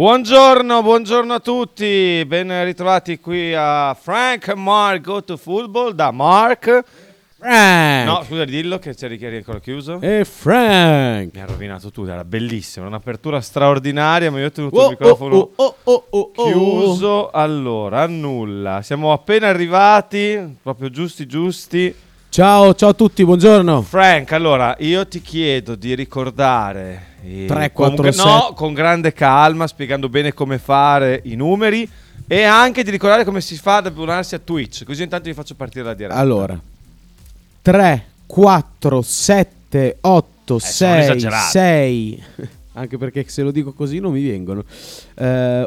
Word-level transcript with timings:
Buongiorno, 0.00 0.80
buongiorno 0.80 1.34
a 1.34 1.40
tutti, 1.40 2.24
ben 2.24 2.64
ritrovati 2.64 3.20
qui 3.20 3.52
a 3.54 3.92
Frank 3.92 4.54
Mark 4.54 5.02
Go 5.02 5.22
to 5.22 5.36
Football 5.36 5.92
da 5.92 6.10
Mark. 6.10 6.84
Frank! 7.36 8.06
No, 8.06 8.24
scusa, 8.24 8.46
dillo 8.46 8.78
che 8.78 8.94
c'è 8.94 9.08
Ricchieri 9.08 9.36
ancora 9.36 9.60
chiuso. 9.60 10.00
E 10.00 10.24
Frank! 10.24 11.34
Mi 11.34 11.42
ha 11.42 11.44
rovinato 11.44 11.90
tutto, 11.90 12.10
era 12.10 12.24
bellissimo, 12.24 12.86
un'apertura 12.86 13.42
straordinaria, 13.42 14.30
ma 14.30 14.38
io 14.38 14.46
ho 14.46 14.50
tenuto 14.50 14.80
Oh, 14.80 14.84
il 14.84 14.96
microfono 14.98 15.36
oh, 15.36 15.52
oh, 15.54 15.76
oh, 15.84 16.06
oh, 16.08 16.32
oh. 16.34 16.44
chiuso. 16.46 17.30
Allora, 17.30 18.00
annulla. 18.00 18.80
Siamo 18.80 19.12
appena 19.12 19.48
arrivati, 19.48 20.56
proprio 20.62 20.88
giusti 20.88 21.26
giusti. 21.26 21.94
Ciao, 22.30 22.74
ciao 22.74 22.90
a 22.90 22.94
tutti, 22.94 23.24
buongiorno. 23.24 23.82
Frank, 23.82 24.30
allora, 24.32 24.76
io 24.78 25.06
ti 25.08 25.20
chiedo 25.20 25.74
di 25.74 25.94
ricordare... 25.96 27.06
eh, 27.24 27.46
3, 27.48 27.72
con- 27.72 27.94
4, 27.96 28.04
No, 28.04 28.40
7. 28.40 28.54
con 28.54 28.72
grande 28.72 29.12
calma, 29.12 29.66
spiegando 29.66 30.08
bene 30.08 30.32
come 30.32 30.58
fare 30.58 31.20
i 31.24 31.34
numeri 31.34 31.88
e 32.28 32.42
anche 32.44 32.84
di 32.84 32.90
ricordare 32.90 33.24
come 33.24 33.40
si 33.40 33.56
fa 33.56 33.76
ad 33.78 33.86
abbonarsi 33.86 34.36
a 34.36 34.38
Twitch, 34.38 34.84
così 34.84 35.02
intanto 35.02 35.28
vi 35.28 35.34
faccio 35.34 35.56
partire 35.56 35.84
la 35.84 35.94
diretta. 35.94 36.14
Allora, 36.14 36.58
3, 37.62 38.04
4, 38.26 39.02
7, 39.02 39.96
8, 40.00 40.58
sono 40.60 40.60
6, 40.60 41.00
esagerati. 41.00 41.50
6. 41.50 42.24
Anche 42.74 42.96
perché 42.96 43.24
se 43.26 43.42
lo 43.42 43.50
dico 43.50 43.72
così 43.72 43.98
non 43.98 44.12
mi 44.12 44.24
vengono. 44.24 44.64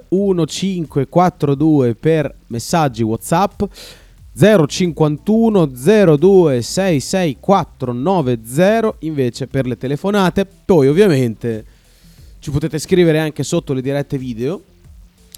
1, 0.07 0.45
5, 0.45 1.07
4, 1.09 1.55
2 1.55 1.95
per 1.95 2.33
messaggi 2.47 3.03
WhatsApp. 3.03 3.63
051 4.35 5.65
02 5.67 6.61
66 6.61 7.37
490 7.39 8.95
invece 8.99 9.47
per 9.47 9.67
le 9.67 9.77
telefonate. 9.77 10.45
Poi 10.45 10.87
ovviamente 10.87 11.65
ci 12.39 12.51
potete 12.51 12.79
scrivere 12.79 13.19
anche 13.19 13.43
sotto 13.43 13.73
le 13.73 13.81
dirette 13.81 14.17
video 14.17 14.61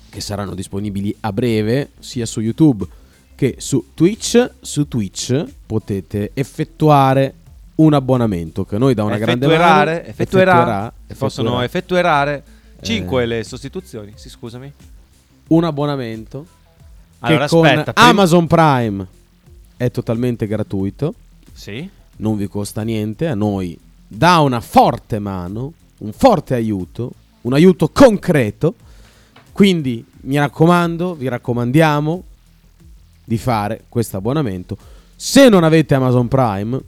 che 0.10 0.22
saranno 0.22 0.56
disponibili 0.56 1.16
a 1.20 1.34
breve 1.34 1.90
sia 2.00 2.26
su 2.26 2.40
YouTube 2.40 2.88
che 3.36 3.56
su 3.60 3.92
Twitch. 3.94 4.52
Su 4.62 4.88
Twitch 4.88 5.46
potete 5.66 6.32
effettuare 6.34 7.34
un 7.76 7.94
abbonamento 7.94 8.64
che 8.64 8.78
noi 8.78 8.94
da 8.94 9.04
una 9.04 9.18
grande 9.18 9.46
mano 9.48 9.92
effettuerà, 9.92 10.08
effettuerà- 10.08 10.94
possono 11.18 11.62
effettuare 11.62 12.44
5 12.82 13.26
le 13.26 13.44
sostituzioni, 13.44 14.14
sì, 14.16 14.30
scusami. 14.30 14.72
un 15.48 15.64
abbonamento 15.64 16.46
Allora, 17.28 17.48
con 17.48 17.66
aspetta, 17.66 17.94
prima- 17.94 18.10
Amazon 18.10 18.48
Prime 18.48 19.08
è 19.78 19.92
totalmente 19.92 20.48
gratuito, 20.48 21.14
Sì? 21.54 21.88
non 22.18 22.38
vi 22.38 22.48
costa 22.48 22.82
niente, 22.84 23.28
a 23.28 23.36
noi 23.36 23.78
dà 24.08 24.40
una 24.40 24.62
forte 24.62 25.20
mano, 25.20 25.74
un 26.00 26.12
forte 26.14 26.54
aiuto, 26.54 27.12
un 27.42 27.54
aiuto 27.54 27.90
concreto. 27.90 28.76
Quindi 29.52 30.04
mi 30.22 30.38
raccomando, 30.38 31.16
vi 31.16 31.28
raccomandiamo 31.30 32.24
di 33.24 33.38
fare 33.38 33.84
questo 33.88 34.18
abbonamento. 34.18 34.78
Se 35.16 35.48
non 35.50 35.64
avete 35.64 35.96
Amazon 35.96 36.28
Prime, 36.28 36.80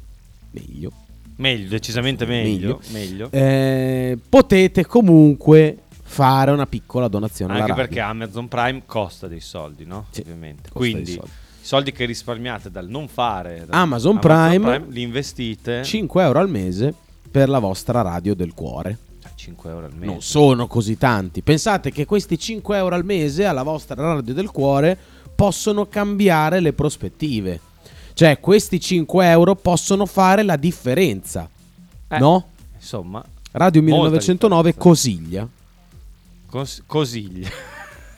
meglio. 0.51 0.91
Meglio, 1.37 1.69
decisamente 1.69 2.25
meglio, 2.25 2.81
meglio. 2.91 3.29
eh, 3.31 4.17
potete 4.27 4.85
comunque 4.85 5.77
fare 6.07 6.51
una 6.51 6.65
piccola 6.65 7.09
donazione 7.09 7.59
Anche 7.59 7.73
perché 7.73 7.99
Amazon 7.99 8.47
Prime 8.47 8.83
costa 8.85 9.27
dei 9.27 9.41
soldi, 9.41 9.85
no? 9.85 10.05
Sì, 10.09 10.21
Ovviamente. 10.21 10.69
Quindi 10.71 11.11
soldi. 11.11 11.29
i 11.61 11.65
soldi 11.65 11.91
che 11.91 12.05
risparmiate 12.05 12.71
dal 12.71 12.87
non 12.87 13.07
fare 13.09 13.65
da 13.67 13.79
Amazon 13.81 14.17
Prime, 14.17 14.85
li 14.87 15.01
investite 15.01 15.83
5 15.83 16.23
euro 16.23 16.39
al 16.39 16.49
mese 16.49 16.93
per 17.29 17.49
la 17.49 17.59
vostra 17.59 18.01
radio 18.01 18.33
del 18.33 18.53
cuore. 18.53 18.97
Cioè, 19.21 19.31
5 19.35 19.69
euro 19.69 19.85
al 19.85 19.93
mese. 19.93 20.05
Non 20.05 20.21
sono 20.21 20.65
così 20.67 20.97
tanti. 20.97 21.41
Pensate 21.41 21.91
che 21.91 22.05
questi 22.05 22.39
5 22.39 22.77
euro 22.77 22.95
al 22.95 23.03
mese 23.05 23.45
alla 23.45 23.63
vostra 23.63 24.01
radio 24.01 24.33
del 24.33 24.49
cuore 24.49 24.97
possono 25.35 25.87
cambiare 25.87 26.61
le 26.61 26.71
prospettive. 26.73 27.59
Cioè, 28.13 28.39
questi 28.39 28.79
5 28.79 29.29
euro 29.29 29.55
possono 29.55 30.05
fare 30.05 30.41
la 30.41 30.55
differenza. 30.55 31.47
Eh, 32.07 32.17
No? 32.17 32.47
Insomma, 32.75 33.23
Radio 33.51 33.81
Molta 33.81 33.95
1909 34.05 34.71
differenza. 34.71 34.89
Cosiglia. 34.89 35.47
Cos- 36.49 36.83
cosiglia. 36.85 37.49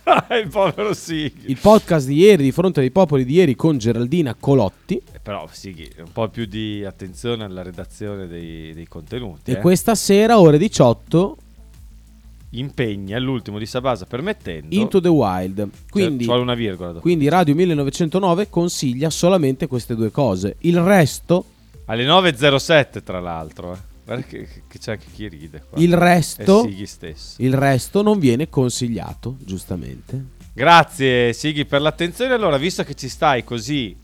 il 0.42 0.48
povero 0.48 0.94
Sighi. 0.94 1.52
Il 1.52 1.58
podcast 1.60 2.08
di 2.08 2.16
ieri, 2.16 2.44
di 2.44 2.52
fronte 2.52 2.80
ai 2.80 2.92
popoli 2.92 3.26
di 3.26 3.34
ieri 3.34 3.56
con 3.56 3.78
Geraldina 3.78 4.36
Colotti. 4.40 5.02
Eh, 5.12 5.20
Però 5.20 5.48
Sighi, 5.52 5.90
un 6.00 6.12
po' 6.12 6.30
più 6.30 6.46
di 6.46 6.84
attenzione 6.84 7.44
alla 7.44 7.62
redazione 7.62 8.28
dei, 8.28 8.74
dei 8.74 8.88
contenuti. 8.88 9.52
E 9.52 9.56
eh. 9.56 9.58
questa 9.60 9.96
sera, 9.96 10.40
ore 10.40 10.58
18, 10.58 11.38
Impegni 12.52 13.14
all'ultimo 13.14 13.60
di 13.60 13.68
Sabasa 13.68 14.06
permettendo. 14.06 14.74
Into 14.74 15.00
the 15.00 15.08
Wild. 15.08 15.58
Cioè, 15.58 15.70
Quindi, 15.90 16.24
ci 16.24 16.26
vuole 16.26 16.42
una 16.42 16.56
virgola 16.56 16.90
dopo. 16.90 17.02
quindi 17.02 17.30
Radio 17.30 17.54
1909 17.54 18.50
consiglia 18.50 19.10
solamente 19.12 19.68
queste 19.68 19.96
due 19.96 20.10
cose. 20.10 20.56
Il 20.62 20.80
resto, 20.80 21.46
Alle 21.86 22.06
9.07 22.06 23.04
tra 23.04 23.20
l'altro. 23.20 23.74
Eh. 23.74 23.89
Guarda 24.09 24.25
che, 24.25 24.47
che 24.68 24.80
c'è 24.80 24.94
anche 24.94 25.06
chi 25.14 25.28
ride 25.28 25.64
qua. 25.70 25.80
il 25.80 25.96
resto, 25.96 26.64
Sighi 26.64 26.88
stesso. 26.88 27.36
il 27.38 27.53
resto 27.53 28.02
non 28.02 28.18
viene 28.18 28.50
consigliato, 28.50 29.38
giustamente. 29.46 30.38
Grazie 30.52 31.31
Sighi 31.31 31.66
per 31.66 31.80
l'attenzione. 31.81 32.34
Allora, 32.34 32.58
visto 32.58 32.84
che 32.84 32.96
ci 32.96 33.08
stai 33.08 33.44
così, 33.44 33.96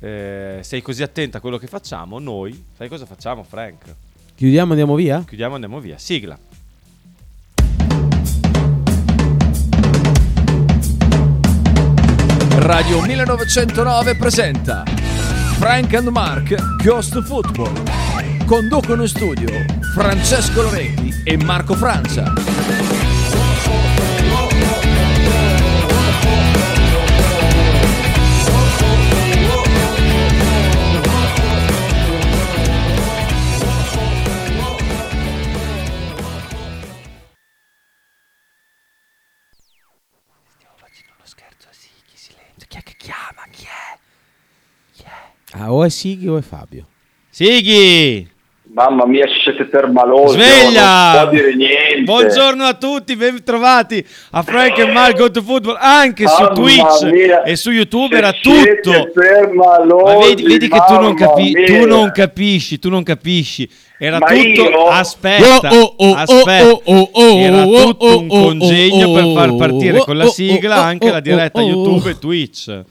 eh, 0.00 0.58
sei 0.60 0.82
così 0.82 1.04
attenta 1.04 1.38
a 1.38 1.40
quello 1.40 1.58
che 1.58 1.68
facciamo, 1.68 2.18
noi, 2.18 2.64
sai 2.76 2.88
cosa 2.88 3.06
facciamo 3.06 3.44
Frank? 3.44 3.94
Chiudiamo, 4.34 4.70
andiamo 4.72 4.96
via? 4.96 5.22
Chiudiamo 5.24 5.52
e 5.52 5.54
andiamo 5.54 5.78
via. 5.78 5.98
Sigla. 5.98 6.36
Radio 12.56 13.00
1909 13.02 14.16
presenta 14.16 14.82
Frank 15.58 15.94
and 15.94 16.08
Mark 16.08 16.82
Ghost 16.82 17.22
Football. 17.22 18.03
Conducono 18.46 19.02
in 19.02 19.08
studio 19.08 19.48
Francesco 19.94 20.62
Loretti 20.62 21.22
e 21.24 21.36
Marco 21.38 21.74
Francia. 21.74 22.32
Ah, 45.56 45.72
o 45.72 45.84
è 45.84 45.88
Sighi 45.88 46.28
o 46.28 46.36
è 46.36 46.42
Fabio. 46.42 46.86
Sighi! 47.30 48.33
Mamma 48.74 49.06
mia, 49.06 49.24
ci 49.28 49.38
siete 49.40 49.66
permalosi. 49.66 50.34
Sveglia! 50.36 51.12
Non 51.12 51.22
può 51.22 51.30
dire 51.30 51.54
niente. 51.54 52.02
Buongiorno 52.02 52.64
a 52.64 52.74
tutti, 52.74 53.14
ben 53.14 53.40
trovati 53.44 54.04
a 54.32 54.42
Frank 54.42 54.76
e 54.78 54.90
Mark 54.90 55.16
Go 55.16 55.30
to 55.30 55.42
Football 55.42 55.76
anche 55.78 56.26
su 56.26 56.42
Mamma 56.42 56.54
Twitch 56.54 57.02
mia, 57.04 57.42
e 57.44 57.54
su 57.54 57.70
YouTube 57.70 58.16
era 58.16 58.32
tutto. 58.32 59.10
permalosi, 59.14 60.16
Ma 60.18 60.26
vedi, 60.26 60.42
vedi 60.42 60.68
che 60.68 60.82
tu 60.88 60.94
non, 60.98 61.14
capi- 61.14 61.64
tu 61.64 61.86
non 61.86 62.10
capisci, 62.10 62.78
tu 62.80 62.88
non 62.88 63.04
capisci. 63.04 63.70
Era 63.96 64.18
Ma 64.18 64.26
tutto. 64.26 64.68
io- 64.68 64.88
Aspetta, 64.88 65.72
Oh, 65.72 65.94
oh, 65.96 66.08
oh, 66.08 66.14
aspetta. 66.14 66.66
oh, 66.68 66.82
oh, 66.84 67.10
oh, 67.12 67.38
Era 67.38 67.64
oh, 67.64 67.84
tutto 67.86 68.06
oh, 68.06 68.18
un 68.18 68.26
oh, 68.28 68.42
congegno 68.42 69.06
oh, 69.08 69.14
per 69.14 69.24
oh, 69.24 69.34
far 69.34 69.54
partire 69.54 69.98
oh, 69.98 70.04
con 70.04 70.16
la 70.16 70.24
oh, 70.24 70.30
sigla 70.30 70.78
oh, 70.80 70.82
anche 70.82 71.10
la 71.12 71.18
oh, 71.18 71.20
diretta 71.20 71.60
oh, 71.60 71.64
oh. 71.64 71.68
YouTube 71.68 72.10
e 72.10 72.18
Twitch. 72.18 72.82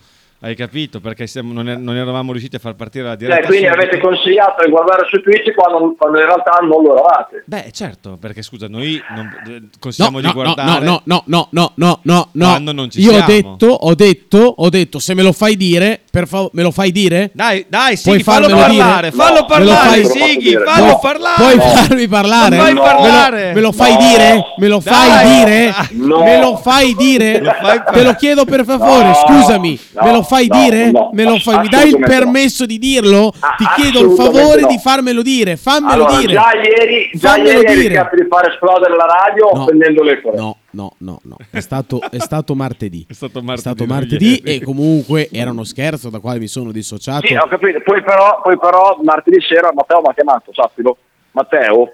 Hai 0.43 0.55
capito? 0.55 0.99
Perché 0.99 1.25
siamo- 1.25 1.53
non, 1.53 1.69
è- 1.69 1.77
non 1.77 1.95
eravamo 1.95 2.31
riusciti 2.33 2.57
a 2.57 2.59
far 2.59 2.75
partire 2.75 3.05
la 3.05 3.15
diretta. 3.15 3.37
Cioè, 3.37 3.45
quindi 3.47 3.65
su- 3.65 3.71
avete 3.71 3.97
consigliato 3.99 4.65
di 4.65 4.71
guardare 4.71 5.07
su 5.09 5.21
Twitch 5.21 5.53
quando, 5.53 5.95
quando 5.97 6.19
in 6.19 6.25
realtà 6.25 6.57
non 6.61 6.83
lo 6.83 6.91
eravate. 6.91 7.43
Beh, 7.45 7.69
certo, 7.71 8.17
perché 8.19 8.41
scusa, 8.41 8.67
noi 8.67 9.01
non, 9.15 9.31
eh, 9.47 9.59
No, 9.61 9.67
consigliamo 9.79 10.19
no, 10.19 10.27
di 10.27 10.33
guardare. 10.33 10.83
no, 10.85 11.01
no, 11.05 11.23
no, 11.27 11.47
no, 11.51 11.71
no, 11.75 11.99
no, 12.03 12.29
no. 12.33 12.45
Quando 12.45 12.73
non 12.73 12.89
ci 12.89 12.99
Io 12.99 13.11
ho 13.11 13.13
siamo. 13.13 13.27
detto, 13.27 13.67
ho 13.67 13.95
detto, 13.95 14.37
ho 14.57 14.67
detto, 14.69 14.99
se 14.99 15.13
me 15.13 15.23
lo 15.23 15.31
fai 15.31 15.55
dire, 15.55 16.01
per 16.13 16.27
favore, 16.27 16.51
me 16.53 16.61
lo 16.61 16.69
fai 16.69 16.91
dire? 16.91 17.31
Dai, 17.33 17.65
dai, 17.67 17.97
Puoi 17.97 18.17
Sighi, 18.19 18.23
fallo 18.23 18.45
parlare, 18.47 19.09
dire? 19.09 19.11
fallo 19.23 19.39
No, 19.39 19.45
parlare, 19.47 19.97
me 19.97 20.03
lo 20.03 20.09
fai- 20.09 20.29
Sighi, 20.29 20.57
fallo 20.63 20.85
Puoi- 20.85 20.99
parlare. 21.01 21.35
Puoi 21.41 21.55
No. 21.55 21.63
farmi 21.63 22.07
parlare? 22.07 22.55
Non 22.55 22.65
fai 22.65 22.73
No. 22.75 22.81
parlare. 22.83 23.53
Me 23.53 23.61
lo 23.61 23.71
fai 23.71 23.91
No. 23.93 23.97
dire? 23.99 24.45
Me 24.57 24.67
lo 24.67 24.79
fai 24.79 25.09
Dai. 25.09 25.35
dire? 25.45 25.75
No. 25.93 26.23
Me 26.23 26.39
lo 26.39 26.55
fai 26.57 26.93
dire? 26.95 27.39
Lo 27.41 27.51
fai 27.59 27.81
Te 27.91 28.03
lo 28.03 28.13
chiedo 28.13 28.45
per 28.45 28.63
favore, 28.63 29.05
No. 29.07 29.13
scusami. 29.15 29.79
No. 29.93 30.03
Me 30.03 30.11
lo 30.11 30.21
fai 30.21 30.45
No. 30.47 30.55
dire? 30.59 30.91
No. 30.91 31.09
Me 31.13 31.23
lo 31.23 31.37
fai, 31.39 31.59
mi 31.61 31.67
dai 31.69 31.87
il 31.89 31.97
no. 31.97 32.05
permesso 32.05 32.67
di 32.67 32.77
dirlo? 32.77 33.33
Ah, 33.39 33.55
Ti 33.57 33.65
chiedo 33.81 34.01
il 34.07 34.15
favore 34.15 34.61
no. 34.61 34.67
di 34.67 34.77
farmelo 34.77 35.23
dire. 35.23 35.57
Fammelo 35.57 36.05
Allora, 36.05 36.19
dire. 36.19 36.33
già 36.33 36.51
ieri, 36.53 37.09
già 37.11 37.29
Fammelo 37.29 37.59
ieri 37.61 37.73
dire. 37.81 38.09
di 38.13 38.25
fare 38.29 38.49
esplodere 38.51 38.95
la 38.95 39.05
radio 39.25 39.49
No. 39.51 39.61
offendendo 39.63 40.03
le 40.03 40.21
cose. 40.21 40.37
No, 40.37 40.57
no, 40.73 40.93
no, 40.99 41.19
no. 41.23 41.37
È 41.49 41.59
stato, 41.59 41.99
è 42.11 42.19
stato 42.19 42.53
martedì. 42.55 43.05
È 43.09 43.13
stato 43.13 43.39
È 43.39 43.41
martedì, 43.41 43.59
stato 43.61 43.85
non 43.85 43.95
martedì 43.97 44.37
e 44.37 44.61
comunque 44.61 45.29
era 45.31 45.49
uno 45.51 45.63
scherzo 45.63 46.09
da 46.09 46.19
quale 46.19 46.37
mi 46.39 46.47
sono 46.47 46.71
dissociato. 46.71 47.25
Sì, 47.25 47.33
ho 47.35 47.47
capito. 47.47 47.79
Poi 47.83 48.01
però, 48.03 48.41
poi 48.43 48.57
però 48.59 48.99
martedì 49.03 49.41
sera 49.41 49.71
Matteo 49.73 50.01
mi 50.01 50.07
ha 50.09 50.13
chiamato, 50.13 50.53
sappilo. 50.53 50.97
Matteo, 51.31 51.93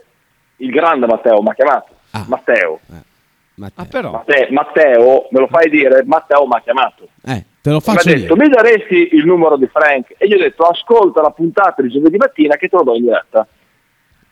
il 0.57 0.69
grande 0.71 1.05
Matteo 1.05 1.41
mi 1.41 1.49
ha 1.49 1.53
chiamato. 1.53 1.93
Ah. 2.11 2.25
Matteo, 2.27 2.79
Eh. 2.91 3.07
Matteo. 3.55 3.83
Ah, 3.83 3.87
però. 3.87 4.11
Matte- 4.11 4.47
Matteo, 4.51 5.27
me 5.31 5.39
lo 5.39 5.47
fai 5.47 5.69
dire? 5.69 6.03
Matteo 6.05 6.45
mi 6.45 6.55
ha 6.55 6.61
chiamato. 6.61 7.07
Eh, 7.25 7.45
te 7.61 7.69
lo 7.69 7.75
Mi 7.75 7.81
ha 7.85 7.93
faccio 7.93 8.09
detto, 8.09 8.33
dire. 8.33 8.47
mi 8.47 8.49
daresti 8.49 9.09
il 9.13 9.25
numero 9.25 9.57
di 9.57 9.67
Frank? 9.67 10.15
E 10.17 10.27
gli 10.27 10.33
ho 10.33 10.37
detto, 10.39 10.63
ascolta 10.63 11.21
la 11.21 11.31
puntata 11.31 11.81
di 11.81 11.89
giovedì 11.89 12.15
mattina 12.17 12.55
che 12.55 12.67
te 12.69 12.75
lo 12.77 12.83
do 12.83 12.95
in 12.95 13.03
diretta. 13.03 13.45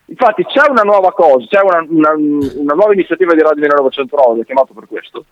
Infatti 0.10 0.46
c'è 0.46 0.70
una 0.70 0.84
nuova 0.84 1.12
cosa, 1.12 1.46
c'è 1.50 1.62
una, 1.62 1.86
una- 1.88 2.14
una 2.16 2.74
nuova 2.74 2.94
iniziativa 2.94 3.34
di 3.34 3.42
Radio 3.42 3.62
1909, 3.62 4.46
chiamato 4.46 4.74
per 4.74 4.88
questo, 4.88 5.26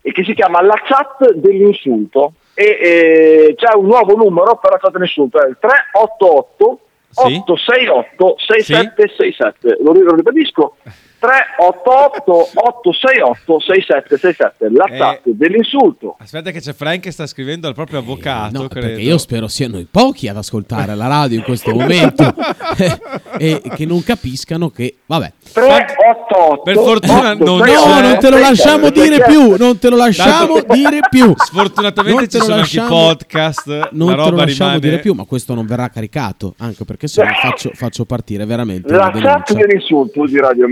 e 0.00 0.12
che 0.12 0.22
si 0.24 0.34
chiama 0.34 0.62
la 0.62 0.80
chat 0.84 1.32
dell'insulto. 1.32 2.34
E, 2.54 2.78
e 2.80 3.54
c'è 3.56 3.74
un 3.74 3.86
nuovo 3.86 4.14
numero 4.14 4.56
per 4.56 4.70
la 4.70 4.78
chat 4.78 4.92
dell'insulto, 4.92 5.42
è 5.42 5.48
il 5.48 5.56
388 5.58 6.78
Sì. 7.10 7.20
868 7.44 8.34
6767. 8.38 9.78
Lo, 9.82 9.92
lo 9.92 10.14
ribadisco, 10.14 10.76
388 11.24 12.50
868 12.54 13.60
6767. 13.60 14.68
La 14.70 14.84
Eh. 14.84 14.98
chat 14.98 15.20
dell'insulto. 15.24 16.16
Aspetta 16.18 16.50
che 16.50 16.60
c'è 16.60 16.72
Frank 16.74 17.00
che 17.00 17.10
sta 17.10 17.26
scrivendo 17.26 17.66
al 17.66 17.74
proprio 17.74 17.98
avvocato, 18.00 18.62
No, 18.62 18.68
credo. 18.68 18.86
perché 18.88 19.02
io 19.02 19.16
spero 19.18 19.48
siano 19.48 19.78
in 19.78 19.86
pochi 19.90 20.28
ad 20.28 20.36
ascoltare 20.36 20.94
la 20.94 21.06
radio 21.06 21.38
in 21.38 21.44
questo 21.44 21.72
momento 21.74 22.22
e 23.38 23.60
che 23.74 23.86
non 23.86 24.02
capiscano 24.02 24.68
che, 24.70 24.96
vabbè. 25.06 25.32
388 25.52 26.62
Per 26.62 26.74
fortuna 26.76 27.34
non 27.34 27.58
No, 27.58 27.64
c'è. 27.64 28.02
non 28.02 28.18
te 28.18 28.30
lo 28.30 28.38
lasciamo 28.38 28.90
dire 28.90 29.22
più, 29.24 29.54
non 29.58 29.78
te 29.78 29.88
lo 29.88 29.96
lasciamo 29.96 30.60
dire 30.68 31.00
più. 31.08 31.32
Sfortunatamente 31.36 32.28
ci 32.28 32.38
sono 32.38 32.54
anche 32.54 32.76
i 32.76 32.78
lasciamo- 32.78 32.88
podcast, 33.06 33.88
Non 33.92 34.08
la 34.10 34.14
te 34.14 34.20
lo 34.20 34.28
roba 34.30 34.42
lasciamo 34.44 34.70
rimane... 34.72 34.80
dire 34.88 34.98
più, 35.00 35.14
ma 35.14 35.24
questo 35.24 35.54
non 35.54 35.66
verrà 35.66 35.88
caricato, 35.88 36.54
anche 36.58 36.84
perché 36.84 37.06
se 37.08 37.22
no 37.22 37.30
faccio, 37.40 37.70
faccio 37.74 38.04
partire 38.04 38.44
veramente 38.44 38.92
La 38.92 39.04
una 39.06 39.10
chat 39.12 39.22
denuncia. 39.52 39.54
dell'insulto 39.54 40.24
di 40.26 40.38
Radio 40.38 40.66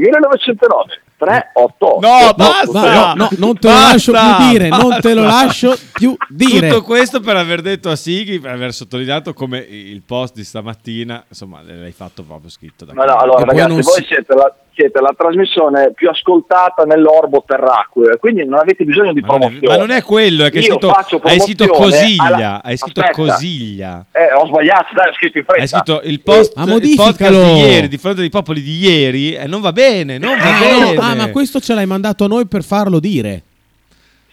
1909 0.47 1.02
388 1.27 1.99
No, 2.01 2.33
basta! 2.35 2.93
No, 2.93 3.15
no, 3.15 3.29
non 3.39 3.59
te 3.59 3.69
lo 3.69 3.73
Basta, 3.75 3.93
lascio 3.93 4.13
più 4.13 4.49
dire, 4.51 4.69
non 4.69 4.99
te 5.01 5.15
lo 5.15 5.23
basta. 5.23 5.45
lascio 5.47 5.79
più 5.93 6.17
dire. 6.29 6.69
Tutto 6.69 6.83
questo 6.83 7.21
per 7.21 7.37
aver 7.37 7.61
detto 7.63 7.91
a 7.91 7.97
Sighi, 7.97 8.41
per 8.41 8.51
aver 8.53 8.73
sottolineato 8.73 9.33
come 9.33 9.59
il 9.59 10.03
post 10.05 10.35
di 10.35 10.45
stamattina, 10.45 11.25
insomma, 11.29 11.61
l'hai 11.63 11.93
fatto 11.93 12.23
proprio 12.25 12.51
scritto 12.51 12.85
da 12.85 12.93
Ma 12.95 13.05
no, 13.05 13.17
allora 13.17 13.45
ragazzi, 13.45 13.73
voi 13.83 13.83
si- 14.01 14.05
siete 14.09 14.35
la, 14.35 14.53
siete 14.75 15.01
la 15.01 15.15
trasmissione 15.17 15.93
più 15.95 16.09
ascoltata 16.09 16.85
nell'orbo 16.85 17.45
terracqueo, 17.47 18.17
quindi 18.19 18.45
non 18.47 18.59
avete 18.59 18.85
bisogno 18.85 19.13
di 19.13 19.21
ma, 19.21 19.27
promozione. 19.29 19.67
ma 19.69 19.77
non 19.77 19.91
è 19.91 20.03
quello, 20.03 20.45
è 20.47 20.51
che 20.51 20.59
hai 20.59 20.65
scritto, 20.65 20.91
hai 21.23 21.41
scritto 21.41 21.67
Cosiglia, 21.69 22.25
alla- 22.25 22.61
hai 22.65 22.77
scritto 22.77 23.01
Aspetta. 23.01 23.23
Cosiglia. 23.23 24.05
Eh, 24.11 24.33
ho 24.33 24.47
sbagliato, 24.47 24.95
dai, 24.95 25.09
ho 25.11 25.13
scritto 25.13 25.39
in 25.39 25.45
fretta. 25.45 25.61
Hai 25.63 25.69
scritto 25.69 26.01
il 26.05 26.21
post, 26.23 26.57
Ma 26.57 26.65
il 26.75 26.95
podcast 26.97 27.33
di 27.33 27.59
ieri, 27.61 27.89
di 27.89 27.99
fronte 27.99 28.23
ai 28.23 28.31
popoli 28.31 28.63
di 28.63 28.79
ieri, 28.79 29.35
e 29.35 29.47
non 29.47 29.61
va 29.61 29.73
bene, 29.73 30.17
non 30.19 30.37
va 30.39 30.57
Ah, 30.57 30.59
bene. 30.61 30.95
no, 30.95 31.12
ah, 31.13 31.27
ma 31.27 31.31
questo 31.31 31.61
ce 31.61 31.75
l'hai 31.75 31.87
mandato 31.87 32.25
a 32.25 32.29
noi 32.29 32.47
per 32.47 32.63
farlo 32.65 32.99
dire. 33.01 33.43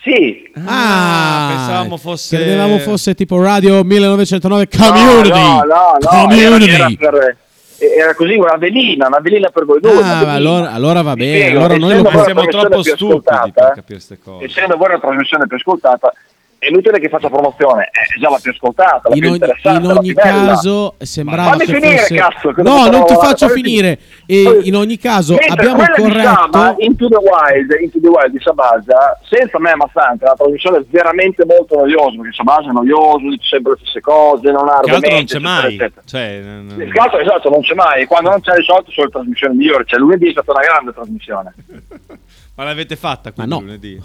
Sì, 0.02 0.50
Ah, 0.66 1.48
pensavamo 1.56 1.98
fosse... 1.98 2.38
Credevamo 2.38 2.78
fosse 2.80 3.14
tipo 3.16 3.42
Radio 3.42 3.84
1909 3.84 4.68
No, 4.72 4.86
Community. 4.86 5.30
No, 5.30 5.64
no, 5.64 5.98
no, 6.00 6.08
Community. 6.10 6.72
Era, 6.72 6.88
era 6.88 7.10
per- 7.12 7.38
era 7.80 8.14
così 8.14 8.34
una 8.34 8.56
velina, 8.58 9.08
una 9.08 9.20
velina 9.20 9.50
per 9.50 9.66
voi 9.66 9.80
due. 9.80 10.02
Ah, 10.02 10.34
allora, 10.34 10.72
allora 10.72 11.02
va 11.02 11.14
bene. 11.16 11.38
spiego, 11.38 11.60
allora 11.60 11.78
noi 11.78 12.02
lo 12.02 12.24
siamo 12.24 12.46
troppo 12.46 12.84
stupidi 12.84 13.52
per 13.54 13.72
capire 13.74 13.84
queste 13.86 14.20
cose. 14.22 14.46
Essendo 14.46 14.76
voi 14.78 14.90
la 14.90 15.00
trasmissione 15.00 15.48
più 15.48 15.56
ascoltata, 15.58 16.14
è 16.60 16.68
inutile 16.68 17.00
che 17.00 17.08
faccia 17.10 17.30
promozione, 17.30 17.86
è 17.86 18.20
già 18.20 18.30
la 18.30 18.38
più 18.42 18.52
ascoltata, 18.52 19.08
la 19.10 19.16
in 19.16 19.20
più 19.22 19.30
ogni, 19.30 19.38
interessante, 19.38 19.80
in 19.80 19.88
la 19.88 19.94
ogni 20.00 20.14
più 20.14 20.22
bella. 20.22 20.46
caso 20.54 20.96
sembrava 21.00 21.50
Fammi 21.52 21.66
che 21.66 21.74
finire, 21.74 21.98
fosse 21.98 22.16
cazzo, 22.16 22.54
no 22.58 22.86
non 22.88 23.06
ti 23.06 23.14
faccio 23.16 23.48
fammi 23.48 23.62
finire 23.62 23.98
finire. 24.26 24.60
e 24.60 24.60
in 24.68 24.76
ogni 24.76 24.98
caso 24.98 25.34
Mentre 25.36 25.52
abbiamo 25.54 25.78
quella 25.78 25.96
di 25.96 26.02
corretto 26.02 26.76
Into 26.80 27.08
the 27.08 27.16
Wild, 27.16 27.78
Into 27.82 28.00
the 28.02 28.08
Wild 28.10 28.32
di 28.32 28.40
Sabasa, 28.42 29.18
senza 29.30 29.58
me 29.60 29.74
Massante, 29.76 30.26
è 30.26 30.28
una 30.28 30.36
trasmissione 30.36 30.86
veramente 30.90 31.46
molto 31.46 31.76
noiosa, 31.78 32.18
perché 32.18 32.34
Sabasa 32.36 32.70
è 32.70 32.72
noioso, 32.74 33.20
dice 33.30 33.48
sempre 33.48 33.72
le 33.72 33.78
stesse 33.82 34.02
cose, 34.02 34.52
non 34.52 34.68
ha 34.68 34.80
Che 34.82 34.92
altro 34.92 34.92
non 34.92 34.96
argomenti, 35.04 35.26
c'è 35.26 35.38
eccetera, 35.38 35.50
mai. 35.50 35.74
eccetera. 35.76 36.02
Cioè, 36.06 36.40
non- 36.44 36.82
Il 36.82 36.92
caso 36.94 37.20
esatto, 37.20 37.50
non 37.50 37.62
c'è 37.62 37.74
mai, 37.74 38.06
quando 38.06 38.30
non 38.32 38.42
c'è 38.42 38.56
di 38.56 38.64
solito 38.64 38.92
sono 38.92 39.06
le 39.06 39.12
trasmissioni 39.14 39.56
migliori, 39.56 39.84
cioè 39.88 40.00
lunedì 40.00 40.28
è 40.28 40.32
stata 40.32 40.52
una 40.52 40.62
grande 40.62 40.92
trasmissione. 40.94 41.54
Ma 42.60 42.66
l'avete 42.66 42.98
fatta 42.98 43.30
Ma 43.30 43.46
quindi 43.46 43.54
no. 43.54 43.60
lunedì? 43.62 44.02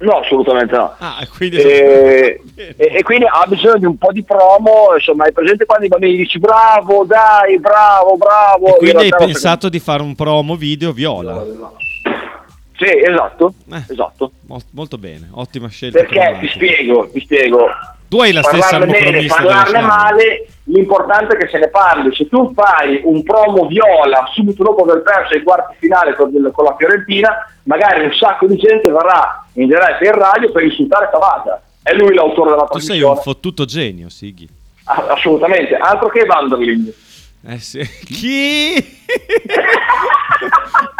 No, 0.00 0.18
assolutamente 0.18 0.76
no. 0.76 0.92
Ah, 0.98 1.20
e 1.22 1.26
quindi... 1.26 1.56
E, 1.56 2.38
e- 2.54 2.74
e 2.76 3.02
quindi 3.02 3.24
ha 3.24 3.46
bisogno 3.48 3.78
di 3.78 3.86
un 3.86 3.96
po' 3.96 4.12
di 4.12 4.22
promo, 4.22 4.88
insomma, 4.94 5.24
hai 5.24 5.32
presente 5.32 5.64
quando 5.64 5.86
i 5.86 5.88
bambini 5.88 6.14
dici 6.16 6.38
bravo, 6.38 7.06
dai, 7.06 7.58
bravo, 7.58 8.18
bravo. 8.18 8.66
E 8.66 8.70
In 8.72 8.76
quindi 8.76 9.02
hai 9.04 9.08
pensato 9.16 9.70
di 9.70 9.78
fare 9.78 10.02
un 10.02 10.14
promo 10.14 10.54
video 10.56 10.92
viola. 10.92 11.42
Sì, 12.76 12.84
esatto, 13.08 13.54
Eh. 13.72 13.84
esatto. 13.88 14.32
Mol- 14.48 14.60
molto 14.72 14.98
bene, 14.98 15.28
ottima 15.30 15.68
scelta. 15.68 15.96
Perché 16.00 16.12
ti 16.18 16.20
cromatica. 16.20 16.52
spiego, 16.52 17.08
ti 17.10 17.20
spiego. 17.20 17.66
Tu 18.14 18.20
hai 18.20 18.30
la 18.32 18.44
stessa 18.44 18.78
parlarne 18.78 18.92
bene, 19.10 19.26
parlarne 19.26 19.80
male, 19.80 20.46
l'importante 20.66 21.34
è 21.34 21.36
che 21.36 21.48
se 21.48 21.58
ne 21.58 21.66
parli. 21.68 22.14
Se 22.14 22.28
tu 22.28 22.52
fai 22.54 23.00
un 23.02 23.24
promo 23.24 23.66
viola 23.66 24.30
subito 24.32 24.62
dopo 24.62 24.84
aver 24.84 25.02
perso 25.02 25.34
i 25.34 25.42
quarti 25.42 25.74
finale 25.80 26.14
con, 26.14 26.30
con 26.54 26.64
la 26.64 26.76
Fiorentina, 26.78 27.44
magari 27.64 28.04
un 28.04 28.12
sacco 28.14 28.46
di 28.46 28.54
gente 28.56 28.88
verrà 28.88 29.44
in 29.54 29.66
diretta 29.66 29.98
in 30.04 30.12
radio 30.12 30.52
per 30.52 30.62
insultare 30.62 31.08
Tabata. 31.10 31.60
È 31.82 31.92
lui 31.92 32.14
l'autore 32.14 32.50
della 32.50 32.66
Tu 32.66 32.78
sei 32.78 32.86
trasmissione. 32.86 33.16
un 33.16 33.20
fottuto 33.20 33.64
genio, 33.64 34.08
Sighi. 34.08 34.48
Ah, 34.84 35.06
assolutamente, 35.08 35.74
altro 35.74 36.08
che 36.08 36.24
Vanderling. 36.24 36.92
Eh 37.48 37.58
sì. 37.58 37.80
Chi? 38.04 38.74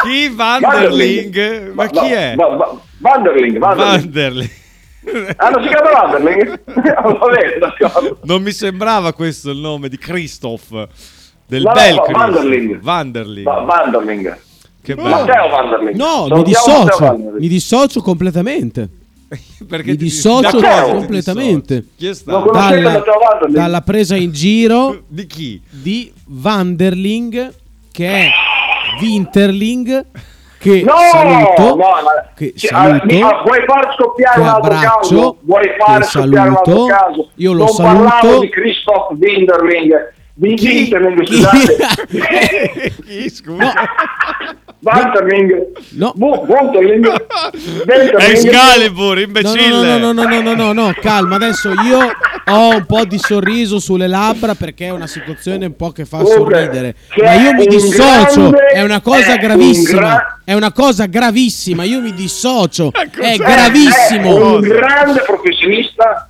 chi 0.03 0.27
Vanderling? 0.35 1.71
Ma 1.71 1.87
chi 1.87 2.11
è? 2.11 2.33
Va- 2.35 2.47
va- 2.49 2.75
Vanderling, 2.99 3.57
Vanderling. 3.57 4.01
Vanderling. 4.03 4.49
Ah, 5.37 5.49
non 5.49 5.61
si 5.63 5.67
chiama 5.69 5.91
Vanderling? 5.91 6.61
Va 6.65 7.25
bene, 7.27 7.57
d'accordo. 7.59 8.17
Non 8.23 8.41
mi 8.41 8.51
sembrava 8.51 9.13
questo 9.13 9.51
il 9.51 9.57
nome 9.59 9.89
di 9.89 9.97
Christoph 9.97 10.87
del 11.47 11.61
No, 11.61 11.69
no, 11.69 11.73
bel 11.73 11.95
va- 11.95 12.01
Christoph. 12.03 12.17
Vanderling. 12.33 12.79
Vanderling. 12.81 13.43
Va- 13.45 13.59
Vanderling. 13.61 14.37
che 14.81 14.95
bello. 14.95 15.09
Matteo 15.09 15.49
Vanderling. 15.49 15.95
no 15.95 16.23
mi 16.23 16.29
Matteo 16.29 16.43
dissocio 16.43 17.17
mi 17.39 17.47
dissocio 17.47 18.01
completamente 18.01 18.89
Perché 19.67 19.91
mi 19.91 19.97
dissocio 19.97 20.57
ti 20.59 20.65
completamente. 20.91 21.75
dissoci? 21.75 21.95
Chi 21.97 22.05
è 22.05 22.07
Non 22.07 22.15
stato? 22.15 22.45
conoscete 22.49 22.81
dalla, 22.81 22.91
Matteo 22.97 23.47
dalla 23.49 23.81
presa 23.81 24.15
in 24.15 24.31
giro 24.31 25.03
Di 25.07 25.25
chi? 25.27 25.61
di 25.69 26.11
Vanderling 26.27 27.53
che 27.91 28.07
è 28.09 28.29
Winterling 29.01 30.05
che 30.65 30.81
No, 30.81 30.93
saluto 31.11 31.63
no, 31.75 31.75
ma- 31.77 32.31
che 32.35 32.53
Sì, 32.55 32.65
saluto 32.67 33.03
ah, 33.03 33.05
mi- 33.05 33.19
vuoi 33.19 33.63
far 33.67 33.93
scoppiare 33.95 34.39
un 34.41 34.47
altro 34.47 34.69
caso? 34.79 35.37
Vuoi 35.41 35.61
che 35.61 35.75
scoppiare 36.05 36.49
un 36.49 36.55
altro 36.55 36.73
saluto, 36.73 36.85
caso? 36.87 37.29
io 37.35 37.53
lo 37.53 37.65
non 37.65 37.75
parlavo 37.75 38.09
saluto. 38.21 38.39
di 38.39 38.49
Christoph 38.49 39.11
Winderling, 39.19 40.13
di 40.33 40.53
Chi? 40.55 40.67
Winterling, 40.67 41.21
Chi? 41.23 41.33
scusate. 41.35 42.93
chi? 43.05 43.29
Scusa. 43.29 43.73
Vanderling, 44.85 45.51
No. 45.97 46.13
Bu-. 46.15 46.45
Excalibur, 48.19 49.15
No, 49.15 49.21
imbecille. 49.21 49.97
no, 49.97 49.97
no, 49.97 50.11
no, 50.13 50.23
no, 50.27 50.41
no, 50.41 50.53
no, 50.53 50.73
no, 50.73 50.93
calma. 51.01 51.35
Adesso 51.35 51.69
io 51.71 51.99
ho 52.47 52.69
un 52.69 52.85
po' 52.85 53.03
di 53.05 53.17
sorriso 53.17 53.79
sulle 53.79 54.07
labbra 54.07 54.53
perché 54.53 54.85
è 54.85 54.89
una 54.91 55.07
situazione 55.07 55.65
un 55.65 55.75
po' 55.75 55.91
che 55.91 56.05
fa 56.05 56.23
sorridere. 56.23 56.95
Ma 57.17 57.33
io 57.33 57.53
mi 57.53 57.65
dissocio. 57.65 58.53
È 58.55 58.81
una 58.83 59.01
cosa 59.01 59.35
gravissima. 59.37 59.99
gra- 59.99 60.39
È 60.43 60.53
una 60.53 60.71
cosa 60.71 61.05
gravissima. 61.07 61.83
Io 61.83 61.99
mi 62.01 62.13
dissocio. 62.13 62.91
È 62.93 63.09
cos'è? 63.09 63.33
È 63.33 63.37
gravissimo. 63.37 64.55
un 64.57 64.61
grande 64.61 65.21
professionista, 65.25 66.29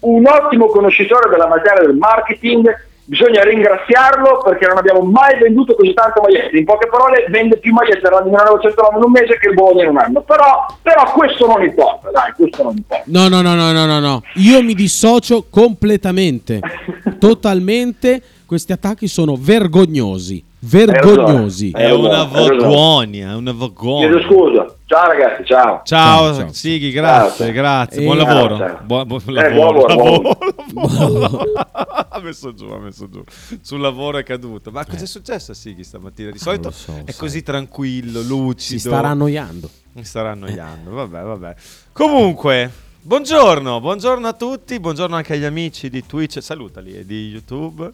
un 0.00 0.26
ottimo 0.26 0.66
conoscitore 0.66 1.30
della 1.30 1.46
materia 1.48 1.86
del 1.86 1.96
marketing. 1.96 2.68
Bisogna 3.06 3.42
ringraziarlo 3.42 4.40
perché 4.42 4.66
non 4.66 4.78
abbiamo 4.78 5.02
mai 5.02 5.38
venduto 5.38 5.74
così 5.74 5.92
tante 5.92 6.20
magliette. 6.22 6.56
In 6.56 6.64
poche 6.64 6.88
parole, 6.88 7.26
vende 7.28 7.58
più 7.58 7.72
magliette 7.72 8.00
della 8.00 8.22
1909 8.22 8.96
in 8.96 9.04
un 9.04 9.10
mese 9.10 9.38
che 9.38 9.48
il 9.48 9.54
Bologna 9.54 9.82
in 9.84 9.90
un 9.90 9.98
anno. 9.98 10.22
Però, 10.22 10.66
però 10.80 11.12
questo 11.12 11.46
non 11.46 11.62
importa, 11.62 12.10
dai, 12.10 12.32
questo 12.32 12.62
non 12.62 12.76
importa. 12.76 13.04
No, 13.06 13.28
no, 13.28 13.42
no, 13.42 13.54
no, 13.54 13.72
no, 13.72 13.84
no, 13.84 14.00
no. 14.00 14.22
Io 14.36 14.62
mi 14.62 14.74
dissocio 14.74 15.46
completamente. 15.50 16.60
Totalmente. 17.20 18.22
Questi 18.46 18.72
attacchi 18.72 19.06
sono 19.06 19.36
vergognosi. 19.38 20.42
Vergognosi. 20.66 21.70
È 21.72 21.90
una 21.90 22.24
vergogna, 22.24 23.30
è 23.32 23.34
una 23.34 23.50
Chiedo 23.50 23.58
vergogna. 23.58 24.22
scusa. 24.26 24.74
Ciao 24.86 25.06
ragazzi, 25.08 25.44
ciao. 25.44 25.82
Ciao, 25.84 26.32
Ciao, 26.32 26.34
ciao. 26.36 26.52
Sighi, 26.52 26.90
grazie, 26.90 27.44
Ciao. 27.46 27.54
grazie. 27.54 28.00
Eh, 28.00 28.04
buon 28.04 28.16
lavoro. 28.16 28.56
ciao. 28.56 28.78
Buon, 28.82 29.06
buon 29.06 29.20
Eh, 29.26 29.32
lavoro. 29.32 29.84
buon 29.84 29.88
lavoro, 29.88 30.36
lavoro, 30.72 31.18
lavoro. 31.18 31.44
ha 32.08 32.20
messo 32.20 32.54
giù, 32.54 32.64
ha 32.66 32.78
messo 32.78 33.08
giù. 33.10 33.22
Sul 33.60 33.80
lavoro 33.80 34.16
è 34.16 34.22
caduto. 34.22 34.70
Ma 34.70 34.86
cosa 34.86 35.04
è 35.04 35.06
successo 35.06 35.52
a 35.52 35.54
Sighi 35.54 35.84
stamattina? 35.84 36.30
Di 36.30 36.38
solito 36.38 36.70
so, 36.70 36.92
è 37.04 37.10
sai. 37.10 37.14
così 37.14 37.42
tranquillo, 37.42 38.22
lucido. 38.22 38.60
Si 38.60 38.78
starà 38.78 39.08
annoiando. 39.08 39.68
Mi 39.92 40.04
starà 40.04 40.30
annoiando. 40.30 40.90
Vabbè, 40.92 41.20
vabbè. 41.22 41.54
Comunque, 41.92 42.70
buongiorno, 43.02 43.80
buongiorno 43.80 44.26
a 44.26 44.32
tutti. 44.32 44.80
Buongiorno 44.80 45.14
anche 45.14 45.34
agli 45.34 45.44
amici 45.44 45.90
di 45.90 46.06
Twitch. 46.06 46.42
Salutali 46.42 46.94
e 46.96 47.04
di 47.04 47.28
YouTube. 47.28 47.92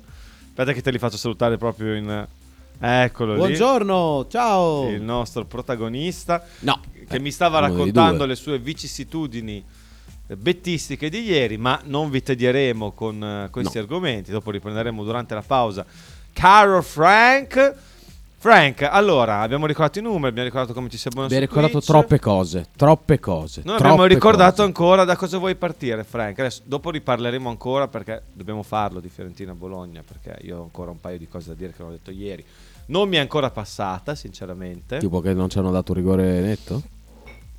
Aspetta 0.50 0.72
che 0.72 0.82
te 0.82 0.90
li 0.92 0.98
faccio 0.98 1.16
salutare 1.16 1.56
proprio 1.56 1.94
in... 1.94 2.26
Eccolo 2.82 3.32
lì. 3.32 3.38
Buongiorno, 3.38 4.26
ciao. 4.30 4.88
Il 4.88 5.02
nostro 5.02 5.44
protagonista. 5.44 6.42
No, 6.60 6.80
che 7.06 7.16
Eh, 7.16 7.20
mi 7.20 7.30
stava 7.30 7.60
dei 7.60 7.68
raccontando 7.68 8.24
le 8.24 8.34
sue 8.34 8.58
vicissitudini 8.58 9.62
eh, 10.26 10.36
bettistiche 10.36 11.10
di 11.10 11.20
ieri, 11.24 11.58
ma 11.58 11.78
non 11.84 12.08
vi 12.08 12.22
tedieremo 12.22 12.92
con 12.92 13.22
eh, 13.22 13.48
questi 13.50 13.76
No. 13.76 13.82
argomenti, 13.82 14.30
dopo 14.30 14.50
riprenderemo 14.50 15.04
durante 15.04 15.34
la 15.34 15.42
pausa. 15.46 15.84
Caro 16.32 16.80
Frank, 16.80 17.74
Frank, 18.38 18.80
allora 18.90 19.40
abbiamo 19.40 19.66
ricordato 19.66 19.98
i 19.98 20.02
numeri, 20.02 20.28
abbiamo 20.28 20.48
ricordato 20.48 20.72
come 20.72 20.88
ci 20.88 20.96
si 20.96 21.08
abbona 21.08 21.26
Abbiamo 21.26 21.44
ricordato 21.44 21.72
Twitch. 21.72 21.86
troppe 21.86 22.18
cose, 22.18 22.66
troppe 22.76 23.18
cose. 23.20 23.60
Non 23.62 23.76
troppe 23.76 23.92
abbiamo 23.92 24.06
ricordato 24.06 24.50
cose. 24.52 24.62
ancora 24.62 25.04
da 25.04 25.16
cosa 25.16 25.36
vuoi 25.36 25.54
partire, 25.54 26.02
Frank. 26.04 26.38
Adesso, 26.38 26.62
dopo 26.64 26.88
riparleremo 26.88 27.50
ancora 27.50 27.88
perché 27.88 28.22
dobbiamo 28.32 28.62
farlo 28.62 29.00
di 29.00 29.10
Fiorentina 29.10 29.52
a 29.52 29.54
Bologna. 29.54 30.02
Perché 30.02 30.38
io 30.46 30.60
ho 30.60 30.62
ancora 30.62 30.90
un 30.90 30.98
paio 30.98 31.18
di 31.18 31.28
cose 31.28 31.48
da 31.48 31.54
dire 31.54 31.72
che 31.72 31.82
non 31.82 31.88
ho 31.88 31.92
detto 31.92 32.10
ieri. 32.12 32.42
Non 32.90 33.08
mi 33.08 33.16
è 33.16 33.18
ancora 33.20 33.50
passata, 33.50 34.14
sinceramente. 34.16 34.98
Tipo 34.98 35.20
che 35.20 35.32
non 35.32 35.48
ci 35.48 35.58
hanno 35.58 35.70
dato 35.70 35.92
rigore 35.94 36.40
netto? 36.40 36.82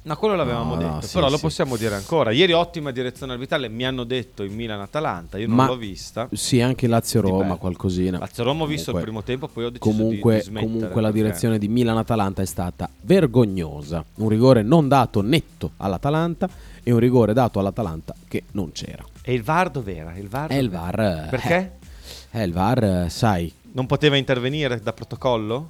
No, 0.04 0.18
quello 0.18 0.36
l'avevamo 0.36 0.74
No, 0.76 0.82
no, 0.82 0.88
detto, 0.96 1.08
sì, 1.08 1.14
però 1.14 1.30
lo 1.30 1.36
sì. 1.36 1.42
possiamo 1.44 1.78
dire 1.78 1.94
ancora. 1.96 2.32
Ieri 2.32 2.52
ottima 2.54 2.92
direzione 2.92 3.34
arbitrale, 3.34 3.70
mi 3.70 3.86
hanno 3.86 4.04
detto 4.04 4.44
in 4.44 4.54
Milan-Atalanta, 4.56 5.38
io 5.38 5.48
non 5.48 5.56
Ma- 5.58 5.68
l'ho 5.68 5.78
vista. 5.78 6.28
Sì, 6.34 6.60
anche 6.60 6.88
Lazio-Roma, 6.88 7.56
qualcosina. 7.56 8.18
Lazio-Roma 8.18 8.64
ho 8.64 8.66
visto 8.66 8.92
il 8.92 9.00
primo 9.02 9.22
tempo, 9.24 9.48
poi 9.48 9.66
ho 9.66 9.70
deciso 9.70 9.90
Comunque, 9.96 10.42
di, 10.44 10.50
di 10.52 10.60
comunque 10.60 11.02
la 11.02 11.12
direzione 11.12 11.58
di 11.60 11.68
Milan-Atalanta 11.70 12.42
è 12.42 12.46
stata 12.46 12.90
vergognosa. 13.02 14.04
Un 14.16 14.28
rigore 14.28 14.64
non 14.64 14.88
dato 14.88 15.22
netto 15.22 15.72
all'Atalanta 15.78 16.50
e 16.84 16.92
un 16.92 17.00
rigore 17.00 17.32
dato 17.34 17.60
all'Atalanta 17.60 18.14
che 18.28 18.44
non 18.52 18.72
c'era. 18.74 19.06
E 19.22 19.34
il 19.34 19.44
VAR 19.44 19.70
dov'era? 19.70 20.14
Il 20.18 20.28
VAR 20.28 20.52
E 20.52 20.58
il 20.58 20.70
dov'era? 20.70 20.82
VAR... 20.92 21.00
eh, 21.26 21.28
Perché? 21.30 21.72
Eh, 22.32 22.44
il 22.44 22.52
VAR, 22.52 22.84
eh, 22.84 23.10
sai... 23.10 23.54
Non 23.74 23.86
poteva 23.86 24.18
intervenire 24.18 24.80
da 24.82 24.94
protocollo? 24.94 25.70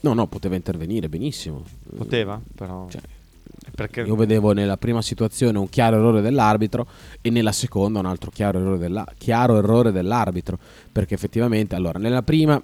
No, 0.00 0.12
no, 0.14 0.26
poteva 0.26 0.54
intervenire 0.54 1.08
benissimo. 1.08 1.64
Poteva, 1.96 2.40
però... 2.54 2.86
Cioè, 2.88 3.00
perché... 3.74 4.02
Io 4.02 4.14
vedevo 4.14 4.52
nella 4.52 4.76
prima 4.76 5.02
situazione 5.02 5.58
un 5.58 5.68
chiaro 5.68 5.96
errore 5.96 6.20
dell'arbitro 6.20 6.86
e 7.20 7.30
nella 7.30 7.52
seconda 7.52 7.98
un 7.98 8.06
altro 8.06 8.30
chiaro 8.30 8.58
errore, 8.58 8.78
della- 8.78 9.06
chiaro 9.18 9.58
errore 9.58 9.92
dell'arbitro. 9.92 10.58
Perché 10.90 11.14
effettivamente, 11.14 11.74
allora, 11.74 11.98
nella 11.98 12.22
prima 12.22 12.60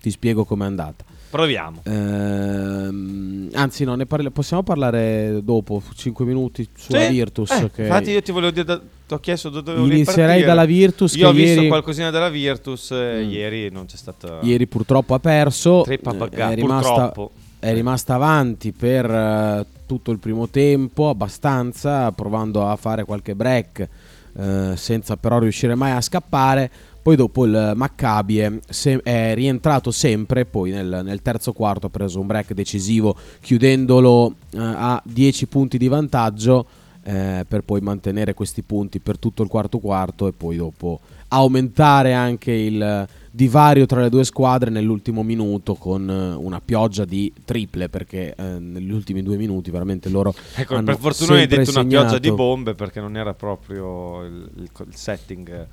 ti 0.00 0.10
spiego 0.10 0.44
com'è 0.44 0.66
andata. 0.66 1.04
Proviamo. 1.30 1.80
Ehm, 1.84 3.33
anzi, 3.54 3.84
no, 3.84 3.94
ne 3.94 4.06
parli- 4.06 4.30
possiamo 4.30 4.62
parlare 4.62 5.40
dopo, 5.42 5.82
5 5.94 6.24
minuti 6.24 6.68
sulla 6.76 7.06
Sì. 7.06 7.12
Virtus. 7.12 7.50
Eh, 7.50 7.70
che 7.74 7.82
Infatti 7.82 8.10
io 8.10 8.22
ti 8.22 8.32
volevo 8.32 8.52
dire, 8.52 8.64
da- 8.64 8.78
ti 9.06 9.14
ho 9.14 9.18
chiesto 9.18 9.48
dove 9.48 9.62
dovevo 9.64 9.84
Inizierei 9.86 10.16
ripartire. 10.24 10.46
dalla 10.46 10.64
Virtus. 10.64 11.14
Io 11.16 11.28
ho 11.28 11.32
visto 11.32 11.56
ieri, 11.56 11.68
qualcosina 11.68 12.10
della 12.10 12.28
Virtus, 12.30 12.90
eh, 12.92 13.22
Mm. 13.24 13.30
ieri 13.30 13.70
non 13.70 13.86
c'è 13.86 13.96
stata... 13.96 14.38
ieri 14.42 14.66
purtroppo 14.66 15.14
ha 15.14 15.18
perso. 15.18 15.82
Trippa 15.84 16.12
eh, 16.12 16.16
pagata, 16.16 16.52
è 16.52 16.54
rimasta, 16.54 16.92
purtroppo. 17.08 17.30
è 17.58 17.72
rimasta 17.72 18.14
avanti 18.14 18.72
per 18.72 19.10
eh, 19.10 19.66
tutto 19.86 20.10
il 20.10 20.18
primo 20.18 20.48
tempo, 20.48 21.08
abbastanza, 21.10 22.10
provando 22.12 22.66
a 22.66 22.76
fare 22.76 23.04
qualche 23.04 23.34
break, 23.34 23.88
eh, 24.36 24.72
senza 24.76 25.16
però 25.16 25.38
riuscire 25.38 25.74
mai 25.74 25.92
a 25.92 26.00
scappare. 26.00 26.70
Poi 27.04 27.16
dopo 27.16 27.44
il 27.44 27.72
Maccabi 27.76 28.38
è, 28.38 28.50
se- 28.66 29.02
è 29.02 29.34
rientrato 29.34 29.90
sempre, 29.90 30.46
poi 30.46 30.70
nel, 30.70 31.02
nel 31.04 31.20
terzo 31.20 31.52
quarto 31.52 31.88
ha 31.88 31.90
preso 31.90 32.18
un 32.18 32.26
break 32.26 32.54
decisivo, 32.54 33.14
chiudendolo 33.42 34.34
eh, 34.52 34.58
a 34.58 35.02
10 35.04 35.46
punti 35.48 35.76
di 35.76 35.86
vantaggio, 35.88 36.64
eh, 37.02 37.44
per 37.46 37.60
poi 37.60 37.82
mantenere 37.82 38.32
questi 38.32 38.62
punti 38.62 39.00
per 39.00 39.18
tutto 39.18 39.42
il 39.42 39.50
quarto 39.50 39.80
quarto 39.80 40.26
e 40.28 40.32
poi 40.32 40.56
dopo 40.56 41.00
aumentare 41.28 42.14
anche 42.14 42.52
il 42.52 43.06
divario 43.30 43.84
tra 43.84 44.00
le 44.00 44.08
due 44.08 44.24
squadre 44.24 44.70
nell'ultimo 44.70 45.22
minuto 45.22 45.74
con 45.74 46.08
eh, 46.08 46.32
una 46.34 46.62
pioggia 46.64 47.04
di 47.04 47.30
triple 47.44 47.88
perché 47.90 48.34
eh, 48.34 48.42
negli 48.60 48.90
ultimi 48.92 49.22
due 49.22 49.36
minuti 49.36 49.70
veramente 49.70 50.08
loro 50.08 50.32
Ecco, 50.54 50.80
per 50.82 50.96
fortuna 50.98 51.34
hai 51.34 51.46
detto 51.46 51.70
una 51.70 51.80
pioggia 51.84 52.06
segnato. 52.06 52.18
di 52.18 52.32
bombe 52.32 52.74
perché 52.74 53.00
non 53.00 53.16
era 53.16 53.34
proprio 53.34 54.22
il, 54.24 54.48
il- 54.56 54.70
il 54.86 54.94
setting 54.94 55.50
eh, 55.52 55.66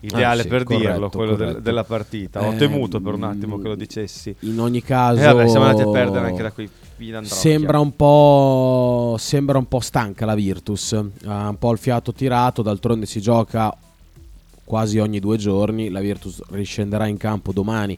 ideale 0.00 0.40
Ah, 0.40 0.42
sì, 0.44 0.48
per 0.48 0.64
dirlo, 0.64 0.84
corretto, 0.84 1.16
quello 1.16 1.34
del- 1.36 1.60
della 1.62 1.84
partita. 1.84 2.42
Ho 2.44 2.52
Ehm, 2.52 2.58
temuto 2.58 3.00
per 3.00 3.14
un 3.14 3.24
attimo 3.24 3.58
che 3.58 3.68
lo 3.68 3.74
dicessi. 3.74 4.34
in 4.40 4.60
ogni 4.60 4.82
caso 4.82 5.20
E 5.20 5.24
vabbè, 5.24 5.48
siamo 5.48 5.64
andati 5.66 5.82
a 5.82 5.90
perdere 5.90 6.26
anche 6.26 6.42
da 6.42 6.52
filandrocchi. 6.96 7.36
Sembra 7.40 7.78
un, 7.80 7.94
po', 7.96 9.16
sembra 9.18 9.58
un 9.58 9.66
po' 9.66 9.80
stanca 9.80 10.24
la 10.24 10.34
Virtus, 10.34 10.92
ha 11.24 11.48
un 11.48 11.56
po' 11.58 11.72
il 11.72 11.78
fiato 11.78 12.12
tirato, 12.12 12.62
d'altronde 12.62 13.06
si 13.06 13.20
gioca 13.20 13.74
quasi 14.64 14.98
ogni 14.98 15.18
due 15.18 15.36
giorni, 15.38 15.88
la 15.88 16.00
Virtus 16.00 16.42
riscenderà 16.50 17.06
in 17.06 17.16
campo 17.16 17.52
domani 17.52 17.96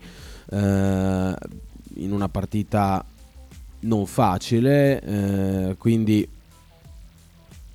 eh, 0.53 1.35
in 1.95 2.13
una 2.13 2.29
partita 2.29 3.05
non 3.81 4.07
facile, 4.07 5.01
eh, 5.01 5.75
quindi 5.79 6.27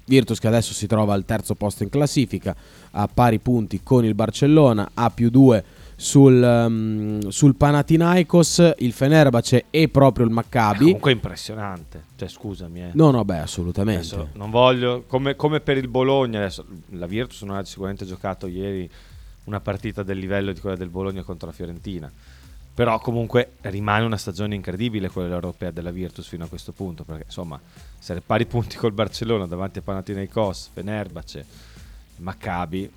Virtus 0.07 0.39
che 0.39 0.47
adesso 0.47 0.71
si 0.73 0.85
trova 0.87 1.13
al 1.15 1.25
terzo 1.25 1.55
posto 1.55 1.81
in 1.83 1.89
classifica, 1.89 2.55
a 2.97 3.09
pari 3.11 3.39
punti 3.39 3.81
con 3.83 4.05
il 4.05 4.13
Barcellona, 4.13 4.91
a 4.93 5.09
più 5.09 5.29
due 5.29 5.63
sul, 5.95 6.41
ehm, 6.41 7.27
sul 7.29 7.55
Panathinaikos, 7.55 8.73
il 8.79 8.93
Fenerbahce 8.93 9.65
e 9.69 9.87
proprio 9.89 10.25
il 10.25 10.31
Maccabi. 10.31 10.85
Comunque 10.85 11.11
impressionante. 11.11 12.03
Cioè, 12.15 12.27
scusami, 12.27 12.83
eh. 12.83 12.89
No, 12.93 13.11
no, 13.11 13.23
beh, 13.25 13.39
assolutamente. 13.39 14.15
Adesso 14.15 14.29
non 14.33 14.49
voglio, 14.49 15.03
come, 15.07 15.35
come 15.35 15.59
per 15.59 15.77
il 15.77 15.87
Bologna, 15.87 16.39
adesso 16.39 16.65
la 16.91 17.07
Virtus 17.07 17.41
non 17.43 17.57
ha 17.57 17.65
sicuramente 17.65 18.05
giocato 18.05 18.47
ieri 18.47 18.89
una 19.45 19.59
partita 19.59 20.03
del 20.03 20.17
livello 20.17 20.51
di 20.51 20.59
quella 20.59 20.75
del 20.75 20.89
Bologna 20.89 21.23
contro 21.23 21.47
la 21.47 21.53
Fiorentina. 21.53 22.11
Però 22.73 22.99
comunque 22.99 23.51
rimane 23.61 24.03
una 24.03 24.17
stagione 24.17 24.53
incredibile 24.53 25.09
quella 25.09 25.33
europea 25.33 25.71
della 25.71 25.91
Virtus 25.91 26.27
fino 26.27 26.43
a 26.43 26.47
questo 26.47 26.73
punto, 26.73 27.05
perché 27.05 27.23
insomma, 27.27 27.57
essere 27.97 28.19
pari 28.19 28.45
punti 28.45 28.75
col 28.75 28.91
Barcellona 28.91 29.45
davanti 29.45 29.79
a 29.79 29.81
Panathinaikos, 29.81 30.71
Fenerbahce, 30.73 31.45
Maccabi, 32.17 32.89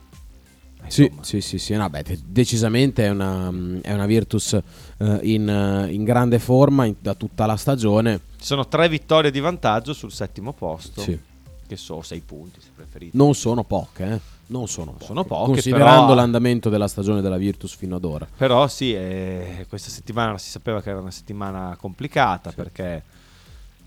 Sì, 0.87 1.11
sì, 1.23 1.41
sì, 1.41 1.59
sì, 1.59 1.75
no, 1.75 1.91
beh, 1.91 2.03
de- 2.03 2.21
decisamente 2.25 3.05
è 3.05 3.11
una, 3.11 3.53
è 3.83 3.93
una 3.93 4.07
Virtus 4.07 4.53
eh, 4.99 5.19
in, 5.23 5.49
eh, 5.49 5.93
in 5.93 6.05
grande 6.05 6.39
forma 6.39 6.85
in- 6.85 6.95
da 7.01 7.15
tutta 7.15 7.47
la 7.47 7.57
stagione. 7.57 8.21
ci 8.39 8.47
sono 8.47 8.67
tre 8.69 8.89
vittorie 8.89 9.31
di 9.33 9.41
vantaggio 9.41 9.93
sul 9.93 10.13
settimo 10.13 10.53
posto, 10.53 11.01
Sì. 11.01 11.19
che 11.67 11.77
sono 11.77 12.03
sei 12.03 12.21
punti 12.21 12.61
se 12.61 12.69
preferite. 12.75 13.17
Non 13.17 13.35
sono 13.35 13.65
poche, 13.65 14.05
eh. 14.13 14.21
Non 14.51 14.67
sono 14.69 14.93
poche. 14.93 15.05
Sono 15.05 15.25
poche, 15.25 15.51
Considerando 15.53 16.03
però- 16.07 16.15
l'andamento 16.15 16.71
della 16.71 16.89
stagione 16.89 17.21
della 17.21 17.37
Virtus 17.37 17.75
fino 17.75 17.97
ad 17.97 18.05
ora. 18.05 18.27
Però 18.37 18.67
sì, 18.69 18.95
eh, 18.95 19.67
questa 19.69 19.91
settimana 19.91 20.39
si 20.39 20.49
sapeva 20.49 20.81
che 20.81 20.89
era 20.91 21.01
una 21.01 21.11
settimana 21.11 21.77
complicata 21.79 22.51
perché 22.53 23.03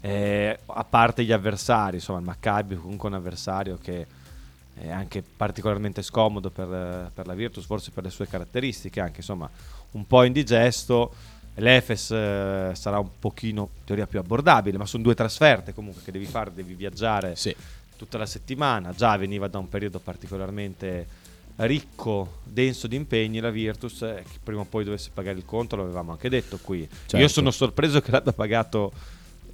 eh, 0.02 0.60
a 0.66 0.84
parte 0.84 1.24
gli 1.24 1.32
avversari, 1.32 1.96
insomma 1.96 2.20
il 2.20 2.26
Maccabi 2.26 2.76
comunque 2.76 3.08
un 3.10 3.16
avversario 3.16 3.78
che 3.82 4.06
è 4.74 4.90
anche 4.90 5.22
particolarmente 5.22 6.02
scomodo 6.02 6.50
per, 6.50 6.72
eh, 6.72 7.12
per 7.14 7.28
la 7.28 7.34
Virtus, 7.34 7.66
forse 7.66 7.92
per 7.92 8.04
le 8.04 8.10
sue 8.10 8.28
caratteristiche, 8.28 9.00
anche 9.00 9.18
insomma 9.18 9.50
un 9.92 10.06
po' 10.08 10.24
indigesto. 10.24 11.14
L'Efes 11.56 12.12
eh, 12.12 12.72
sarà 12.74 12.98
un 13.00 13.10
pochino 13.20 13.70
in 13.74 13.84
teoria 13.86 14.08
più 14.08 14.20
abbordabile, 14.20 14.78
ma 14.78 14.86
sono 14.86 15.04
due 15.04 15.16
trasferte 15.16 15.74
comunque 15.74 16.02
che 16.04 16.12
devi 16.12 16.26
fare, 16.26 16.52
devi 16.54 16.74
viaggiare 16.74 17.36
Sì. 17.36 17.54
tutta 17.98 18.18
la 18.18 18.26
settimana, 18.26 18.94
già 18.94 19.16
veniva 19.18 19.48
da 19.48 19.58
un 19.60 19.68
periodo 19.68 20.00
particolarmente 20.00 21.20
ricco, 21.58 22.38
denso 22.44 22.88
di 22.88 22.96
impegni 22.96 23.40
la 23.40 23.52
Virtus, 23.52 24.02
eh, 24.02 24.24
che 24.28 24.40
prima 24.42 24.62
o 24.62 24.66
poi 24.66 24.86
dovesse 24.86 25.12
pagare 25.14 25.38
il 25.38 25.46
conto, 25.46 25.76
l'avevamo 25.76 26.12
anche 26.14 26.30
detto 26.30 26.58
qui. 26.58 26.88
Certo. 26.90 27.18
Io 27.18 27.28
sono 27.28 27.52
sorpreso 27.52 28.00
che 28.02 28.10
l'abbia 28.12 28.32
pagato 28.32 28.92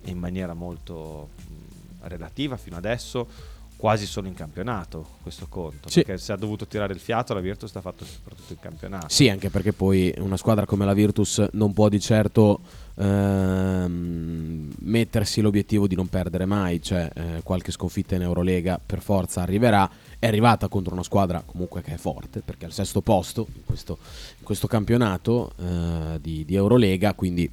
in 0.04 0.18
maniera 0.20 0.54
molto 0.54 1.30
mh, 1.36 2.08
relativa 2.08 2.56
fino 2.56 2.78
adesso, 2.78 3.28
quasi 3.78 4.08
solo 4.08 4.28
in 4.28 4.34
campionato 4.34 5.06
questo 5.22 5.46
conto, 5.48 5.88
Sì. 5.88 6.02
perché 6.02 6.18
se 6.20 6.34
ha 6.34 6.36
dovuto 6.36 6.66
tirare 6.66 6.94
il 6.94 7.00
fiato 7.00 7.34
la 7.36 7.40
Virtus 7.40 7.74
l'ha 7.74 7.82
fatto 7.82 8.04
soprattutto 8.04 8.52
in 8.54 8.60
campionato. 8.60 9.08
Sì, 9.10 9.30
anche 9.30 9.50
perché 9.50 9.72
poi 9.72 10.14
una 10.18 10.36
squadra 10.36 10.66
come 10.66 10.84
la 10.84 10.94
Virtus 10.94 11.46
non 11.52 11.74
può 11.74 11.88
di 11.88 12.00
certo 12.00 12.60
ehm, 12.96 14.74
mettersi 14.80 15.42
l'obiettivo 15.42 15.88
di 15.88 15.96
non 15.96 16.08
perdere 16.08 16.46
mai, 16.46 16.82
cioè 16.82 17.10
eh, 17.14 17.42
qualche 17.44 17.72
sconfitta 17.72 18.16
in 18.16 18.24
Eurolega 18.24 18.80
per 18.84 19.02
forza 19.02 19.42
arriverà. 19.42 19.90
È 20.20 20.26
arrivata 20.26 20.68
contro 20.68 20.94
una 20.94 21.04
squadra 21.04 21.44
comunque 21.46 21.84
che 21.84 21.94
è 21.94 21.98
forte, 21.98 22.42
perché 22.42 22.64
è 22.64 22.68
al 22.68 22.74
sesto 22.74 23.02
posto 23.02 23.46
in 23.54 23.64
questo, 23.64 24.00
in 24.40 24.44
questo 24.44 24.66
campionato 24.66 25.52
eh, 25.60 26.20
di, 26.20 26.44
di 26.44 26.56
Eurolega, 26.56 27.14
quindi 27.14 27.50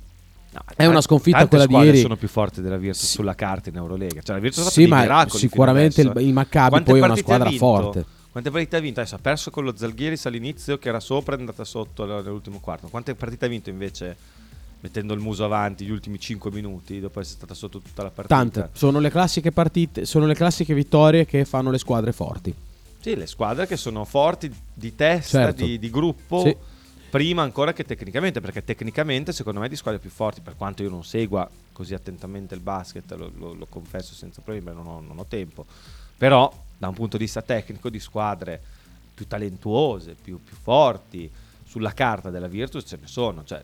No, 0.54 0.60
È 0.76 0.86
una 0.86 1.00
sconfitta 1.00 1.46
quella 1.48 1.66
di 1.66 1.74
ieri. 1.74 1.98
sono 1.98 2.16
più 2.16 2.28
forti 2.28 2.60
della 2.62 2.76
Virtus 2.76 3.04
Sì. 3.06 3.10
sulla 3.14 3.34
carta 3.34 3.70
in 3.70 3.76
Eurolega. 3.76 4.22
Cioè 4.22 4.36
la 4.36 4.40
Virtus 4.40 4.68
Sì, 4.68 4.86
ma 4.86 5.00
miracoli 5.00 5.38
sicuramente 5.40 6.00
adesso, 6.02 6.18
il- 6.18 6.24
eh. 6.24 6.28
il 6.28 6.32
Maccabi 6.32 6.68
Quante 6.70 6.90
poi 6.92 7.00
è 7.00 7.04
una 7.04 7.16
squadra 7.16 7.50
forte. 7.50 8.04
Quante 8.30 8.50
partite 8.50 8.76
ha 8.76 8.80
vinto? 8.80 9.00
Adesso 9.00 9.14
ha 9.16 9.18
perso 9.18 9.50
con 9.50 9.64
lo 9.64 9.74
Zalghiris 9.76 10.26
all'inizio 10.26 10.78
che 10.78 10.88
era 10.88 11.00
sopra 11.00 11.34
e 11.34 11.36
è 11.36 11.40
andata 11.40 11.64
sotto 11.64 12.04
nell'ultimo 12.04 12.60
quarto. 12.60 12.86
Quante 12.88 13.14
partite 13.16 13.46
ha 13.46 13.48
vinto 13.48 13.70
invece 13.70 14.16
mettendo 14.80 15.14
il 15.14 15.20
muso 15.20 15.44
avanti 15.44 15.84
gli 15.86 15.90
ultimi 15.90 16.18
5 16.20 16.50
minuti 16.50 17.00
dopo 17.00 17.18
essere 17.20 17.36
stata 17.38 17.54
sotto 17.54 17.80
tutta 17.80 18.02
la 18.04 18.10
partita? 18.10 18.36
tante. 18.36 18.70
Sono 18.74 18.98
le 19.00 19.10
classiche 19.10 19.50
partite, 19.50 20.04
sono 20.04 20.26
le 20.26 20.34
classiche 20.34 20.74
vittorie 20.74 21.24
che 21.26 21.44
fanno 21.44 21.70
le 21.70 21.78
squadre 21.78 22.12
forti. 22.12 22.54
Sì, 23.00 23.16
le 23.16 23.26
squadre 23.26 23.66
che 23.66 23.76
sono 23.76 24.04
forti 24.04 24.52
di 24.72 24.94
testa, 24.94 25.38
Certo. 25.44 25.64
di, 25.64 25.78
di 25.78 25.90
gruppo, 25.90 26.40
Sì. 26.40 26.56
Prima 27.14 27.42
ancora 27.42 27.72
che 27.72 27.84
tecnicamente, 27.84 28.40
perché 28.40 28.64
tecnicamente 28.64 29.32
secondo 29.32 29.60
me 29.60 29.68
di 29.68 29.76
squadre 29.76 30.00
più 30.00 30.10
forti, 30.10 30.40
per 30.40 30.56
quanto 30.56 30.82
io 30.82 30.90
non 30.90 31.04
segua 31.04 31.48
così 31.70 31.94
attentamente 31.94 32.56
il 32.56 32.60
basket, 32.60 33.08
lo, 33.12 33.30
lo- 33.36 33.54
lo 33.54 33.66
confesso 33.66 34.14
senza 34.14 34.42
problemi, 34.42 34.74
non 34.74 34.84
ho, 34.88 35.00
non 35.00 35.20
ho 35.20 35.24
tempo. 35.24 35.64
Però 36.18 36.52
da 36.76 36.88
un 36.88 36.94
punto 36.94 37.16
di 37.16 37.22
vista 37.22 37.40
tecnico 37.40 37.88
di 37.88 38.00
squadre 38.00 38.60
più 39.14 39.28
talentuose, 39.28 40.16
più, 40.20 40.42
più 40.42 40.56
forti, 40.60 41.30
sulla 41.64 41.92
carta 41.92 42.30
della 42.30 42.48
Virtus 42.48 42.82
ce 42.84 42.98
ne 43.00 43.06
sono. 43.06 43.44
Cioè, 43.44 43.62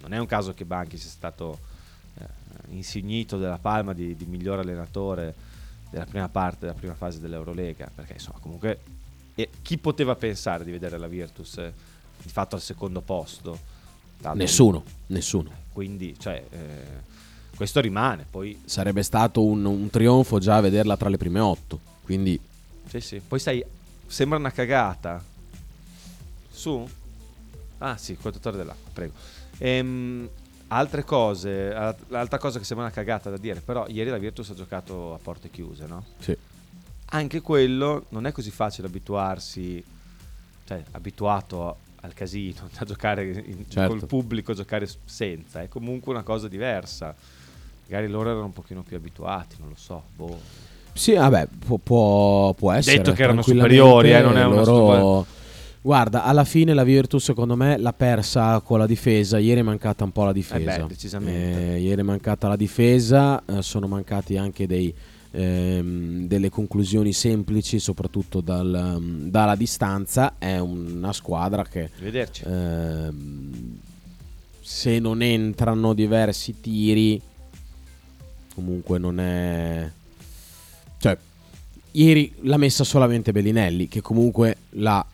non 0.00 0.12
è 0.12 0.18
un 0.18 0.26
caso 0.26 0.52
che 0.52 0.64
Banchi 0.64 0.96
sia 0.96 1.08
stato 1.08 1.60
eh, 2.18 2.24
insignito 2.70 3.38
della 3.38 3.58
palma 3.58 3.92
di, 3.92 4.16
di 4.16 4.24
miglior 4.24 4.58
allenatore 4.58 5.32
della 5.88 6.06
prima 6.06 6.28
parte, 6.28 6.66
della 6.66 6.74
prima 6.76 6.94
fase 6.94 7.20
dell'Eurolega, 7.20 7.88
perché 7.94 8.14
insomma 8.14 8.40
comunque 8.40 8.80
e 9.34 9.48
chi 9.62 9.78
poteva 9.78 10.14
pensare 10.14 10.64
di 10.64 10.70
vedere 10.72 10.98
la 10.98 11.06
Virtus 11.06 11.56
eh, 11.58 11.72
di 12.22 12.28
fatto 12.28 12.54
al 12.56 12.60
secondo 12.62 13.00
posto? 13.00 13.58
Dato- 14.18 14.36
Nessuno, 14.36 14.84
nessuno. 15.08 15.50
Quindi, 15.72 16.14
cioè, 16.18 16.44
eh, 16.50 17.10
questo 17.56 17.80
rimane. 17.80 18.24
Poi, 18.30 18.60
Sarebbe 18.64 19.02
stato 19.02 19.42
un, 19.44 19.64
un 19.64 19.90
trionfo 19.90 20.38
già 20.38 20.60
vederla 20.60 20.96
tra 20.96 21.08
le 21.08 21.16
prime 21.16 21.40
otto. 21.40 21.78
Quindi 22.02 22.38
sì, 22.86 23.00
sì. 23.00 23.20
Poi 23.26 23.38
sai, 23.38 23.64
sembra 24.06 24.38
una 24.38 24.50
cagata. 24.50 25.22
Su? 26.50 26.86
Ah 27.78 27.96
sì, 27.96 28.16
quotatore 28.16 28.56
dell'acqua, 28.58 28.90
prego. 28.92 29.12
Ehm, 29.58 30.28
altre 30.68 31.04
cose, 31.04 31.72
alt- 31.74 32.04
l'altra 32.08 32.38
cosa 32.38 32.58
che 32.58 32.64
sembra 32.64 32.86
una 32.86 32.94
cagata 32.94 33.30
da 33.30 33.36
dire, 33.38 33.60
però 33.60 33.86
ieri 33.88 34.10
la 34.10 34.18
Virtus 34.18 34.50
ha 34.50 34.54
giocato 34.54 35.14
a 35.14 35.18
porte 35.18 35.50
chiuse, 35.50 35.86
no? 35.86 36.04
sì. 36.18 36.36
Anche 37.14 37.40
quello 37.42 38.06
non 38.10 38.26
è 38.26 38.32
così 38.32 38.50
facile 38.50 38.86
abituarsi, 38.86 39.84
cioè 40.64 40.82
abituato 40.92 41.76
al 42.02 42.14
casino, 42.14 42.68
a 42.76 42.84
giocare 42.84 43.24
in- 43.24 43.64
Certo. 43.68 43.88
col 43.88 44.06
pubblico, 44.06 44.54
giocare 44.54 44.88
senza, 45.04 45.62
è 45.62 45.68
comunque 45.68 46.12
una 46.12 46.22
cosa 46.22 46.48
diversa. 46.48 47.14
Magari 47.86 48.08
loro 48.08 48.30
erano 48.30 48.46
un 48.46 48.52
pochino 48.52 48.82
più 48.82 48.96
abituati, 48.96 49.56
non 49.58 49.68
lo 49.70 49.76
so. 49.76 50.02
Boh. 50.16 50.38
Sì, 50.92 51.14
vabbè, 51.14 51.48
può, 51.66 51.78
può, 51.78 52.52
può 52.54 52.72
essere. 52.72 52.98
Detto 52.98 53.12
che 53.12 53.22
erano 53.22 53.42
superiori, 53.42 54.12
eh, 54.12 54.20
non 54.20 54.36
è 54.36 54.44
una 54.44 54.62
loro... 54.64 55.26
Guarda, 55.84 56.22
alla 56.22 56.44
fine 56.44 56.74
la 56.74 56.84
Virtus 56.84 57.24
secondo 57.24 57.56
me 57.56 57.76
l'ha 57.76 57.92
persa 57.92 58.60
con 58.60 58.78
la 58.78 58.86
difesa. 58.86 59.38
Ieri 59.38 59.60
è 59.60 59.62
mancata 59.64 60.04
un 60.04 60.12
po' 60.12 60.24
la 60.24 60.32
difesa. 60.32 60.76
Eh 60.76 60.78
beh, 60.78 60.86
decisamente. 60.86 61.74
Eh, 61.74 61.80
ieri 61.80 62.00
è 62.00 62.04
mancata 62.04 62.46
la 62.46 62.54
difesa, 62.54 63.42
eh, 63.44 63.62
sono 63.62 63.88
mancati 63.88 64.36
anche 64.36 64.68
dei, 64.68 64.94
ehm, 65.32 66.26
delle 66.26 66.50
conclusioni 66.50 67.12
semplici, 67.12 67.78
soprattutto 67.78 68.40
dal, 68.40 68.96
um, 68.96 69.30
dalla 69.30 69.56
distanza. 69.56 70.34
È 70.38 70.58
una 70.58 71.12
squadra 71.12 71.64
che 71.64 71.90
ehm, 72.44 73.78
se 74.60 74.98
non 74.98 75.22
entrano 75.22 75.92
diversi 75.92 76.60
tiri, 76.60 77.20
comunque 78.54 78.98
non 78.98 79.18
è. 79.18 79.90
Cioè, 80.98 81.18
ieri 81.92 82.32
l'ha 82.42 82.56
messa 82.56 82.84
solamente 82.84 83.32
Bellinelli, 83.32 83.88
che 83.88 84.00
comunque 84.00 84.56
l'ha, 84.70 85.04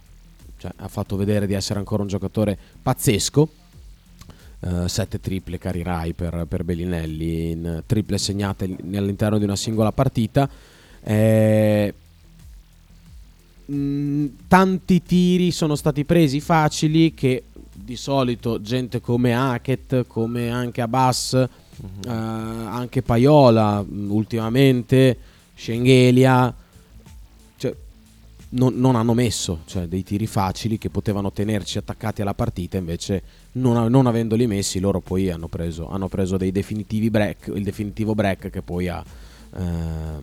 cioè, 0.59 0.73
ha 0.77 0.89
fatto 0.89 1.17
vedere 1.17 1.47
di 1.47 1.55
essere 1.55 1.79
ancora 1.79 2.03
un 2.03 2.09
giocatore 2.09 2.59
pazzesco. 2.83 3.49
Eh, 4.61 4.89
sette 4.89 5.21
triple 5.21 5.57
carirai 5.57 6.15
per, 6.15 6.45
per 6.49 6.65
Bellinelli, 6.65 7.51
in 7.51 7.83
triple 7.87 8.19
segnate 8.19 8.65
all'interno 8.93 9.39
di 9.39 9.45
una 9.45 9.55
singola 9.55 9.93
partita. 9.93 10.49
Eh, 11.01 11.95
mh, 13.67 14.25
tanti 14.49 15.03
tiri 15.03 15.53
sono 15.53 15.77
stati 15.77 16.05
presi 16.05 16.41
facili 16.41 17.15
che 17.15 17.45
di 17.73 17.95
solito 17.95 18.61
gente 18.61 19.01
come 19.01 19.33
Hackett, 19.33 20.07
come 20.09 20.51
anche 20.51 20.81
Abbas, 20.81 21.35
eh, 21.35 21.49
anche 22.09 23.03
Paiola 23.03 23.81
mh, 23.81 24.11
ultimamente, 24.11 25.17
Schengelia, 25.55 26.53
non, 28.51 28.75
non 28.77 28.97
hanno 28.97 29.15
messo 29.15 29.61
cioè, 29.67 29.87
dei 29.87 30.03
tiri 30.03 30.27
facili 30.27 30.79
che 30.79 30.89
potevano 30.91 31.33
tenerci 31.33 31.79
attaccati 31.79 32.23
alla 32.23 32.35
partita, 32.35 32.77
invece 32.77 33.23
non, 33.53 33.91
non 33.91 34.07
avendoli 34.07 34.47
messi 34.47 34.81
loro 34.81 35.01
poi 35.01 35.31
hanno 35.31 35.49
preso, 35.49 35.89
hanno 35.89 36.09
preso 36.09 36.37
dei 36.37 36.53
definitivi 36.53 37.11
break, 37.11 37.51
il 37.55 37.63
definitivo 37.63 38.15
break 38.15 38.51
che 38.51 38.63
poi 38.63 38.89
ha... 38.89 39.05
ehm, 39.55 40.23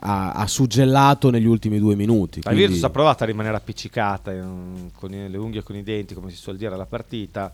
ha, 0.00 0.32
ha 0.32 0.46
suggellato 0.46 1.30
negli 1.30 1.46
ultimi 1.46 1.78
due 1.78 1.96
minuti. 1.96 2.40
La 2.42 2.50
quindi- 2.50 2.66
Virtus 2.66 2.84
ha 2.84 2.90
provato 2.90 3.24
a 3.24 3.26
rimanere 3.26 3.56
appiccicata 3.56 4.32
in- 4.32 4.90
con 4.94 5.10
le 5.10 5.36
unghie 5.36 5.60
e 5.60 5.62
con 5.62 5.74
i 5.76 5.82
denti, 5.82 6.14
come 6.14 6.30
si 6.30 6.36
suol 6.36 6.56
dire, 6.56 6.74
alla 6.74 6.86
partita, 6.86 7.50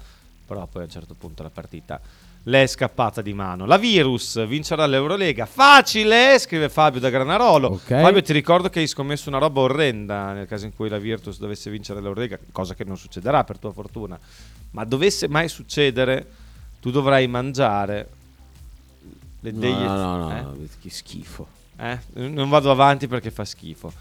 però 0.47 0.67
poi 0.67 0.83
a 0.83 0.85
un 0.85 0.91
certo 0.91 1.15
punto 1.19 1.43
la 1.43 1.51
partita 1.51 2.01
le 2.45 2.63
è 2.63 2.67
scappata 2.67 3.23
di 3.23 3.33
mano. 3.33 3.65
La 3.67 3.79
Virus 3.79 4.47
vincerà 4.47 4.87
l'Eurolega. 4.87 5.47
Facile, 5.47 6.39
scrive 6.39 6.69
Fabio 6.69 7.01
da 7.01 7.11
Granarolo. 7.11 7.69
Ok. 7.69 8.01
Fabio, 8.01 8.23
ti 8.23 8.33
ricordo 8.33 8.69
che 8.69 8.81
hai 8.81 8.87
scommesso 8.87 9.29
una 9.29 9.39
roba 9.39 9.61
orrenda 9.61 10.33
nel 10.33 10.47
caso 10.47 10.67
in 10.67 10.75
cui 10.75 10.89
la 10.89 10.99
Virtus 10.99 11.39
dovesse 11.39 11.71
vincere 11.71 12.01
l'Eurolega, 12.01 12.39
cosa 12.53 12.75
che 12.75 12.85
non 12.85 12.97
succederà 12.97 13.45
per 13.45 13.59
tua 13.59 13.73
fortuna. 13.73 14.19
Ma 14.73 14.85
dovesse 14.85 15.29
mai 15.29 15.49
succedere, 15.49 16.27
tu 16.81 16.91
dovrai 16.91 17.27
mangiare 17.29 18.09
le 19.41 19.51
No, 19.51 19.59
degli 19.59 19.73
no, 19.73 20.17
no, 20.17 20.37
eh? 20.37 20.41
no, 20.41 20.57
che 20.81 20.91
schifo. 20.91 21.47
Eh? 21.79 21.99
Non 22.15 22.49
vado 22.49 22.71
avanti 22.71 23.09
perché 23.09 23.31
fa 23.31 23.45
schifo. 23.45 23.93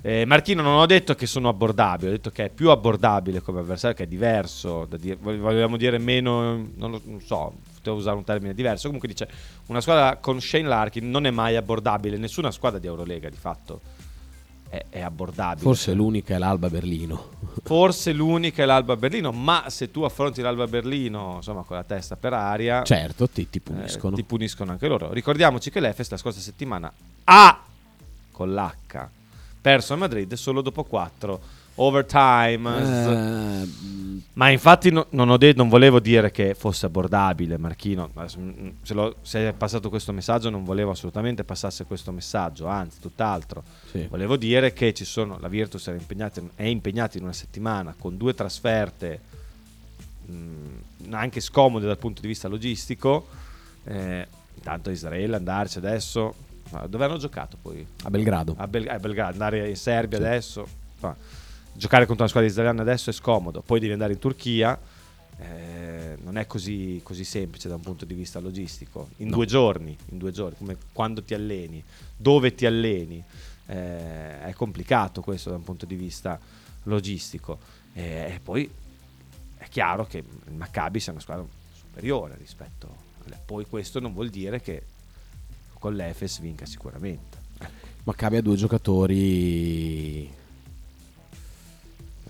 Eh, 0.00 0.24
Marchino, 0.24 0.62
non 0.62 0.76
ho 0.76 0.86
detto 0.86 1.14
che 1.14 1.26
sono 1.26 1.48
abbordabile, 1.48 2.10
ho 2.10 2.12
detto 2.12 2.30
che 2.30 2.44
è 2.44 2.48
più 2.50 2.70
abbordabile 2.70 3.42
come 3.42 3.60
avversario, 3.60 3.96
che 3.96 4.04
è 4.04 4.06
diverso. 4.06 4.86
Da 4.88 4.96
dire, 4.96 5.16
volevamo 5.20 5.76
dire 5.76 5.98
meno, 5.98 6.68
non, 6.76 6.90
lo, 6.90 7.00
non 7.04 7.20
so, 7.20 7.52
potevo 7.88 7.96
usare 7.96 8.16
un 8.16 8.24
termine 8.24 8.54
diverso. 8.54 8.86
Comunque 8.86 9.08
dice, 9.08 9.28
una 9.66 9.80
squadra 9.80 10.16
con 10.16 10.40
Shane 10.40 10.68
Larkin 10.68 11.08
non 11.08 11.26
è 11.26 11.30
mai 11.30 11.56
abbordabile, 11.56 12.16
nessuna 12.16 12.50
squadra 12.50 12.78
di 12.78 12.86
Eurolega 12.86 13.28
di 13.28 13.36
fatto 13.36 13.80
è, 14.68 14.84
è 14.90 15.00
abbordabile. 15.00 15.62
Forse 15.62 15.94
l'unica 15.94 16.34
è 16.34 16.38
l'Alba 16.38 16.68
Berlino. 16.68 17.30
Forse 17.62 18.12
l'unica 18.12 18.62
è 18.62 18.66
l'Alba 18.66 18.96
Berlino, 18.96 19.32
ma 19.32 19.64
se 19.68 19.90
tu 19.90 20.02
affronti 20.02 20.40
l'Alba 20.42 20.66
Berlino, 20.66 21.34
insomma, 21.36 21.62
con 21.62 21.76
la 21.76 21.84
testa 21.84 22.16
per 22.16 22.34
aria, 22.34 22.82
Certo, 22.82 23.28
ti, 23.28 23.48
ti 23.48 23.58
eh, 23.58 23.60
puniscono. 23.60 24.14
ti 24.16 24.22
puniscono 24.24 24.72
anche 24.72 24.86
loro. 24.88 25.12
Ricordiamoci 25.12 25.70
che 25.70 25.80
l'Efes 25.80 26.10
la 26.10 26.16
scorsa 26.16 26.40
settimana 26.40 26.92
ha 27.24 27.62
con 28.30 28.52
l'H 28.52 29.08
perso 29.60 29.94
a 29.94 29.96
Madrid 29.96 30.32
solo 30.34 30.62
dopo 30.62 30.84
4 30.84 31.40
overtime. 31.78 33.62
Eh, 33.62 33.68
Ma 34.34 34.50
infatti 34.50 34.90
no- 34.90 35.06
non, 35.10 35.30
ho 35.30 35.36
de- 35.36 35.52
non 35.56 35.68
volevo 35.68 35.98
dire 35.98 36.30
che 36.30 36.54
fosse 36.54 36.86
abbordabile, 36.86 37.56
Marchino. 37.58 38.08
Mm, 38.38 38.68
Se, 38.82 38.94
lo- 38.94 39.16
se 39.22 39.48
è 39.48 39.52
passato 39.52 39.88
questo 39.88 40.12
messaggio, 40.12 40.48
non 40.50 40.62
volevo 40.64 40.92
assolutamente 40.92 41.42
passasse 41.42 41.84
questo 41.84 42.12
messaggio, 42.12 42.66
anzi, 42.66 43.00
tutt'altro. 43.00 43.64
sì. 43.90 44.06
Volevo 44.08 44.36
dire 44.36 44.72
che 44.72 44.92
ci 44.94 45.04
sono, 45.04 45.38
la 45.40 45.48
Virtus 45.48 45.86
impegnata, 45.86 46.40
è 46.54 46.62
impegnata 46.64 47.16
in 47.18 47.24
una 47.24 47.32
settimana 47.32 47.94
con 47.98 48.16
due 48.16 48.32
trasferte 48.34 49.20
mh, 50.26 51.12
anche 51.14 51.40
scomode 51.40 51.86
dal 51.86 51.98
punto 51.98 52.20
di 52.20 52.28
vista 52.28 52.46
logistico. 52.48 53.26
Eh, 53.84 54.26
intanto 54.54 54.88
a 54.90 54.92
Israele 54.92 55.36
andarci 55.36 55.78
adesso. 55.78 56.34
Dove 56.86 57.04
hanno 57.06 57.16
giocato 57.16 57.56
poi? 57.60 57.84
A 58.02 58.10
Belgrado. 58.10 58.54
A, 58.58 58.66
Bel- 58.68 58.88
a 58.88 58.98
Belgrado, 58.98 59.32
andare 59.32 59.68
in 59.70 59.76
Serbia 59.76 60.18
Sì. 60.18 60.24
adesso. 60.24 60.68
Giocare 61.78 62.04
contro 62.04 62.24
una 62.24 62.28
squadra 62.28 62.50
israeliana 62.50 62.82
adesso 62.82 63.08
è 63.10 63.12
scomodo. 63.12 63.62
Poi 63.62 63.80
devi 63.80 63.92
andare 63.92 64.12
in 64.12 64.18
Turchia. 64.18 64.78
eh, 65.40 66.16
non 66.24 66.36
è 66.36 66.46
così, 66.46 67.00
così 67.04 67.22
semplice 67.22 67.68
da 67.68 67.76
un 67.76 67.80
punto 67.80 68.04
di 68.04 68.12
vista 68.14 68.40
logistico. 68.40 69.10
In 69.18 69.28
No. 69.28 69.36
due 69.36 69.46
giorni, 69.46 69.96
in 70.10 70.18
due 70.18 70.32
giorni, 70.32 70.56
come 70.58 70.76
quando 70.92 71.22
ti 71.22 71.32
alleni, 71.32 71.82
dove 72.16 72.54
ti 72.54 72.66
alleni. 72.66 73.22
eh, 73.70 74.44
è 74.44 74.52
complicato 74.54 75.20
questo 75.20 75.50
da 75.50 75.56
un 75.56 75.62
punto 75.62 75.86
di 75.86 75.94
vista 75.94 76.40
logistico. 76.84 77.58
Eh, 77.92 78.32
e 78.34 78.40
poi 78.42 78.68
è 79.58 79.68
chiaro 79.68 80.06
che 80.06 80.18
il 80.18 80.54
Maccabi 80.54 80.98
sia 80.98 81.12
una 81.12 81.20
squadra 81.20 81.44
superiore 81.72 82.34
rispetto 82.38 82.86
a 83.30 83.36
Poi 83.44 83.66
questo 83.66 84.00
non 84.00 84.12
vuol 84.14 84.30
dire 84.30 84.60
che 84.60 84.82
con 85.78 85.94
l'Efes 85.94 86.40
vinca 86.40 86.64
sicuramente. 86.66 87.36
Maccabi 88.04 88.38
ha 88.38 88.42
due 88.42 88.56
giocatori 88.56 90.28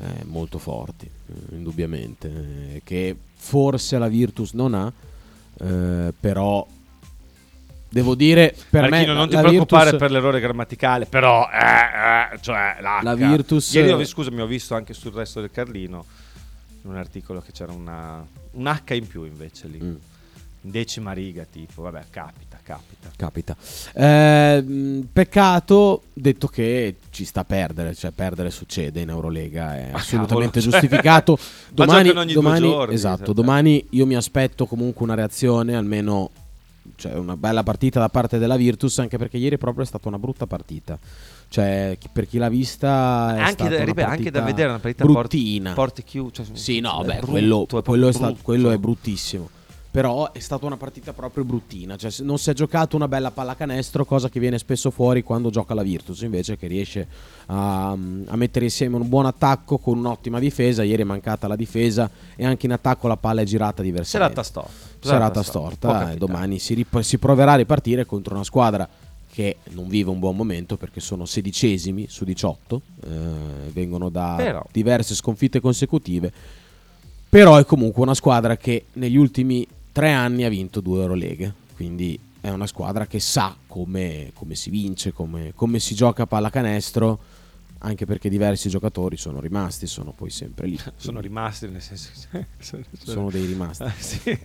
eh, 0.01 0.25
molto 0.25 0.59
forti, 0.59 1.07
eh, 1.07 1.55
indubbiamente, 1.55 2.29
eh, 2.29 2.81
che 2.85 3.17
forse 3.35 3.99
la 3.99 4.09
Virtus 4.09 4.53
non 4.53 4.75
ha, 4.75 4.93
eh, 5.61 6.13
però 6.19 6.67
devo 7.91 8.15
dire 8.15 8.55
per 8.71 8.89
Marchino, 8.89 9.13
me 9.13 9.19
non 9.19 9.29
ti 9.29 9.37
preoccupare 9.37 9.91
Virtus- 9.91 10.01
per 10.01 10.11
l'errore 10.11 10.41
grammaticale, 10.41 11.07
però, 11.07 11.49
eh, 11.51 12.35
eh, 12.35 12.39
cioè, 12.41 12.77
l'H. 12.81 13.03
La 13.03 13.15
Virtus- 13.15 13.73
Ieri, 13.73 13.93
ho, 13.93 14.05
scusami, 14.05 14.41
ho 14.41 14.47
visto 14.47 14.75
anche 14.75 14.95
sul 14.95 15.13
resto 15.13 15.41
del 15.41 15.51
Carlino 15.51 16.05
in 16.83 16.91
un 16.91 16.97
articolo 16.97 17.41
che 17.41 17.53
c'era 17.53 17.73
una, 17.73 18.25
un 18.53 18.67
H 18.67 18.95
in 18.95 19.07
più 19.07 19.25
invece 19.25 19.67
lì. 19.69 19.81
Mm. 19.83 19.95
Decima 20.71 21.13
riga, 21.13 21.45
tipo, 21.51 21.83
vabbè, 21.83 22.05
capita, 22.11 22.59
capita. 22.63 23.11
Capita. 23.17 23.57
Eh, 23.95 25.03
peccato, 25.13 26.03
detto 26.13 26.47
che 26.49 26.97
ci 27.11 27.25
sta 27.25 27.41
a 27.41 27.45
perdere, 27.45 27.95
cioè 27.95 28.11
perdere 28.13 28.51
succede 28.51 29.01
in 29.01 29.09
Eurolega, 29.09 29.77
è 29.77 29.91
assolutamente 29.93 30.61
cavolo, 30.61 30.71
cioè- 30.73 30.81
giustificato. 30.81 31.39
Ma 31.77 31.85
domani, 31.85 32.09
ogni 32.11 32.33
domani- 32.33 32.61
giorni, 32.61 32.95
esatto, 32.95 33.25
cioè. 33.27 33.35
domani 33.35 33.87
io 33.91 34.07
mi 34.07 34.15
aspetto 34.17 34.67
comunque 34.67 35.05
una 35.05 35.15
reazione, 35.15 35.75
almeno 35.75 36.31
cioè 36.97 37.15
una 37.15 37.37
bella 37.37 37.63
partita 37.63 38.01
da 38.01 38.09
parte 38.09 38.39
della 38.39 38.57
Virtus, 38.57 38.99
anche 38.99 39.19
perché 39.19 39.37
ieri 39.37 39.59
proprio 39.59 39.85
è 39.85 39.87
stata 39.87 40.09
una 40.09 40.19
brutta 40.19 40.47
partita. 40.47 40.99
Cioè, 41.51 41.97
chi- 41.99 42.09
per 42.13 42.27
chi 42.29 42.39
l'ha 42.39 42.49
vista 42.49 43.35
è 43.37 43.41
Anche 43.41 43.53
stata 43.53 43.71
da, 43.77 43.85
ripeto, 43.85 44.09
anche 44.09 44.31
da 44.31 44.41
vedere 44.43 44.69
una 44.69 44.79
partita 44.79 45.05
porti, 45.05 45.37
bruttina. 45.39 45.73
porti 45.73 46.03
chiuse. 46.05 46.45
Cioè, 46.45 46.57
Sì, 46.57 46.81
no, 46.81 47.03
è 47.03 47.05
beh, 47.07 47.13
brutto, 47.21 47.27
quello, 47.31 47.67
è 47.67 47.83
quello 47.83 48.09
è 48.09 48.13
sta- 48.13 48.27
brutto. 48.27 48.43
quello 48.43 48.71
è 48.71 48.77
bruttissimo. 48.79 49.49
Però 49.91 50.33
è 50.33 50.39
stata 50.39 50.67
una 50.67 50.77
partita 50.77 51.13
proprio 51.13 51.45
bruttina. 51.45 51.97
Cioè, 51.97 52.11
non 52.21 52.39
si 52.39 52.51
è 52.51 52.53
giocato 52.53 52.95
una 52.95 53.09
bella 53.09 53.31
pallacanestro, 53.31 54.05
cosa 54.05 54.29
che 54.29 54.39
viene 54.39 54.59
spesso 54.59 54.91
fuori 54.91 55.23
quando 55.23 55.49
gioca 55.51 55.73
la 55.75 55.83
Virtus. 55.83 56.21
Invece, 56.21 56.57
che 56.59 56.67
riesce 56.67 57.07
a, 57.47 57.91
a 57.93 58.37
mettere 58.37 58.67
insieme 58.67 58.97
un 58.97 59.09
buon 59.09 59.27
attacco 59.27 59.79
con 59.79 59.97
un'ottima 59.99 60.39
difesa. 60.39 60.83
Ieri 60.83 61.03
è 61.03 61.05
mancata 61.07 61.49
la 61.49 61.57
difesa 61.57 62.09
e 62.37 62.45
anche 62.45 62.67
in 62.67 62.73
attacco 62.73 63.09
la 63.09 63.17
palla 63.17 63.41
è 63.41 63.45
girata 63.45 63.83
diversamente. 63.83 64.35
Serata 64.43 64.43
storta. 64.43 65.09
Serata 65.09 65.33
Può 65.33 65.43
storta. 65.43 65.89
E 65.89 65.93
capitare. 65.93 66.19
domani 66.19 66.59
si, 66.59 66.75
rip- 66.75 67.01
si 67.01 67.19
proverà 67.19 67.53
a 67.53 67.57
ripartire 67.57 68.05
contro 68.05 68.35
una 68.35 68.45
squadra 68.45 68.87
che 69.31 69.57
non 69.71 69.89
vive 69.89 70.11
un 70.11 70.19
buon 70.19 70.37
momento 70.37 70.77
perché 70.77 71.01
sono 71.01 71.25
sedicesimi 71.25 72.07
su 72.09 72.25
18. 72.25 72.83
eh, 73.05 73.09
vengono 73.73 74.11
da 74.11 74.35
Però. 74.37 74.65
diverse 74.71 75.15
sconfitte 75.15 75.61
consecutive. 75.61 76.31
Però 77.29 77.57
è 77.57 77.65
comunque 77.65 78.03
una 78.03 78.15
squadra 78.15 78.57
che 78.57 78.87
negli 78.95 79.17
ultimi 79.17 79.67
tre 79.99 80.13
anni 80.13 80.45
ha 80.45 80.49
vinto 80.49 80.81
due 80.81 81.01
Euroleghe. 81.01 81.53
Quindi 81.75 82.17
è 82.41 82.51
una 82.51 82.69
squadra 82.69 83.09
che 83.09 83.19
sa 83.19 83.57
come, 83.67 84.31
come 84.33 84.55
si 84.55 84.71
vince, 84.71 85.13
come, 85.13 85.51
come 85.57 85.81
si 85.81 85.97
gioca 85.97 86.23
a 86.23 86.27
pallacanestro. 86.27 87.19
Anche 87.81 88.07
perché 88.07 88.29
diversi 88.29 88.69
giocatori 88.69 89.17
sono 89.17 89.41
rimasti, 89.41 89.89
sono 89.89 90.13
poi 90.13 90.31
sempre 90.31 90.67
lì. 90.67 90.79
Sono 90.97 91.21
rimasti, 91.21 91.69
nel 91.69 91.81
senso 91.81 92.11
sono, 92.59 92.83
Sono 92.93 93.31
dei 93.31 93.45
rimasti. 93.45 93.83
Ah, 93.85 93.95
sì. 93.97 94.19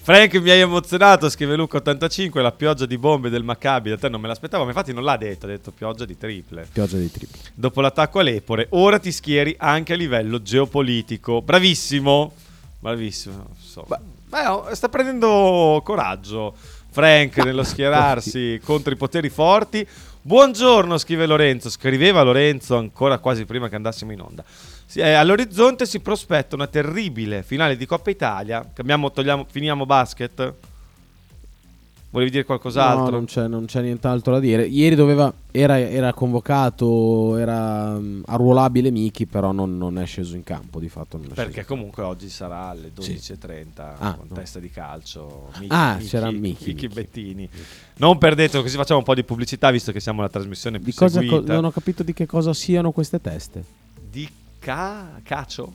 Frank 0.00 0.34
mi 0.36 0.50
hai 0.50 0.60
emozionato, 0.60 1.28
scrive 1.28 1.54
Luca 1.54 1.78
85, 1.78 2.40
la 2.40 2.52
pioggia 2.52 2.86
di 2.86 2.96
bombe 2.96 3.28
del 3.28 3.44
Maccabi, 3.44 3.90
da 3.90 3.98
te 3.98 4.08
non 4.08 4.22
me 4.22 4.28
l'aspettavo, 4.28 4.62
ma 4.64 4.70
infatti 4.70 4.94
non 4.94 5.04
l'ha 5.04 5.18
detto, 5.18 5.44
ha 5.44 5.50
detto 5.50 5.70
pioggia 5.70 6.06
di 6.06 6.16
triple. 6.16 6.66
Pioggia 6.72 6.96
dei 6.96 7.10
tripli. 7.10 7.38
Dopo 7.54 7.82
l'attacco 7.82 8.20
all'Epore, 8.20 8.66
ora 8.70 8.98
ti 8.98 9.12
schieri 9.12 9.54
anche 9.58 9.92
a 9.92 9.96
livello 9.96 10.40
geopolitico. 10.40 11.42
Bravissimo, 11.42 12.32
bravissimo. 12.78 13.48
so. 13.58 13.84
Beh, 13.86 14.20
oh, 14.48 14.74
sta 14.74 14.88
prendendo 14.88 15.80
coraggio 15.84 16.54
Frank 16.90 17.36
nello 17.38 17.62
schierarsi 17.62 18.60
contro 18.64 18.92
i 18.92 18.96
poteri 18.96 19.28
forti. 19.28 19.86
Buongiorno, 20.22 20.96
scrive 20.98 21.26
Lorenzo. 21.26 21.68
Scriveva 21.68 22.22
Lorenzo 22.22 22.76
ancora 22.76 23.18
quasi 23.18 23.44
prima 23.44 23.68
che 23.68 23.76
andassimo 23.76 24.12
in 24.12 24.20
onda. 24.20 24.44
Eh, 24.94 25.12
all'orizzonte 25.12 25.84
si 25.84 26.00
prospetta 26.00 26.54
una 26.54 26.66
terribile 26.66 27.42
finale 27.42 27.76
di 27.76 27.86
Coppa 27.86 28.10
Italia. 28.10 28.70
Cambiamo, 28.72 29.10
togliamo, 29.10 29.46
finiamo 29.50 29.84
basket? 29.84 30.54
Volevi 32.12 32.30
dire 32.30 32.44
qualcos'altro? 32.44 33.04
No, 33.04 33.10
non 33.10 33.24
c'è, 33.24 33.48
non 33.48 33.64
c'è 33.64 33.80
nient'altro 33.80 34.34
da 34.34 34.38
dire. 34.38 34.66
Ieri 34.66 34.94
doveva, 34.94 35.32
era, 35.50 35.78
era 35.78 36.12
convocato, 36.12 37.38
era 37.38 37.98
mm, 37.98 38.24
arruolabile 38.26 38.90
Miki, 38.90 39.24
però 39.24 39.50
non, 39.50 39.78
non 39.78 39.98
è 39.98 40.04
sceso 40.04 40.36
in 40.36 40.44
campo. 40.44 40.78
Di 40.78 40.90
fatto 40.90 41.16
non 41.16 41.28
Perché 41.28 41.52
sceso 41.52 41.68
comunque 41.68 42.02
oggi 42.02 42.28
sarà 42.28 42.68
alle 42.68 42.92
Sì. 42.98 43.14
12.30 43.14 43.94
Ah, 43.98 44.14
con 44.14 44.26
no. 44.28 44.34
testa 44.34 44.58
di 44.58 44.68
calcio. 44.70 45.48
Ah, 45.68 45.96
c'era 46.06 46.30
Miki, 46.30 46.66
Miki. 46.74 46.88
Bettini. 46.88 47.48
Non 47.96 48.18
perdetelo, 48.18 48.62
così 48.62 48.76
facciamo 48.76 48.98
un 48.98 49.04
po' 49.06 49.14
di 49.14 49.24
pubblicità 49.24 49.70
visto 49.70 49.90
che 49.90 50.00
siamo 50.00 50.20
la 50.20 50.28
trasmissione 50.28 50.78
più 50.80 50.90
Di 50.90 50.94
cosa, 50.98 51.18
co- 51.20 51.26
seguita. 51.28 51.54
non 51.54 51.64
ho 51.64 51.70
capito 51.70 52.02
di 52.02 52.12
che 52.12 52.26
cosa 52.26 52.52
siano 52.52 52.92
queste 52.92 53.22
teste. 53.22 53.64
Di 54.10 54.28
ca- 54.58 55.18
cacio? 55.22 55.72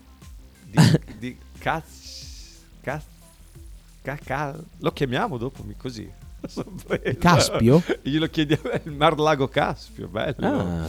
Di, 0.69 0.78
di 1.17 1.38
caz... 1.58 2.60
caz... 2.82 3.04
ca- 4.04 4.19
ca- 4.23 4.56
Lo 4.78 4.91
chiamiamo 4.91 5.38
dopo 5.39 5.65
così. 5.78 6.08
Sorpresa. 6.47 7.17
Caspio? 7.19 7.83
Glielo 8.01 8.27
chiediamo, 8.27 8.69
il 8.83 8.91
Mar 8.91 9.17
Lago 9.19 9.47
Caspio, 9.47 10.07
bello. 10.07 10.36
Ah, 10.39 10.88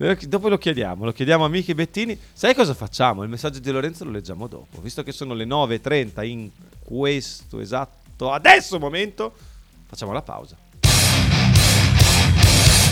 Eh, 0.00 0.16
Dopo 0.28 0.48
lo 0.48 0.58
chiediamo, 0.58 1.04
lo 1.04 1.12
chiediamo 1.12 1.44
a 1.44 1.48
Michi 1.48 1.74
Bettini. 1.74 2.16
Sai 2.32 2.54
cosa 2.54 2.72
facciamo? 2.74 3.22
Il 3.24 3.28
messaggio 3.28 3.58
di 3.58 3.70
Lorenzo 3.70 4.04
lo 4.04 4.10
leggiamo 4.10 4.46
dopo. 4.46 4.80
Visto 4.80 5.02
che 5.02 5.10
sono 5.12 5.34
le 5.34 5.44
9.30 5.44 6.24
in 6.24 6.50
questo 6.84 7.58
esatto 7.60 8.30
adesso 8.32 8.78
momento, 8.78 9.32
facciamo 9.86 10.12
la 10.12 10.22
pausa. 10.22 10.56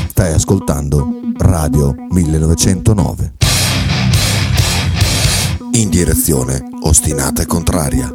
Stai 0.09 0.33
ascoltando 0.33 1.09
Radio 1.39 1.95
1909. 2.11 3.35
In 5.73 5.91
direzione 5.91 6.63
ostinata 6.83 7.43
e 7.43 7.47
contraria. 7.47 8.15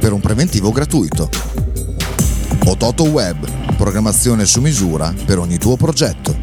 per 0.00 0.12
un 0.12 0.20
preventivo 0.20 0.72
gratuito. 0.72 1.28
Ototo 2.64 3.04
Web, 3.04 3.76
programmazione 3.76 4.46
su 4.46 4.60
misura 4.62 5.14
per 5.26 5.38
ogni 5.38 5.58
tuo 5.58 5.76
progetto. 5.76 6.34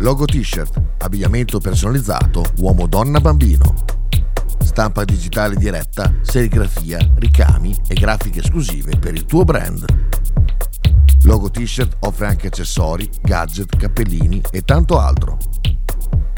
Logo 0.00 0.26
t-shirt, 0.26 0.80
abbigliamento 0.98 1.60
personalizzato 1.60 2.44
uomo, 2.58 2.86
donna, 2.86 3.20
bambino. 3.20 3.74
Stampa 4.60 5.04
digitale 5.04 5.56
diretta, 5.56 6.12
serigrafia, 6.22 6.98
ricami 7.16 7.74
e 7.88 7.94
grafiche 7.94 8.40
esclusive 8.40 8.96
per 8.98 9.14
il 9.14 9.24
tuo 9.24 9.44
brand. 9.44 9.84
Logo 11.28 11.50
t-shirt 11.50 11.98
offre 12.06 12.26
anche 12.26 12.46
accessori, 12.46 13.06
gadget, 13.20 13.76
cappellini 13.76 14.40
e 14.50 14.62
tanto 14.62 14.98
altro. 14.98 15.36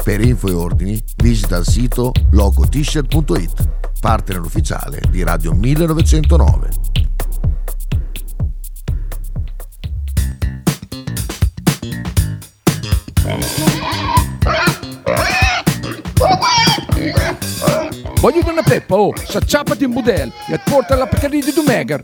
Per 0.03 0.19
info 0.19 0.49
e 0.49 0.51
ordini 0.51 1.01
visita 1.15 1.55
il 1.55 1.65
sito 1.65 2.11
logotshirt.it, 2.31 3.69
partner 4.01 4.41
ufficiale 4.41 4.99
di 5.09 5.23
Radio 5.23 5.53
1909. 5.53 6.69
Voglio 18.19 18.51
una 18.51 18.61
peppa, 18.61 18.95
oh, 18.95 19.13
s'acciappati 19.15 19.85
in 19.85 19.93
budel 19.93 20.29
e 20.49 20.59
porta 20.65 20.95
la 20.95 21.07
Pcaridi 21.07 21.45
di 21.45 21.53
Dumegar. 21.53 22.03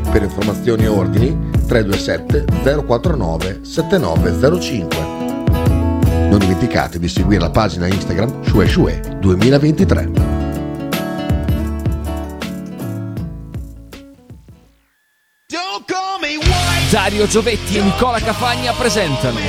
Per 0.11 0.21
informazioni 0.21 0.83
e 0.83 0.87
ordini 0.87 1.49
327 1.67 2.83
049 2.85 3.59
7905. 3.63 4.97
Non 6.29 6.37
dimenticate 6.37 6.99
di 6.99 7.07
seguire 7.07 7.39
la 7.39 7.49
pagina 7.49 7.87
Instagram 7.87 8.43
Shue 8.43 8.67
Shue 8.67 8.99
2023. 9.19 10.11
Dario 16.89 17.25
Giovetti 17.25 17.77
e 17.77 17.81
Nicola 17.81 18.19
Cafagna 18.19 18.73
presentano 18.73 19.39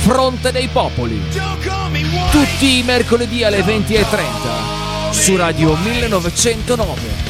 Fronte 0.00 0.50
dei 0.50 0.68
Popoli. 0.68 1.20
Tutti 2.30 2.78
i 2.78 2.82
mercoledì 2.84 3.44
alle 3.44 3.60
20.30 3.60 5.10
su 5.10 5.36
Radio 5.36 5.76
1909. 5.76 7.29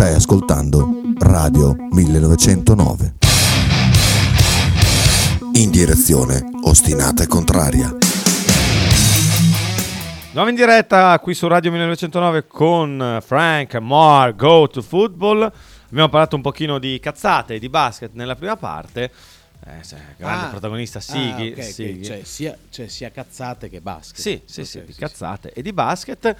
Stai 0.00 0.14
ascoltando 0.14 1.12
Radio 1.18 1.76
1909. 1.90 3.16
In 5.56 5.70
direzione 5.70 6.42
ostinata 6.62 7.22
e 7.22 7.26
contraria. 7.26 7.94
Andiamo 10.28 10.48
in 10.48 10.54
diretta 10.54 11.18
qui 11.18 11.34
su 11.34 11.46
Radio 11.48 11.70
1909 11.72 12.46
con 12.46 13.18
Frank, 13.22 13.74
Mar, 13.74 14.34
Go 14.34 14.68
to 14.68 14.80
Football. 14.80 15.42
Abbiamo 15.90 16.08
parlato 16.08 16.34
un 16.34 16.40
pochino 16.40 16.78
di 16.78 16.98
cazzate 16.98 17.56
e 17.56 17.58
di 17.58 17.68
basket 17.68 18.12
nella 18.14 18.36
prima 18.36 18.56
parte. 18.56 19.12
Eh, 19.66 19.82
sì, 19.82 19.96
grande 20.16 20.46
Ah. 20.46 20.48
protagonista 20.48 21.00
Sighi. 21.00 21.48
Ah, 21.48 21.52
ok, 21.52 21.58
ok, 21.58 21.62
Sighi. 21.62 22.02
Cioè, 22.02 22.22
sia, 22.24 22.56
cioè, 22.70 22.88
sia 22.88 23.10
cazzate 23.10 23.68
che 23.68 23.82
basket. 23.82 24.18
Sì, 24.18 24.40
sì, 24.46 24.60
Ok, 24.60 24.66
sì, 24.66 24.82
di 24.86 24.92
sì, 24.94 24.98
cazzate 24.98 25.52
e 25.52 25.60
di 25.60 25.74
basket. 25.74 26.36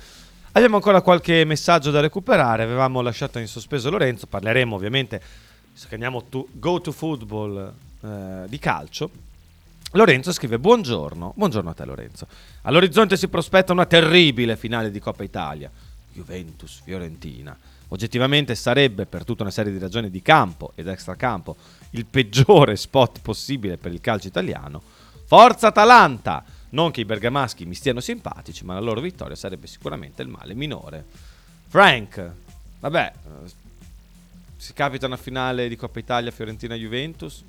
Abbiamo 0.53 0.75
ancora 0.75 1.01
qualche 1.01 1.45
messaggio 1.45 1.93
da 1.93 2.01
recuperare. 2.01 2.65
Avevamo 2.65 3.03
lasciato 3.03 3.39
in 3.39 3.47
sospeso 3.47 3.89
Lorenzo. 3.89 4.27
Parleremo 4.27 4.75
ovviamente, 4.75 5.23
visto 5.73 5.87
che 5.87 5.95
andiamo 5.95 6.25
to 6.29 6.49
go 6.51 6.81
to 6.81 6.91
football 6.91 7.73
eh, 8.01 8.49
di 8.49 8.59
calcio. 8.59 9.11
Lorenzo 9.93 10.33
scrive: 10.33 10.59
Buongiorno, 10.59 11.35
buongiorno 11.37 11.71
a 11.71 11.73
te, 11.73 11.85
Lorenzo. 11.85 12.27
All'orizzonte 12.63 13.17
si 13.17 13.29
prospetta 13.29 13.73
una 13.73 13.87
terribile 13.87 14.57
finale 14.57 14.91
di 14.91 14.99
Coppa 14.99 15.23
Italia. 15.23 15.71
Juventus 16.13 16.81
Fiorentina. 16.83 17.57
Oggettivamente 17.93 18.57
sarebbe, 18.57 19.07
per 19.07 19.25
tutta 19.25 19.43
una 19.43 19.53
serie 19.53 19.71
di 19.71 19.79
ragioni 19.79 20.11
di 20.11 20.21
campo 20.21 20.73
ed 20.75 20.89
extracampo, 20.89 21.55
il 21.91 22.07
peggiore 22.07 22.75
spot 22.75 23.21
possibile 23.21 23.77
per 23.77 23.93
il 23.93 24.01
calcio 24.01 24.27
italiano. 24.27 24.83
Forza 25.27 25.69
Atalanta! 25.69 26.45
Non 26.71 26.91
che 26.93 27.01
i 27.01 27.05
bergamaschi 27.05 27.65
mi 27.67 27.75
stiano 27.75 28.01
simpatici, 28.01 28.65
ma 28.65 28.75
la 28.75 28.81
loro 28.81 29.01
vittoria 29.01 29.35
sarebbe 29.37 29.67
sicuramente 29.67 30.23
il 30.23 30.29
male 30.29 30.55
minore. 30.55 31.05
Frank, 31.69 32.33
vabbè, 32.81 33.13
eh, 33.25 33.51
si 34.57 34.73
capita 34.73 35.07
una 35.07 35.17
finale 35.17 35.69
di 35.69 35.77
Coppa 35.77 35.99
Italia 35.99 36.31
Fiorentina-Juventus, 36.31 37.43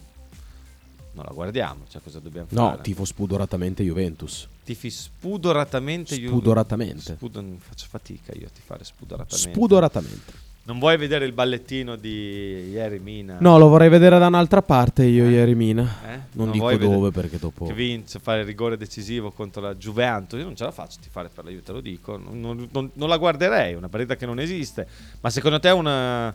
non 1.13 1.25
la 1.25 1.33
guardiamo, 1.33 1.85
cioè 1.89 2.01
cosa 2.01 2.19
dobbiamo 2.19 2.47
No, 2.51 2.69
fare? 2.69 2.81
tifo 2.83 3.03
spudoratamente 3.05 3.83
Juventus. 3.83 4.47
Tifi 4.63 4.89
spudoratamente 4.89 6.15
Juve- 6.15 6.27
Spudoratamente. 6.29 7.13
Spudo- 7.15 7.43
faccio 7.59 7.85
fatica 7.89 8.31
io 8.33 8.47
a 8.47 8.49
tifare 8.49 8.83
spudoratamente. 8.83 9.51
Spudoratamente. 9.51 10.40
Non 10.63 10.77
vuoi 10.79 10.95
vedere 10.97 11.25
il 11.25 11.31
ballettino 11.31 11.95
di 11.95 12.69
ieri 12.69 12.99
Mina? 12.99 13.37
No, 13.39 13.57
lo 13.57 13.67
vorrei 13.67 13.89
vedere 13.89 14.19
da 14.19 14.27
un'altra 14.27 14.61
parte 14.61 15.03
io 15.03 15.27
ieri 15.27 15.55
Mina. 15.55 15.83
Eh? 16.07 16.19
Non, 16.33 16.51
dico 16.51 16.65
vuoi 16.65 16.77
vedere- 16.77 16.93
dove 16.95 17.11
perché 17.11 17.39
dopo... 17.39 17.65
Che 17.65 17.73
vince, 17.73 18.19
fare 18.19 18.41
il 18.41 18.45
rigore 18.45 18.77
decisivo 18.77 19.31
contro 19.31 19.61
la 19.61 19.73
Juventus. 19.75 20.37
Io 20.39 20.45
non 20.45 20.55
ce 20.55 20.63
la 20.63 20.71
faccio 20.71 20.99
a 20.99 21.01
tifare 21.03 21.29
per 21.33 21.43
la 21.45 21.49
Juve, 21.49 21.63
te 21.63 21.71
lo 21.71 21.81
dico. 21.81 22.15
Non, 22.17 22.39
non- 22.39 22.67
non- 22.71 22.89
non 22.93 23.09
la 23.09 23.17
guarderei, 23.17 23.73
una 23.73 23.89
partita 23.89 24.15
che 24.15 24.25
non 24.25 24.39
esiste. 24.39 24.87
Ma 25.19 25.29
secondo 25.29 25.59
te 25.59 25.69
è 25.69 25.73
una, 25.73 26.33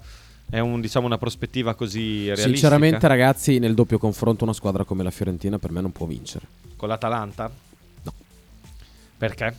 è 0.50 0.58
un, 0.58 0.80
diciamo, 0.80 1.06
una 1.06 1.18
prospettiva 1.18 1.74
così 1.74 2.24
realistica? 2.24 2.48
Sinceramente 2.48 3.06
ragazzi, 3.08 3.58
nel 3.58 3.74
doppio 3.74 3.98
confronto 3.98 4.42
una 4.44 4.52
squadra 4.52 4.84
come 4.84 5.02
la 5.04 5.10
Fiorentina 5.10 5.58
per 5.58 5.70
me 5.70 5.80
non 5.80 5.92
può 5.92 6.04
vincere. 6.06 6.46
Con 6.76 6.88
l'Atalanta? 6.88 7.50
No. 8.02 8.12
Perché? 9.16 9.54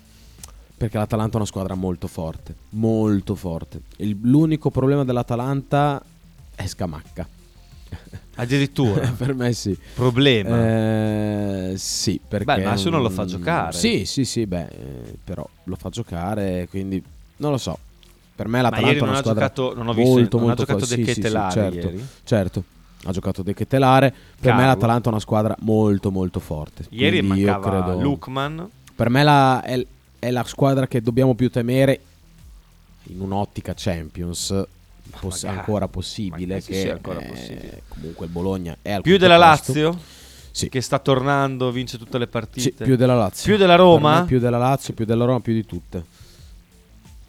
Perché 0.77 0.97
l'Atalanta 0.97 1.33
è 1.33 1.35
una 1.37 1.45
squadra 1.45 1.73
molto 1.73 2.07
forte, 2.07 2.53
molto 2.69 3.33
forte. 3.33 3.81
Il- 3.97 4.17
l'unico 4.21 4.69
problema 4.69 5.03
dell'Atalanta 5.03 6.01
è 6.55 6.67
Scamacca. 6.67 7.27
Addirittura. 8.35 9.07
per 9.17 9.33
me 9.33 9.53
sì. 9.53 9.75
Problema. 9.95 11.69
Eh, 11.69 11.73
sì, 11.77 12.19
perché... 12.25 12.45
Beh, 12.45 12.63
ma 12.63 12.71
nessuno 12.71 12.99
lo 12.99 13.09
mm, 13.09 13.13
fa 13.13 13.25
giocare. 13.25 13.77
Sì, 13.77 14.05
sì, 14.05 14.23
sì, 14.23 14.45
beh, 14.45 14.65
eh, 14.67 15.17
però 15.23 15.47
lo 15.63 15.75
fa 15.75 15.89
giocare, 15.89 16.67
quindi 16.69 17.01
non 17.37 17.51
lo 17.51 17.57
so. 17.57 17.77
Per 18.35 18.47
me 18.47 18.61
l'Atalanta 18.61 18.91
è 18.91 18.99
non 18.99 19.07
una 19.09 19.17
ha 19.17 19.21
squadra 19.21 19.47
giocato, 19.47 19.73
non 19.75 19.87
ho 19.87 19.93
visto, 19.93 20.11
molto, 20.11 20.37
non 20.37 20.45
ha 20.45 20.47
molto 20.49 20.61
giocato 20.63 20.85
forte. 20.85 20.95
De 20.95 21.03
Sì, 21.05 21.13
sì, 21.13 21.21
sì, 21.23 21.31
certo, 21.31 21.75
ieri. 21.87 22.05
certo. 22.23 22.63
Ha 23.05 23.11
giocato 23.11 23.41
De 23.41 23.53
Ketelare. 23.55 24.11
Per 24.11 24.51
me 24.51 24.57
Carlo. 24.59 24.65
l'Atalanta 24.65 25.05
è 25.09 25.11
una 25.11 25.19
squadra 25.21 25.55
molto, 25.61 26.11
molto 26.11 26.39
forte. 26.39 26.85
Ieri 26.89 27.19
Quindi 27.19 27.39
io 27.39 27.51
mancava 27.51 27.83
credo... 27.83 27.99
Lukman. 27.99 28.69
Per 28.95 29.09
me 29.09 29.23
la- 29.23 29.61
è, 29.63 29.83
è 30.19 30.31
la 30.31 30.43
squadra 30.43 30.87
che 30.87 31.01
dobbiamo 31.01 31.33
più 31.35 31.49
temere 31.49 32.01
in 33.03 33.21
un'ottica 33.21 33.73
Champions. 33.75 34.65
poss- 35.19 35.43
magari. 35.43 35.59
ancora 35.59 35.87
possibile. 35.87 36.59
Sì, 36.61 36.71
che 36.71 36.81
sì, 36.81 36.89
ancora 36.89 37.19
eh, 37.21 37.27
possibile. 37.27 37.81
Comunque 37.87 38.25
il 38.25 38.31
Bologna 38.31 38.77
è 38.81 38.91
al 38.91 39.01
Più 39.01 39.17
della 39.17 39.37
posto. 39.37 39.73
Lazio? 39.73 39.99
Sì. 40.51 40.69
Che 40.69 40.81
sta 40.81 40.97
tornando, 40.99 41.71
vince 41.71 41.97
tutte 41.97 42.17
le 42.17 42.25
Sì, 42.25 42.31
partite. 42.31 42.83
più 42.83 42.95
della 42.95 43.15
Lazio. 43.15 43.45
Più 43.45 43.57
della 43.57 43.75
Roma? 43.75 44.23
Più 44.25 44.39
della 44.39 44.57
Lazio, 44.57 44.93
più 44.93 45.05
della 45.05 45.23
Roma, 45.25 45.39
più 45.39 45.53
di 45.53 45.65
tutte. 45.65 46.03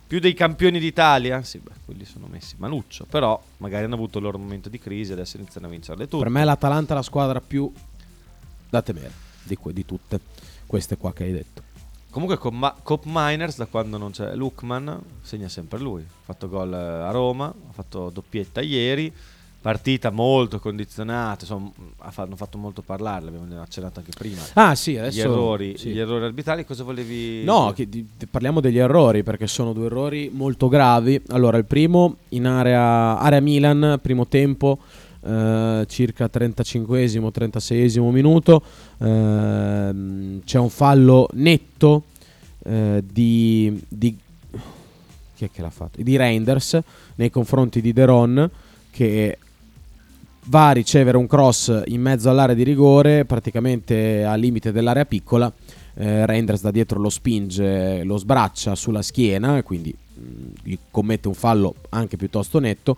Più 0.06 0.18
dei 0.18 0.32
campioni 0.32 0.78
d'Italia? 0.80 1.42
Sì, 1.42 1.58
beh, 1.58 1.70
quelli 1.84 2.06
sono 2.06 2.26
messi 2.30 2.54
maluccio. 2.56 3.04
Però 3.04 3.38
magari 3.58 3.84
hanno 3.84 3.94
avuto 3.96 4.16
il 4.16 4.24
loro 4.24 4.38
momento 4.38 4.70
di 4.70 4.78
crisi, 4.78 5.12
adesso 5.12 5.36
iniziano 5.36 5.66
a 5.66 5.70
vincerle 5.70 6.08
tutte. 6.08 6.22
Per 6.22 6.32
me 6.32 6.44
l'Atalanta 6.44 6.94
è 6.94 6.96
la 6.96 7.02
squadra 7.02 7.40
più 7.42 7.70
da 8.70 8.80
temere 8.80 9.12
di, 9.42 9.56
que- 9.56 9.74
di 9.74 9.84
tutte. 9.84 10.18
Queste 10.66 10.96
qua 10.96 11.12
che 11.12 11.24
hai 11.24 11.32
detto. 11.32 11.62
Comunque 12.18 12.36
con 12.42 12.58
Ma- 12.58 12.74
Cop 12.82 13.04
Miners, 13.06 13.58
da 13.58 13.66
quando 13.66 13.96
non 13.96 14.10
c'è 14.10 14.34
Lukman, 14.34 15.00
segna 15.22 15.48
sempre 15.48 15.78
lui. 15.78 16.02
Ha 16.02 16.24
fatto 16.24 16.48
gol 16.48 16.72
eh, 16.72 16.76
a 16.76 17.12
Roma, 17.12 17.46
ha 17.46 17.72
fatto 17.72 18.10
doppietta 18.10 18.60
ieri. 18.60 19.12
Partita 19.60 20.10
molto 20.10 20.58
condizionata, 20.58 21.42
insomma, 21.42 21.70
hanno 21.98 22.34
fatto 22.34 22.58
molto 22.58 22.82
parlare, 22.82 23.24
l'abbiamo 23.26 23.60
accennato 23.60 24.00
anche 24.00 24.10
prima. 24.18 24.40
Ah 24.54 24.74
sì, 24.74 24.96
adesso... 24.96 25.16
gli, 25.16 25.20
errori, 25.20 25.78
sì. 25.78 25.90
gli 25.90 25.98
errori 26.00 26.24
arbitrali, 26.24 26.64
cosa 26.64 26.82
volevi... 26.82 27.44
No, 27.44 27.70
che 27.72 27.88
di- 27.88 28.04
parliamo 28.28 28.58
degli 28.58 28.78
errori 28.78 29.22
perché 29.22 29.46
sono 29.46 29.72
due 29.72 29.86
errori 29.86 30.28
molto 30.32 30.66
gravi. 30.66 31.22
Allora, 31.28 31.56
il 31.56 31.66
primo 31.66 32.16
in 32.30 32.46
area, 32.46 33.16
area 33.18 33.40
Milan, 33.40 34.00
primo 34.02 34.26
tempo, 34.26 34.78
eh, 35.28 35.84
circa 35.86 36.30
35esimo, 36.32 37.28
36esimo 37.28 38.10
minuto, 38.10 38.62
ehm, 38.98 40.40
c'è 40.44 40.58
un 40.58 40.70
fallo 40.70 41.28
netto 41.32 42.04
eh, 42.64 43.04
di, 43.04 43.78
di 43.88 44.16
chi 45.34 45.44
è 45.44 45.50
che 45.52 45.62
l'ha 45.62 45.70
fatto? 45.70 46.02
Di 46.02 46.16
Reinders 46.16 46.80
nei 47.16 47.30
confronti 47.30 47.80
di 47.80 47.92
Deron 47.92 48.50
che 48.90 49.38
va 50.46 50.68
a 50.68 50.72
ricevere 50.72 51.16
un 51.16 51.26
cross 51.26 51.82
in 51.86 52.00
mezzo 52.00 52.30
all'area 52.30 52.54
di 52.54 52.62
rigore, 52.64 53.24
praticamente 53.24 54.24
al 54.24 54.40
limite 54.40 54.72
dell'area 54.72 55.04
piccola. 55.04 55.52
Eh, 55.94 56.26
Reinders 56.26 56.62
da 56.62 56.70
dietro 56.70 56.98
lo 56.98 57.10
spinge, 57.10 58.02
lo 58.04 58.16
sbraccia 58.16 58.74
sulla 58.74 59.02
schiena, 59.02 59.62
quindi 59.62 59.94
mh, 59.94 60.20
gli 60.62 60.78
commette 60.90 61.28
un 61.28 61.34
fallo 61.34 61.74
anche 61.90 62.16
piuttosto 62.16 62.58
netto. 62.58 62.96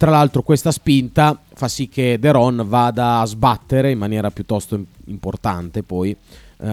Tra 0.00 0.10
l'altro 0.10 0.40
questa 0.40 0.72
spinta 0.72 1.38
fa 1.52 1.68
sì 1.68 1.90
che 1.90 2.18
Deron 2.18 2.64
vada 2.66 3.18
a 3.18 3.26
sbattere 3.26 3.90
in 3.90 3.98
maniera 3.98 4.30
piuttosto 4.30 4.74
im- 4.74 4.86
importante 5.08 5.82
poi 5.82 6.10
eh, 6.12 6.16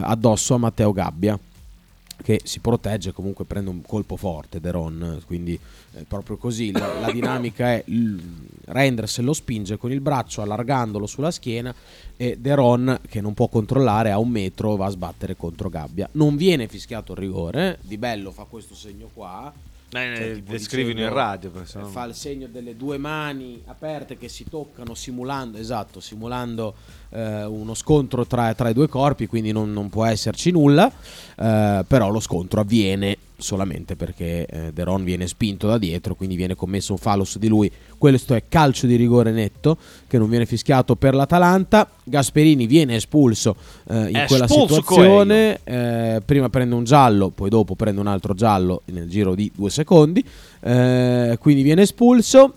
addosso 0.01 0.53
a 0.53 0.57
Matteo 0.57 0.93
Gabbia 0.93 1.37
che 2.23 2.39
si 2.45 2.59
protegge 2.59 3.11
comunque 3.11 3.43
prende 3.43 3.69
un 3.69 3.81
colpo 3.81 4.15
forte 4.15 4.61
Deron 4.61 5.21
quindi 5.25 5.59
è 5.91 6.03
proprio 6.07 6.37
così. 6.37 6.71
La, 6.71 7.01
la 7.01 7.11
dinamica 7.11 7.73
è 7.73 7.83
l- 7.87 8.17
Reinders 8.63 9.19
lo 9.19 9.33
spinge 9.33 9.75
con 9.75 9.91
il 9.91 9.99
braccio 9.99 10.41
allargandolo 10.41 11.05
sulla 11.05 11.29
schiena 11.29 11.75
e 12.15 12.37
Deron 12.39 12.97
che 13.09 13.19
non 13.19 13.33
può 13.33 13.49
controllare 13.49 14.09
a 14.09 14.19
un 14.19 14.29
metro 14.29 14.77
va 14.77 14.85
a 14.85 14.89
sbattere 14.89 15.35
contro 15.35 15.67
Gabbia. 15.67 16.07
Non 16.13 16.37
viene 16.37 16.69
fischiato 16.69 17.11
il 17.11 17.17
rigore 17.17 17.79
Di 17.81 17.97
Bello 17.97 18.31
fa 18.31 18.43
questo 18.43 18.73
segno 18.73 19.09
qua 19.13 19.51
cioè, 20.15 20.33
tipo 20.35 20.51
descrivino 20.51 20.93
dicendo- 20.93 21.11
in 21.11 21.17
radio. 21.17 21.51
fa 21.89 22.03
il 22.05 22.13
segno 22.15 22.47
delle 22.47 22.75
due 22.75 22.97
mani 22.97 23.61
aperte 23.65 24.17
che 24.17 24.27
si 24.27 24.43
toccano 24.49 24.93
simulando, 24.93 25.57
esatto, 25.57 25.99
simulando 25.99 26.75
eh, 27.09 27.45
uno 27.45 27.73
scontro 27.73 28.25
tra, 28.25 28.53
tra 28.53 28.69
i 28.69 28.73
due 28.73 28.87
corpi, 28.87 29.27
quindi 29.27 29.51
non, 29.51 29.71
non 29.73 29.89
può 29.89 30.05
esserci 30.05 30.51
nulla, 30.51 30.91
eh, 31.37 31.83
però 31.87 32.09
lo 32.09 32.19
scontro 32.19 32.61
avviene 32.61 33.17
solamente 33.39 33.95
perché 33.95 34.45
eh, 34.45 34.73
Deron 34.73 35.03
viene 35.03 35.27
spinto 35.27 35.67
da 35.67 35.77
dietro, 35.77 36.15
quindi 36.15 36.35
viene 36.35 36.55
commesso 36.55 36.93
un 36.93 36.97
fallo 36.97 37.23
su 37.23 37.39
di 37.39 37.47
lui. 37.47 37.71
Questo 37.97 38.33
è 38.33 38.43
calcio 38.49 38.87
di 38.87 38.95
rigore 38.95 39.31
netto 39.31 39.77
che 40.07 40.17
non 40.17 40.29
viene 40.29 40.45
fischiato 40.45 40.95
per 40.95 41.13
l'Atalanta. 41.13 41.87
Gasperini 42.03 42.65
viene 42.65 42.95
espulso 42.95 43.55
eh, 43.89 44.09
in 44.09 44.15
È 44.15 44.25
quella 44.25 44.47
situazione. 44.47 45.59
Eh, 45.63 46.21
prima 46.25 46.49
prende 46.49 46.75
un 46.75 46.83
giallo, 46.83 47.29
poi 47.29 47.49
dopo 47.49 47.75
prende 47.75 47.99
un 48.01 48.07
altro 48.07 48.33
giallo 48.33 48.81
nel 48.85 49.07
giro 49.07 49.35
di 49.35 49.51
due 49.55 49.69
secondi. 49.69 50.23
Eh, 50.61 51.37
quindi 51.39 51.61
viene 51.61 51.83
espulso. 51.83 52.53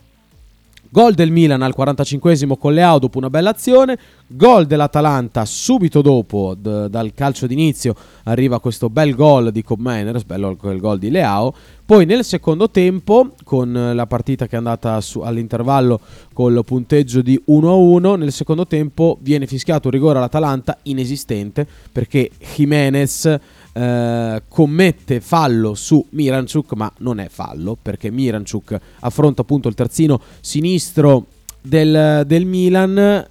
Gol 0.92 1.14
del 1.14 1.30
Milan 1.30 1.62
al 1.62 1.72
45esimo 1.76 2.58
con 2.58 2.74
Leao 2.74 2.98
dopo 2.98 3.18
una 3.18 3.30
bella 3.30 3.50
azione. 3.50 3.96
Gol 4.26 4.66
dell'Atalanta 4.66 5.44
subito 5.44 6.02
dopo 6.02 6.56
d- 6.58 6.88
dal 6.88 7.14
calcio 7.14 7.46
d'inizio 7.46 7.94
arriva 8.24 8.58
questo 8.58 8.90
bel 8.90 9.14
gol 9.14 9.52
di 9.52 9.62
Cobb 9.62 9.78
Miners, 9.80 10.24
bello 10.24 10.56
quel 10.56 10.80
gol 10.80 10.98
di 10.98 11.10
Leao. 11.10 11.54
Poi 11.86 12.06
nel 12.06 12.24
secondo 12.24 12.70
tempo, 12.70 13.34
con 13.44 13.92
la 13.94 14.06
partita 14.06 14.48
che 14.48 14.56
è 14.56 14.58
andata 14.58 15.00
su- 15.00 15.20
all'intervallo 15.20 16.00
col 16.32 16.60
punteggio 16.64 17.22
di 17.22 17.40
1-1, 17.46 18.16
nel 18.16 18.32
secondo 18.32 18.66
tempo 18.66 19.16
viene 19.20 19.46
fischiato 19.46 19.86
un 19.86 19.94
rigore 19.94 20.18
all'Atalanta 20.18 20.78
inesistente 20.82 21.66
perché 21.92 22.30
Jimenez 22.56 23.38
eh, 23.72 24.42
commette 24.48 25.20
fallo 25.20 25.74
su 25.74 26.04
Miranchuk, 26.10 26.72
ma 26.72 26.92
non 26.98 27.20
è 27.20 27.28
fallo 27.28 27.76
perché 27.80 28.10
Miranchuk 28.10 28.78
affronta 29.00 29.42
appunto 29.42 29.68
il 29.68 29.74
terzino 29.74 30.20
sinistro 30.40 31.26
del, 31.60 32.24
del 32.26 32.44
Milan, 32.46 32.98
eh, 32.98 33.26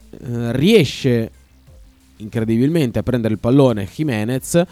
riesce 0.53 1.31
incredibilmente 2.17 2.99
a 2.99 3.03
prendere 3.03 3.33
il 3.33 3.39
pallone 3.39 3.87
Jimenez. 3.91 4.63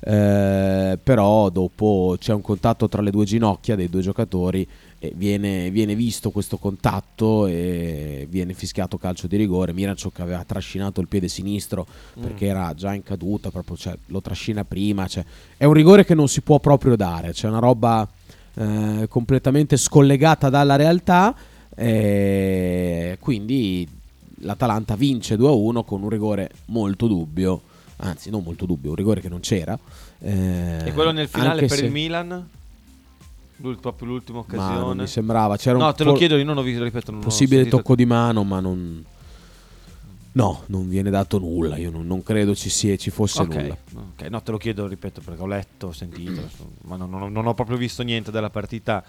Eh, 0.00 0.98
però 1.02 1.48
dopo 1.48 2.16
c'è 2.18 2.32
un 2.32 2.42
contatto 2.42 2.88
tra 2.88 3.02
le 3.02 3.10
due 3.10 3.24
ginocchia 3.24 3.76
dei 3.76 3.88
due 3.88 4.02
giocatori 4.02 4.66
e 4.98 5.12
viene, 5.14 5.70
viene 5.70 5.94
visto 5.94 6.30
questo 6.30 6.56
contatto 6.58 7.46
e 7.46 8.26
viene 8.30 8.52
fischiato 8.54 8.98
calcio 8.98 9.26
di 9.26 9.36
rigore. 9.36 9.72
Miranchuk 9.72 10.20
aveva 10.20 10.44
trascinato 10.44 11.00
il 11.00 11.08
piede 11.08 11.28
sinistro 11.28 11.86
perché 12.18 12.46
era 12.46 12.72
già 12.74 12.94
in 12.94 13.02
caduta 13.02 13.50
proprio, 13.50 13.76
cioè, 13.76 13.96
lo 14.06 14.20
trascina 14.20 14.64
prima 14.64 15.06
cioè, 15.06 15.24
è 15.56 15.64
un 15.64 15.72
rigore 15.72 16.04
che 16.04 16.14
non 16.14 16.28
si 16.28 16.40
può 16.40 16.58
proprio 16.60 16.96
dare 16.96 17.32
c'è 17.32 17.48
una 17.48 17.58
roba 17.58 18.08
eh, 18.54 19.06
completamente 19.08 19.76
scollegata 19.76 20.48
dalla 20.48 20.76
realtà 20.76 21.34
e 21.74 23.18
quindi 23.20 23.86
l'Atalanta 24.40 24.96
vince 24.96 25.36
2-1 25.36 25.84
con 25.84 26.02
un 26.02 26.08
rigore 26.08 26.50
molto 26.66 27.06
dubbio 27.06 27.60
anzi 27.98 28.30
non 28.30 28.42
molto 28.42 28.66
dubbio 28.66 28.90
un 28.90 28.96
rigore 28.96 29.20
che 29.20 29.28
non 29.28 29.40
c'era 29.40 29.78
eh, 30.20 30.82
E 30.86 30.92
quello 30.92 31.12
nel 31.12 31.28
finale 31.28 31.66
per 31.66 31.78
se- 31.78 31.84
il 31.86 31.90
Milan? 31.92 32.48
L'ult- 33.58 33.80
proprio 33.80 34.08
l'ultima 34.08 34.40
occasione. 34.40 35.02
mi 35.02 35.06
sembrava 35.08 35.56
c'era 35.56 35.78
no, 35.78 35.86
un 35.86 35.94
te 35.94 36.04
lo 36.04 36.12
chiedo, 36.12 36.36
io 36.36 36.44
non 36.44 36.58
ho 36.58 36.62
visto, 36.62 36.84
ripeto, 36.84 37.10
non 37.10 37.20
possibile 37.20 37.66
tocco 37.68 37.94
di 37.94 38.04
mano 38.04 38.44
ma 38.44 38.60
non 38.60 39.02
no 40.32 40.62
non 40.66 40.88
viene 40.90 41.08
dato 41.08 41.38
nulla 41.38 41.76
io 41.78 41.90
non, 41.90 42.06
non 42.06 42.22
credo 42.22 42.54
ci, 42.54 42.68
sia, 42.68 42.94
ci 42.96 43.08
fosse 43.10 43.40
Ok, 43.40 43.54
nulla 43.54 43.76
ok, 43.94 44.22
no, 44.28 44.42
te 44.42 44.50
lo 44.50 44.58
chiedo, 44.58 44.86
ripeto, 44.86 45.22
perché 45.24 45.40
ho 45.40 45.46
letto, 45.46 45.86
ho 45.86 45.92
sentito, 45.92 46.42
ma 46.82 46.96
non, 46.96 47.08
non- 47.08 47.32
non 47.32 47.46
ho 47.46 47.54
proprio 47.54 47.78
visto 47.78 48.02
niente 48.02 48.30
della 48.30 48.50
partita 48.50 49.02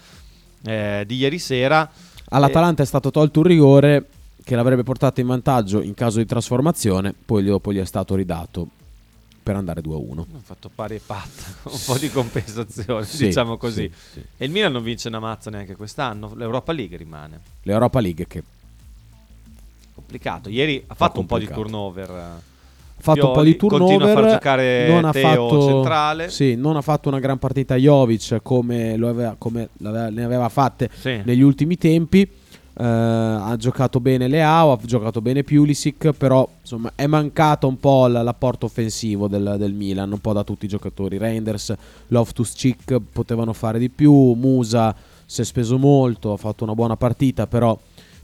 eh, 0.64 1.04
di 1.06 1.16
ieri 1.16 1.38
sera. 1.38 1.88
all'Atalanta 2.30 2.82
è 2.82 2.86
stato 2.86 3.10
tolto 3.10 3.40
un 3.40 3.46
rigore 3.46 4.06
che 4.42 4.56
l'avrebbe 4.56 4.82
portato 4.82 5.20
in 5.20 5.26
vantaggio 5.26 5.82
in 5.82 5.92
caso 5.92 6.16
di 6.18 6.24
trasformazione 6.24 7.12
poi 7.22 7.44
dopo 7.44 7.70
gli 7.70 7.78
è 7.78 7.84
stato 7.84 8.14
ridato 8.14 8.68
per 9.48 9.56
andare 9.56 9.80
2-1 9.80 10.18
Ho 10.18 10.26
fatto 10.42 10.70
pari 10.74 10.96
e 10.96 11.00
patta, 11.04 11.42
un 11.72 11.78
po' 11.86 11.96
di 11.96 12.10
compensazione, 12.10 13.06
Sì, 13.06 13.24
diciamo 13.26 13.56
così. 13.56 13.90
sì, 13.90 14.10
sì. 14.20 14.24
E 14.36 14.44
il 14.44 14.50
Milan 14.50 14.72
non 14.72 14.82
vince 14.82 15.08
una 15.08 15.20
mazza 15.20 15.48
neanche 15.48 15.74
quest'anno, 15.74 16.34
l'Europa 16.36 16.72
League 16.72 16.98
rimane. 16.98 17.40
l'Europa 17.62 17.98
League 18.00 18.26
che 18.26 18.42
Complicato. 19.94 20.50
Ieri 20.50 20.84
ha 20.86 20.94
fatto 20.94 21.20
un 21.20 21.26
po' 21.26 21.38
di 21.38 21.46
turnover. 21.48 22.10
ha 22.10 22.40
fatto 22.98 23.20
un 23.20 23.26
po' 23.26 23.32
Pioli, 23.40 23.50
di 23.52 23.56
turnover 23.56 23.86
Continua 23.96 24.10
a 24.12 24.20
far 24.22 24.30
giocare 24.32 24.88
non 24.88 25.04
ha 25.06 25.12
Teo 25.12 25.48
fatto, 25.48 25.66
centrale. 25.66 26.28
sì, 26.30 26.54
non 26.54 26.76
ha 26.76 26.82
fatto 26.82 27.08
una 27.08 27.18
gran 27.18 27.38
partita 27.38 27.74
Jovic 27.76 28.40
come, 28.42 28.96
lo 28.96 29.08
aveva, 29.08 29.34
come 29.38 29.70
ne 29.78 30.24
aveva 30.24 30.48
fatte 30.50 30.90
negli 31.24 31.40
ultimi 31.42 31.78
tempi. 31.78 32.30
Eh, 32.80 32.84
ha 32.84 33.56
giocato 33.56 33.98
bene 33.98 34.28
Leao, 34.28 34.70
ha 34.70 34.78
giocato 34.80 35.20
bene 35.20 35.42
Pulisic, 35.42 36.12
però 36.12 36.48
insomma 36.60 36.92
è 36.94 37.06
mancato 37.06 37.66
un 37.66 37.80
po' 37.80 38.06
l'apporto 38.06 38.66
offensivo 38.66 39.26
del, 39.26 39.56
del 39.58 39.72
Milan, 39.72 40.12
un 40.12 40.20
po' 40.20 40.32
da 40.32 40.44
tutti 40.44 40.66
i 40.66 40.68
giocatori. 40.68 41.18
Reinders, 41.18 41.74
Loftus 42.08 42.52
Cheek 42.52 43.00
potevano 43.12 43.52
fare 43.52 43.80
di 43.80 43.88
più, 43.88 44.12
Musa 44.34 44.94
si 45.26 45.40
è 45.40 45.44
speso 45.44 45.76
molto, 45.76 46.32
ha 46.32 46.36
fatto 46.36 46.62
una 46.62 46.74
buona 46.74 46.96
partita, 46.96 47.48
però 47.48 47.76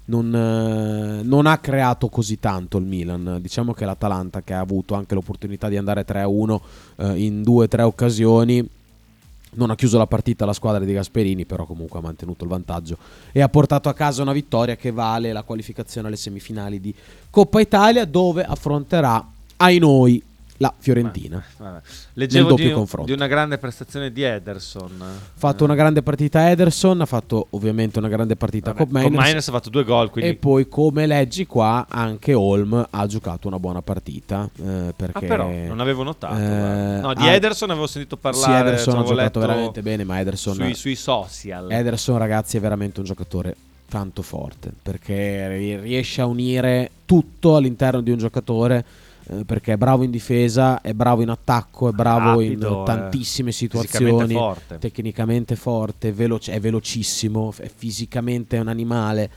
non, 0.07 0.33
eh, 0.33 1.23
non 1.25 1.47
ha 1.47 1.59
creato 1.59 2.09
così 2.09 2.39
tanto 2.39 2.79
il 2.79 2.85
Milan. 2.85 3.39
Diciamo 3.41 3.73
che 3.73 3.85
l'Atalanta, 3.85 4.43
che 4.43 4.55
ha 4.55 4.61
avuto 4.61 4.95
anche 4.95 5.15
l'opportunità 5.15 5.69
di 5.69 5.77
andare 5.77 6.07
3-1 6.07 6.61
eh, 6.97 7.25
in 7.25 7.43
due 7.43 7.65
o 7.65 7.69
tre 7.69 7.83
occasioni, 7.83 8.67
non 9.55 9.71
ha 9.71 9.75
chiuso 9.75 9.99
la 9.99 10.07
partita 10.07 10.45
la 10.45 10.53
squadra 10.53 10.85
di 10.85 10.93
Gasperini, 10.93 11.45
però 11.45 11.67
comunque 11.67 11.99
ha 11.99 12.03
mantenuto 12.03 12.45
il 12.45 12.51
vantaggio 12.51 12.97
e 13.33 13.41
ha 13.41 13.49
portato 13.49 13.89
a 13.89 13.95
casa 13.95 14.23
una 14.23 14.33
vittoria 14.33 14.77
che 14.77 14.91
vale 14.91 15.33
la 15.33 15.43
qualificazione 15.43 16.09
alle 16.09 16.17
semifinali 16.17 16.81
di 16.81 16.95
Coppa 17.31 17.61
Italia, 17.61 18.05
dove 18.05 18.45
affronterà, 18.45 19.27
ai 19.57 19.79
noi, 19.79 20.23
la 20.59 20.73
Fiorentina. 20.79 21.43
Vabbè. 21.57 21.81
Leggevo 22.15 22.51
doppio 22.51 22.69
di, 22.69 22.73
confronto. 22.73 23.07
di 23.09 23.13
una 23.17 23.27
grande 23.27 23.59
prestazione 23.59 24.13
di 24.13 24.23
Ederson. 24.23 25.03
Ha 25.03 25.07
fatto 25.35 25.65
una 25.65 25.75
grande 25.75 26.03
partita 26.03 26.49
Ederson, 26.51 27.01
ha 27.01 27.07
fatto 27.07 27.49
ovviamente 27.51 27.99
una 27.99 28.09
grande 28.09 28.37
partita 28.37 28.73
Vabbè, 28.73 28.85
Cobb 28.85 28.93
Miners. 28.93 29.11
Cobb 29.15 29.25
Miners 29.25 29.49
ha 29.49 29.53
fatto 29.53 29.71
due 29.71 29.85
gol, 29.85 30.11
quindi 30.11 30.31
E 30.31 30.35
poi, 30.35 30.69
come 30.69 31.07
leggi 31.07 31.47
qua, 31.47 31.87
anche 31.89 32.35
Holm 32.35 32.87
ha 32.89 33.07
giocato 33.07 33.49
una 33.49 33.59
buona 33.59 33.83
partita. 33.83 34.49
eh, 34.65 34.73
Ah, 34.89 34.93
perché 34.95 35.27
però 35.27 35.51
non 35.51 35.81
avevo 35.81 36.03
notato. 36.05 36.37
eh, 36.37 36.99
no, 37.01 37.15
di 37.15 37.23
ha- 37.27 37.35
Ederson 37.35 37.71
avevo 37.71 37.87
sentito 37.89 38.17
parlare. 38.17 38.53
Sì, 38.53 38.69
Ederson 38.69 38.95
cioè, 38.95 39.03
ha 39.03 39.07
giocato 39.07 39.41
veramente 39.41 39.83
bene, 39.83 40.05
ma 40.05 40.21
Ederson, 40.21 40.55
sui, 40.55 40.75
sui 40.75 40.95
social. 40.95 41.71
Ederson, 41.71 42.17
ragazzi, 42.19 42.57
è 42.57 42.61
veramente 42.61 43.01
un 43.01 43.07
giocatore 43.07 43.57
tanto 43.89 44.23
forte 44.23 44.73
perché 44.83 45.49
ri- 45.49 45.77
riesce 45.81 46.21
a 46.21 46.27
unire 46.27 46.91
tutto 47.05 47.57
all'interno 47.57 48.01
di 48.01 48.11
un 48.13 48.19
giocatore. 48.19 48.85
Eh, 49.27 49.45
perché 49.45 49.73
è 49.73 49.77
bravo 49.77 50.03
in 50.03 50.11
difesa, 50.11 50.81
è 50.81 50.93
bravo 50.93 51.23
in 51.23 51.31
attacco, 51.31 51.89
è 51.89 51.93
bravo 51.93 52.41
Rapido, 52.41 52.69
in 52.69 52.81
eh, 52.81 52.85
tantissime 52.85 53.53
fisicamente 53.53 53.97
situazioni. 53.99 54.35
forte. 54.35 54.79
Tecnicamente 54.79 55.57
forte, 55.57 56.13
veloce- 56.13 56.53
è 56.53 56.61
velocissimo, 56.61 57.53
è 57.57 57.71
fisicamente 57.75 58.59
un 58.59 58.69
animale. 58.69 59.31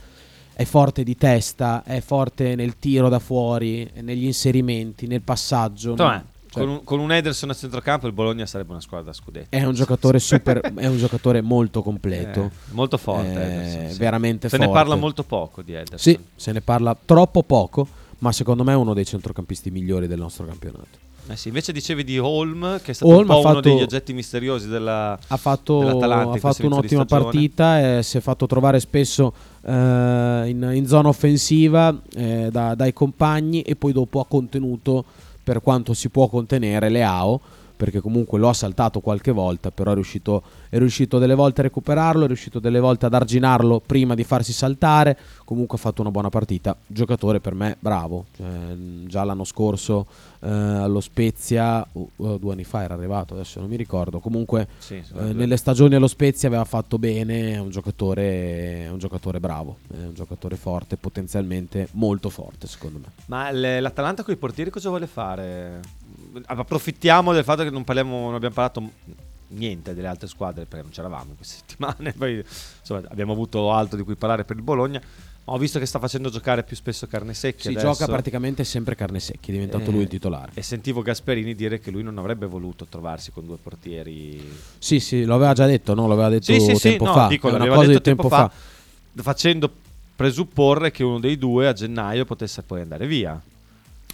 È 0.54 0.64
forte 0.64 1.04
di 1.04 1.16
testa, 1.16 1.84
è 1.84 2.02
forte 2.02 2.56
nel 2.56 2.80
tiro 2.80 3.10
da 3.10 3.20
fuori, 3.20 3.88
negli 4.02 4.26
inserimenti, 4.26 5.06
nel 5.06 5.22
passaggio. 5.22 5.92
Insomma, 5.92 6.26
Cioè, 6.50 6.64
con, 6.64 6.70
un, 6.72 6.84
con 6.84 7.00
un 7.00 7.12
Ederson 7.12 7.52
a 7.52 7.54
centrocampo 7.54 8.08
il 8.08 8.14
Bologna 8.14 8.48
sarebbe 8.48 8.72
una 8.72 8.82
squadra 8.82 9.12
da 9.12 9.14
scudetto. 9.14 9.56
È 9.56 9.64
un 9.64 9.76
giocatore 9.76 10.18
super, 10.18 10.60
è 10.62 10.88
un 10.88 10.98
giocatore 10.98 11.42
molto 11.42 11.84
completo. 11.84 12.46
Eh, 12.46 12.50
molto 12.72 12.98
forte. 12.98 13.28
Eh, 13.34 13.54
Ederson, 13.54 13.90
sì. 13.92 13.98
veramente 14.00 14.50
Se 14.50 14.58
forte. 14.58 14.72
ne 14.72 14.78
parla 14.80 14.96
molto 14.96 15.24
poco 15.24 15.62
di 15.62 15.74
Ederson. 15.74 16.00
Sì, 16.00 16.20
se 16.36 16.52
ne 16.52 16.62
parla 16.62 16.98
troppo 17.06 17.44
poco, 17.44 17.88
ma 18.20 18.32
secondo 18.32 18.64
me 18.64 18.74
è 18.74 18.76
uno 18.76 18.94
dei 18.94 19.06
centrocampisti 19.06 19.72
migliori 19.72 20.08
del 20.08 20.20
nostro 20.20 20.46
campionato. 20.46 21.06
Eh 21.30 21.36
sì, 21.36 21.50
invece 21.50 21.74
dicevi 21.74 22.06
di 22.06 22.18
Holm, 22.18 22.80
che 22.82 22.92
è 22.92 22.94
stato 22.94 23.12
un 23.12 23.30
ha 23.30 23.36
uno 23.36 23.42
fatto- 23.42 23.60
degli 23.60 23.82
oggetti 23.82 24.14
misteriosi 24.14 24.70
della... 24.70 25.20
Ha 25.28 25.38
fatto, 25.38 25.80
dell'Atalanta 25.80 26.36
ha 26.36 26.40
fatto 26.40 26.66
un'ottima 26.66 27.04
partita 27.04 27.98
e 27.98 28.04
si 28.04 28.18
è 28.18 28.22
fatto 28.22 28.48
trovare 28.48 28.80
spesso 28.80 29.34
eh, 29.62 29.72
in, 29.72 30.72
in 30.74 30.88
zona 30.88 31.10
offensiva 31.10 31.94
eh, 32.16 32.48
da- 32.50 32.76
dai 32.76 32.94
compagni 32.94 33.62
e 33.62 33.76
poi 33.76 33.92
dopo 33.92 34.22
ha 34.22 34.26
contenuto 34.26 35.04
per 35.44 35.62
quanto 35.62 35.94
si 35.94 36.08
può 36.10 36.28
contenere 36.28 36.90
Leao 36.90 37.42
perché 37.78 38.02
comunque 38.02 38.40
lo 38.40 38.50
ha 38.50 38.54
saltato 38.54 39.00
qualche 39.00 39.32
volta 39.32 39.72
però 39.72 39.92
è 39.92 39.94
riuscito, 39.94 40.42
è 40.70 40.78
riuscito 40.80 41.20
delle 41.20 41.36
volte 41.36 41.62
a 41.62 41.64
recuperarlo 41.64 42.24
è 42.24 42.28
riuscito 42.28 42.60
delle 42.60 42.80
volte 42.80 43.06
ad 43.06 43.14
arginarlo 43.14 43.80
prima 43.86 44.16
di 44.16 44.24
farsi 44.24 44.52
saltare. 44.52 45.18
Comunque 45.46 45.78
ha 45.78 45.80
fatto 45.80 46.02
una 46.02 46.12
buona 46.12 46.30
partita. 46.30 46.76
Giocatore 46.86 47.40
per 47.40 47.54
me 47.54 47.78
bravo. 47.80 48.26
Mh, 48.38 49.06
già 49.06 49.24
l'anno 49.24 49.44
scorso 49.44 50.08
eh, 50.42 50.50
allo 50.50 51.00
Spezia 51.00 51.86
uh, 51.92 52.10
uh, 52.16 52.38
due 52.38 52.54
anni 52.54 52.64
fa 52.64 52.84
era 52.84 52.94
arrivato 52.96 53.34
adesso 53.34 53.60
non 53.60 53.70
mi 53.70 53.76
ricordo. 53.76 54.20
Comunque 54.20 54.68
Sì, 54.80 54.96
eh, 54.96 55.34
nelle 55.34 55.58
stagioni 55.58 55.96
allo 55.96 56.08
Spezia 56.08 56.48
aveva 56.48 56.66
fatto 56.66 56.98
bene, 56.98 57.54
è 57.54 57.60
un 57.60 57.70
giocatore, 57.70 58.86
è 58.86 58.90
un 58.90 58.98
giocatore 58.98 59.40
bravo, 59.40 59.78
è 59.92 60.06
un 60.06 60.14
giocatore 60.14 60.56
forte, 60.56 60.98
potenzialmente 60.98 61.88
molto 61.92 62.30
forte 62.30 62.68
secondo 62.68 63.00
me. 63.00 63.12
Ma 63.28 63.52
l'Atalanta 63.52 64.24
con 64.24 64.34
i 64.34 64.38
portieri 64.38 64.70
cosa 64.70 64.90
vuole 64.90 65.08
fare? 65.08 65.80
Approfittiamo 66.46 67.34
del 67.34 67.44
fatto 67.44 67.64
che 67.64 67.70
non 67.70 67.84
parliamo, 67.84 68.26
non 68.26 68.36
abbiamo 68.36 68.54
parlato 68.54 68.92
niente 69.50 69.94
delle 69.94 70.08
altre 70.08 70.28
squadre 70.28 70.66
perché 70.66 70.84
non 70.84 70.92
c'eravamo 70.92 71.30
in 71.32 71.36
queste 71.36 71.58
settimane. 71.68 72.14
Poi 72.14 72.44
insomma, 72.80 73.04
abbiamo 73.10 73.34
avuto 73.34 73.72
altro 73.72 73.98
di 73.98 74.04
cui 74.04 74.16
parlare 74.16 74.44
per 74.44 74.56
il 74.58 74.64
Bologna. 74.64 75.02
Ma 75.46 75.54
ho 75.54 75.58
visto 75.58 75.80
che 75.80 75.86
sta 75.86 75.98
facendo 75.98 76.30
giocare 76.30 76.64
più 76.64 76.76
spesso 76.76 77.08
carne 77.08 77.34
secchi. 77.34 77.62
Si 77.62 77.68
adesso. 77.70 77.86
gioca 77.86 78.06
praticamente 78.06 78.66
sempre 78.66 78.96
carne 78.96 79.22
secchi, 79.22 79.52
è 79.52 79.54
diventato 79.54 79.90
Eh, 79.90 79.94
lui 79.94 80.02
il 80.02 80.10
titolare. 80.10 80.52
E 80.54 80.62
sentivo 80.62 81.02
Gasperini 81.02 81.56
dire 81.56 81.80
che 81.80 81.90
lui 81.90 82.04
non 82.04 82.18
avrebbe 82.18 82.48
voluto 82.48 82.86
trovarsi 82.86 83.32
con 83.32 83.46
due 83.46 83.56
portieri. 83.56 84.46
Sì, 84.78 85.00
sì, 85.00 85.24
lo 85.24 85.36
aveva 85.36 85.54
già 85.54 85.66
detto, 85.66 85.94
no? 85.94 86.06
Lo 86.06 86.14
aveva 86.14 86.28
detto 86.28 86.52
Sì, 86.52 86.60
sì, 86.60 86.76
sì, 86.76 86.90
tempo 86.90 87.06
no, 87.06 87.14
fa. 87.14 87.28
dico, 87.28 87.48
è 87.48 87.54
una 87.54 87.66
cosa 87.66 87.80
detto 87.86 87.92
di 87.98 88.02
tempo 88.02 88.28
fa. 88.28 88.52
facendo 89.16 89.72
presupporre 90.18 90.92
che 90.92 91.06
uno 91.06 91.20
dei 91.20 91.38
due 91.38 91.68
a 91.68 91.74
gennaio 91.74 92.26
potesse 92.26 92.62
poi 92.64 92.82
andare 92.82 93.08
via. 93.08 93.42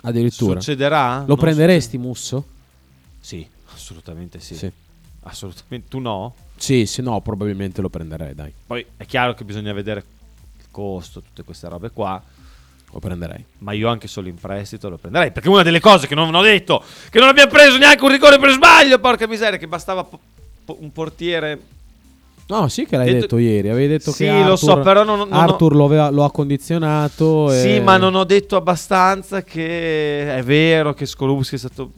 Addirittura. 0.05 0.59
Succederà? 0.59 1.19
Lo 1.19 1.25
Non 1.27 1.37
prenderesti 1.37 1.97
Musso? 1.97 2.45
Sì, 3.19 3.47
assolutamente 3.73 4.39
sì. 4.39 4.55
Sì. 4.55 4.71
Assolutamente. 5.23 5.87
Tu 5.89 5.99
no? 5.99 6.35
Sì, 6.57 6.85
sì, 6.85 7.01
no, 7.01 7.21
probabilmente 7.21 7.81
lo 7.81 7.89
prenderei, 7.89 8.35
dai. 8.35 8.53
Poi 8.67 8.85
è 8.97 9.05
chiaro 9.05 9.33
che 9.33 9.45
bisogna 9.45 9.71
vedere 9.73 10.03
il 10.59 10.65
costo, 10.71 11.21
tutte 11.21 11.43
queste 11.43 11.69
robe 11.69 11.89
qua. 11.91 12.21
Lo 12.91 12.99
prenderei. 12.99 13.43
Ma 13.59 13.71
io 13.71 13.87
anche 13.89 14.07
solo 14.07 14.27
in 14.27 14.35
prestito 14.35 14.89
lo 14.89 14.97
prenderei. 14.97 15.31
Perché 15.31 15.49
una 15.49 15.63
delle 15.63 15.79
cose 15.79 16.05
che 16.05 16.15
non 16.15 16.33
ho 16.33 16.41
detto, 16.41 16.83
che 17.09 17.19
non 17.19 17.29
abbiamo 17.29 17.49
preso 17.51 17.77
neanche 17.77 18.03
un 18.03 18.11
rigore 18.11 18.37
per 18.37 18.51
sbaglio, 18.51 18.99
porca 18.99 19.25
miseria, 19.25 19.57
che 19.57 19.67
bastava 19.67 20.03
po- 20.03 20.19
po- 20.65 20.77
un 20.79 20.91
portiere. 20.91 21.59
No, 22.47 22.67
sì 22.67 22.85
che 22.85 22.97
l'hai 22.97 23.05
Detto- 23.07 23.19
detto, 23.21 23.37
ieri. 23.37 23.69
Avevi 23.69 23.87
detto 23.87 24.11
Sì, 24.11 24.23
che 24.25 24.29
Arthur, 24.29 24.47
lo 24.49 24.55
so, 24.57 24.79
però 24.81 25.03
non- 25.03 25.17
non 25.19 25.31
ho- 25.31 25.35
Arthur 25.35 25.75
lo, 25.75 25.85
aveva- 25.85 26.09
lo 26.09 26.23
ha 26.23 26.31
condizionato. 26.31 27.49
Sì, 27.49 27.75
e- 27.75 27.81
ma 27.81 27.97
non 27.97 28.15
ho 28.15 28.23
detto 28.25 28.55
abbastanza 28.57 29.43
che 29.43 30.35
è 30.35 30.43
vero 30.43 30.93
che 30.93 31.05
Skorupski 31.05 31.55
è 31.55 31.57
stato 31.57 31.89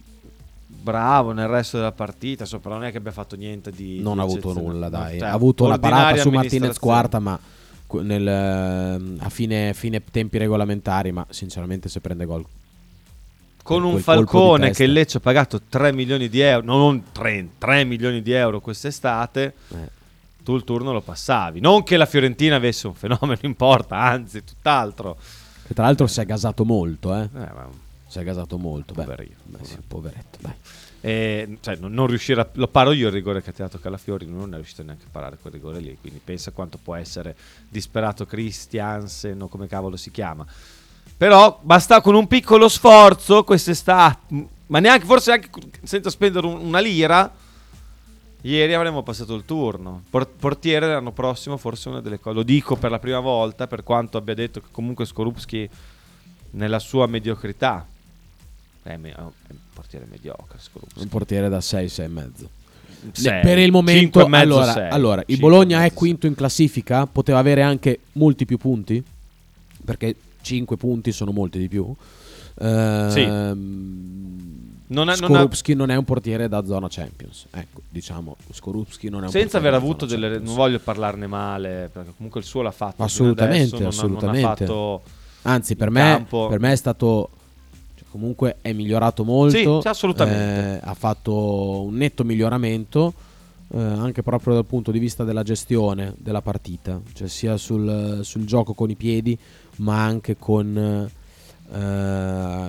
bravo 0.68 1.32
nel 1.32 1.48
resto 1.48 1.78
della 1.78 1.92
partita. 1.92 2.44
Insomma, 2.44 2.62
però 2.62 2.76
non 2.76 2.84
è 2.86 2.92
che 2.92 2.98
abbia 2.98 3.12
fatto 3.12 3.36
niente 3.36 3.72
di. 3.72 4.00
non 4.02 4.14
di 4.14 4.20
ha 4.20 4.24
avuto 4.24 4.54
nulla, 4.54 4.88
dai. 4.88 5.18
Cioè, 5.20 5.28
ha 5.30 5.32
avuto 5.34 5.66
una 5.66 5.80
parata 5.80 6.18
su 6.22 6.30
Martinez 6.30 6.78
quarta, 6.78 7.20
ma 7.20 7.38
nel, 8.02 8.28
ehm, 8.28 9.18
a 9.22 9.30
fine, 9.30 9.74
fine 9.74 10.02
tempi 10.12 10.38
regolamentari. 10.38 11.12
Ma 11.12 11.26
sinceramente, 11.30 11.90
se 11.90 12.00
prende 12.02 12.26
gol, 12.26 12.46
Con 13.64 13.84
un 13.84 13.98
Falcone 13.98 14.70
che 14.70 14.84
il 14.84 14.92
Lecce 14.94 15.18
ha 15.18 15.22
pagato 15.22 15.60
3 15.68 15.92
milioni 15.92 16.30
di 16.30 16.40
euro, 16.40 16.64
non 16.68 17.02
3, 17.12 17.48
3 17.58 17.84
milioni 17.84 18.22
di 18.22 18.32
euro 18.32 18.60
quest'estate, 18.62 19.54
eh, 19.74 19.95
tu 20.46 20.56
il 20.56 20.64
turno 20.64 20.94
lo 20.94 21.02
passavi. 21.02 21.60
Non 21.60 21.84
che 21.84 21.98
la 21.98 22.06
Fiorentina 22.06 22.56
avesse 22.56 22.88
un 22.88 22.94
fenomeno 22.94 23.40
in 23.42 23.56
porta, 23.56 23.98
anzi, 23.98 24.44
tutt'altro. 24.46 25.18
che 25.68 25.74
tra 25.74 25.84
l'altro 25.84 26.08
si 26.08 26.22
è 26.22 26.26
gasato 26.26 26.64
molto, 26.64 27.14
eh. 27.16 27.24
Eh, 27.24 27.28
ma- 27.34 27.68
Si 28.08 28.20
è 28.20 28.24
gasato 28.24 28.58
molto. 28.58 28.94
Beh, 28.94 29.04
Poverino, 29.04 29.36
beh, 29.44 29.66
sì, 29.66 29.78
poveretto, 29.86 30.38
dai. 30.40 30.54
e, 31.02 31.58
cioè, 31.60 31.76
non, 31.78 31.92
non 31.92 32.08
riuscire 32.08 32.40
a, 32.42 32.48
lo 32.54 32.68
paro 32.68 32.92
io 32.94 33.08
il 33.08 33.14
rigore 33.14 33.42
che 33.42 33.50
ha 33.50 33.54
tirato 33.54 33.80
Calafiori, 33.80 34.26
non 34.28 34.54
è 34.54 34.56
riuscito 34.56 34.84
neanche 34.84 35.06
a 35.08 35.10
parare 35.12 35.38
quel 35.42 35.52
rigore 35.54 35.80
lì. 35.80 35.98
Quindi 36.00 36.22
pensa 36.24 36.52
quanto 36.52 36.78
può 36.82 36.96
essere 36.96 37.36
disperato 37.68 38.26
Christiansen 38.26 39.42
o 39.42 39.48
come 39.48 39.68
cavolo 39.68 39.98
si 39.98 40.12
chiama. 40.12 40.46
Però 41.18 41.60
basta 41.62 42.00
con 42.02 42.16
un 42.16 42.28
piccolo 42.28 42.68
sforzo 42.70 43.44
quest'estate, 43.44 44.48
ma 44.68 44.80
neanche 44.80 45.06
forse 45.06 45.32
anche 45.32 45.50
senza 45.84 46.10
spendere 46.10 46.46
un- 46.48 46.60
una 46.60 46.80
lira. 46.80 47.44
Ieri 48.46 48.76
avremmo 48.76 49.02
passato 49.02 49.34
il 49.34 49.44
turno. 49.44 50.04
Por- 50.08 50.28
portiere 50.28 50.88
l'anno 50.88 51.12
prossimo, 51.12 51.58
forse 51.58 51.90
una 51.90 52.00
delle 52.00 52.20
cose. 52.20 52.36
Lo 52.36 52.44
dico 52.44 52.76
per 52.76 52.92
la 52.92 53.00
prima 53.00 53.20
volta, 53.20 53.66
per 53.66 53.82
quanto 53.82 54.18
abbia 54.18 54.36
detto 54.36 54.60
che 54.60 54.68
comunque 54.70 55.06
Skorupski 55.06 55.68
nella 56.52 56.78
sua 56.78 57.08
mediocrità 57.08 57.86
è, 58.84 58.98
me- 58.98 59.16
è 59.16 59.20
un 59.20 59.32
portiere 59.74 60.06
mediocre. 60.08 60.60
Skorupski. 60.60 61.02
Un 61.02 61.08
portiere 61.08 61.50
da 61.50 61.60
6, 61.60 61.90
6 61.90 62.06
e 62.06 62.08
mezzo. 62.08 62.50
Sei, 63.12 63.42
per 63.42 63.58
il 63.58 63.72
momento, 63.72 64.28
mezzo, 64.28 64.44
allora, 64.44 64.74
sei. 64.74 64.90
allora 64.90 65.24
il 65.26 65.40
Bologna 65.40 65.78
e 65.78 65.80
è 65.80 65.84
mezzo, 65.84 65.96
quinto 65.96 66.28
in 66.28 66.36
classifica, 66.36 67.08
poteva 67.08 67.40
avere 67.40 67.64
anche 67.64 68.00
molti 68.14 68.46
più 68.46 68.58
punti, 68.58 69.04
perché 69.84 70.16
5 70.42 70.78
punti 70.78 71.12
sono 71.12 71.32
molti 71.32 71.58
di 71.58 71.68
più. 71.68 71.96
Ehm, 72.58 74.04
Non 74.88 75.10
è- 75.10 75.16
non 75.18 75.30
Skorupski 75.32 75.74
non, 75.74 75.90
è 75.90 75.96
un 75.96 76.04
portiere 76.04 76.48
da 76.48 76.64
zona 76.64 76.88
Champions. 76.90 77.48
Ecco, 77.52 77.82
diciamo, 77.90 78.36
Skorupski 78.52 79.10
non 79.10 79.22
è 79.24 79.26
un 79.26 79.32
Senza 79.32 79.58
aver 79.58 79.74
avuto 79.74 80.06
delle. 80.06 80.28
Champions. 80.28 80.48
Non 80.48 80.56
voglio 80.56 80.80
parlarne 80.80 81.26
male, 81.28 81.90
perché 81.92 82.12
comunque 82.16 82.40
il 82.42 82.46
suo 82.46 82.62
l'ha 82.62 82.72
fatto. 82.72 83.02
Assolutamente, 83.04 83.76
adesso, 83.76 83.78
non 83.78 83.86
ha- 83.86 83.90
assolutamente. 83.90 84.42
Non 84.42 84.52
ha 84.52 84.56
fatto. 84.56 85.02
Anzi, 85.44 85.76
per 85.76 85.90
me, 85.90 86.26
per 86.30 86.60
me 86.60 86.72
è 86.72 86.76
stato. 86.76 87.30
cioè, 87.96 88.06
comunque 88.12 88.58
è 88.62 88.72
migliorato 88.74 89.24
molto. 89.24 89.58
Sì, 89.58 89.82
sì, 89.82 89.88
assolutamente. 89.88 90.40
Eh, 90.86 90.88
ha 90.88 90.94
fatto 90.94 91.82
un 91.84 91.96
netto 91.96 92.24
miglioramento. 92.24 93.14
eh, 93.74 93.80
anche 93.82 94.22
proprio 94.22 94.54
dal 94.54 94.66
punto 94.66 94.92
di 94.92 95.00
vista 95.00 95.24
della 95.24 95.42
gestione 95.42 96.14
della 96.20 96.44
partita, 96.44 97.02
cioè 97.14 97.28
sia 97.28 97.58
sul, 97.58 98.20
sul 98.22 98.46
gioco 98.46 98.74
con 98.76 98.92
i 98.92 98.96
piedi, 98.96 99.36
ma 99.78 100.04
anche 100.04 100.38
con, 100.38 101.10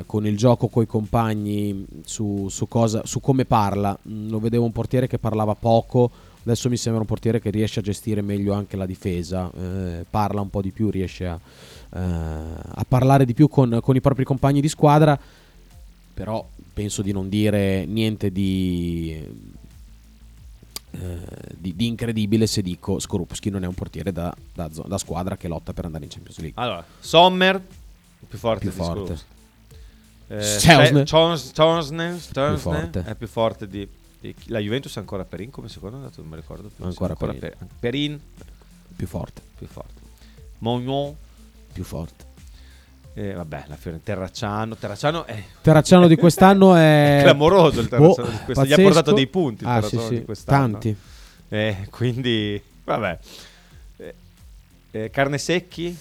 con 0.06 0.26
il 0.26 0.36
gioco 0.36 0.68
coi 0.68 0.86
compagni 0.86 1.86
su, 2.04 2.48
su 2.48 2.66
cosa, 2.66 3.02
su 3.04 3.20
come 3.20 3.44
parla. 3.44 3.96
Mm, 4.08 4.30
Lo 4.30 4.40
vedevo 4.40 4.64
un 4.64 4.72
portiere 4.72 5.06
che 5.06 5.18
parlava 5.18 5.54
poco, 5.54 6.10
adesso 6.42 6.68
mi 6.68 6.76
sembra 6.76 7.00
un 7.02 7.06
portiere 7.06 7.40
che 7.40 7.50
riesce 7.50 7.80
a 7.80 7.82
gestire 7.82 8.20
meglio 8.22 8.52
anche 8.52 8.76
la 8.76 8.86
difesa, 8.86 9.50
eh, 9.56 10.04
parla 10.08 10.40
un 10.40 10.50
po' 10.50 10.60
di 10.60 10.70
più, 10.70 10.90
riesce 10.90 11.26
a, 11.26 11.38
eh, 11.94 12.00
a 12.00 12.84
parlare 12.88 13.24
di 13.24 13.34
più 13.34 13.48
con, 13.48 13.78
con 13.80 13.94
i 13.96 14.00
propri 14.00 14.24
compagni 14.24 14.60
di 14.60 14.68
squadra, 14.68 15.18
però 16.14 16.44
penso 16.72 17.02
di 17.02 17.12
non 17.12 17.28
dire 17.28 17.84
niente 17.86 18.30
di, 18.32 19.22
eh, 20.92 21.18
di, 21.56 21.76
di 21.76 21.86
incredibile 21.86 22.46
se 22.46 22.62
dico 22.62 22.98
Skorupski 22.98 23.50
non 23.50 23.64
è 23.64 23.66
un 23.66 23.74
portiere 23.74 24.12
da, 24.12 24.34
da 24.54 24.68
da 24.68 24.98
squadra 24.98 25.36
che 25.36 25.48
lotta 25.48 25.72
per 25.72 25.84
andare 25.84 26.04
in 26.04 26.10
Champions 26.10 26.38
League. 26.38 26.62
Allora, 26.62 26.84
Sommer, 27.00 27.62
più 28.28 28.38
forte 28.38 28.68
Più. 28.70 29.14
Eh, 30.28 30.58
Chonsne- 31.08 32.18
Szczesny 32.18 32.56
forte. 32.58 33.04
è 33.04 33.14
più 33.14 33.28
forte 33.28 33.68
di, 33.68 33.88
di- 34.20 34.34
La 34.46 34.58
Juventus 34.58 34.96
è 34.96 34.98
ancora 34.98 35.24
Perin 35.24 35.50
come 35.50 35.68
secondo 35.68 35.96
andato, 35.96 36.20
non 36.20 36.30
mi 36.30 36.36
ricordo 36.36 36.68
più. 36.74 36.84
Ancora 36.84 37.14
Sì, 37.14 37.24
Perin. 37.24 37.38
Per- 37.38 37.56
Perin 37.78 38.20
Più 38.96 39.06
forte, 39.06 39.42
più 39.56 39.66
forte. 39.66 40.00
Mognon, 40.58 41.14
più 41.72 41.84
forte. 41.84 42.24
eh, 43.14 43.32
vabbè, 43.34 43.64
la 43.68 43.76
Fiorentina 43.76 44.14
Terracciano. 44.16 44.74
Terracciano 44.76 45.24
è 45.26 45.42
Terracciano 45.62 46.06
di 46.08 46.16
quest'anno 46.16 46.74
è 46.74 47.20
clamoroso 47.22 47.80
il 47.80 47.88
Terracciano 47.88 48.26
Boh, 48.28 48.32
di 48.32 48.44
quest'anno. 48.44 48.66
Gli 48.66 48.72
ha 48.72 48.76
pazzesco. 48.76 48.82
portato 48.82 49.12
dei 49.12 49.26
punti 49.28 49.64
Ah, 49.66 49.82
sì, 49.82 49.98
sì, 49.98 50.08
di 50.08 50.24
quest'anno. 50.24 50.72
tanti. 50.72 50.96
Eh, 51.48 51.86
quindi, 51.90 52.60
vabbè. 52.84 53.18
Eh, 54.92 55.10
carne 55.10 55.38
secchi? 55.38 55.96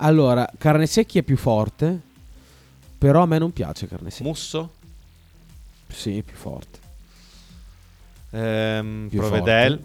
Allora, 0.00 0.48
Carne 0.58 0.86
Secchi 0.86 1.18
è 1.18 1.22
più 1.22 1.36
forte, 1.36 2.00
però 2.98 3.22
a 3.22 3.26
me 3.26 3.38
non 3.38 3.52
piace 3.52 3.86
Carne 3.88 4.10
Secchi. 4.10 4.22
Musso? 4.24 4.72
Sì, 5.88 6.22
più 6.24 6.36
forte. 6.36 6.78
Ehm, 8.30 9.06
Più 9.08 9.18
Provedel? 9.18 9.82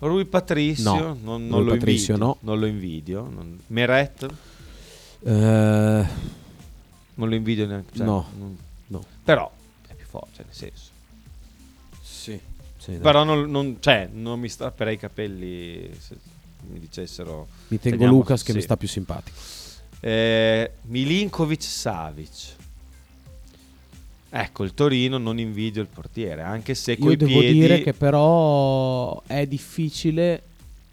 Rui 0.00 0.24
Patricio? 0.26 0.82
No, 0.94 1.16
non, 1.22 1.46
non 1.46 1.60
Rui 1.60 1.68
lo 1.68 1.72
Patricio 1.76 2.12
invidio. 2.12 2.16
no. 2.26 2.36
Non 2.40 2.58
lo 2.58 2.66
invidio. 2.66 3.20
non- 3.28 3.58
Meret? 3.68 4.26
Eh, 5.24 6.06
Non 7.14 7.28
lo 7.28 7.34
invidio 7.34 7.66
neanche. 7.66 7.96
cioè, 7.96 8.06
No. 8.06 8.26
non- 8.38 8.56
no. 8.88 9.04
Però 9.24 9.50
è 9.88 9.94
forte, 10.04 10.28
cioè, 10.36 10.44
nel 10.44 10.54
senso. 10.54 10.90
Sì. 12.02 12.38
sì. 12.76 12.92
Però 12.92 13.24
non, 13.24 13.50
non- 13.50 13.76
cioè, 13.80 14.08
non 14.12 14.38
mi 14.38 14.48
strapperei 14.48 14.94
i 14.94 14.98
capelli 14.98 15.90
se 15.98 16.16
mi 16.70 16.78
dicessero... 16.78 17.46
mi 17.68 17.78
tengo 17.78 17.96
teniamo- 17.98 18.18
Lucas 18.18 18.42
che 18.42 18.50
sì. 18.52 18.56
mi 18.58 18.62
sta 18.62 18.76
più 18.76 18.88
simpatico. 18.88 19.36
Eh, 20.00 20.70
Milinkovic 20.82 21.62
Savic. 21.62 22.56
Ecco, 24.30 24.62
il 24.64 24.74
Torino 24.74 25.16
non 25.16 25.38
invidio 25.38 25.80
il 25.80 25.88
portiere, 25.88 26.42
anche 26.42 26.74
se 26.74 26.92
Io 26.92 26.98
coi 26.98 27.16
devo 27.16 27.38
piedi... 27.40 27.58
dire 27.60 27.80
che 27.80 27.94
però 27.94 29.22
è 29.26 29.46
difficile 29.46 30.42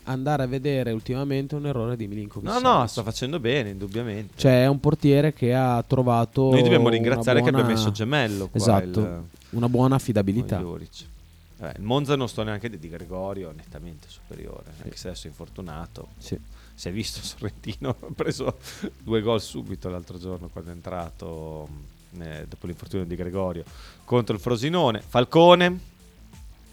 andare 0.03 0.43
a 0.43 0.45
vedere 0.47 0.91
ultimamente 0.91 1.55
un 1.55 1.65
errore 1.65 1.97
di 1.97 2.07
Milinkovic. 2.07 2.49
No, 2.49 2.59
no, 2.59 2.87
sta 2.87 3.03
facendo 3.03 3.39
bene, 3.39 3.71
indubbiamente. 3.71 4.35
Cioè 4.37 4.63
è 4.63 4.67
un 4.67 4.79
portiere 4.79 5.33
che 5.33 5.53
ha 5.53 5.83
trovato 5.85 6.49
Noi 6.51 6.63
dobbiamo 6.63 6.87
ringraziare 6.89 7.41
che 7.41 7.49
buona- 7.51 7.65
abbia 7.65 7.75
messo 7.75 7.91
gemello 7.91 8.47
qua, 8.47 8.59
Esatto, 8.59 8.99
il- 9.01 9.21
una 9.49 9.67
buona 9.67 9.95
affidabilità. 9.95 10.57
il 10.57 10.63
Eh, 11.59 11.73
il 11.77 11.83
Monza 11.83 12.15
non 12.15 12.27
sto 12.27 12.43
neanche 12.43 12.69
di 12.69 12.77
Di 12.77 12.89
Gregorio, 12.89 13.51
nettamente 13.51 14.07
superiore, 14.09 14.73
anche 14.83 14.97
se 14.97 15.07
adesso 15.09 15.27
è 15.27 15.29
infortunato. 15.29 16.09
Sì. 16.17 16.37
Si 16.73 16.89
è 16.89 16.91
visto 16.91 17.21
Sorrentino, 17.25 17.89
ha 17.89 18.07
preso 18.13 18.57
due 18.99 19.21
gol 19.21 19.41
subito 19.41 19.89
l'altro 19.89 20.17
giorno 20.19 20.49
quando 20.49 20.71
è 20.71 20.73
entrato 20.73 21.69
mh, 22.11 22.21
eh, 22.21 22.45
dopo 22.47 22.67
l'infortunio 22.67 23.05
di 23.05 23.15
Gregorio 23.15 23.63
contro 24.03 24.35
il 24.35 24.41
Frosinone. 24.41 25.01
Falcone, 25.01 25.79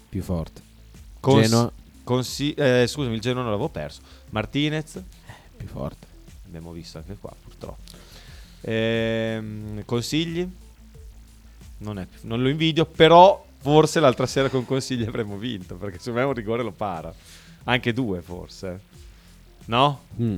Più 0.09 0.21
forte. 0.21 0.61
cons- 1.21 1.47
Genoa. 1.47 1.71
consi- 2.03 2.53
eh, 2.53 2.85
scusami, 2.85 3.15
il 3.15 3.21
Genoa 3.21 3.41
non 3.43 3.51
l'avevo 3.51 3.69
perso. 3.69 4.01
Martinez, 4.31 5.01
Più 5.55 5.67
forte. 5.67 6.05
abbiamo 6.45 6.71
visto 6.73 6.97
anche 6.97 7.15
qua 7.15 7.33
purtroppo. 7.41 7.81
Ehm, 8.61 9.83
consigli? 9.85 10.47
Non, 11.79 11.99
è- 11.99 12.07
non 12.21 12.41
lo 12.41 12.49
invidio, 12.49 12.85
però 12.85 13.42
forse 13.63 13.99
l'altra 14.01 14.25
sera 14.27 14.49
con 14.49 14.65
consigli 14.65 15.03
avremmo 15.03 15.37
vinto, 15.37 15.75
perché 15.75 15.97
secondo 15.97 16.19
me 16.19 16.25
un 16.25 16.33
rigore 16.33 16.61
lo 16.63 16.71
para. 16.71 17.11
Anche 17.63 17.93
due 17.93 18.21
forse. 18.21 18.79
No? 19.65 20.01
Mm. 20.21 20.35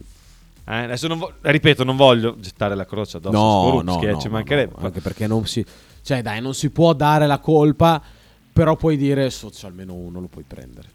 Eh, 0.67 0.76
adesso 0.84 1.07
non 1.07 1.17
vo- 1.17 1.34
ripeto, 1.41 1.84
non 1.84 1.95
voglio 1.95 2.38
gettare 2.39 2.76
la 2.76 2.86
croce 2.86 3.17
addosso 3.17 3.36
a 3.36 3.39
No, 3.39 3.67
Skorupski, 3.82 4.05
no, 4.05 4.09
eh, 4.09 4.13
no, 4.13 4.19
ci 4.19 4.30
mancherebbe. 4.30 4.73
no, 4.78 4.86
anche 4.86 5.01
perché 5.01 5.28
non 5.28 5.45
si... 5.47 5.65
Cioè 6.03 6.21
dai, 6.21 6.39
non 6.39 6.53
si 6.53 6.69
può 6.69 6.93
dare 6.93 7.26
la 7.26 7.39
colpa, 7.39 7.99
però 8.53 8.76
puoi 8.76 8.95
dire, 8.95 9.30
so, 9.32 9.49
c'è 9.49 9.65
almeno 9.67 9.93
uno 9.95 10.19
lo 10.19 10.28
puoi 10.28 10.43
prendere. 10.45 10.88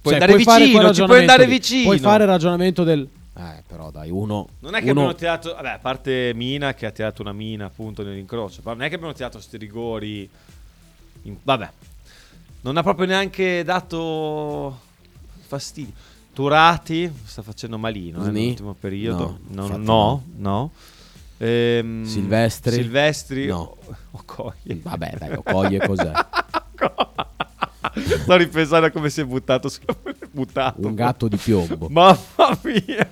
Puoi 0.00 0.14
Cioè, 0.14 0.22
andare 0.22 0.42
fare 0.42 0.64
vicino, 0.64 0.92
ci 0.94 1.04
puoi 1.04 1.20
andare 1.20 1.46
vicino. 1.46 1.84
Puoi 1.84 1.98
fare 1.98 2.24
il 2.24 2.30
ragionamento 2.30 2.82
del... 2.82 3.06
Eh, 3.36 3.62
però 3.66 3.90
dai, 3.90 4.10
uno... 4.10 4.48
Non 4.60 4.74
è 4.74 4.78
che 4.82 4.90
uno- 4.90 5.08
abbiano 5.08 5.14
tirato, 5.14 5.54
vabbè, 5.54 5.68
a 5.68 5.78
parte 5.78 6.32
Mina 6.34 6.72
che 6.72 6.86
ha 6.86 6.90
tirato 6.90 7.20
una 7.20 7.32
mina 7.32 7.66
appunto 7.66 8.02
nell'incrocio, 8.02 8.62
però 8.62 8.74
non 8.74 8.84
è 8.84 8.88
che 8.88 8.94
abbiamo 8.94 9.12
tirato 9.12 9.36
questi 9.36 9.56
rigori. 9.58 10.28
In- 11.24 11.36
vabbè, 11.42 11.70
non 12.62 12.76
ha 12.78 12.82
proprio 12.82 13.06
neanche 13.06 13.62
dato 13.64 14.78
fastidio. 15.46 15.92
Turati 16.32 17.12
sta 17.24 17.42
facendo 17.42 17.78
malino 17.78 18.26
eh, 18.26 18.30
nell'ultimo 18.30 18.74
periodo. 18.74 19.38
No, 19.48 19.66
No, 19.68 19.76
no, 19.76 20.22
no. 20.36 20.70
Ehm, 21.38 22.04
Silvestri? 22.04 22.72
Silvestri. 22.72 23.46
No. 23.46 23.76
o- 23.86 23.96
Okoye. 24.12 24.78
Vabbè, 24.82 25.14
dai, 25.18 25.32
Okoye 25.34 25.78
cos'è? 25.86 26.12
Sto 28.22 28.36
ripensando 28.36 28.86
a 28.86 28.90
come 28.90 29.10
si 29.10 29.20
è 29.20 29.24
buttato 29.24 29.68
sulla 29.68 29.94
buttato. 30.30 30.86
Un 30.86 30.94
gatto 30.94 31.28
di 31.28 31.36
piombo. 31.36 31.88
Mamma 31.92 32.58
mia, 32.62 33.08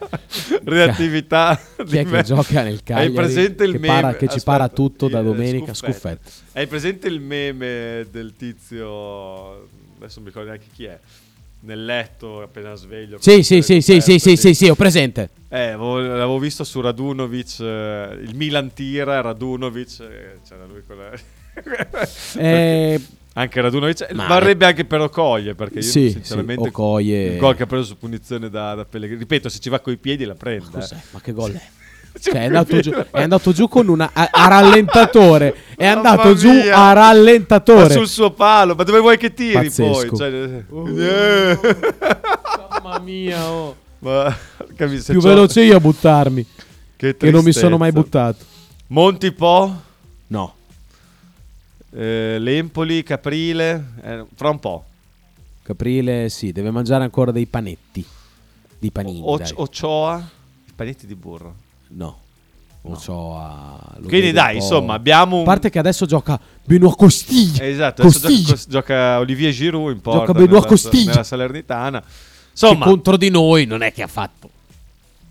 reattività. 0.65 1.59
Chi 1.87 1.99
è 1.99 2.05
che 2.05 2.23
gioca 2.23 2.63
nel 2.63 2.83
Cagliari? 2.83 3.07
Hai 3.09 3.13
presente 3.13 3.65
il 3.65 3.73
che, 3.73 3.79
meme? 3.79 4.01
para- 4.01 4.13
che 4.13 4.29
ci 4.29 4.37
Aspetta, 4.37 4.45
para 4.59 4.69
tutto 4.69 5.09
da 5.09 5.23
domenica? 5.23 5.75
Scuffetto. 5.75 6.31
Hai 6.53 6.67
presente 6.67 7.09
il 7.09 7.21
meme 7.21 8.07
del 8.11 8.35
tizio? 8.37 9.69
Adesso 9.99 10.15
non 10.21 10.23
mi 10.25 10.27
ricordo 10.27 10.49
neanche 10.49 10.67
chi 10.73 10.85
è. 10.85 10.99
Nel 11.65 11.85
letto 11.85 12.43
appena 12.43 12.75
sveglio. 12.75 13.19
Sì, 13.21 13.45
sì, 13.45 13.63
sì, 13.63 13.81
sì, 13.81 14.01
sì, 14.01 14.19
sì, 14.19 14.37
sì, 14.37 14.53
sì, 14.55 14.69
ho 14.69 14.75
presente. 14.75 15.31
Eh, 15.49 15.69
avevo- 15.69 16.01
l'avevo 16.01 16.39
visto 16.41 16.65
su 16.65 16.81
Radunovic. 16.81 17.61
eh, 17.61 18.19
il 18.21 18.35
Milan 18.35 18.73
tira, 18.73 19.21
Radunovic. 19.21 20.01
eh, 20.01 20.39
c'era 20.49 20.65
lui 20.65 20.83
con 20.85 20.97
la... 20.97 21.11
Eh, 22.41 23.01
Anche 23.35 23.61
Radunovic. 23.61 24.13
Ma- 24.13 24.27
Varrebbe 24.27 24.67
anche 24.67 24.85
per 24.85 25.01
Okoye. 25.01 25.55
Perché 25.55 25.77
io 25.77 25.83
Sì, 25.83 26.11
sinceramente. 26.11 26.63
sì, 26.63 26.69
Okoye- 26.69 27.33
Il 27.33 27.39
gol 27.39 27.57
che 27.57 27.63
ha 27.63 27.67
preso 27.67 27.85
su 27.85 27.97
punizione 27.97 28.51
da, 28.51 28.75
da 28.75 28.85
Pellegrini. 28.85 29.21
Ripeto, 29.21 29.49
se 29.49 29.59
ci 29.59 29.69
va 29.71 29.81
coi 29.81 29.97
piedi 29.97 30.25
la 30.25 30.35
prende. 30.35 30.67
cos'è? 30.71 30.95
eh. 30.95 30.99
Ma 31.11 31.21
che 31.21 31.33
gol 31.33 31.53
è? 31.53 31.61
Ci 32.21 32.29
Cioè, 32.31 32.41
è, 32.43 32.45
andato 32.45 32.79
giù, 32.81 32.91
è 33.11 33.23
andato 33.23 33.53
giù 33.53 33.69
con 33.69 33.89
una 33.89 34.11
a, 34.13 34.29
a 34.31 34.49
rallentatore. 34.49 35.55
È 35.77 35.87
Mamma 35.95 36.11
andato 36.11 36.35
giù 36.35 36.51
mia. 36.53 36.75
a 36.77 36.79
Ma 36.79 36.93
rallentatore. 36.93 37.95
sul 37.95 38.07
suo 38.09 38.33
palo, 38.33 38.75
ma 38.75 38.83
dove 38.83 38.99
vuoi 38.99 39.17
che 39.17 39.33
tiri 39.33 39.55
Pazzesco. 39.55 40.09
poi? 40.09 40.19
Cioè, 40.19 40.65
Mamma 42.83 42.99
mia, 42.99 43.51
oh. 43.51 43.77
ma, 44.01 44.37
più 44.77 45.21
veloce 45.21 45.63
io 45.63 45.77
a 45.77 45.81
buttarmi. 45.81 46.47
Che, 46.97 47.17
Che 47.17 47.31
non 47.31 47.43
mi 47.45 47.53
sono 47.53 47.77
mai 47.79 47.91
tristezza. 47.93 48.25
buttato. 48.27 48.45
Monti 48.89 49.33
Po, 49.33 49.81
No. 50.29 50.55
Eh, 51.95 52.39
Lempoli, 52.39 53.03
Caprile, 53.03 53.93
eh, 54.03 54.25
fra 54.35 54.51
un 54.51 54.59
po'. 54.59 54.85
Caprile, 55.63 56.29
sì, 56.29 56.53
deve 56.53 56.71
mangiare 56.71 57.05
ancora 57.05 57.31
dei 57.31 57.47
panetti. 57.47 58.05
Di 58.79 58.91
panini. 58.91 59.21
O- 59.23 59.37
dai. 59.37 59.53
Ochoa, 59.55 60.29
i 60.67 60.73
panetti 60.75 61.07
di 61.07 61.15
burro. 61.15 61.55
No. 61.89 62.19
Lo 62.85 62.99
Quindi 64.09 64.33
dai, 64.33 64.57
insomma, 64.57 64.95
abbiamo 64.95 65.37
un... 65.37 65.43
A 65.43 65.45
parte 65.45 65.71
che 65.71 65.79
adesso 65.79 66.05
gioca 66.05 66.39
Benoit 66.65 66.97
Costiglia. 66.97 67.65
Esatto, 67.65 68.03
Costiglia. 68.03 68.55
gioca, 68.55 68.63
gioca 68.69 69.19
Olivier 69.21 69.53
Giroud 69.53 69.95
in 69.95 70.01
porta 70.01 70.19
Gioca 70.19 70.33
Benoit 70.33 70.53
nella, 70.53 70.67
Costiglia. 70.67 71.11
nella 71.11 71.23
Salernitana. 71.23 72.01
Che 72.01 72.07
Insomma, 72.51 72.85
contro 72.85 73.17
di 73.17 73.31
noi 73.31 73.67
non 73.67 73.83
è 73.83 73.93
che 73.93 74.03
ha 74.03 74.09
fatto. 74.09 74.51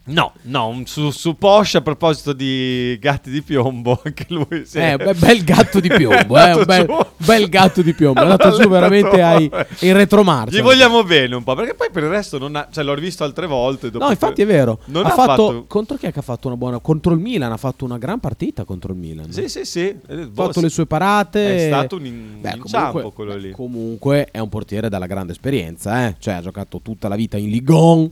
No, 0.06 0.34
no, 0.44 0.82
su, 0.86 1.12
su 1.12 1.36
Porsche 1.38 1.78
a 1.78 1.82
proposito 1.82 2.34
di 2.34 2.98
gatti 3.00 3.30
di 3.30 3.42
piombo, 3.42 4.02
anche 4.06 4.26
lui 4.30 4.64
si 4.66 4.78
Eh, 4.78 4.94
è... 4.94 4.98
beh, 4.98 5.14
bel 5.14 5.44
gatto 5.44 5.80
di 5.80 5.88
piombo, 5.90 6.38
eh, 6.40 6.54
un 6.54 6.64
bel, 6.66 7.06
bel 7.18 7.50
gatto 7.50 7.82
di 7.82 7.94
piombo. 7.94 8.20
È 8.20 8.24
andato 8.24 8.52
giù 8.60 8.68
veramente 8.68 9.22
ai, 9.22 9.50
in 9.80 9.94
retromarcia. 9.94 10.58
Gli 10.58 10.62
vogliamo 10.62 11.04
bene 11.04 11.36
un 11.36 11.44
po', 11.44 11.56
perché 11.56 11.74
poi 11.76 11.90
per 11.92 12.04
il 12.04 12.10
resto 12.10 12.38
non 12.38 12.56
ha, 12.56 12.68
cioè 12.72 12.84
l'ho 12.84 12.94
rivisto 12.94 13.24
altre 13.24 13.46
volte. 13.48 13.90
No, 13.94 14.10
infatti 14.10 14.42
è 14.42 14.46
vero. 14.46 14.80
Non 14.86 15.06
ha, 15.06 15.10
ha 15.10 15.12
fatto, 15.14 15.48
fatto- 15.48 15.66
contro 15.68 15.98
chi 15.98 16.08
è 16.08 16.12
che 16.12 16.20
ha 16.20 16.24
fatto 16.24 16.48
una 16.48 16.58
buona 16.58 16.80
contro 16.80 17.14
il 17.14 17.20
Milan, 17.20 17.52
ha 17.52 17.58
fatto 17.58 17.86
una 17.86 17.98
gran 17.98 18.20
partita 18.20 18.64
contro 18.64 18.92
il 18.94 18.98
Milan. 19.00 19.32
Sì, 19.32 19.48
sì, 19.50 19.66
sì. 19.66 19.96
Ha 20.08 20.14
Ha 20.14 20.28
fatto 20.34 20.62
le 20.62 20.70
sue 20.70 20.86
parate. 20.88 21.66
È 21.66 21.68
stato 21.68 21.96
un, 21.98 22.06
in- 22.06 22.42
Beh, 22.42 22.54
inciampo 22.58 22.92
comunque, 23.02 23.12
quello 23.26 23.36
lì. 23.40 23.52
comunque 23.52 24.28
è 24.32 24.40
un 24.40 24.50
portiere 24.50 24.90
dalla 24.90 25.06
grande 25.06 25.32
esperienza, 25.32 26.08
eh. 26.08 26.16
Cioè 26.20 26.34
ha 26.36 26.42
giocato 26.42 26.80
tutta 26.84 27.08
la 27.08 27.16
vita 27.16 27.38
in 27.38 27.50
Ligon. 27.50 28.12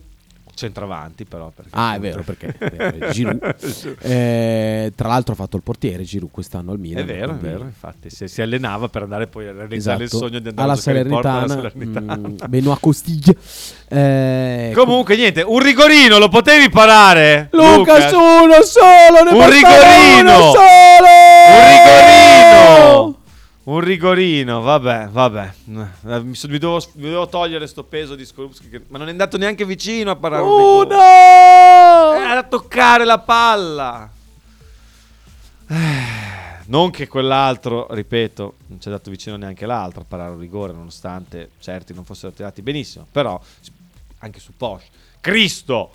Centravanti 0.60 1.24
però. 1.26 1.52
Perché 1.56 1.72
Ah, 1.74 1.96
è 1.96 2.00
vero, 2.00 2.22
perché 2.24 2.54
è 2.60 2.70
vero, 2.92 3.10
Giroud. 3.12 3.56
Eh, 4.10 4.92
tra 4.96 5.08
l'altro 5.08 5.34
ha 5.34 5.36
fatto 5.36 5.56
il 5.58 5.64
portiere 5.64 6.04
Giroud 6.04 6.32
quest'anno 6.32 6.72
al 6.72 6.80
Milan. 6.80 7.04
È 7.04 7.06
vero, 7.06 7.32
è 7.32 7.36
vero, 7.36 7.64
infatti. 7.64 8.10
Se 8.10 8.28
si 8.28 8.42
allenava 8.42 8.88
per 8.90 9.04
andare 9.04 9.28
poi 9.28 9.48
a 9.48 9.52
realizzare 9.54 10.04
Esatto. 10.04 10.24
il 10.24 10.30
sogno 10.30 10.40
di 10.40 10.50
andare 10.50 10.70
alla 10.70 10.80
a 10.80 11.00
in 11.00 11.08
porta 11.08 11.32
alla 11.32 11.48
Salernitana, 11.48 11.72
Salernitana. 11.72 12.28
mm, 12.28 12.36
Benoit 12.48 12.80
Costiglia. 12.80 13.34
Eh, 13.88 14.72
Comunque, 14.76 15.16
niente, 15.16 15.42
un 15.42 15.60
rigorino 15.60 16.18
lo 16.18 16.28
potevi 16.30 16.70
parare? 16.70 17.48
Lucas 17.52 18.12
uno 18.12 18.62
solo, 18.64 19.24
ne 19.24 19.32
Un 19.32 19.50
rigorino! 19.50 20.36
uno 20.38 20.52
solo! 20.52 21.10
Un 21.50 21.68
rigorino! 21.68 22.29
Un 23.64 23.82
rigorino, 23.82 24.62
vabbè, 24.62 25.10
vabbè. 25.10 25.54
Eh, 26.08 26.20
Mi, 26.22 26.34
so- 26.34 26.48
mi 26.48 26.58
devo, 26.58 26.82
mi 26.94 27.10
devo 27.10 27.28
togliere 27.28 27.68
sto 27.68 27.84
peso 27.84 28.16
di 28.16 28.26
Skorupski, 28.26 28.70
che- 28.70 28.82
ma 28.88 28.98
non 28.98 29.08
è 29.08 29.12
andato 29.12 29.38
neanche 29.38 29.66
vicino 29.66 30.12
a 30.12 30.16
parare 30.16 30.42
un 30.42 30.58
rigore. 30.58 30.96
Uno! 30.96 32.24
Era 32.24 32.38
a 32.40 32.44
toccare 32.44 33.06
la 33.06 33.20
palla. 33.20 34.10
Eh, 35.68 36.18
Non 36.66 36.90
che 36.92 37.08
quell'altro, 37.08 37.88
ripeto, 37.94 38.56
non 38.68 38.80
ci 38.82 38.88
è 38.88 38.92
dato 38.92 39.10
vicino 39.10 39.36
neanche 39.36 39.66
l'altro 39.66 40.02
a 40.02 40.06
parare 40.08 40.32
un 40.32 40.40
rigore, 40.40 40.72
nonostante 40.74 41.52
certi 41.60 41.94
non 41.94 42.06
fossero 42.06 42.32
tirati 42.32 42.62
benissimo. 42.62 43.06
Però, 43.12 43.40
anche 44.20 44.40
su 44.40 44.54
Porsche. 44.56 44.88
Cristo! 45.20 45.92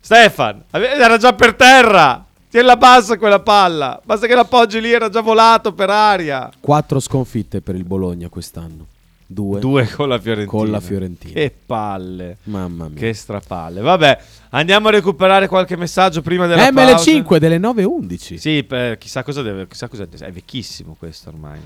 Stefan, 0.00 0.64
era 0.70 1.16
già 1.18 1.32
per 1.34 1.54
terra! 1.54 2.24
Tienila 2.52 2.76
bassa 2.76 3.16
quella 3.16 3.40
palla! 3.40 3.98
Basta 4.04 4.26
che 4.26 4.34
l'appoggi 4.34 4.78
lì, 4.78 4.92
era 4.92 5.08
già 5.08 5.22
volato 5.22 5.72
per 5.72 5.88
aria! 5.88 6.50
Quattro 6.60 7.00
sconfitte 7.00 7.62
per 7.62 7.74
il 7.76 7.84
Bologna 7.84 8.28
quest'anno. 8.28 8.88
Due. 9.26 9.58
Due 9.58 9.88
con 9.88 10.10
la 10.10 10.18
Fiorentina. 10.18 10.58
Con 10.58 10.70
la 10.70 10.80
Fiorentina. 10.80 11.32
Che 11.32 11.54
palle. 11.64 12.36
Mamma 12.42 12.88
mia. 12.88 13.00
Che 13.00 13.14
strapalle. 13.14 13.80
Vabbè, 13.80 14.18
andiamo 14.50 14.88
a 14.88 14.90
recuperare 14.90 15.48
qualche 15.48 15.78
messaggio 15.78 16.20
prima 16.20 16.46
della 16.46 16.70
pausa. 16.70 17.10
ML5 17.10 17.36
delle 17.38 17.58
9.11. 17.58 18.36
Sì, 18.36 18.62
per- 18.64 18.98
chissà 18.98 19.22
cosa 19.22 19.40
deve. 19.40 19.66
Chissà 19.66 19.88
cosa 19.88 20.06
è 20.06 20.30
vecchissimo 20.30 20.94
questo 20.98 21.30
ormai. 21.30 21.58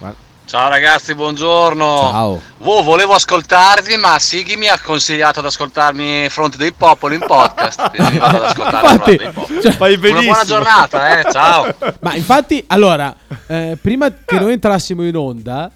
Ma 0.00 0.12
Ciao 0.46 0.68
ragazzi, 0.68 1.12
buongiorno. 1.16 1.84
Ciao. 1.84 2.40
Wow, 2.58 2.84
volevo 2.84 3.14
ascoltarvi, 3.14 3.96
ma 3.96 4.16
Sighi 4.20 4.56
mi 4.56 4.68
ha 4.68 4.78
consigliato 4.80 5.40
di 5.40 5.48
ascoltarmi 5.48 6.28
Fronte 6.28 6.56
dei 6.56 6.72
Popoli 6.72 7.16
in 7.16 7.24
podcast. 7.26 7.90
quindi 7.90 8.18
vado 8.18 8.36
ad 8.36 8.44
ascoltare 8.44 8.88
Infatti, 8.92 9.16
Fronte 9.16 9.24
dei 9.24 9.32
Popoli. 9.32 9.60
cioè, 9.62 9.72
Fai 9.72 9.92
Una 9.94 10.00
benissimo. 10.02 10.30
buona 10.30 10.44
giornata, 10.44 11.18
eh. 11.18 11.32
Ciao. 11.32 11.74
Ma 12.00 12.14
infatti, 12.14 12.62
allora, 12.68 13.14
eh, 13.48 13.76
prima 13.80 14.08
che 14.24 14.38
noi 14.38 14.52
entrassimo 14.52 15.04
in 15.04 15.16
onda, 15.16 15.68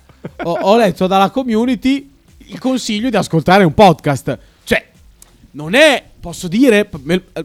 ho, 0.45 0.53
ho 0.61 0.77
letto 0.77 1.09
dalla 1.09 1.31
community 1.31 2.09
il 2.47 2.59
consiglio 2.61 3.11
di 3.11 3.17
ascoltare 3.17 3.65
un 3.65 3.75
podcast. 3.75 4.39
Cioè, 4.63 4.87
non 5.53 5.75
è, 5.75 6.01
posso 6.21 6.47
dire, 6.47 6.89
me- 7.03 7.25
eh, 7.33 7.45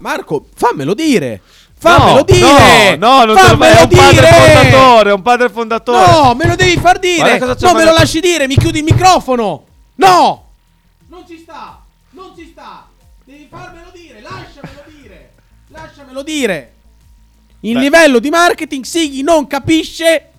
Marco, 0.00 0.46
fammelo 0.54 0.92
dire. 0.92 1.40
Fammelo 1.86 2.16
no, 2.16 2.22
dire. 2.22 2.96
No, 2.96 3.24
no, 3.24 3.24
non 3.24 3.36
te 3.36 3.42
lo 3.42 3.48
fammelo 3.48 3.78
è 3.78 3.82
un 3.82 3.88
padre 3.88 4.20
dire. 4.20 4.26
fondatore, 4.26 5.10
è 5.10 5.12
un 5.12 5.22
padre 5.22 5.48
fondatore. 5.48 6.12
No, 6.12 6.34
me 6.34 6.46
lo 6.46 6.56
devi 6.56 6.76
far 6.78 6.98
dire. 6.98 7.38
Non 7.38 7.74
me 7.74 7.84
lo 7.84 7.92
lasci 7.92 8.20
dire, 8.20 8.46
mi 8.46 8.56
chiudi 8.56 8.78
il 8.78 8.84
microfono. 8.84 9.64
No. 9.96 10.44
Non 11.08 11.24
ci 11.26 11.38
sta. 11.38 11.80
Non 12.10 12.32
ci 12.36 12.48
sta. 12.50 12.86
Devi 13.24 13.46
farmelo 13.50 13.90
dire, 13.92 14.20
lasciamelo 14.20 14.82
dire. 15.00 15.32
Lasciamelo 15.68 16.22
dire. 16.22 16.72
Il 17.60 17.74
Beh. 17.74 17.80
livello 17.80 18.18
di 18.18 18.30
marketing 18.30 18.84
Sighi 18.84 19.22
non 19.22 19.46
capisce. 19.46 20.30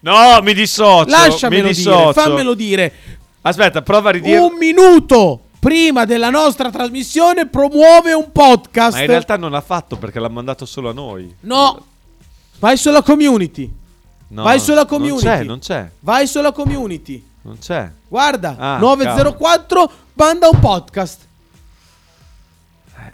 No, 0.00 0.40
mi 0.42 0.54
dissocio. 0.54 1.08
Lasciamelo 1.08 1.68
mi 1.68 1.72
dire, 1.72 1.84
dissocio. 1.84 2.12
fammelo 2.12 2.54
dire. 2.54 2.92
Aspetta, 3.42 3.82
prova 3.82 4.08
a 4.08 4.12
ridire. 4.12 4.38
Un 4.38 4.56
minuto 4.58 5.45
prima 5.66 6.04
della 6.04 6.30
nostra 6.30 6.70
trasmissione 6.70 7.48
promuove 7.48 8.12
un 8.12 8.30
podcast. 8.30 8.92
Ma 8.96 9.00
in 9.00 9.08
realtà 9.08 9.36
non 9.36 9.50
l'ha 9.50 9.60
fatto 9.60 9.96
perché 9.96 10.20
l'ha 10.20 10.28
mandato 10.28 10.64
solo 10.64 10.90
a 10.90 10.92
noi. 10.92 11.34
No. 11.40 11.84
Vai 12.60 12.76
sulla 12.76 13.02
community. 13.02 13.68
No, 14.28 14.42
Vai 14.44 14.60
sulla 14.60 14.76
non 14.82 14.86
community. 14.86 15.24
c'è, 15.26 15.42
non 15.42 15.58
c'è, 15.58 15.90
Vai 16.00 16.26
sulla 16.28 16.52
community. 16.52 17.24
non 17.42 17.58
c'è. 17.58 17.90
Guarda, 18.06 18.54
Ah, 18.56 18.78
904 18.78 19.90
manda 20.12 20.48
un 20.48 20.58
podcast. 20.60 21.20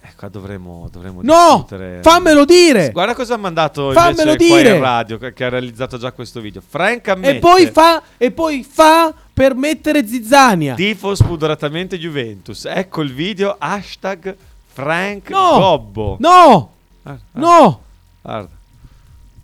Eh, 0.02 0.14
qua 0.16 0.28
dovremmo, 0.28 0.88
dovremmo 0.92 1.20
No, 1.22 1.64
discutere. 1.66 2.00
fammelo 2.02 2.44
dire. 2.44 2.90
Guarda 2.92 3.14
cosa 3.14 3.34
ha 3.34 3.36
mandato 3.38 3.92
Fammelo 3.92 4.32
invece 4.32 4.48
qua 4.48 4.56
dire. 4.58 4.74
in 4.76 4.80
radio 4.82 5.18
che, 5.18 5.32
che 5.32 5.44
ha 5.44 5.48
realizzato 5.48 5.96
già 5.98 6.12
questo 6.12 6.40
video. 6.40 6.62
Frank 6.66 7.08
ammette 7.08 7.36
E 7.36 7.38
poi 7.40 7.66
fa 7.66 8.02
e 8.18 8.30
poi 8.30 8.62
fa 8.62 9.12
per 9.32 9.54
mettere 9.54 10.06
zizzania. 10.06 10.74
Tifo 10.74 11.14
spudoratamente 11.14 11.98
Juventus. 11.98 12.64
Ecco 12.66 13.00
il 13.02 13.12
video 13.12 13.56
hashtag 13.58 14.36
Frank 14.66 15.30
No. 15.30 15.58
Gobbo. 15.58 16.16
No! 16.20 16.72
Guarda, 17.02 17.22
No! 17.32 17.80
guarda. 18.22 18.50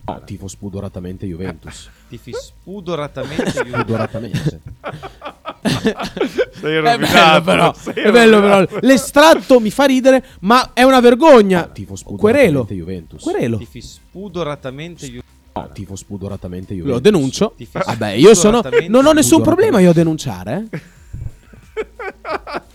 No, 0.07 0.23
tifo 0.25 0.49
spudoratamente 0.49 1.27
Juventus. 1.27 1.91
Tifi 2.09 2.33
spudoratamente 2.33 3.51
Juventus. 3.51 3.73
Spudoratamente. 3.83 4.61
Sei 6.61 6.77
È 6.77 6.81
rovinato. 6.81 6.97
bello 6.97 7.43
però, 7.43 7.75
sei 7.75 7.95
è 8.05 8.11
bello 8.11 8.41
però. 8.41 8.67
L'estratto 8.81 9.61
mi 9.61 9.71
fa 9.71 9.85
ridere, 9.85 10.25
ma 10.41 10.71
è 10.73 10.83
una 10.83 11.01
vergogna. 11.01 11.65
tifo 11.65 11.95
Querelo. 12.17 12.65
spudoratamente 12.65 12.75
Juventus. 12.75 13.23
Querelo. 13.23 13.57
Tifi 13.59 13.81
spudoratamente 13.83 15.07
Juventus. 15.07 15.37
No, 15.63 15.71
tifo 15.73 15.97
spudoratamente 15.97 16.75
Juventus. 16.75 16.95
Lo 16.95 17.01
denuncio. 17.01 17.55
Vabbè, 17.73 18.11
io 18.11 18.35
sono 18.35 18.63
non 18.89 19.07
ho 19.07 19.13
nessun 19.13 19.43
problema 19.43 19.81
io 19.81 19.91
a 19.91 19.93
denunciare, 19.95 20.69
eh. 20.71 20.81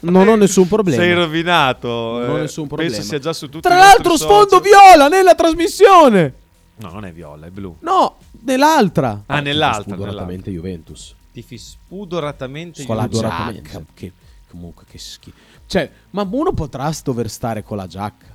Non 0.02 0.28
ho 0.28 0.36
nessun 0.36 0.68
problema. 0.68 1.02
Sei 1.02 1.14
rovinato. 1.14 1.88
Non 1.88 2.30
ho 2.32 2.38
eh, 2.38 2.42
nessun 2.42 2.68
problema. 2.68 2.92
Penso 2.92 3.08
sia 3.08 3.20
già 3.20 3.34
su 3.34 3.48
tutti 3.50 3.62
Tra 3.68 3.78
l'altro 3.78 4.18
social. 4.18 4.48
sfondo 4.48 4.60
viola 4.60 5.08
nella 5.08 5.36
trasmissione. 5.36 6.34
No, 6.76 6.90
non 6.90 7.06
è 7.06 7.12
viola, 7.12 7.46
è 7.46 7.50
blu. 7.50 7.76
No, 7.80 8.18
nell'altra. 8.42 9.24
Ah, 9.26 9.36
Tifo 9.36 9.42
nell'altra. 9.42 9.94
Spudoratamente 9.94 10.50
nell'altra. 10.50 10.52
Juventus. 10.52 11.16
Tifi 11.32 11.58
spudoratamente 11.58 12.86
Con 12.86 12.96
la 12.96 13.04
Juventus. 13.08 13.20
Spudoratamente. 13.20 13.70
giacca. 13.70 13.86
Che, 13.94 14.12
comunque 14.50 14.84
che 14.90 14.98
schifo. 14.98 15.38
Cioè, 15.66 15.90
ma 16.12 16.28
uno 16.30 16.52
potrà 16.54 16.92
dover 17.04 17.30
stare 17.30 17.64
con 17.64 17.78
la 17.78 17.88
giacca. 17.88 18.33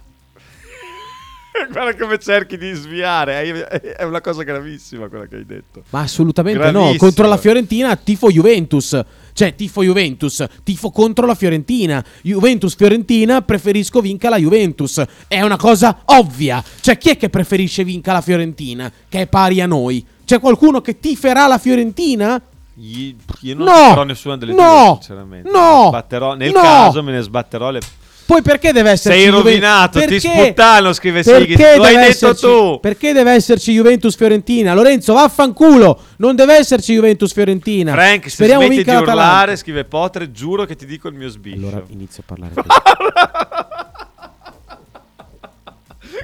Guarda 1.72 1.96
come 1.96 2.18
cerchi 2.18 2.56
di 2.56 2.72
sviare. 2.72 3.70
È 3.96 4.02
una 4.04 4.20
cosa 4.20 4.42
gravissima 4.42 5.08
quella 5.08 5.26
che 5.26 5.36
hai 5.36 5.46
detto. 5.46 5.82
Ma 5.90 6.00
assolutamente 6.00 6.58
Gravissimo. 6.58 6.90
no. 6.92 6.96
Contro 6.96 7.26
la 7.26 7.36
Fiorentina 7.36 7.96
tifo 7.96 8.30
Juventus. 8.30 9.00
Cioè, 9.32 9.54
tifo 9.54 9.82
Juventus. 9.82 10.44
Tifo 10.64 10.90
contro 10.90 11.26
la 11.26 11.34
Fiorentina. 11.34 12.04
Juventus-Fiorentina, 12.22 13.42
preferisco 13.42 14.00
vinca 14.00 14.28
la 14.28 14.36
Juventus. 14.36 15.02
È 15.28 15.40
una 15.42 15.56
cosa 15.56 16.00
ovvia. 16.06 16.62
Cioè, 16.80 16.98
chi 16.98 17.10
è 17.10 17.16
che 17.16 17.28
preferisce 17.30 17.84
vinca 17.84 18.12
la 18.12 18.20
Fiorentina? 18.20 18.90
Che 19.08 19.20
è 19.20 19.26
pari 19.26 19.60
a 19.60 19.66
noi? 19.66 20.04
C'è 20.24 20.40
qualcuno 20.40 20.80
che 20.80 20.98
tiferà 20.98 21.46
la 21.46 21.58
Fiorentina? 21.58 22.40
Io 22.80 23.54
non 23.56 23.64
No! 23.66 24.02
nessuna 24.04 24.36
delle 24.36 24.52
No! 24.54 24.62
due, 24.62 24.98
sinceramente. 25.02 25.50
No! 25.50 25.90
Nel 26.36 26.52
No! 26.52 26.60
caso 26.60 27.02
me 27.02 27.12
ne 27.12 27.20
sbatterò 27.22 27.70
le... 27.70 27.80
Poi 28.28 28.42
perché 28.42 28.72
deve 28.72 28.90
esserci 28.90 29.20
Sei 29.20 29.30
rovinato, 29.30 29.98
ti 30.00 30.04
Perché? 30.04 30.20
sputtano, 30.20 30.92
scrive 30.92 31.22
Sighi. 31.22 31.56
Perché 31.56 31.76
Lo 31.78 31.84
hai 31.84 31.94
detto 31.96 32.08
esserci- 32.08 32.40
tu. 32.44 32.78
Perché 32.78 33.12
deve 33.14 33.32
esserci 33.32 33.72
Juventus-Fiorentina? 33.72 34.74
Lorenzo, 34.74 35.14
vaffanculo! 35.14 35.98
Non 36.18 36.36
deve 36.36 36.56
esserci 36.56 36.92
Juventus-Fiorentina. 36.92 37.92
Frank, 37.92 38.24
se 38.24 38.28
Speriamo 38.30 38.64
smetti 38.66 38.84
di 38.84 38.90
l'Atalanta. 38.90 39.12
urlare, 39.12 39.56
scrive 39.56 39.84
Potre, 39.86 40.30
giuro 40.30 40.66
che 40.66 40.76
ti 40.76 40.84
dico 40.84 41.08
il 41.08 41.14
mio 41.14 41.30
sbiscio. 41.30 41.56
Allora 41.56 41.82
inizio 41.88 42.22
a 42.22 42.34
parlare. 42.34 42.52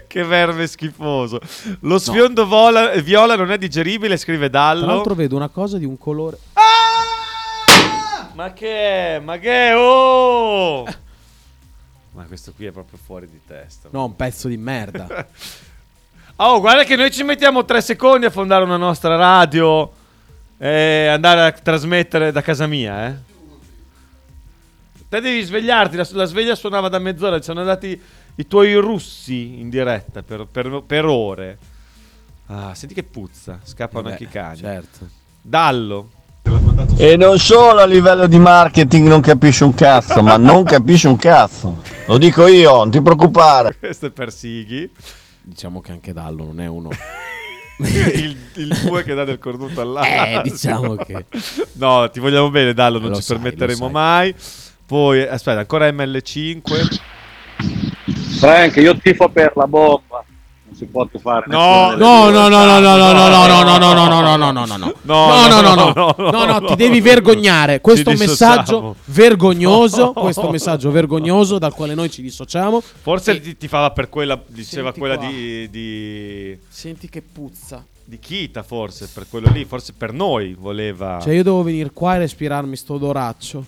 Che 0.07 0.23
verme 0.25 0.67
schifoso. 0.67 1.41
Lo 1.81 1.99
sfiondo 1.99 2.47
vola- 2.47 2.91
viola 3.01 3.35
non 3.35 3.51
è 3.51 3.59
digeribile, 3.59 4.17
scrive 4.17 4.49
Tra 4.51 4.59
Dallo. 4.61 4.87
l'altro 4.87 5.15
vedo 5.15 5.37
una 5.37 5.49
cosa 5.49 5.79
di 5.79 5.85
un 5.87 5.97
colore. 5.99 6.39
Ma 8.35 8.53
che 8.53 9.17
è? 9.17 9.21
Ma 9.25 9.39
che 9.39 9.69
è? 9.71 9.77
Oh! 9.77 10.85
Ma 12.15 12.25
questo 12.25 12.53
qui 12.53 12.67
è 12.67 12.71
proprio 12.71 12.99
fuori 13.03 13.29
di 13.29 13.41
testa. 13.47 13.89
No, 13.93 14.05
un 14.05 14.17
pezzo 14.17 14.49
di 14.49 14.57
merda. 14.57 15.27
Oh, 16.37 16.59
guarda 16.59 16.83
che 16.83 16.97
noi 16.97 17.13
ci 17.13 17.23
mettiamo 17.23 17.65
tre 17.65 17.81
secondi 17.81 18.27
a 18.27 18.31
fondare 18.31 18.65
una 18.65 18.77
nostra 18.77 19.15
radio 19.15 19.89
e 20.59 21.07
andare 21.07 21.43
a 21.43 21.53
trasmettere 21.53 22.33
da 22.33 22.43
casa 22.43 22.67
mia, 22.67 23.07
eh. 23.07 23.15
Te 25.09 25.21
devi 25.21 25.43
svegliarti, 25.45 25.95
la, 25.95 26.09
la 26.11 26.25
sveglia 26.25 26.57
suonava 26.57 26.89
da 26.89 26.99
mezz'ora, 26.99 27.39
ci 27.39 27.45
sono 27.45 27.61
andati 27.61 28.01
i 28.35 28.47
tuoi 28.49 28.75
russi 28.75 29.61
in 29.61 29.71
diretta 29.71 30.25
per, 30.25 30.47
per- 30.51 30.83
per 30.85 31.05
ore. 31.05 31.57
Ah, 32.47 32.75
senti 32.75 32.95
che 32.95 33.05
puzza, 33.05 33.61
scappano 33.63 34.09
anche 34.09 34.25
i 34.25 34.29
cani. 34.29 34.57
Certo. 34.59 35.09
Dallo. 35.41 36.11
E 36.97 37.17
non 37.17 37.39
solo 37.39 37.81
a 37.81 37.87
livello 37.87 38.27
di 38.27 38.39
marketing 38.39 39.09
non 39.09 39.21
capisci 39.21 39.63
un 39.63 39.75
cazzo, 39.75 40.23
ma 40.23 40.37
non 40.37 40.63
capisci 40.65 41.07
un 41.07 41.17
cazzo. 41.17 41.83
Lo 42.07 42.19
dico 42.19 42.47
io, 42.47 42.77
non 42.77 42.91
ti 42.91 43.01
preoccupare. 43.01 43.77
Questo 43.79 44.07
è 44.07 44.11
per 44.11 44.33
Sighi. 44.33 44.89
Diciamo 45.43 45.81
che 45.81 45.93
anche 45.93 46.13
Dallo 46.13 46.45
non 46.45 46.61
è 46.61 46.67
uno. 46.67 46.91
il, 47.79 48.37
il 48.55 48.79
due 48.85 49.03
che 49.03 49.15
dà 49.15 49.25
del 49.25 49.39
cornuto 49.39 49.81
all'altro. 49.81 50.41
Eh, 50.41 50.43
diciamo 50.43 50.95
che- 50.97 51.25
No, 51.73 52.09
ti 52.11 52.21
vogliamo 52.21 52.51
bene, 52.51 52.73
Dallo, 52.73 52.99
non 52.99 53.11
Lo 53.11 53.17
ci 53.17 53.23
sai, 53.23 53.37
permetteremo 53.39 53.89
mai. 53.89 54.35
Poi, 54.87 55.23
aspetta, 55.23 55.59
ancora 55.61 55.89
ML5. 55.91 56.99
Frank, 58.39 58.77
io 58.77 58.97
tifo 58.99 59.29
per 59.29 59.53
la 59.57 59.67
bomba. 59.67 60.25
Si 60.75 60.87
può 60.87 61.09
fare. 61.21 61.45
No, 61.49 61.95
No, 61.97 62.31
no, 62.31 62.49
no, 62.49 62.65
no, 62.65 62.79
no, 62.81 62.97
no, 62.97 63.13
no, 63.13 63.29
no, 63.29 63.49
no, 63.49 63.63
no, 63.63 63.79
no, 63.79 63.93
no, 63.95 64.21
no, 64.21 64.37
no, 64.37 64.37
no, 64.37 64.51
no, 64.51 64.65
no, 64.65 64.77
no. 64.77 64.95
No, 65.03 65.27
No, 65.27 65.49
no, 65.49 65.61
no, 65.61 65.75
no, 65.75 65.93
no, 65.95 66.15
no, 66.17 66.31
no, 66.31 66.45
no, 66.45 66.59
no. 66.59 66.69
ti 66.69 66.77
devi 66.77 67.01
vergognare. 67.01 67.81
Questo 67.81 68.11
messaggio 68.13 68.97
vergognoso, 69.07 70.13
questo 70.13 70.51
messaggio 70.51 70.91
vergognoso 70.91 71.59
dal 71.59 71.75
quale 71.75 71.95
noi 71.95 72.11
ci 72.11 72.23
dissociamo. 72.23 72.81
Forse 72.81 73.57
ti, 73.57 73.69
fava 73.69 73.91
per 73.91 74.09
quella, 74.09 74.41
diceva 74.47 74.93
quella 74.93 75.17
di, 75.17 76.59
Senti 76.69 77.09
che 77.09 77.23
puzza. 77.23 77.85
di 78.05 78.19
Kita, 78.19 78.63
forse, 78.63 79.09
per 79.13 79.27
quello 79.29 79.51
lì, 79.51 79.65
forse 79.65 79.93
per 79.97 80.13
noi 80.13 80.55
voleva. 80.59 81.19
Cioè 81.23 81.35
io 81.35 81.43
devo 81.43 81.63
venire 81.63 81.91
qua 81.93 82.17
e 82.17 82.19
respirarmi 82.19 82.77
sto 82.77 82.95
odoraccio. 82.95 83.65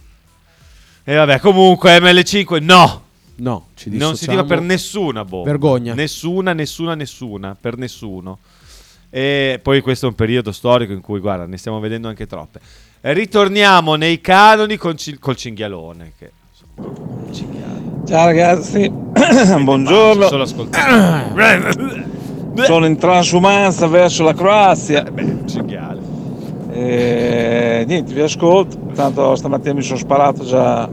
E 1.05 1.15
vabbè, 1.15 1.39
comunque 1.39 1.99
ML5 1.99 2.63
no. 2.63 3.05
No, 3.39 3.67
ci 3.75 3.91
Non 3.91 4.17
si 4.17 4.27
diva 4.29 4.45
per 4.45 4.61
nessuna 4.61 5.25
bomba. 5.25 5.51
Vergogna. 5.51 5.95
Nessuna, 5.95 6.53
nessuna, 6.53 6.95
nessuna. 6.95 7.57
Per 7.61 7.77
nessuno. 7.77 8.39
E 9.11 9.61
poi 9.63 9.81
questo 9.83 10.07
è 10.07 10.09
un 10.09 10.15
periodo 10.15 10.53
storico 10.53 10.93
in 10.93 11.01
cui, 11.01 11.21
guarda, 11.21 11.47
ne 11.47 11.57
stiamo 11.59 11.79
vedendo 11.81 12.09
anche 12.09 12.27
troppe. 12.27 12.61
E 13.01 13.13
ritorniamo 13.13 13.95
nei 13.95 14.21
canoni 14.21 14.77
con 14.77 14.97
ci- 14.97 15.19
col 15.19 15.37
cinghialone. 15.37 16.13
Che, 16.19 16.31
insomma, 16.51 16.89
un 16.99 17.33
cinghiale. 17.35 17.83
Ciao 18.07 18.25
ragazzi, 18.27 18.85
Solo 19.47 19.65
buongiorno. 19.65 20.27
ascoltare. 20.27 22.05
Sono 22.65 22.87
in 22.87 22.97
transumanza 22.97 23.87
verso 23.87 24.23
la 24.23 24.33
Croazia. 24.33 25.03
Beh, 25.03 25.23
un 25.23 25.49
cinghiale. 25.49 26.01
E 26.73 27.85
niente, 27.87 28.13
vi 28.15 28.21
ascolto. 28.21 28.79
Tanto 28.95 29.35
stamattina 29.35 29.75
mi 29.75 29.83
sono 29.83 29.99
sparato 29.99 30.45
già 30.45 30.89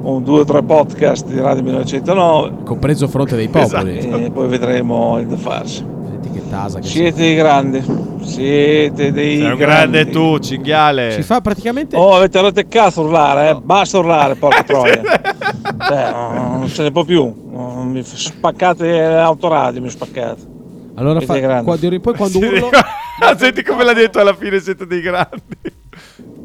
un 0.00 0.22
due 0.22 0.40
o 0.40 0.44
tre 0.44 0.62
podcast 0.62 1.26
di 1.26 1.38
Radio 1.40 1.62
1909 1.62 2.62
Compreso 2.64 3.08
Fronte 3.08 3.36
dei 3.36 3.48
Popoli. 3.48 3.98
Esatto. 3.98 4.16
e 4.16 4.30
poi 4.30 4.48
vedremo 4.48 5.18
il 5.18 5.26
da 5.26 5.36
farsi. 5.36 5.84
Senti 6.08 6.30
che 6.30 6.42
tasa. 6.48 6.78
Che 6.80 6.86
Siete 6.86 7.16
dei 7.20 7.34
grandi. 7.36 7.82
Siete 8.22 9.12
dei 9.12 9.36
Sei 9.38 9.50
un 9.50 9.56
grandi. 9.56 9.90
grande 9.98 10.10
tu, 10.10 10.38
cinghiale. 10.38 11.12
Ci 11.12 11.22
fa 11.22 11.40
praticamente. 11.40 11.96
Oh, 11.96 12.14
avete 12.16 12.40
rotto 12.40 12.60
il 12.60 12.68
cazzo 12.68 13.02
urlare, 13.02 13.50
eh? 13.50 13.54
Basta 13.60 13.98
urlare, 13.98 14.34
porca 14.36 14.62
troia. 14.64 15.00
Cioè, 15.02 16.10
non 16.12 16.68
ce 16.68 16.82
ne 16.82 16.90
può 16.90 17.04
più. 17.04 17.46
Mi 17.82 18.02
spaccate 18.02 19.08
l'autoradio, 19.08 19.80
mi 19.80 19.90
spaccate. 19.90 20.56
Allora 20.94 21.20
Siete 21.20 21.40
fa, 21.40 21.62
qua- 21.62 21.76
di- 21.76 22.00
poi 22.00 22.14
quando 22.14 22.38
urlo. 22.38 22.70
Ah, 23.20 23.36
Senti 23.36 23.64
come 23.64 23.82
l'ha 23.82 23.94
detto 23.94 24.20
alla 24.20 24.32
fine, 24.32 24.60
siete 24.60 24.86
dei 24.86 25.00
grandi. 25.00 25.42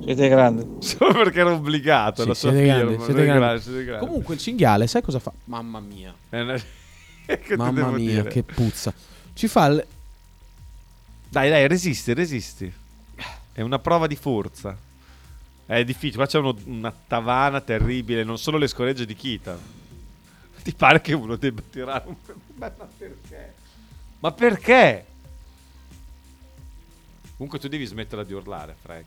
Siete 0.04 0.28
grandi. 0.28 0.68
Solo 0.86 1.14
perché 1.14 1.40
era 1.40 1.52
obbligato. 1.54 2.22
Sì, 2.24 2.28
la 2.28 2.34
sua 2.34 2.52
siete 2.52 2.66
firma. 2.66 2.78
grandi, 2.80 2.96
siete 2.98 3.06
Siete 3.14 3.24
grandi. 3.26 3.40
grandi, 3.44 3.62
siete 3.64 3.84
grandi. 3.86 4.06
Comunque 4.06 4.34
il 4.34 4.40
cinghiale, 4.40 4.88
sai 4.88 5.02
cosa 5.02 5.20
fa? 5.20 5.32
Mamma 5.46 5.80
mia. 5.80 6.14
Eh, 6.30 6.62
che 7.40 7.56
Mamma 7.56 7.72
devo 7.72 7.92
mia, 7.92 8.10
dire? 8.22 8.30
che 8.30 8.44
puzza. 8.44 8.94
Ci 9.34 9.48
fa 9.48 9.66
il- 9.68 9.86
Dai, 11.30 11.50
dai, 11.50 11.68
resisti, 11.68 12.14
resisti. 12.14 12.72
È 13.54 13.62
una 13.62 13.80
prova 13.80 14.08
di 14.08 14.16
forza. 14.16 14.76
È 15.66 15.84
difficile. 15.84 16.18
Qua 16.18 16.26
c'è 16.28 16.38
uno- 16.40 16.58
una 16.66 16.94
tavana 17.08 17.62
terribile. 17.62 18.24
Non 18.24 18.38
solo 18.38 18.58
le 18.58 18.68
scoregge 18.68 19.06
di 19.06 19.16
Kita. 19.16 19.58
Ti 20.64 20.74
pare 20.74 21.02
che 21.02 21.14
uno 21.14 21.36
debba 21.36 21.62
tirare 21.70 22.04
un. 22.08 22.16
Ma 22.56 22.70
perché? 22.70 23.54
Ma 24.20 24.32
perché? 24.32 25.06
Comunque 27.36 27.60
tu 27.60 27.68
devi 27.68 27.86
smetterla 27.86 28.24
di 28.24 28.34
urlare, 28.34 28.76
Frank. 28.82 29.06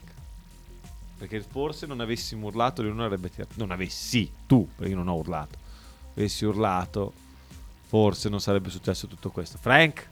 Perché 1.19 1.41
forse 1.41 1.87
non 1.87 2.01
avessimo 2.01 2.47
urlato, 2.49 2.83
lui 2.83 2.91
non 2.93 3.01
avrebbe 3.01 3.31
tirato. 3.31 3.55
Non 3.57 3.71
avessi, 3.71 4.31
tu, 4.47 4.69
perché 4.75 4.91
io 4.91 4.97
non 4.97 5.09
ho 5.09 5.15
urlato. 5.17 5.57
Avessi 6.17 6.45
urlato, 6.45 7.13
forse 7.87 8.29
non 8.29 8.41
sarebbe 8.41 8.69
successo 8.71 9.07
tutto 9.07 9.31
questo. 9.31 9.57
Frank? 9.61 10.09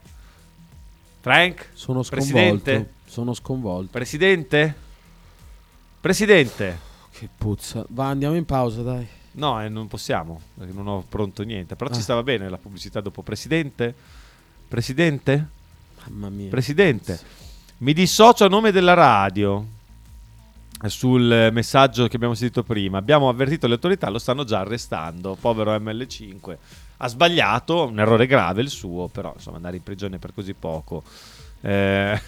Frank? 1.20 1.70
Sono 1.74 2.02
sconvolto. 2.02 2.32
Presidente? 2.32 2.92
Sono 3.06 3.34
sconvolto. 3.34 3.90
Presidente? 3.90 4.74
Presidente? 6.00 6.78
Che 7.10 7.28
puzza. 7.36 7.84
Va, 7.90 8.08
andiamo 8.08 8.36
in 8.36 8.44
pausa, 8.44 8.82
dai. 8.82 9.06
No, 9.32 9.62
eh, 9.62 9.68
non 9.68 9.88
possiamo, 9.88 10.40
perché 10.56 10.72
non 10.72 10.86
ho 10.86 11.04
pronto 11.08 11.42
niente. 11.42 11.76
Però 11.76 11.90
Ah. 11.90 11.94
ci 11.94 12.00
stava 12.02 12.22
bene 12.22 12.48
la 12.48 12.58
pubblicità 12.58 13.00
dopo. 13.00 13.22
Presidente? 13.22 13.94
Presidente? 14.68 15.48
Mamma 16.08 16.28
mia. 16.28 16.50
Presidente, 16.50 17.18
mi 17.78 17.92
dissocio 17.92 18.44
a 18.44 18.48
nome 18.48 18.70
della 18.70 18.94
radio 18.94 19.64
sul 20.86 21.50
messaggio 21.52 22.06
che 22.08 22.16
abbiamo 22.16 22.34
sentito 22.34 22.62
prima. 22.62 22.98
Abbiamo 22.98 23.28
avvertito 23.28 23.66
le 23.66 23.74
autorità, 23.74 24.08
lo 24.10 24.18
stanno 24.18 24.44
già 24.44 24.60
arrestando. 24.60 25.36
Povero 25.40 25.74
ML5. 25.76 26.56
Ha 26.98 27.08
sbagliato, 27.08 27.86
un 27.86 27.98
errore 27.98 28.26
grave 28.26 28.62
il 28.62 28.68
suo, 28.68 29.08
però 29.08 29.32
insomma 29.34 29.56
andare 29.56 29.76
in 29.76 29.82
prigione 29.82 30.18
per 30.18 30.32
così 30.34 30.54
poco. 30.54 31.02
eh, 31.60 32.20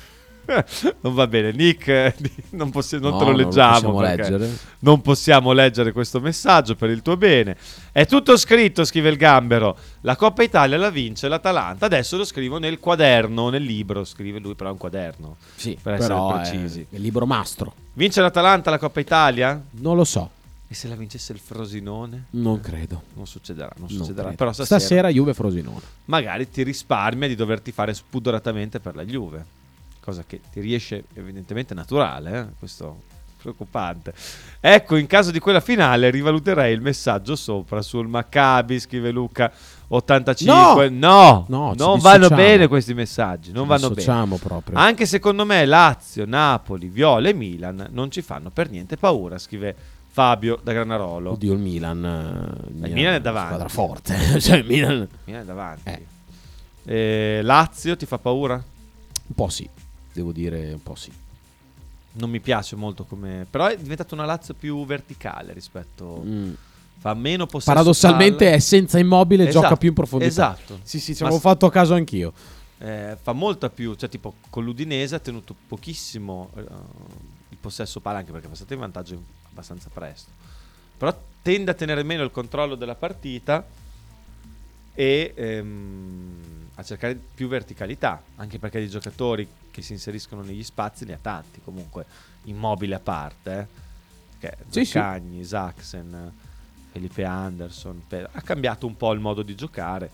non 1.00 1.14
va 1.14 1.26
bene, 1.26 1.52
Nick, 1.52 1.88
eh, 1.88 2.14
non, 2.50 2.70
possi- 2.70 2.98
non 2.98 3.12
No, 3.12 3.18
te 3.18 3.24
lo 3.24 3.30
non 3.30 3.38
leggiamo. 3.40 3.92
possiamo 3.92 3.98
perché 4.00 4.30
leggere. 4.30 4.56
Non 4.80 5.00
possiamo 5.00 5.52
leggere 5.52 5.92
questo 5.92 6.20
messaggio 6.20 6.74
per 6.76 6.90
il 6.90 7.02
tuo 7.02 7.16
bene. 7.16 7.56
È 7.92 8.06
tutto 8.06 8.36
scritto, 8.36 8.84
scrive 8.84 9.08
il 9.08 9.16
Gambero. 9.16 9.76
La 10.02 10.16
Coppa 10.16 10.42
Italia 10.42 10.76
la 10.78 10.90
vince 10.90 11.28
l'Atalanta. 11.28 11.86
Adesso 11.86 12.16
lo 12.16 12.24
scrivo 12.24 12.58
nel 12.58 12.78
quaderno, 12.78 13.48
nel 13.50 13.62
libro. 13.62 14.04
Scrive 14.04 14.38
lui, 14.38 14.54
però 14.54 14.68
è 14.70 14.72
un 14.72 14.78
quaderno. 14.78 15.36
Sì, 15.56 15.76
per 15.80 15.94
essere 15.94 16.14
precisi. 16.32 16.86
il 16.90 17.00
libro 17.00 17.26
mastro. 17.26 17.74
Vince 17.94 18.20
l'Atalanta 18.20 18.70
la 18.70 18.78
Coppa 18.78 19.00
Italia? 19.00 19.60
Non 19.70 19.96
lo 19.96 20.04
so. 20.04 20.30
E 20.68 20.74
se 20.74 20.88
la 20.88 20.96
vincesse 20.96 21.32
il 21.32 21.38
Frosinone? 21.38 22.24
Non 22.30 22.60
credo. 22.60 23.02
Non 23.14 23.26
succederà, 23.26 23.70
non 23.76 23.86
Non 23.88 23.98
succederà. 23.98 24.22
credo. 24.22 24.36
Però 24.36 24.52
stasera, 24.52 24.78
Stasera 24.80 25.08
Juve 25.10 25.32
Frosinone. 25.32 25.80
magari 26.06 26.50
ti 26.50 26.64
risparmia 26.64 27.28
di 27.28 27.36
doverti 27.36 27.70
fare 27.70 27.94
spudoratamente 27.94 28.80
per 28.80 28.96
la 28.96 29.04
Juve. 29.04 29.44
Cosa 30.06 30.22
che 30.24 30.40
ti 30.52 30.60
riesce 30.60 31.02
evidentemente 31.14 31.74
naturale, 31.74 32.38
eh? 32.38 32.46
questo 32.60 33.02
preoccupante. 33.42 34.14
Ecco, 34.60 34.94
in 34.94 35.08
caso 35.08 35.32
di 35.32 35.40
quella 35.40 35.58
finale 35.58 36.10
rivaluterei 36.10 36.72
il 36.72 36.80
messaggio 36.80 37.34
sopra 37.34 37.82
sul 37.82 38.06
Maccabi, 38.06 38.78
scrive 38.78 39.10
Luca 39.10 39.50
85. 39.88 40.88
No, 40.90 41.44
No, 41.48 41.72
ci 41.72 41.78
non 41.82 41.98
vanno 41.98 42.28
bene 42.28 42.68
questi 42.68 42.94
messaggi, 42.94 43.50
non 43.50 43.64
Ci 43.64 43.68
vanno 43.68 43.90
bene. 43.90 44.38
proprio. 44.38 44.78
Anche 44.78 45.06
secondo 45.06 45.44
me 45.44 45.64
Lazio, 45.66 46.24
Napoli, 46.24 46.86
Viola 46.88 47.28
e 47.28 47.34
Milan 47.34 47.88
non 47.90 48.08
ci 48.12 48.22
fanno 48.22 48.50
per 48.50 48.70
niente 48.70 48.96
paura, 48.96 49.38
scrive 49.38 49.74
Fabio 50.08 50.58
da 50.62 50.72
Granarolo. 50.72 51.32
Oddio, 51.32 51.52
il 51.52 51.58
Milan. 51.58 52.04
eh, 52.04 52.86
Il 52.86 52.92
Milan 52.94 53.14
è 53.14 53.20
davanti. 53.20 53.46
Squadra 53.54 53.68
forte. 53.68 54.14
cioè, 54.40 54.58
il 54.58 54.64
Milan. 54.66 54.92
Il 55.00 55.08
Milan 55.24 55.42
è 55.42 55.44
davanti. 55.44 56.06
Eh, 56.84 57.40
Lazio 57.42 57.96
ti 57.96 58.06
fa 58.06 58.18
paura? 58.18 58.54
Un 58.54 59.34
po' 59.34 59.48
sì. 59.48 59.68
Devo 60.16 60.32
dire 60.32 60.72
un 60.72 60.82
po' 60.82 60.94
sì. 60.94 61.12
Non 62.12 62.30
mi 62.30 62.40
piace 62.40 62.74
molto 62.74 63.04
come... 63.04 63.46
Però 63.50 63.66
è 63.66 63.76
diventata 63.76 64.14
una 64.14 64.24
Lazio 64.24 64.54
più 64.54 64.84
verticale 64.86 65.52
rispetto... 65.52 66.22
Mm. 66.24 66.52
Fa 66.98 67.12
meno 67.12 67.44
possesso 67.44 67.70
Paradossalmente 67.70 68.44
palla. 68.46 68.56
è 68.56 68.58
senza 68.58 68.98
immobile 68.98 69.44
e 69.44 69.48
Esatto, 69.48 69.64
gioca 69.64 69.76
più 69.76 69.88
in 69.90 69.94
profondità. 69.94 70.30
Esatto. 70.30 70.80
Sì, 70.82 70.98
sì, 70.98 71.14
ci 71.14 71.22
avevo 71.22 71.38
fatto 71.38 71.68
caso 71.68 71.92
anch'io. 71.92 72.32
eh, 72.78 73.16
fa 73.20 73.32
molta 73.32 73.68
più, 73.68 73.94
cioè 73.94 74.08
tipo 74.08 74.34
con 74.48 74.64
l'Udinese 74.64 75.14
ha 75.14 75.18
tenuto 75.18 75.54
pochissimo 75.68 76.50
eh, 76.56 76.62
il 77.50 77.56
possesso 77.60 78.00
palla 78.00 78.18
anche 78.18 78.32
perché 78.32 78.46
è 78.46 78.50
passato 78.50 78.72
in 78.72 78.80
vantaggio 78.80 79.22
abbastanza 79.50 79.90
presto. 79.92 80.30
Però 80.96 81.14
tende 81.42 81.70
a 81.70 81.74
tenere 81.74 82.02
meno 82.02 82.22
il 82.22 82.30
controllo 82.30 82.74
della 82.74 82.94
partita 82.94 83.64
e 84.94 85.32
ehm, 85.36 86.30
a 86.76 86.82
cercare 86.82 87.18
più 87.34 87.46
verticalità, 87.46 88.22
anche 88.36 88.58
perché 88.58 88.80
i 88.80 88.88
giocatori 88.88 89.46
che 89.76 89.82
si 89.82 89.92
inseriscono 89.92 90.40
negli 90.40 90.62
spazi 90.64 91.04
ne 91.04 91.12
ha 91.12 91.18
tanti 91.20 91.60
comunque, 91.62 92.06
immobile 92.44 92.94
a 92.94 92.98
parte, 92.98 93.58
eh. 93.58 93.84
Che 94.38 94.56
Sì, 94.70 94.84
Saxen, 95.44 96.32
Felipe 96.92 97.24
Anderson, 97.24 98.00
Pe- 98.08 98.26
ha 98.32 98.40
cambiato 98.40 98.86
un 98.86 98.96
po' 98.96 99.12
il 99.12 99.20
modo 99.20 99.42
di 99.42 99.54
giocare 99.54 100.10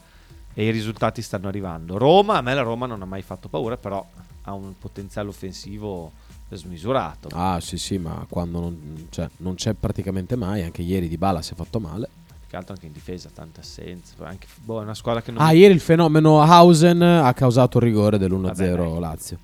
e 0.53 0.67
i 0.67 0.71
risultati 0.71 1.23
stanno 1.23 1.47
arrivando. 1.47 1.97
Roma, 1.97 2.39
a 2.39 2.41
me 2.41 2.55
la 2.55 2.63
Roma 2.63 2.87
non 2.87 3.03
ha 3.03 3.05
mai 3.05 3.23
fatto 3.23 3.49
paura, 3.49 3.77
però 3.77 4.05
ha 4.43 4.53
un 4.53 4.77
potenziale 4.77 5.29
offensivo 5.29 6.11
smisurato. 6.51 7.29
Ah, 7.33 7.61
sì, 7.61 7.79
sì, 7.79 7.99
ma 7.99 8.27
quando 8.29 8.59
non, 8.59 9.07
cioè, 9.11 9.29
non 9.39 9.55
c'è 9.55 9.75
praticamente 9.75 10.35
mai. 10.35 10.63
Anche 10.63 10.83
ieri 10.83 11.07
Di 11.07 11.17
Bala 11.17 11.41
si 11.41 11.53
è 11.53 11.57
fatto 11.57 11.79
male. 11.79 12.09
Che 12.49 12.57
altro 12.57 12.75
anche 12.75 12.87
in 12.87 12.93
difesa, 12.93 13.31
tante 13.33 13.61
assenze. 13.61 14.15
Anche, 14.19 14.49
boh, 14.63 14.81
è 14.81 14.83
una 14.83 14.95
squadra 14.95 15.23
che 15.23 15.31
non 15.31 15.41
Ah, 15.41 15.53
ieri 15.53 15.73
il 15.73 15.81
fenomeno 15.81 16.43
Hausen 16.43 17.01
ha 17.01 17.33
causato 17.33 17.79
il 17.79 17.85
rigore 17.85 18.19
dell'1-0 18.19 18.77
Vabbè, 18.77 18.99
Lazio. 18.99 19.39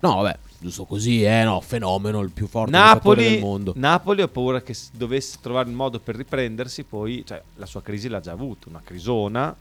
No, 0.00 0.16
vabbè, 0.22 0.38
giusto 0.58 0.84
così, 0.84 1.22
eh, 1.22 1.44
no, 1.44 1.60
fenomeno, 1.60 2.20
il 2.20 2.30
più 2.30 2.46
forte 2.46 2.70
Napoli, 2.70 3.22
del 3.28 3.40
mondo. 3.40 3.72
Napoli 3.76 4.22
ho 4.22 4.28
paura 4.28 4.62
che 4.62 4.74
dovesse 4.92 5.38
trovare 5.40 5.68
il 5.68 5.74
modo 5.74 5.98
per 6.00 6.16
riprendersi, 6.16 6.84
poi 6.84 7.22
cioè, 7.26 7.42
la 7.56 7.66
sua 7.66 7.82
crisi 7.82 8.08
l'ha 8.08 8.20
già 8.20 8.32
avuta, 8.32 8.68
una 8.68 8.80
crisona. 8.82 9.54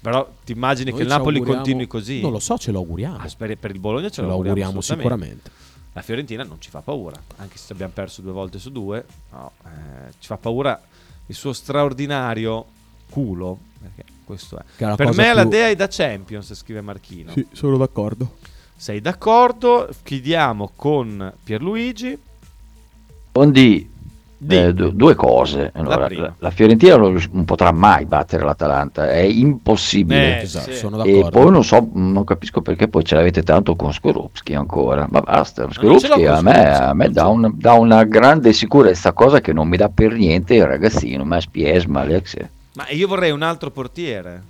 Però 0.00 0.30
ti 0.44 0.52
immagini 0.52 0.90
Noi 0.90 0.98
che 1.00 1.04
il 1.04 1.10
Napoli 1.10 1.40
continui 1.40 1.86
così? 1.88 2.20
Non 2.20 2.30
lo 2.30 2.38
so, 2.38 2.56
ce 2.56 2.70
lo 2.70 2.78
auguriamo. 2.78 3.18
Ah, 3.18 3.28
speri- 3.28 3.56
per 3.56 3.72
il 3.72 3.80
Bologna 3.80 4.08
ce, 4.08 4.16
Ce 4.16 4.22
lo 4.22 4.32
auguriamo, 4.32 4.80
sicuramente. 4.80 5.50
La 5.94 6.02
Fiorentina 6.02 6.44
non 6.44 6.60
ci 6.60 6.70
fa 6.70 6.80
paura, 6.82 7.20
anche 7.36 7.58
se 7.58 7.72
abbiamo 7.72 7.92
perso 7.92 8.22
due 8.22 8.30
volte 8.32 8.58
su 8.58 8.70
due. 8.70 9.04
no, 9.32 9.52
eh, 9.64 10.12
ci 10.20 10.26
fa 10.28 10.36
paura 10.36 10.80
il 11.26 11.34
suo 11.34 11.52
straordinario 11.52 12.66
culo. 13.10 13.58
Perché 13.80 14.04
questo 14.24 14.58
è. 14.58 14.62
Che 14.76 14.84
è 14.84 14.88
la 14.88 14.94
Per 14.94 15.14
me 15.14 15.32
la 15.32 15.42
più- 15.42 15.50
dea 15.50 15.68
è 15.68 15.74
da 15.74 15.88
Champions, 15.88 16.54
scrive 16.54 16.80
Marchino. 16.80 17.32
Sì, 17.32 17.46
sono 17.52 17.76
d'accordo. 17.76 18.36
Sei 18.80 19.00
d'accordo? 19.00 19.88
Chiudiamo 20.04 20.70
con 20.76 21.32
Pierluigi. 21.42 22.16
Bondi, 23.32 23.90
Di. 24.36 24.56
eh, 24.56 24.72
du- 24.72 24.90
due 24.90 25.16
cose. 25.16 25.72
Allora, 25.74 26.08
la, 26.08 26.32
la 26.38 26.50
Fiorentina 26.52 26.96
non, 26.96 27.44
potrà 27.44 27.72
mai 27.72 28.04
battere 28.04 28.44
l'Atalanta, 28.44 29.10
è 29.10 29.18
impossibile. 29.18 30.38
Eh, 30.38 30.42
Esatto, 30.42 30.70
sì. 30.72 30.86
E 31.08 31.28
poi 31.28 31.50
non 31.50 31.64
so, 31.64 31.88
non 31.92 32.22
capisco 32.22 32.60
perché 32.62 32.86
poi 32.86 33.02
ce 33.02 33.16
l'avete 33.16 33.42
tanto 33.42 33.74
con 33.74 33.92
Skorupski 33.92 34.54
ancora. 34.54 35.08
Ma 35.10 35.22
basta, 35.22 35.64
l'ho 35.64 35.72
Skorupski 35.72 36.24
a 36.26 36.40
me, 36.40 36.76
a 36.76 36.94
me 36.94 37.10
dà, 37.10 37.26
un- 37.26 37.50
dà 37.54 37.72
una 37.72 38.04
grande 38.04 38.52
sicurezza, 38.52 39.12
cosa 39.12 39.40
che 39.40 39.52
non 39.52 39.66
mi 39.66 39.76
dà 39.76 39.88
per 39.88 40.12
niente 40.12 40.54
il 40.54 40.66
ragazzino, 40.66 41.24
ma 41.24 41.40
Spiesma, 41.40 42.02
Alex. 42.02 42.36
Ma 42.74 42.88
io 42.90 43.08
vorrei 43.08 43.32
un 43.32 43.42
altro 43.42 43.72
portiere. 43.72 44.40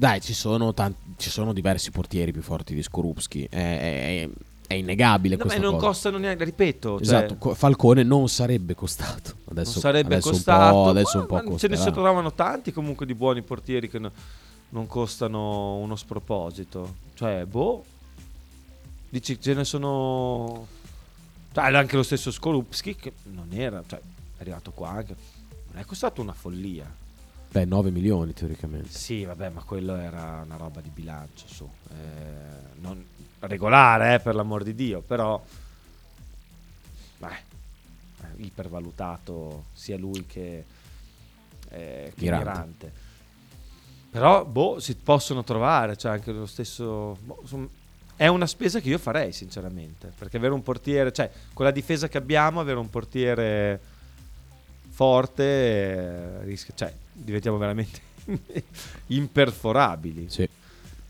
Dai, 0.00 0.22
ci 0.22 0.32
sono, 0.32 0.72
tan- 0.72 0.94
ci 1.18 1.28
sono 1.28 1.52
diversi 1.52 1.90
portieri 1.90 2.32
più 2.32 2.40
forti 2.40 2.74
di 2.74 2.82
Skorupski. 2.82 3.44
È, 3.44 3.54
è- 3.54 4.28
è 4.66 4.72
innegabile 4.74 5.36
No, 5.36 5.44
ma 5.44 5.56
non 5.56 5.74
cosa. 5.74 5.86
costano 5.88 6.16
neanche, 6.16 6.44
ripeto. 6.44 6.92
cioè, 6.94 7.02
Esatto, 7.02 7.36
co- 7.36 7.54
Falcone 7.54 8.02
non 8.02 8.26
sarebbe 8.30 8.74
costato. 8.74 9.34
Adesso, 9.50 9.72
non 9.72 9.80
sarebbe 9.82 10.14
adesso 10.14 10.30
costato. 10.30 10.76
Un 10.76 10.82
po', 10.84 10.88
adesso 10.88 11.18
un 11.18 11.26
po' 11.26 11.34
ma 11.34 11.40
ce 11.40 11.44
ne 11.44 11.50
costerà. 11.50 11.76
si 11.76 11.90
trovano 11.90 12.32
tanti 12.32 12.72
comunque 12.72 13.04
di 13.04 13.14
buoni 13.14 13.42
portieri 13.42 13.90
che 13.90 13.98
no- 13.98 14.10
non 14.70 14.86
costano 14.86 15.76
uno 15.76 15.96
sproposito. 15.96 16.94
Cioè, 17.12 17.44
boh. 17.44 17.84
Dici 19.10 19.38
ce 19.38 19.52
ne 19.52 19.64
sono. 19.66 20.66
Cioè, 21.52 21.74
anche 21.74 21.96
lo 21.96 22.02
stesso 22.02 22.30
Skorupski 22.30 22.96
che 22.96 23.12
non 23.32 23.48
era. 23.52 23.82
Cioè, 23.86 23.98
è 23.98 24.40
arrivato 24.40 24.70
qua 24.70 24.88
anche. 24.92 25.14
Non 25.72 25.82
è 25.82 25.84
costato 25.84 26.22
una 26.22 26.32
follia. 26.32 26.90
Beh, 27.50 27.64
9 27.64 27.90
milioni 27.90 28.32
teoricamente. 28.32 28.90
Sì, 28.90 29.24
vabbè, 29.24 29.48
ma 29.48 29.62
quello 29.64 29.96
era 29.96 30.42
una 30.44 30.56
roba 30.56 30.80
di 30.80 30.88
bilancio, 30.88 31.48
su. 31.48 31.68
Eh, 31.90 32.78
non 32.80 33.04
regolare, 33.40 34.14
eh, 34.14 34.20
per 34.20 34.36
l'amor 34.36 34.62
di 34.62 34.74
Dio, 34.74 35.00
però... 35.00 35.42
Beh, 37.18 37.28
eh, 37.28 38.42
ipervalutato 38.44 39.64
sia 39.72 39.98
lui 39.98 40.26
che, 40.26 40.64
eh, 41.70 42.12
che 42.14 42.24
Mirante. 42.24 42.50
Mirante. 42.50 42.92
Però, 44.10 44.44
boh, 44.44 44.78
si 44.78 44.94
possono 44.94 45.42
trovare, 45.42 45.96
cioè 45.96 46.12
anche 46.12 46.30
lo 46.30 46.46
stesso... 46.46 47.16
boh, 47.20 47.38
insomma, 47.42 47.68
è 48.14 48.28
una 48.28 48.46
spesa 48.46 48.78
che 48.78 48.90
io 48.90 48.98
farei, 48.98 49.32
sinceramente, 49.32 50.12
perché 50.16 50.36
avere 50.36 50.54
un 50.54 50.62
portiere, 50.62 51.10
cioè, 51.10 51.28
con 51.52 51.64
la 51.64 51.72
difesa 51.72 52.06
che 52.06 52.18
abbiamo, 52.18 52.60
avere 52.60 52.78
un 52.78 52.90
portiere 52.90 53.80
forte, 55.00 55.42
eh, 55.42 56.44
rischia- 56.44 56.74
cioè, 56.76 56.92
diventiamo 57.10 57.56
veramente 57.56 58.00
imperforabili. 59.06 60.28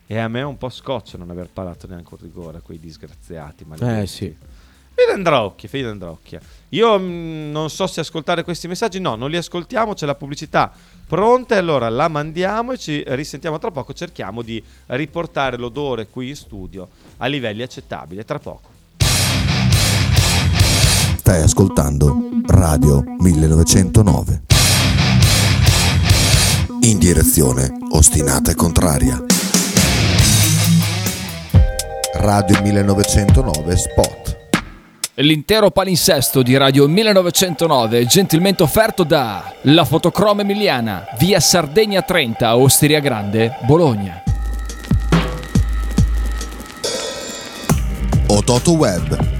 E 0.06 0.16
a 0.18 0.28
me 0.28 0.38
è 0.40 0.44
un 0.44 0.56
po' 0.56 0.68
scoccia 0.68 1.18
non 1.18 1.28
aver 1.30 1.48
parato 1.52 1.88
neanche 1.88 2.14
un 2.14 2.18
rigore, 2.20 2.60
quei 2.60 2.78
disgraziati. 2.78 3.64
maledetti. 3.64 4.00
Eh 4.00 4.06
sì. 4.06 4.36
Fede 4.94 5.12
Androcchia, 5.12 5.68
Fede 5.68 5.88
Androcchia. 5.88 6.40
Io 6.68 6.98
mh, 7.00 7.50
non 7.50 7.68
so 7.68 7.88
se 7.88 7.98
ascoltare 7.98 8.44
questi 8.44 8.68
messaggi, 8.68 9.00
no, 9.00 9.16
non 9.16 9.28
li 9.28 9.36
ascoltiamo, 9.36 9.94
c'è 9.94 10.06
la 10.06 10.14
pubblicità 10.14 10.72
pronta 11.08 11.56
e 11.56 11.58
allora 11.58 11.88
la 11.88 12.06
mandiamo 12.06 12.70
e 12.70 12.78
ci 12.78 13.02
risentiamo 13.08 13.58
tra 13.58 13.72
poco, 13.72 13.92
cerchiamo 13.92 14.42
di 14.42 14.62
riportare 14.86 15.56
l'odore 15.56 16.06
qui 16.06 16.28
in 16.28 16.36
studio 16.36 16.88
a 17.16 17.26
livelli 17.26 17.62
accettabili. 17.62 18.24
Tra 18.24 18.38
poco. 18.38 18.78
Stai 21.30 21.42
ascoltando 21.42 22.16
Radio 22.46 23.04
1909. 23.20 24.42
In 26.80 26.98
direzione 26.98 27.70
ostinata 27.92 28.50
e 28.50 28.56
contraria. 28.56 29.22
Radio 32.14 32.60
1909 32.60 33.76
Spot. 33.76 34.38
L'intero 35.14 35.70
palinsesto 35.70 36.42
di 36.42 36.56
Radio 36.56 36.88
1909 36.88 38.06
gentilmente 38.06 38.64
offerto 38.64 39.04
da 39.04 39.54
La 39.62 39.84
Fotocroma 39.84 40.40
Emiliana, 40.40 41.04
via 41.16 41.38
Sardegna 41.38 42.02
30, 42.02 42.56
Osteria 42.56 42.98
Grande, 42.98 43.56
Bologna. 43.68 44.20
Ototo 48.26 48.72
Web. 48.72 49.39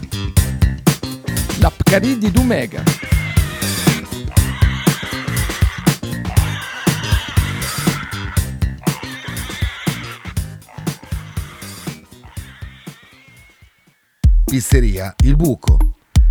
La 1.61 1.69
Pcaridi 1.69 2.17
di 2.17 2.31
Dumegar. 2.31 2.83
Pizzeria 14.43 15.13
Il 15.23 15.35
Buco. 15.35 15.77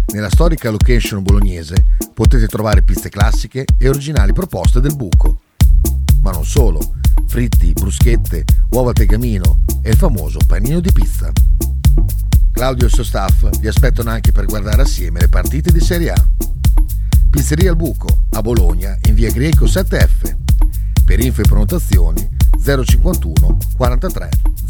Nella 0.06 0.28
storica 0.28 0.68
location 0.68 1.22
bolognese 1.22 1.86
potete 2.12 2.48
trovare 2.48 2.82
pizze 2.82 3.08
classiche 3.08 3.64
e 3.78 3.88
originali 3.88 4.32
proposte 4.32 4.80
del 4.80 4.96
buco. 4.96 5.42
Ma 6.22 6.32
non 6.32 6.44
solo, 6.44 6.94
fritti, 7.28 7.72
bruschette, 7.72 8.42
uova 8.70 8.90
tegamino 8.90 9.60
e 9.80 9.90
il 9.90 9.96
famoso 9.96 10.40
panino 10.44 10.80
di 10.80 10.90
pizza. 10.90 11.30
Claudio 12.60 12.84
e 12.84 12.88
il 12.88 12.92
suo 12.92 13.04
staff 13.04 13.48
vi 13.58 13.68
aspettano 13.68 14.10
anche 14.10 14.32
per 14.32 14.44
guardare 14.44 14.82
assieme 14.82 15.18
le 15.18 15.30
partite 15.30 15.72
di 15.72 15.80
Serie 15.80 16.10
A. 16.10 16.26
Pizzeria 17.30 17.70
Il 17.70 17.76
Buco, 17.76 18.24
a 18.32 18.42
Bologna, 18.42 18.98
in 19.08 19.14
via 19.14 19.30
Greco 19.30 19.64
7F. 19.64 20.36
Per 21.02 21.20
info 21.20 21.40
e 21.40 21.44
prenotazioni 21.44 22.28
051 22.62 23.56
43 23.78 24.28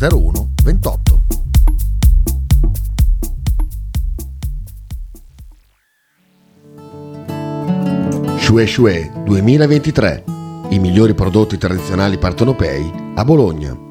01 0.09 0.53
28. 0.63 1.23
Shue 8.39 8.67
Shue 8.69 9.13
2023. 9.25 10.25
I 10.69 10.79
migliori 10.79 11.15
prodotti 11.15 11.59
tradizionali 11.59 12.19
partenopei 12.19 12.89
a 13.17 13.25
Bologna. 13.25 13.90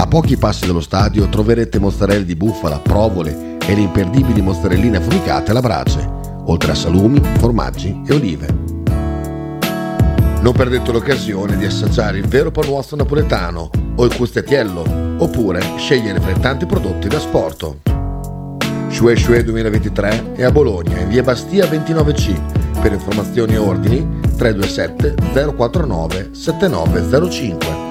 A 0.00 0.06
pochi 0.06 0.36
passi 0.36 0.64
dallo 0.64 0.80
stadio 0.80 1.28
troverete 1.28 1.80
mozzarella 1.80 2.22
di 2.22 2.36
bufala, 2.36 2.78
provole 2.78 3.56
e 3.66 3.74
le 3.74 3.80
imperdibili 3.80 4.40
mozzarelline 4.40 4.98
affumicate 4.98 5.50
alla 5.50 5.60
brace, 5.60 6.08
oltre 6.44 6.70
a 6.70 6.74
salumi, 6.76 7.20
formaggi 7.38 8.00
e 8.06 8.14
olive. 8.14 8.46
Non 10.40 10.52
perdete 10.52 10.92
l'occasione 10.92 11.56
di 11.56 11.64
assaggiare 11.64 12.18
il 12.18 12.28
vero 12.28 12.52
panuozzo 12.52 12.94
napoletano 12.94 13.70
o 13.96 14.04
il 14.04 14.14
custettiello, 14.14 15.16
oppure 15.18 15.60
scegliere 15.76 16.20
fra 16.20 16.30
i 16.30 16.40
tanti 16.40 16.64
prodotti 16.64 17.08
da 17.08 17.18
sporto. 17.18 17.80
Shue 18.90 19.16
Shue 19.16 19.42
2023 19.42 20.34
è 20.34 20.44
a 20.44 20.52
Bologna, 20.52 21.00
in 21.00 21.08
via 21.08 21.24
Bastia 21.24 21.66
29C. 21.66 22.80
Per 22.80 22.92
informazioni 22.92 23.54
e 23.54 23.58
ordini 23.58 24.20
327 24.36 25.16
049 25.56 26.28
7905. 26.30 27.87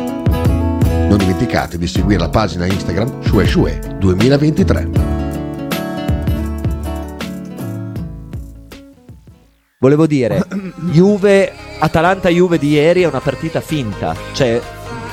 Non 1.07 1.17
dimenticate 1.17 1.77
di 1.77 1.87
seguire 1.87 2.19
la 2.19 2.29
pagina 2.29 2.65
Instagram 2.65 3.23
Shue 3.23 3.45
Shue 3.47 3.79
2023. 3.99 4.89
Volevo 9.79 10.07
dire, 10.07 10.43
Juve, 10.91 11.53
Atalanta-Juve 11.79 12.57
di 12.57 12.71
ieri 12.71 13.03
è 13.03 13.07
una 13.07 13.19
partita 13.19 13.61
finta. 13.61 14.15
Cioè, 14.33 14.59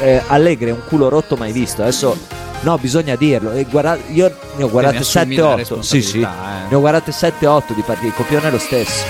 eh, 0.01 0.22
Allegri 0.26 0.70
è 0.70 0.72
un 0.72 0.82
culo 0.88 1.09
rotto 1.09 1.36
mai 1.36 1.53
visto. 1.53 1.82
Adesso, 1.82 2.16
no, 2.62 2.78
bisogna 2.78 3.14
dirlo. 3.14 3.53
E 3.53 3.64
guarda- 3.64 3.99
io 4.11 4.34
ne 4.57 4.64
ho 4.64 4.70
guardate 4.70 4.97
ne 4.97 5.01
assumi 5.03 5.36
la 5.36 5.57
7-8. 5.57 5.80
Sì, 5.80 6.03
sì. 6.03 6.20
eh. 6.20 6.26
Ne 6.68 6.74
ho 6.74 6.80
guardate 6.80 7.12
7-8 7.12 7.74
di 7.74 7.82
partite. 7.82 8.07
Il 8.09 8.14
copione 8.14 8.49
è 8.49 8.51
lo 8.51 8.59
stesso. 8.59 9.05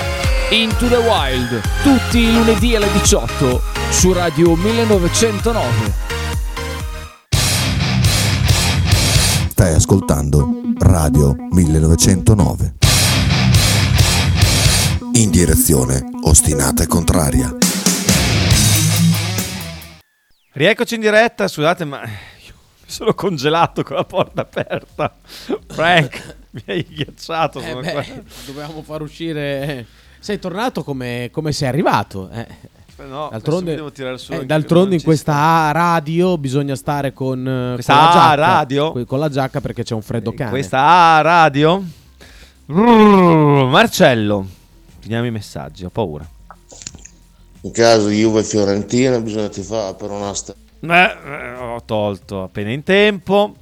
Into 0.50 0.86
the 0.88 0.96
Wild, 0.96 1.60
tutti 1.82 2.18
i 2.18 2.32
lunedì 2.32 2.76
alle 2.76 2.90
18 2.92 3.62
su 3.90 4.12
Radio 4.12 4.54
1909. 4.56 6.23
Stai 9.64 9.76
ascoltando 9.76 10.60
Radio 10.76 11.34
1909. 11.38 12.74
in 15.14 15.30
direzione 15.30 16.04
ostinata 16.24 16.82
e 16.82 16.86
contraria. 16.86 17.56
Rieccoci 20.52 20.96
in 20.96 21.00
diretta, 21.00 21.48
scusate, 21.48 21.86
ma 21.86 22.02
io 22.02 22.52
mi 22.84 22.90
sono 22.90 23.14
congelato 23.14 23.82
con 23.82 23.96
la 23.96 24.04
porta 24.04 24.42
aperta. 24.42 25.16
Frank, 25.68 26.36
mi 26.50 26.62
hai 26.66 26.86
ghiacciato. 26.86 27.62
Eh 27.62 27.74
beh, 27.74 28.22
dovevamo 28.44 28.82
far 28.82 29.00
uscire. 29.00 29.86
Sei 30.18 30.38
tornato 30.38 30.84
come, 30.84 31.30
come 31.32 31.52
sei 31.52 31.68
arrivato. 31.68 32.28
eh. 32.28 32.46
No, 32.98 33.28
d'altronde, 33.30 33.74
eh, 34.28 34.46
d'altronde 34.46 34.94
in 34.94 35.02
questa 35.02 35.34
A 35.34 35.72
radio 35.72 36.38
bisogna 36.38 36.76
stare 36.76 37.12
con, 37.12 37.46
eh, 37.46 37.74
Questa 37.74 37.92
con 37.94 38.02
la 38.02 38.08
A 38.08 38.12
giacca, 38.12 38.34
radio? 38.34 38.92
co- 38.92 39.04
Con 39.04 39.18
la 39.18 39.28
giacca 39.28 39.60
perché 39.60 39.82
c'è 39.82 39.94
un 39.94 40.02
freddo 40.02 40.32
cane. 40.32 40.50
Questa 40.50 40.78
A 40.80 41.20
radio. 41.20 41.82
Brrr, 42.66 43.66
Marcello, 43.66 44.46
finiamo 45.00 45.26
i 45.26 45.30
messaggi, 45.30 45.84
ho 45.84 45.90
paura. 45.90 46.26
In 47.62 47.70
caso 47.72 48.08
Juve 48.10 48.42
Fiorentina 48.42 49.18
bisogna 49.20 49.48
tifare 49.48 49.94
per 49.94 50.10
una 50.10 50.32
sta- 50.34 50.54
Eh, 50.80 50.92
eh, 50.92 51.54
ho 51.54 51.82
tolto 51.84 52.42
appena 52.42 52.70
in 52.70 52.82
tempo. 52.82 53.54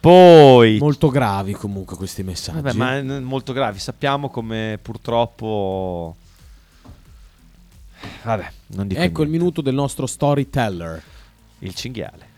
Poi 0.00 0.76
Molto 0.78 1.08
gravi 1.08 1.52
comunque 1.54 1.96
questi 1.96 2.22
messaggi. 2.22 2.60
Vabbè, 2.60 2.76
ma 2.76 3.20
molto 3.20 3.52
gravi. 3.54 3.78
Sappiamo 3.78 4.28
come 4.28 4.78
purtroppo. 4.82 6.16
Vabbè, 8.24 8.46
non 8.68 8.88
dico 8.88 9.00
Ecco 9.00 9.22
il 9.22 9.28
minuto 9.28 9.60
del 9.60 9.74
nostro 9.74 10.06
storyteller. 10.06 11.02
Il 11.60 11.74
cinghiale. 11.74 12.32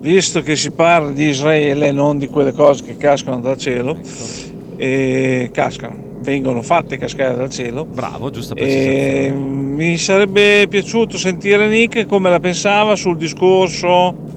Visto 0.00 0.42
che 0.42 0.56
si 0.56 0.70
parla 0.70 1.10
di 1.10 1.28
Israele, 1.28 1.92
non 1.92 2.18
di 2.18 2.28
quelle 2.28 2.52
cose 2.52 2.84
che 2.84 2.96
cascano 2.96 3.40
dal 3.40 3.58
cielo, 3.58 3.98
e 4.76 5.50
cascano, 5.52 6.18
vengono 6.20 6.62
fatte 6.62 6.96
cascare 6.96 7.36
dal 7.36 7.50
cielo. 7.50 7.84
Bravo, 7.84 8.30
giusta 8.30 8.54
E 8.54 9.30
mi 9.30 9.98
sarebbe 9.98 10.66
piaciuto 10.68 11.18
sentire 11.18 11.68
Nick 11.68 12.06
come 12.06 12.30
la 12.30 12.40
pensava 12.40 12.96
sul 12.96 13.16
discorso 13.16 14.28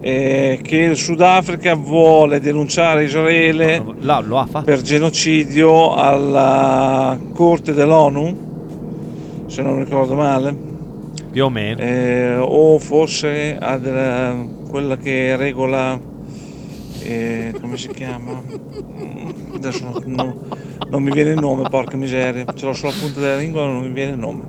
eh, 0.00 0.60
che 0.62 0.76
il 0.76 0.96
Sudafrica 0.96 1.74
vuole 1.74 2.40
denunciare 2.40 3.04
Israele 3.04 3.82
per 4.64 4.80
genocidio 4.82 5.94
alla 5.94 7.18
Corte 7.32 7.72
dell'ONU, 7.72 8.47
se 9.48 9.62
non 9.62 9.78
ricordo 9.78 10.14
male. 10.14 10.56
Più 11.30 11.44
o 11.44 11.50
meno. 11.50 11.80
Eh, 11.80 12.36
o 12.36 12.78
forse 12.78 13.56
ad, 13.58 13.84
eh, 13.86 14.48
quella 14.66 14.96
che 14.96 15.36
regola 15.36 15.98
eh, 17.00 17.54
come 17.60 17.76
si 17.76 17.90
chiama 17.90 18.42
adesso 19.54 19.84
non, 19.84 19.96
non- 20.04 20.36
non 20.88 21.02
mi 21.02 21.10
viene 21.12 21.32
il 21.32 21.38
nome 21.38 21.66
porca 21.68 21.96
miseria 21.96 22.44
ce 22.54 22.66
l'ho 22.66 22.72
sulla 22.72 22.92
punta 22.92 23.20
della 23.20 23.36
lingua 23.36 23.64
non 23.66 23.82
mi 23.82 23.90
viene 23.92 24.12
il 24.12 24.18
nome 24.18 24.42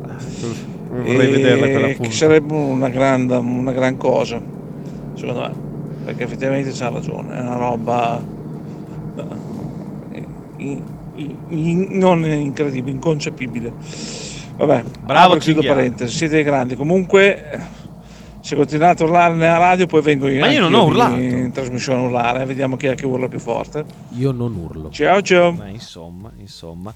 Vorrei 0.90 1.30
vederla 1.32 1.70
quella 1.70 1.88
Eh, 1.88 1.96
punta. 1.96 2.10
che 2.10 2.16
sarebbe 2.16 2.54
una 2.54 2.90
gran, 2.90 3.30
una 3.30 3.72
gran 3.72 3.96
cosa 3.98 4.42
secondo 5.14 5.42
me 5.42 5.56
perché 6.04 6.24
effettivamente 6.24 6.72
c'ha 6.74 6.90
ragione 6.90 7.36
è 7.36 7.40
una 7.42 7.56
roba 7.58 8.26
eh, 9.16 10.28
in- 10.58 10.84
in- 11.14 11.38
in- 11.48 11.88
non 11.98 12.26
incredibile 12.26 12.96
inconcepibile 12.96 13.74
vabbè 14.66 14.84
Bravo, 15.02 15.38
chiudo 15.38 15.62
parentesi 15.62 16.16
siete 16.16 16.36
dei 16.36 16.44
grandi. 16.44 16.76
Comunque 16.76 17.78
se 18.42 18.56
continuate 18.56 19.04
a 19.04 19.06
urlare 19.06 19.34
nella 19.34 19.58
radio 19.58 19.86
poi 19.86 20.02
vengo 20.02 20.28
io 20.28 20.40
Ma 20.40 20.52
io 20.52 20.62
non 20.62 20.74
ho 20.74 20.86
urlato. 20.86 21.16
in 21.16 21.52
trasmissione 21.52 22.00
a 22.00 22.04
urlare 22.06 22.46
vediamo 22.46 22.78
chi 22.78 22.88
è 22.88 22.96
che 22.96 23.06
urla 23.06 23.28
più 23.28 23.40
forte. 23.40 23.86
Io 24.16 24.32
non 24.32 24.56
urlo. 24.56 24.90
ciao 24.92 25.22
ciao. 25.22 25.52
Ma 25.52 25.68
insomma, 25.68 26.32
insomma. 26.38 26.94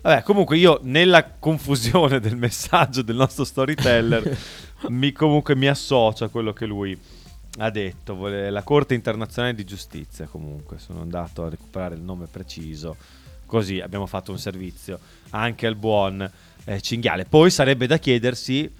Vabbè, 0.00 0.22
comunque 0.22 0.56
io 0.56 0.78
nella 0.82 1.24
confusione 1.38 2.20
del 2.20 2.36
messaggio 2.36 3.02
del 3.02 3.16
nostro 3.16 3.44
storyteller 3.44 4.36
mi 4.88 5.12
comunque 5.12 5.56
mi 5.56 5.66
associo 5.66 6.24
a 6.24 6.28
quello 6.28 6.52
che 6.52 6.66
lui 6.66 6.96
ha 7.60 7.70
detto, 7.70 8.14
vuole- 8.14 8.50
la 8.50 8.62
Corte 8.62 8.94
internazionale 8.94 9.54
di 9.54 9.64
giustizia 9.64 10.26
comunque, 10.26 10.78
sono 10.78 11.00
andato 11.00 11.44
a 11.44 11.48
recuperare 11.48 11.96
il 11.96 12.00
nome 12.00 12.26
preciso, 12.30 12.94
così 13.46 13.80
abbiamo 13.80 14.06
fatto 14.06 14.30
un 14.30 14.38
servizio 14.38 15.00
anche 15.30 15.66
al 15.66 15.74
buon 15.74 16.30
eh, 16.68 16.82
Cinghiale. 16.82 17.24
Poi 17.24 17.50
sarebbe 17.50 17.86
da 17.86 17.96
chiedersi, 17.98 18.70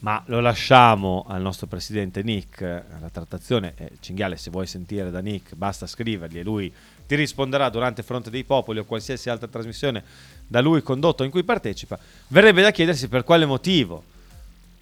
ma 0.00 0.22
lo 0.26 0.40
lasciamo 0.40 1.24
al 1.28 1.40
nostro 1.40 1.68
presidente 1.68 2.22
Nick, 2.22 2.60
la 2.60 3.08
trattazione, 3.12 3.74
eh, 3.76 3.92
Cinghiale 4.00 4.36
se 4.36 4.50
vuoi 4.50 4.66
sentire 4.66 5.10
da 5.10 5.20
Nick 5.20 5.54
basta 5.54 5.86
scrivergli 5.86 6.38
e 6.38 6.42
lui 6.42 6.72
ti 7.06 7.14
risponderà 7.14 7.68
durante 7.68 8.02
Fronte 8.02 8.30
dei 8.30 8.42
Popoli 8.42 8.80
o 8.80 8.84
qualsiasi 8.84 9.30
altra 9.30 9.46
trasmissione 9.46 10.02
da 10.48 10.60
lui 10.60 10.82
condotto 10.82 11.22
in 11.22 11.30
cui 11.30 11.44
partecipa, 11.44 11.96
verrebbe 12.28 12.62
da 12.62 12.72
chiedersi 12.72 13.06
per 13.06 13.22
quale 13.22 13.46
motivo 13.46 14.02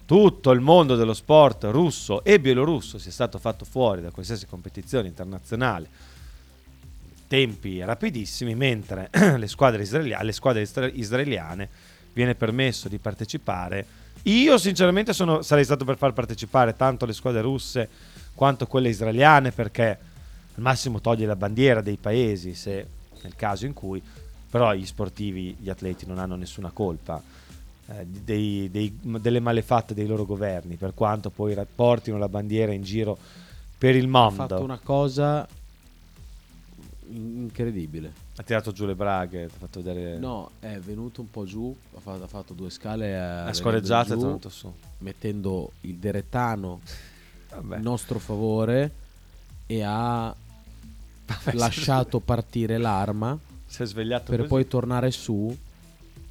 tutto 0.05 0.51
il 0.51 0.59
mondo 0.59 0.95
dello 0.95 1.13
sport 1.13 1.65
russo 1.65 2.23
e 2.23 2.39
bielorusso 2.39 2.97
sia 2.97 3.11
stato 3.11 3.37
fatto 3.37 3.65
fuori 3.65 4.01
da 4.01 4.09
qualsiasi 4.09 4.47
competizione 4.47 5.07
internazionale. 5.07 6.13
Tempi 7.27 7.83
rapidissimi, 7.83 8.55
mentre 8.55 9.09
le 9.37 9.47
squadre, 9.47 9.83
israelia- 9.83 10.19
alle 10.19 10.31
squadre 10.31 10.61
isra- 10.61 10.91
israeliane 10.91 11.69
viene 12.15 12.33
permesso 12.33 12.87
di 12.87 12.97
partecipare. 12.97 13.85
Io 14.23 14.57
sinceramente 14.57 15.13
sono- 15.13 15.41
sarei 15.43 15.65
stato 15.65 15.83
per 15.85 15.97
far 15.97 16.13
partecipare 16.13 16.75
tanto 16.75 17.05
le 17.05 17.13
squadre 17.13 17.41
russe 17.41 17.87
quanto 18.33 18.65
quelle 18.65 18.89
israeliane 18.89 19.51
perché 19.51 19.87
al 20.55 20.61
massimo 20.61 21.01
toglie 21.01 21.25
la 21.25 21.35
bandiera 21.35 21.81
dei 21.81 21.97
paesi 21.97 22.55
se 22.55 22.87
nel 23.21 23.35
caso 23.35 23.65
in 23.65 23.73
cui 23.73 24.01
però 24.49 24.73
gli 24.73 24.85
sportivi, 24.85 25.55
gli 25.59 25.69
atleti 25.69 26.05
non 26.05 26.17
hanno 26.17 26.35
nessuna 26.35 26.71
colpa 26.71 27.21
eh, 27.87 28.05
dei- 28.05 28.69
dei- 28.71 28.97
delle 29.01 29.39
malefatte 29.41 29.93
dei 29.93 30.07
loro 30.07 30.25
governi 30.25 30.75
per 30.75 30.93
quanto 30.95 31.29
poi 31.29 31.55
portino 31.75 32.17
la 32.17 32.29
bandiera 32.29 32.71
in 32.71 32.81
giro 32.81 33.17
per 33.77 33.95
il 33.95 34.05
Ha 34.05 34.07
mondo. 34.07 34.35
fatto 34.47 34.63
una 34.63 34.79
cosa 34.81 35.45
incredibile. 37.09 38.11
Ha 38.37 38.43
tirato 38.43 38.71
giù 38.71 38.85
le 38.85 38.95
braghe, 38.95 39.43
ha 39.43 39.49
fatto 39.49 39.81
vedere... 39.81 40.17
No, 40.17 40.51
è 40.59 40.77
venuto 40.79 41.21
un 41.21 41.29
po' 41.29 41.45
giù, 41.45 41.75
ha 41.95 41.99
fatto, 41.99 42.23
ha 42.23 42.27
fatto 42.27 42.53
due 42.53 42.69
scale 42.69 43.17
a 43.17 43.45
Ha 43.45 43.53
scorreggiato 43.53 44.13
e 44.13 44.15
è 44.15 44.19
tornato 44.19 44.49
su. 44.49 44.71
mettendo 44.99 45.71
il 45.81 45.95
deretano 45.95 46.81
in 47.57 47.79
nostro 47.81 48.19
favore 48.19 48.91
e 49.67 49.81
ha 49.83 50.35
Vabbè, 51.27 51.53
lasciato 51.57 52.19
partire 52.19 52.77
l'arma 52.77 53.37
Si 53.65 53.81
è 53.81 53.85
svegliato 53.85 54.25
per 54.29 54.37
così. 54.39 54.49
poi 54.49 54.67
tornare 54.67 55.09
su 55.11 55.55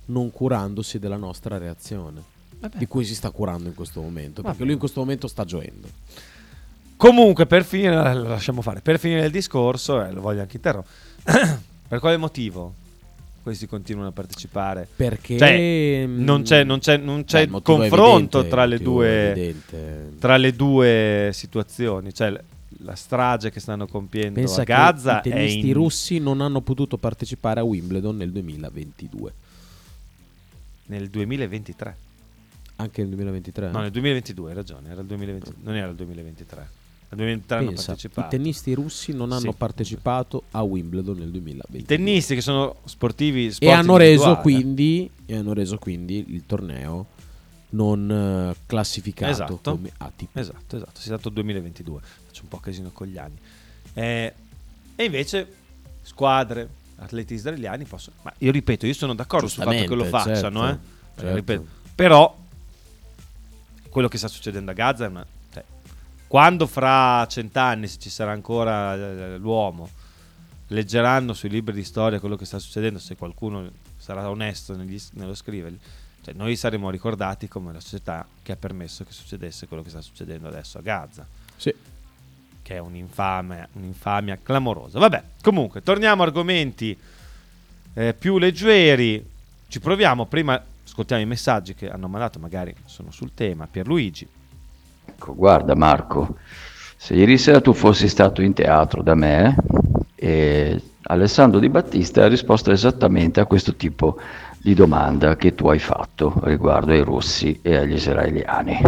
non 0.06 0.30
curandosi 0.30 0.98
della 0.98 1.16
nostra 1.16 1.56
reazione 1.58 2.22
Vabbè. 2.60 2.76
di 2.78 2.86
cui 2.86 3.04
si 3.04 3.14
sta 3.14 3.30
curando 3.30 3.68
in 3.68 3.74
questo 3.74 4.00
momento 4.00 4.42
perché 4.42 4.48
Vabbè. 4.58 4.64
lui 4.64 4.72
in 4.74 4.78
questo 4.78 5.00
momento 5.00 5.26
sta 5.28 5.44
gioendo 5.44 5.88
Comunque, 6.96 7.46
per 7.46 7.64
finire, 7.64 8.14
lo 8.14 8.28
lasciamo 8.28 8.62
fare. 8.62 8.80
Per 8.80 8.98
finire 8.98 9.26
il 9.26 9.32
discorso, 9.32 10.02
eh, 10.02 10.12
lo 10.12 10.20
voglio 10.20 10.40
anche 10.40 10.56
interrompere. 10.56 10.94
per 11.88 11.98
quale 11.98 12.16
motivo 12.16 12.74
questi 13.42 13.66
continuano 13.66 14.08
a 14.08 14.12
partecipare? 14.12 14.88
Perché, 14.96 15.36
Cioè, 15.36 16.06
mm, 16.06 16.24
non 16.24 16.42
c'è, 16.42 16.64
non 16.64 16.78
c'è, 16.78 16.96
non 16.96 17.24
c'è 17.24 17.46
beh, 17.46 17.60
confronto 17.62 18.38
evidente, 18.40 18.48
tra, 18.48 18.64
le 18.64 18.78
due, 18.78 19.54
tra 20.18 20.36
le 20.36 20.52
due 20.52 21.30
situazioni. 21.32 22.14
Cioè, 22.14 22.40
la 22.78 22.94
strage 22.94 23.50
che 23.50 23.60
stanno 23.60 23.86
compiendo 23.86 24.38
pensa 24.38 24.62
a 24.62 24.64
Gaza 24.64 25.18
i 25.18 25.22
tennisti 25.22 25.68
in- 25.68 25.74
russi 25.74 26.18
non 26.18 26.40
hanno 26.40 26.60
potuto 26.60 26.98
partecipare 26.98 27.60
a 27.60 27.62
Wimbledon 27.62 28.16
nel 28.16 28.30
2022 28.30 29.32
nel 30.86 31.08
2023. 31.08 31.96
anche 32.76 33.02
nel 33.02 33.10
2023 33.10 33.70
No, 33.70 33.80
nel 33.80 33.90
2022, 33.90 34.48
hai 34.50 34.54
ragione, 34.54 34.90
era 34.90 35.00
il 35.00 35.06
2020 35.06 35.54
non 35.62 35.76
era 35.76 35.88
il 35.88 35.94
2023. 35.94 36.68
Nel 37.14 37.38
2023 37.46 37.56
hanno 37.56 37.68
Pensa, 37.68 37.84
partecipato. 37.86 38.26
i 38.26 38.30
tennisti 38.30 38.74
russi 38.74 39.12
non 39.12 39.32
hanno 39.32 39.50
Sì. 39.52 39.56
partecipato 39.56 40.42
a 40.52 40.62
Wimbledon 40.62 41.18
nel 41.18 41.30
2020 41.30 41.76
I 41.78 41.84
tennisti 41.84 42.34
che 42.34 42.40
sono 42.40 42.76
sportivi 42.84 43.54
e 43.58 43.70
hanno, 43.70 43.96
reso 43.96 44.28
individuali. 44.28 44.42
quindi, 44.42 45.10
e 45.26 45.36
hanno 45.36 45.52
reso 45.52 45.78
quindi 45.78 46.24
il 46.28 46.44
torneo 46.46 47.06
non 47.70 48.10
eh, 48.10 48.56
classificato 48.66 49.30
esatto, 49.32 49.58
come 49.72 49.90
ATP. 49.96 50.36
Esatto, 50.36 50.76
esatto, 50.76 50.92
si 50.94 51.00
è 51.00 51.12
stato 51.12 51.28
2022. 51.28 52.00
Faccio 52.26 52.42
un 52.42 52.48
po' 52.48 52.58
casino 52.58 52.90
con 52.92 53.06
gli 53.08 53.18
anni. 53.18 53.36
Eh, 53.94 54.32
e 54.96 55.04
invece 55.04 55.52
squadre, 56.02 56.68
atleti 56.96 57.34
israeliani 57.34 57.84
possono... 57.84 58.16
Ma 58.22 58.32
io 58.38 58.52
ripeto, 58.52 58.86
io 58.86 58.94
sono 58.94 59.14
d'accordo 59.14 59.48
sul 59.48 59.64
fatto 59.64 59.76
che 59.84 59.94
lo 59.94 60.04
facciano, 60.04 60.60
certo, 60.60 60.80
eh. 60.84 61.20
Certo. 61.20 61.34
ripeto, 61.34 61.66
però 61.94 62.36
quello 63.88 64.08
che 64.08 64.18
sta 64.18 64.28
succedendo 64.28 64.70
a 64.70 64.74
Gaza 64.74 65.04
è 65.06 65.08
una... 65.08 65.26
quando 66.34 66.66
fra 66.66 67.24
cent'anni, 67.28 67.86
se 67.86 68.00
ci 68.00 68.10
sarà 68.10 68.32
ancora 68.32 68.96
eh, 68.96 69.38
l'uomo, 69.38 69.88
leggeranno 70.66 71.32
sui 71.32 71.48
libri 71.48 71.72
di 71.72 71.84
storia 71.84 72.18
quello 72.18 72.34
che 72.34 72.44
sta 72.44 72.58
succedendo, 72.58 72.98
se 72.98 73.14
qualcuno 73.14 73.70
sarà 73.96 74.28
onesto 74.28 74.74
negli- 74.74 75.00
nello 75.12 75.36
scriverli, 75.36 75.78
cioè, 76.24 76.34
noi 76.34 76.56
saremo 76.56 76.90
ricordati 76.90 77.46
come 77.46 77.72
la 77.72 77.78
società 77.78 78.26
che 78.42 78.50
ha 78.50 78.56
permesso 78.56 79.04
che 79.04 79.12
succedesse 79.12 79.68
quello 79.68 79.84
che 79.84 79.90
sta 79.90 80.00
succedendo 80.00 80.48
adesso 80.48 80.78
a 80.78 80.80
Gaza. 80.80 81.24
Sì. 81.54 81.72
Che 82.62 82.74
è 82.74 82.78
un'infame, 82.78 83.68
un'infamia 83.74 84.36
clamorosa. 84.42 84.98
Vabbè, 84.98 85.22
comunque, 85.40 85.84
torniamo 85.84 86.24
a 86.24 86.26
argomenti 86.26 86.98
eh, 87.94 88.12
più 88.12 88.38
leggeri. 88.38 89.24
Ci 89.68 89.78
proviamo, 89.78 90.26
prima 90.26 90.60
ascoltiamo 90.84 91.22
i 91.22 91.26
messaggi 91.26 91.76
che 91.76 91.88
hanno 91.88 92.08
mandato, 92.08 92.40
magari 92.40 92.74
sono 92.86 93.12
sul 93.12 93.34
tema. 93.34 93.68
Pierluigi. 93.68 94.33
Ecco, 95.06 95.34
guarda 95.34 95.74
Marco, 95.74 96.36
se 96.96 97.14
ieri 97.14 97.38
sera 97.38 97.60
tu 97.60 97.72
fossi 97.72 98.08
stato 98.08 98.42
in 98.42 98.52
teatro 98.52 99.02
da 99.02 99.14
me, 99.14 99.56
eh, 100.14 100.80
Alessandro 101.02 101.60
Di 101.60 101.68
Battista 101.68 102.24
ha 102.24 102.28
risposto 102.28 102.70
esattamente 102.70 103.40
a 103.40 103.46
questo 103.46 103.74
tipo 103.74 104.18
di 104.58 104.72
domanda 104.72 105.36
che 105.36 105.54
tu 105.54 105.68
hai 105.68 105.78
fatto 105.78 106.40
riguardo 106.44 106.92
ai 106.92 107.02
russi 107.02 107.58
e 107.60 107.76
agli 107.76 107.92
israeliani. 107.92 108.80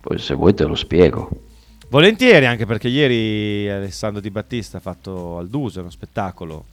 Poi 0.00 0.18
se 0.18 0.34
vuoi 0.34 0.54
te 0.54 0.64
lo 0.64 0.76
spiego. 0.76 1.28
Volentieri, 1.88 2.46
anche 2.46 2.64
perché 2.64 2.88
ieri 2.88 3.68
Alessandro 3.68 4.20
Di 4.20 4.30
Battista 4.30 4.78
ha 4.78 4.80
fatto 4.80 5.38
al 5.38 5.48
Duso 5.48 5.80
uno 5.80 5.90
spettacolo 5.90 6.64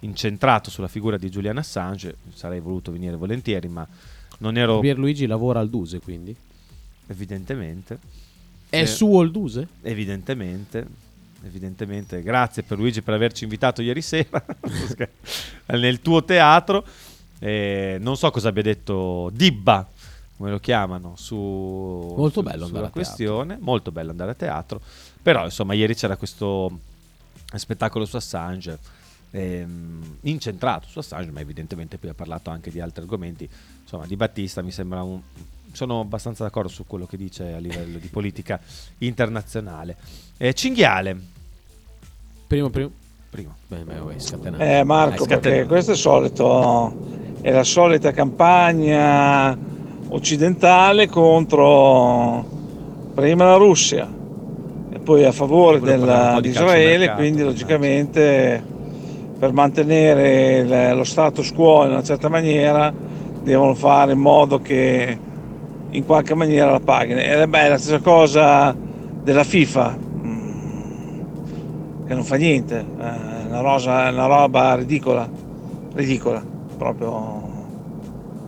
incentrato 0.00 0.70
sulla 0.70 0.88
figura 0.88 1.16
di 1.16 1.30
Julian 1.30 1.56
Assange. 1.56 2.16
Sarei 2.32 2.60
voluto 2.60 2.92
venire 2.92 3.16
volentieri, 3.16 3.68
ma 3.68 3.86
non 4.38 4.56
ero. 4.56 4.78
Pierluigi 4.78 5.26
lavora 5.26 5.60
al 5.60 5.68
Duse, 5.68 6.00
quindi? 6.00 6.36
Evidentemente. 7.08 7.98
È 8.68 8.80
Eh, 8.82 8.86
suo 8.86 9.22
il 9.22 9.30
Duse? 9.30 9.66
Evidentemente. 9.82 10.86
Evidentemente, 11.44 12.20
grazie 12.22 12.62
per 12.64 12.78
Luigi 12.78 13.00
per 13.02 13.14
averci 13.14 13.44
invitato 13.44 13.80
ieri 13.80 14.02
sera 14.02 14.44
nel 15.66 16.00
tuo 16.00 16.24
teatro. 16.24 16.84
Eh, 17.38 17.96
non 18.00 18.16
so 18.16 18.30
cosa 18.32 18.48
abbia 18.48 18.62
detto 18.64 19.30
Dibba, 19.32 19.88
come 20.36 20.50
lo 20.50 20.58
chiamano, 20.58 21.14
su 21.16 21.36
Molto 21.36 22.40
su- 22.40 22.42
bello 22.42 22.64
andare 22.64 22.66
sulla 22.66 22.78
a 22.78 22.90
teatro. 22.90 22.90
questione. 22.92 23.56
Molto 23.60 23.92
bello 23.92 24.10
andare 24.10 24.32
a 24.32 24.34
teatro. 24.34 24.80
Però, 25.22 25.44
insomma, 25.44 25.74
ieri 25.74 25.94
c'era 25.94 26.16
questo 26.16 26.78
spettacolo 27.54 28.04
su 28.04 28.16
Assange. 28.16 28.78
ehm, 29.30 30.16
incentrato 30.22 30.88
su 30.88 30.98
Assange, 30.98 31.30
ma 31.30 31.40
evidentemente 31.40 31.98
poi 31.98 32.10
ha 32.10 32.14
parlato 32.14 32.50
anche 32.50 32.70
di 32.70 32.80
altri 32.80 33.02
argomenti. 33.02 33.48
Insomma, 33.82 34.06
Di 34.06 34.16
Battista 34.16 34.60
mi 34.62 34.72
sembra 34.72 35.02
un. 35.02 35.20
Sono 35.72 36.00
abbastanza 36.00 36.44
d'accordo 36.44 36.68
su 36.68 36.84
quello 36.86 37.06
che 37.06 37.16
dice 37.16 37.52
a 37.54 37.58
livello 37.58 37.98
di 37.98 38.08
politica 38.08 38.58
internazionale. 38.98 39.96
Eh, 40.36 40.52
cinghiale. 40.54 41.16
Primo, 42.46 42.70
primo. 42.70 42.90
Primo. 43.30 43.54
Beh, 43.68 43.84
beh. 43.84 44.78
Eh 44.78 44.84
Marco, 44.84 45.24
È 45.24 45.38
perché 45.38 45.66
questo 45.66 45.92
è 45.92 45.96
solito, 45.96 46.96
è 47.42 47.50
la 47.52 47.62
solita 47.64 48.10
campagna 48.12 49.56
occidentale 50.08 51.06
contro 51.08 52.56
prima 53.14 53.44
la 53.44 53.56
Russia 53.56 54.08
e 54.90 54.98
poi 55.00 55.24
a 55.24 55.32
favore 55.32 55.80
della- 55.80 56.38
di 56.40 56.48
Israele, 56.48 57.04
quindi 57.16 57.42
logicamente 57.42 58.62
per 59.38 59.52
mantenere 59.52 60.58
il- 60.60 60.96
lo 60.96 61.04
status 61.04 61.52
quo 61.52 61.84
in 61.84 61.90
una 61.90 62.02
certa 62.02 62.28
maniera 62.30 62.92
devono 63.42 63.74
fare 63.74 64.12
in 64.12 64.18
modo 64.18 64.60
che 64.60 65.18
in 65.90 66.04
qualche 66.04 66.34
maniera 66.34 66.70
la 66.70 66.80
paghino. 66.80 67.18
Ed 67.20 67.38
è 67.40 67.46
beh, 67.46 67.68
la 67.68 67.78
stessa 67.78 68.00
cosa 68.00 68.74
della 69.22 69.44
FIFA, 69.44 69.96
che 72.06 72.14
non 72.14 72.24
fa 72.24 72.36
niente, 72.36 72.78
è 72.78 73.44
una, 73.48 73.60
rosa- 73.60 74.08
è 74.08 74.12
una 74.12 74.26
roba 74.26 74.74
ridicola, 74.76 75.28
ridicola, 75.94 76.42
proprio. 76.76 77.46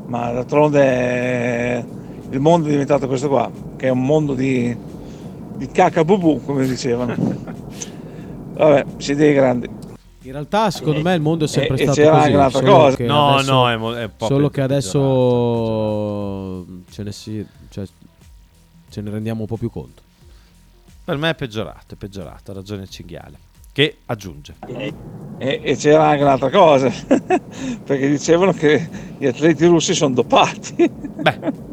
Ma 0.06 0.32
d'altronde 0.32 1.76
eh, 1.76 1.84
il 2.30 2.40
mondo 2.40 2.66
è 2.68 2.70
diventato 2.70 3.06
questo 3.06 3.28
qua, 3.28 3.48
che 3.76 3.86
è 3.86 3.90
un 3.90 4.02
mondo 4.04 4.34
di, 4.34 4.74
di 5.56 5.66
cacabubù, 5.68 6.40
come 6.44 6.66
dicevano. 6.66 7.14
Vabbè, 8.54 8.84
si 8.96 9.14
dei 9.14 9.32
grandi. 9.34 9.68
In 10.22 10.32
realtà, 10.32 10.70
secondo 10.70 11.00
me, 11.00 11.14
il 11.14 11.20
mondo 11.20 11.44
è 11.44 11.48
sempre 11.48 11.76
E- 11.76 11.80
e 11.80 11.84
stato 11.84 12.00
c'era 12.00 12.10
così. 12.16 12.24
anche 12.24 12.36
un'altra 12.36 12.62
cosa. 12.62 12.96
No, 13.04 13.28
adesso- 13.34 13.52
no, 13.52 13.70
è 13.70 13.76
mo- 13.76 13.94
è 13.94 14.10
solo 14.18 14.50
che 14.50 14.60
adesso 14.60 14.98
ce 16.90 17.02
ne, 17.02 17.12
si, 17.12 17.44
cioè, 17.70 17.84
ce 18.90 19.00
ne 19.00 19.10
rendiamo 19.10 19.42
un 19.42 19.46
po' 19.46 19.56
più 19.56 19.70
conto. 19.70 20.02
Per 21.04 21.16
me 21.16 21.30
è 21.30 21.34
peggiorato, 21.34 21.94
è 21.94 21.96
peggiorato, 21.96 22.50
ha 22.50 22.54
ragione 22.54 22.88
Cinghiale. 22.88 23.38
Che 23.72 23.98
aggiunge. 24.06 24.54
E, 24.66 24.92
e 25.62 25.76
c'era 25.76 26.08
anche 26.08 26.22
un'altra 26.22 26.50
cosa, 26.50 26.90
perché 27.84 28.08
dicevano 28.08 28.52
che 28.52 28.88
gli 29.16 29.26
atleti 29.26 29.64
russi 29.66 29.94
sono 29.94 30.14
dopati. 30.14 30.90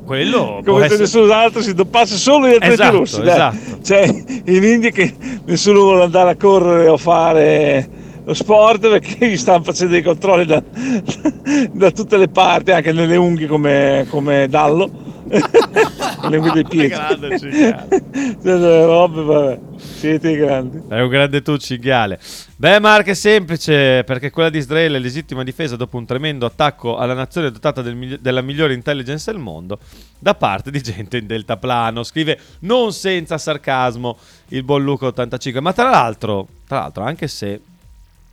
Quello 0.05 0.61
può 0.63 0.73
come 0.73 0.79
se 0.87 0.93
essere- 0.93 1.01
nessun 1.01 1.31
altro 1.31 1.61
si 1.61 1.73
dopasse 1.73 2.15
solo 2.17 2.47
gli 2.47 2.53
atleti 2.53 2.73
Esatto, 2.73 2.97
russi. 2.97 3.21
dai. 3.21 3.29
esatto. 3.33 3.81
Cioè, 3.83 4.23
in 4.45 4.63
India 4.63 4.91
che 4.91 5.13
nessuno 5.45 5.79
vuole 5.81 6.03
andare 6.03 6.29
a 6.31 6.35
correre 6.35 6.87
o 6.87 6.97
fare 6.97 7.89
lo 8.23 8.33
sport 8.33 8.81
perché 8.89 9.29
gli 9.29 9.37
stanno 9.37 9.63
facendo 9.63 9.93
dei 9.93 10.03
controlli 10.03 10.45
da, 10.45 10.61
da 11.71 11.91
tutte 11.91 12.17
le 12.17 12.27
parti, 12.27 12.71
anche 12.71 12.91
nelle 12.91 13.15
unghie 13.17 13.47
come, 13.47 14.05
come 14.09 14.47
Dallo, 14.47 14.89
le 15.27 16.37
unghie 16.37 16.51
dei 16.51 16.63
piedi. 16.63 16.87
Grande 16.87 17.39
Cinghiale. 17.39 18.03
Delle 18.41 18.85
robe, 18.85 19.21
vabbè, 19.21 19.59
siete 19.77 20.31
i 20.31 20.37
grandi. 20.37 20.81
È 20.87 20.99
un 20.99 21.09
grande 21.09 21.41
tu, 21.41 21.57
Cinghiale. 21.57 22.19
Beh, 22.55 22.79
Mark 22.79 23.07
è 23.07 23.13
semplice 23.13 24.03
perché 24.03 24.31
quella 24.31 24.49
di 24.49 24.57
Israele 24.57 24.97
è 24.97 24.99
legittima 24.99 25.43
difesa 25.43 25.75
dopo 25.75 25.97
un 25.97 26.05
tremendo 26.05 26.45
attacco 26.45 26.97
alla 26.97 27.13
nazione 27.13 27.51
dotata 27.51 27.81
del 27.81 27.95
migli- 27.95 28.17
della 28.17 28.41
migliore 28.41 28.73
intelligence 28.73 29.31
del 29.31 29.39
mondo 29.39 29.79
da 30.17 30.33
parte 30.33 30.71
di 30.71 30.81
gente 30.81 31.17
in 31.17 31.27
deltaplano. 31.27 32.03
Scrive 32.03 32.39
non 32.59 32.93
senza 32.93 33.37
sarcasmo 33.37 34.17
il 34.49 34.63
buon 34.63 34.83
Luca 34.83 35.07
85. 35.07 35.61
Ma 35.61 35.73
tra 35.73 35.89
l'altro, 35.89 36.47
tra 36.65 36.79
l'altro, 36.79 37.03
anche 37.03 37.27
se 37.27 37.61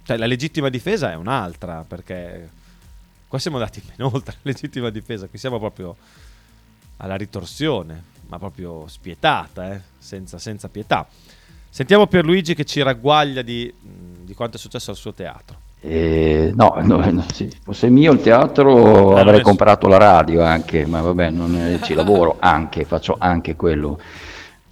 cioè, 0.05 0.16
la 0.18 0.26
legittima 0.26 0.68
difesa 0.68 1.11
è 1.12 1.16
un'altra 1.16 1.84
perché 1.86 2.49
qua 3.26 3.38
siamo 3.38 3.57
andati 3.57 3.82
ben 3.84 4.07
oltre 4.07 4.34
la 4.42 4.51
legittima 4.53 4.90
difesa, 4.90 5.26
qui 5.26 5.38
siamo 5.38 5.59
proprio 5.59 5.97
alla 6.99 7.16
ritorsione, 7.16 8.03
ma 8.28 8.38
proprio 8.38 8.84
spietata, 8.86 9.72
eh? 9.72 9.80
senza, 9.99 10.38
senza 10.38 10.68
pietà. 10.68 11.07
Sentiamo 11.68 12.07
Pierluigi 12.07 12.55
che 12.55 12.64
ci 12.64 12.82
ragguaglia 12.82 13.42
di, 13.42 13.72
mh, 13.76 14.24
di 14.24 14.34
quanto 14.34 14.57
è 14.57 14.61
successo 14.61 14.90
al 14.90 14.97
suo 14.97 15.12
teatro. 15.12 15.57
Eh, 15.80 16.51
no, 16.55 16.76
no, 16.82 17.11
no, 17.11 17.26
se 17.30 17.51
fosse 17.62 17.90
mio 17.90 18.12
il 18.12 18.22
teatro 18.22 19.11
non 19.11 19.18
avrei 19.18 19.42
comprato 19.42 19.86
la 19.86 19.99
radio 19.99 20.42
anche, 20.42 20.86
ma 20.86 21.03
vabbè, 21.03 21.28
non 21.28 21.55
è- 21.57 21.78
ci 21.80 21.92
lavoro 21.92 22.36
anche, 22.40 22.84
faccio 22.84 23.16
anche 23.18 23.55
quello. 23.55 24.01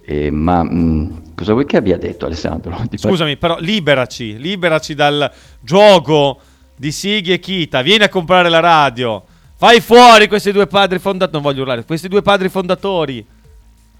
Eh, 0.05 0.31
ma 0.31 0.63
mh, 0.63 1.35
cosa 1.35 1.53
vuoi 1.53 1.65
che 1.65 1.77
abbia 1.77 1.97
detto 1.97 2.25
Alessandro? 2.25 2.81
Ti 2.89 2.97
Scusami, 2.97 3.37
però 3.37 3.57
liberaci, 3.59 4.37
liberaci 4.39 4.95
dal 4.95 5.31
gioco 5.59 6.39
di 6.75 6.91
Sighi 6.91 7.31
e 7.31 7.39
Kita. 7.39 7.81
Vieni 7.83 8.05
a 8.05 8.09
comprare 8.09 8.49
la 8.49 8.59
radio. 8.59 9.23
Fai 9.63 9.79
fuori 9.79 10.27
questi 10.27 10.51
due 10.51 10.67
padri 10.67 10.99
fondatori. 10.99 11.31
Non 11.31 11.41
voglio 11.41 11.61
urlare, 11.61 11.85
questi 11.85 12.09
due 12.09 12.21
padri 12.21 12.49
fondatori. 12.49 13.25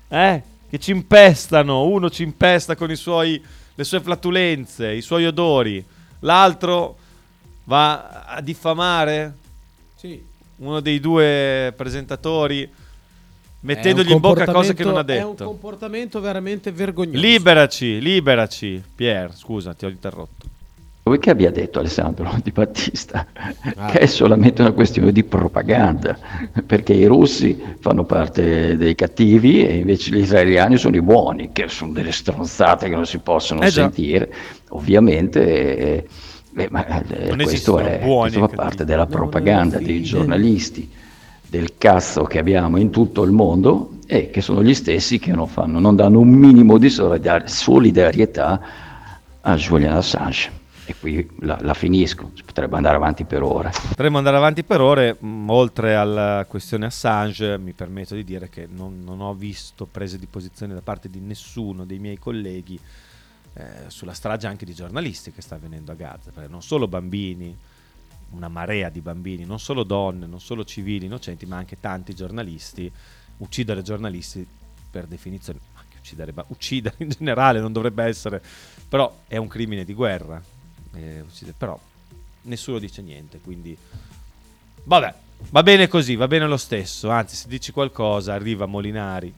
Eh? 0.10 0.42
Che 0.70 0.78
ci 0.78 0.92
impestano. 0.92 1.86
Uno 1.86 2.10
ci 2.10 2.22
impesta 2.24 2.76
con 2.76 2.92
i 2.92 2.98
suoi, 2.98 3.42
le 3.74 3.84
sue 3.86 4.02
flatulenze, 4.02 4.92
i 4.92 5.00
suoi 5.00 5.26
odori. 5.26 5.82
L'altro 6.20 6.98
va 7.64 8.26
a 8.26 8.42
diffamare 8.42 9.38
Sì. 9.96 10.22
uno 10.58 10.82
dei 10.82 11.00
due 11.00 11.74
presentatori 11.78 12.70
mettendogli 13.62 14.12
in 14.12 14.20
bocca 14.20 14.44
cose 14.44 14.74
che 14.74 14.84
non 14.84 14.98
ha 14.98 15.06
comportamento- 15.06 15.14
È 15.14 15.24
un 15.30 15.32
detto. 15.32 15.46
comportamento 15.46 16.20
veramente 16.20 16.74
vergognoso. 16.74 17.18
Liberaci, 17.18 18.02
liberaci. 18.02 18.84
Pier, 18.94 19.34
scusa, 19.34 19.74
ti 19.74 19.86
ho 19.86 19.90
interrotto. 19.90 20.46
Vuoi 21.06 21.20
che 21.20 21.32
abbia 21.32 21.52
detto 21.52 21.80
Alessandro 21.80 22.34
Di 22.42 22.52
Battista 22.52 23.26
Ah. 23.76 23.88
che 23.88 24.00
è 24.00 24.06
solamente 24.06 24.62
una 24.62 24.72
questione 24.72 25.12
di 25.12 25.24
propaganda, 25.24 26.18
perché 26.66 26.94
i 26.94 27.06
russi 27.06 27.62
fanno 27.80 28.04
parte 28.06 28.78
dei 28.78 28.96
cattivi 28.96 29.66
e 29.66 29.78
invece 29.78 30.12
gli 30.12 30.20
israeliani 30.20 30.78
sono 30.78 30.96
i 30.96 31.02
buoni, 31.02 31.50
che 31.52 31.68
sono 31.68 31.92
delle 31.92 32.12
stronzate 32.12 32.88
che 32.90 32.96
non 32.96 33.06
si 33.06 33.18
possono 33.20 33.62
Eh 33.62 33.66
già. 33.70 33.82
sentire, 33.82 34.34
ovviamente. 34.70 35.78
eh, 35.78 36.08
eh, 36.56 36.68
ma 36.70 36.86
eh, 37.08 37.36
questo, 37.36 37.80
è, 37.80 38.00
questo 38.00 38.40
fa 38.40 38.48
parte 38.48 38.86
della 38.86 39.06
propaganda 39.08 39.80
dei 39.80 40.04
giornalisti, 40.04 40.90
del 41.48 41.74
cazzo 41.78 42.24
che 42.24 42.40
abbiamo 42.40 42.78
in 42.78 42.92
tutto 42.92 43.24
il 43.24 43.32
mondo 43.32 43.98
e 44.06 44.30
che 44.30 44.42
sono 44.42 44.64
gli 44.64 44.74
stessi 44.74 45.20
che 45.20 45.32
non, 45.32 45.48
fanno, 45.48 45.80
non 45.80 45.96
danno 45.96 46.20
un 46.20 46.30
minimo 46.30 46.78
di 46.78 46.90
solidar- 46.90 47.50
solidarietà 47.50 48.62
a 49.42 49.56
Julian 49.56 49.96
Assange. 49.96 50.62
E 50.86 50.96
qui 50.96 51.30
la, 51.40 51.58
la 51.62 51.74
finisco, 51.74 52.32
si 52.34 52.44
potrebbe 52.44 52.76
andare 52.76 52.98
avanti 52.98 53.24
per 53.24 53.42
ore. 53.42 53.72
Potremmo 53.88 54.18
andare 54.18 54.36
avanti 54.36 54.64
per 54.64 54.82
ore, 54.82 55.18
oltre 55.48 55.96
alla 55.96 56.46
questione 56.48 56.86
Assange, 56.88 57.58
mi 57.58 57.72
permetto 57.72 58.16
di 58.16 58.24
dire 58.24 58.50
che 58.50 58.68
non, 58.70 59.02
non 59.02 59.22
ho 59.22 59.34
visto 59.34 59.86
prese 59.86 60.20
di 60.20 60.26
posizione 60.26 60.74
da 60.74 60.82
parte 60.82 61.10
di 61.10 61.22
nessuno 61.22 61.86
dei 61.86 62.00
miei 62.00 62.20
colleghi 62.20 62.78
eh, 63.54 63.64
sulla 63.88 64.14
strage 64.14 64.48
anche 64.48 64.66
di 64.66 64.74
giornalisti 64.74 65.32
che 65.32 65.42
sta 65.42 65.56
avvenendo 65.56 65.92
a 65.92 65.96
Gaza, 65.96 66.32
perché 66.32 66.50
non 66.50 66.62
solo 66.62 66.88
bambini, 66.88 67.56
una 68.32 68.50
marea 68.50 68.90
di 68.90 69.00
bambini, 69.00 69.46
non 69.46 69.60
solo 69.60 69.84
donne, 69.84 70.26
non 70.26 70.42
solo 70.42 70.66
civili 70.66 71.06
innocenti, 71.06 71.46
ma 71.46 71.56
anche 71.56 71.80
tanti 71.80 72.14
giornalisti. 72.14 72.92
Uccidere 73.38 73.82
giornalisti 73.82 74.46
per 74.92 75.06
definizione, 75.06 75.60
anche 75.76 75.98
uccidere 76.48 76.96
in 77.00 77.10
generale 77.10 77.60
non 77.60 77.72
dovrebbe 77.72 78.04
essere, 78.04 78.42
però 78.88 79.22
è 79.28 79.38
un 79.38 79.48
crimine 79.48 79.86
di 79.86 79.94
guerra. 79.94 80.42
Eh, 80.96 81.22
uccidere- 81.22 81.56
però 81.58 81.80
nessuno 82.44 82.80
dice 82.80 83.02
niente, 83.02 83.40
quindi 83.40 83.78
Vabbè, 84.86 85.14
va 85.52 85.64
bene 85.64 85.88
così, 85.88 86.16
va 86.18 86.28
bene 86.28 86.46
lo 86.46 86.58
stesso. 86.58 87.10
Anzi, 87.10 87.38
se 87.38 87.48
dici 87.48 87.72
qualcosa, 87.72 88.34
arriva 88.34 88.66
Molinari, 88.66 89.34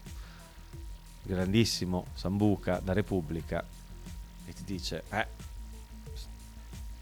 grandissimo 1.21 2.07
Sambuca 2.15 2.81
da 2.83 2.93
Repubblica, 2.93 3.63
e 4.47 4.53
ti 4.53 4.63
dice, 4.65 5.03
eh, 5.11 5.27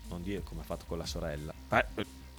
non 0.09 0.23
dire 0.23 0.43
come 0.43 0.59
ha 0.59 0.65
fatto 0.65 0.83
con 0.85 0.97
la 0.97 1.05
sorella, 1.05 1.53
eh, 1.69 1.85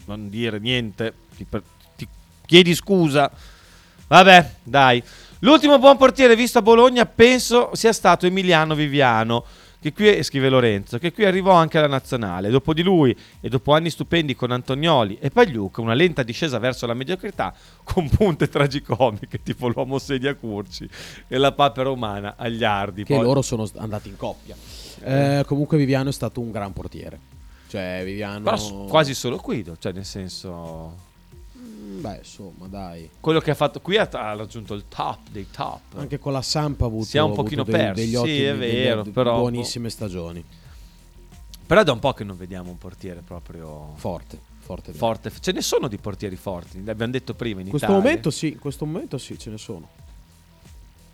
non 0.05 0.29
dire 0.29 0.59
niente, 0.59 1.15
ti, 1.35 1.45
per- 1.45 1.63
ti 1.97 2.07
chiedi 2.45 2.75
scusa. 2.75 3.31
Vabbè, 4.07 4.57
dai. 4.63 5.03
L'ultimo 5.39 5.79
buon 5.79 5.97
portiere 5.97 6.37
visto 6.37 6.59
a 6.59 6.63
Bologna 6.63 7.07
penso 7.07 7.71
sia 7.75 7.93
stato 7.95 8.27
Emiliano 8.27 8.75
Viviano, 8.75 9.45
che 9.85 9.93
qui, 9.93 10.23
scrive 10.23 10.49
Lorenzo, 10.49 10.97
che 10.99 11.13
qui 11.13 11.27
arrivò 11.27 11.53
anche 11.53 11.77
alla 11.77 11.89
nazionale. 11.89 12.49
Dopo 12.49 12.73
di 12.73 12.83
lui 12.83 13.15
e 13.39 13.51
dopo 13.51 13.75
anni 13.75 13.91
stupendi 13.91 14.35
con 14.35 14.51
Antonioli 14.51 15.19
e 15.21 15.29
Pagliuca, 15.29 15.83
una 15.83 15.93
lenta 15.93 16.23
discesa 16.23 16.59
verso 16.59 16.87
la 16.87 16.95
mediocrità 16.95 17.53
con 17.85 18.09
punte 18.09 18.49
tragicomiche 18.49 19.43
tipo 19.43 19.69
l'uomo 19.69 19.99
sedia 19.99 20.35
Curci 20.37 20.89
e 21.29 21.37
la 21.37 21.53
papera 21.53 21.91
umana 21.91 22.37
agli 22.39 22.65
ardi. 22.65 23.05
Che 23.05 23.15
Poi- 23.15 23.23
loro 23.23 23.43
sono 23.43 23.69
andati 23.77 24.09
in 24.09 24.17
coppia. 24.17 24.57
Eh, 25.03 25.45
comunque 25.47 25.77
Viviano 25.77 26.09
è 26.09 26.13
stato 26.13 26.41
un 26.41 26.51
gran 26.51 26.73
portiere. 26.73 27.19
Cioè 27.69 28.01
Viviano... 28.07 28.43
Però 28.43 28.85
quasi 28.87 29.13
solo 29.13 29.37
Guido, 29.37 29.77
cioè 29.79 29.93
nel 29.93 30.07
senso... 30.07 31.13
Beh, 32.01 32.17
insomma, 32.19 32.67
dai. 32.67 33.09
Quello 33.21 33.41
che 33.41 33.51
ha 33.51 33.55
fatto 33.55 33.81
qui 33.81 33.97
ha, 33.97 34.09
ha 34.11 34.35
raggiunto 34.35 34.75
il 34.75 34.85
top 34.89 35.19
dei 35.31 35.47
top. 35.51 35.81
Anche 35.97 36.19
con 36.19 36.33
la 36.33 36.43
Samp 36.43 36.81
ha 36.83 36.87
avuto, 36.87 37.05
Si 37.05 37.17
è 37.17 37.21
un 37.23 37.33
pochino 37.35 37.63
dei- 37.65 37.73
perso, 37.75 38.01
degli 38.01 38.11
sì, 38.11 38.17
ottimi, 38.17 38.37
è 38.39 38.57
degli- 38.57 38.73
vero, 38.73 39.03
de- 39.03 39.11
però- 39.11 39.39
buonissime 39.39 39.89
stagioni. 39.91 40.45
Però 41.67 41.81
è 41.81 41.85
da 41.85 41.93
un 41.93 41.99
po' 41.99 42.13
che 42.13 42.25
non 42.25 42.37
vediamo 42.37 42.71
un 42.71 42.79
portiere 42.79 43.23
proprio 43.25 43.93
Forte, 43.97 44.39
forte. 44.61 44.93
forte. 44.93 45.33
Ce 45.41 45.53
ne 45.53 45.63
sono 45.63 45.89
di 45.89 45.97
portieri 45.97 46.37
forti, 46.37 46.85
l'abbiamo 46.85 47.13
detto 47.13 47.33
prima 47.35 47.61
in 47.61 47.67
In 47.67 47.71
questo 47.71 47.89
Italia. 47.89 48.05
momento 48.05 48.31
sì, 48.31 48.49
in 48.53 48.59
questo 48.59 48.85
momento 48.85 49.17
sì, 49.19 49.39
ce 49.39 49.51
ne 49.51 49.59
sono. 49.59 49.89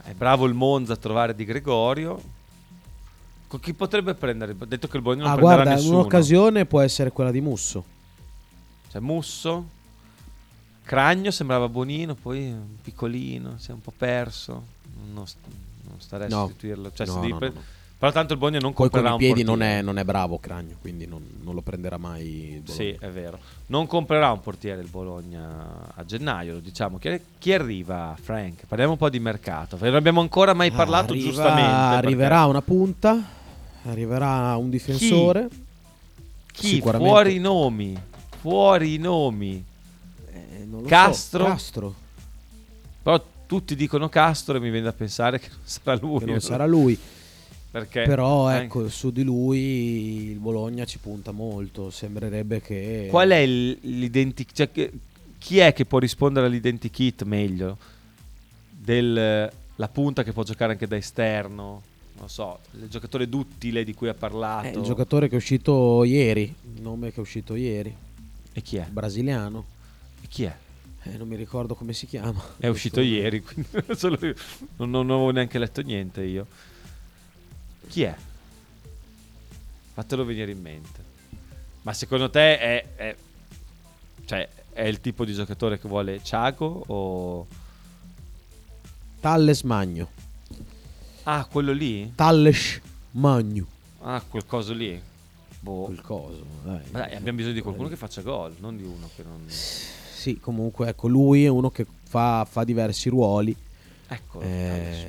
È 0.02 0.12
bravo 0.12 0.46
il 0.46 0.54
Monza 0.54 0.94
a 0.94 0.96
trovare 0.96 1.34
Di 1.34 1.44
Gregorio. 1.44 2.20
Con 3.46 3.60
chi 3.60 3.74
potrebbe 3.74 4.14
prendere? 4.14 4.56
Ha 4.58 4.64
detto 4.64 4.88
che 4.88 4.96
il 4.96 5.02
Bologna 5.02 5.22
non 5.24 5.32
Ah, 5.32 5.34
prenderà 5.34 5.56
guarda, 5.62 5.74
nessuno. 5.80 5.98
un'occasione 5.98 6.66
può 6.66 6.80
essere 6.80 7.10
quella 7.12 7.30
di 7.30 7.40
Musso. 7.40 7.84
Cioè 8.90 9.00
Musso, 9.00 9.64
Cragno 10.90 11.30
sembrava 11.30 11.68
buonino, 11.68 12.16
poi 12.16 12.52
piccolino, 12.82 13.54
si 13.58 13.70
è 13.70 13.72
un 13.72 13.80
po' 13.80 13.92
perso. 13.96 14.60
Non, 15.14 15.24
st- 15.24 15.36
non 15.88 16.00
starei 16.00 16.26
a 16.26 16.30
No. 16.30 16.40
sostituirlo. 16.46 16.90
Cioè, 16.92 17.06
No, 17.06 17.24
no, 17.28 17.36
pre-. 17.36 17.52
Però 17.96 18.10
tanto 18.10 18.32
il 18.32 18.40
Bologna 18.40 18.58
non 18.58 18.72
Poi 18.72 18.88
con 18.90 19.00
comprerà 19.00 19.10
i 19.10 19.12
un 19.12 19.18
piedi 19.18 19.44
non 19.44 19.62
è, 19.62 19.82
non 19.82 19.98
è 19.98 20.04
bravo 20.04 20.38
Cragno, 20.40 20.74
quindi 20.80 21.06
non, 21.06 21.24
non 21.44 21.54
lo 21.54 21.60
prenderà 21.60 21.96
mai. 21.96 22.60
Sì, 22.66 22.88
è 22.98 23.08
vero. 23.08 23.38
Non 23.66 23.86
comprerà 23.86 24.32
un 24.32 24.40
portiere 24.40 24.80
il 24.80 24.88
Bologna 24.88 25.92
a 25.94 26.04
gennaio, 26.04 26.54
lo 26.54 26.58
diciamo. 26.58 26.98
Chi, 26.98 27.20
chi 27.38 27.52
arriva, 27.52 28.16
Frank? 28.20 28.64
Parliamo 28.66 28.90
un 28.94 28.98
po' 28.98 29.10
di 29.10 29.20
mercato. 29.20 29.76
perché 29.76 29.90
Non 29.90 29.94
abbiamo 29.96 30.20
ancora 30.22 30.54
mai 30.54 30.72
parlato 30.72 31.12
Arriva- 31.12 31.28
giustamente. 31.28 31.70
perché 31.70 31.94
Arriverà 32.06 32.46
una 32.46 32.62
punta, 32.62 33.24
arriverà 33.84 34.56
un 34.56 34.70
difensore. 34.70 35.48
Chi? 36.50 36.66
Sicuramente- 36.66 37.12
Fuori 37.12 37.34
i 37.36 37.38
nomi. 37.38 37.96
Fuori 38.40 38.94
i 38.94 38.98
nomi. 38.98 39.68
Eh, 40.70 40.72
non 40.72 40.82
lo 40.82 40.88
so, 40.88 40.94
Castro. 40.94 41.44
Castro. 41.44 41.94
Però 43.02 43.24
tutti 43.46 43.74
dicono 43.74 44.08
Castro 44.08 44.56
e 44.56 44.60
mi 44.60 44.70
viene 44.70 44.84
da 44.84 44.92
pensare 44.92 45.40
che 45.40 45.48
non 45.50 45.58
sarà 45.64 45.96
lui. 46.00 46.18
Che 46.20 46.24
non 46.26 46.40
sarà 46.40 46.66
lui. 46.66 46.98
Perché 47.70 48.02
Però 48.02 48.46
anche- 48.46 48.64
ecco, 48.64 48.88
su 48.88 49.10
di 49.10 49.22
lui 49.22 50.30
il 50.30 50.38
Bologna 50.38 50.84
ci 50.84 50.98
punta 50.98 51.30
molto. 51.32 51.90
Sembrerebbe 51.90 52.60
che. 52.60 53.06
Qual 53.10 53.30
è 53.30 53.46
l'identic... 53.46 54.52
Cioè, 54.52 54.70
che- 54.72 54.92
chi 55.38 55.58
è 55.58 55.72
che 55.72 55.84
può 55.84 55.98
rispondere 55.98 56.46
all'identikit 56.46 57.22
meglio? 57.22 57.78
Del, 58.68 59.50
la 59.76 59.88
punta 59.88 60.22
che 60.22 60.32
può 60.32 60.42
giocare 60.42 60.72
anche 60.72 60.86
da 60.86 60.96
esterno? 60.96 61.82
Non 62.18 62.28
so, 62.28 62.58
il 62.72 62.88
giocatore 62.88 63.28
duttile 63.28 63.82
di 63.82 63.94
cui 63.94 64.08
ha 64.08 64.14
parlato. 64.14 64.66
Eh, 64.66 64.72
il 64.72 64.82
giocatore 64.82 65.28
che 65.28 65.34
è 65.34 65.38
uscito 65.38 66.04
ieri. 66.04 66.42
Il 66.74 66.82
nome 66.82 67.10
che 67.10 67.16
è 67.16 67.20
uscito 67.20 67.54
ieri. 67.54 67.94
E 68.52 68.60
chi 68.62 68.76
è? 68.76 68.86
Brasiliano. 68.90 69.64
Chi 70.30 70.44
è? 70.44 70.56
Eh, 71.02 71.16
non 71.16 71.26
mi 71.26 71.34
ricordo 71.34 71.74
come 71.74 71.92
si 71.92 72.06
chiama. 72.06 72.40
È 72.56 72.68
uscito 72.68 73.00
ieri, 73.00 73.42
quindi 73.42 73.68
non, 74.76 74.90
non 74.90 75.10
avevo 75.10 75.30
neanche 75.30 75.58
letto 75.58 75.80
niente 75.82 76.22
io. 76.22 76.46
Chi 77.88 78.04
è? 78.04 78.14
Fatelo 79.92 80.24
venire 80.24 80.52
in 80.52 80.60
mente. 80.60 81.02
Ma 81.82 81.92
secondo 81.92 82.30
te 82.30 82.58
è, 82.58 82.94
è- 82.94 83.16
cioè, 84.24 84.48
è 84.72 84.84
il 84.84 85.00
tipo 85.00 85.24
di 85.24 85.34
giocatore 85.34 85.80
che 85.80 85.88
vuole 85.88 86.22
Ciago 86.22 86.84
o... 86.86 87.46
Talles 89.18 89.62
Magno. 89.62 90.10
Ah, 91.24 91.44
quello 91.50 91.72
lì? 91.72 92.12
Talles 92.14 92.80
Magno. 93.12 93.66
Ah, 94.02 94.22
quel 94.26 94.46
coso 94.46 94.72
lì. 94.74 95.02
Boh. 95.58 95.86
Quel 95.86 96.00
coso, 96.02 96.46
dai. 96.62 96.82
Dai, 96.88 97.14
abbiamo 97.16 97.38
bisogno 97.38 97.54
di 97.54 97.62
qualcuno 97.62 97.88
che 97.88 97.96
faccia 97.96 98.22
gol, 98.22 98.54
non 98.60 98.76
di 98.76 98.84
uno 98.84 99.10
che 99.16 99.24
non... 99.24 99.44
Sì, 100.20 100.38
comunque, 100.38 100.88
ecco, 100.88 101.08
lui 101.08 101.46
è 101.46 101.48
uno 101.48 101.70
che 101.70 101.86
fa, 102.02 102.46
fa 102.46 102.62
diversi 102.62 103.08
ruoli. 103.08 103.56
Ecco, 104.06 104.40
Eh, 104.42 105.06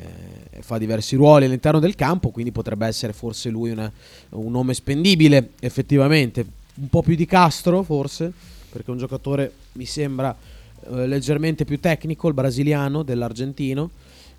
fa 0.61 0.77
diversi 0.77 1.17
ruoli 1.17 1.43
all'interno 1.43 1.79
del 1.79 1.95
campo, 1.95 2.29
quindi 2.29 2.53
potrebbe 2.53 2.87
essere 2.87 3.11
forse 3.11 3.49
lui 3.49 3.71
una- 3.71 3.91
un 4.29 4.49
nome 4.49 4.73
spendibile, 4.73 5.49
effettivamente. 5.59 6.45
Un 6.75 6.87
po' 6.87 7.01
più 7.01 7.15
di 7.15 7.25
Castro, 7.25 7.83
forse, 7.83 8.31
perché 8.71 8.87
è 8.87 8.91
un 8.91 8.99
giocatore, 8.99 9.51
mi 9.73 9.83
sembra, 9.83 10.33
eh, 10.89 11.07
leggermente 11.07 11.65
più 11.65 11.77
tecnico, 11.81 12.29
il 12.29 12.33
brasiliano 12.33 13.03
dell'argentino, 13.03 13.89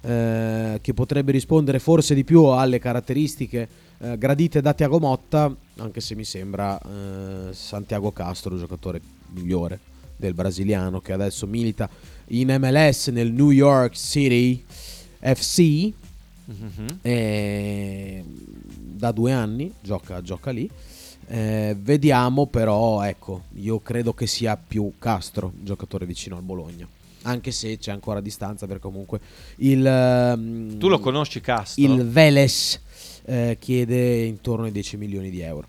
eh, 0.00 0.78
che 0.80 0.94
potrebbe 0.94 1.32
rispondere 1.32 1.80
forse 1.80 2.14
di 2.14 2.24
più 2.24 2.44
alle 2.44 2.78
caratteristiche 2.78 3.68
eh, 3.98 4.16
gradite 4.16 4.62
da 4.62 4.72
Tiago 4.72 4.98
Motta, 4.98 5.54
anche 5.76 6.00
se 6.00 6.14
mi 6.14 6.24
sembra 6.24 6.80
eh, 6.80 7.52
Santiago 7.52 8.10
Castro 8.10 8.54
il 8.54 8.60
giocatore 8.60 9.02
migliore 9.34 9.90
del 10.22 10.34
brasiliano 10.34 11.00
che 11.00 11.12
adesso 11.12 11.46
milita 11.48 11.88
in 12.28 12.56
MLS 12.60 13.08
nel 13.08 13.32
New 13.32 13.50
York 13.50 13.94
City 13.96 14.62
FC 15.20 15.92
Mhm. 16.44 16.98
eh, 17.02 18.24
da 18.26 19.12
due 19.12 19.32
anni 19.32 19.72
gioca, 19.80 20.20
gioca 20.22 20.50
lì 20.50 20.68
Eh, 21.28 21.76
vediamo 21.80 22.46
però 22.46 23.00
ecco 23.04 23.44
io 23.54 23.78
credo 23.80 24.12
che 24.12 24.26
sia 24.26 24.56
più 24.56 24.92
Castro 24.98 25.52
giocatore 25.60 26.04
vicino 26.04 26.36
al 26.36 26.42
Bologna 26.42 26.86
anche 27.22 27.52
se 27.52 27.78
c'è 27.78 27.92
ancora 27.92 28.20
distanza 28.20 28.66
perché 28.66 28.82
comunque 28.82 29.20
il 29.58 29.86
ehm, 29.86 30.78
Tu 30.78 30.88
lo 30.88 30.98
conosci 30.98 31.40
Castro? 31.40 31.82
il 31.82 32.04
Veles 32.08 32.80
eh, 33.24 33.56
chiede 33.60 34.24
intorno 34.24 34.64
ai 34.64 34.72
10 34.72 34.96
milioni 34.96 35.30
di 35.30 35.40
euro 35.40 35.68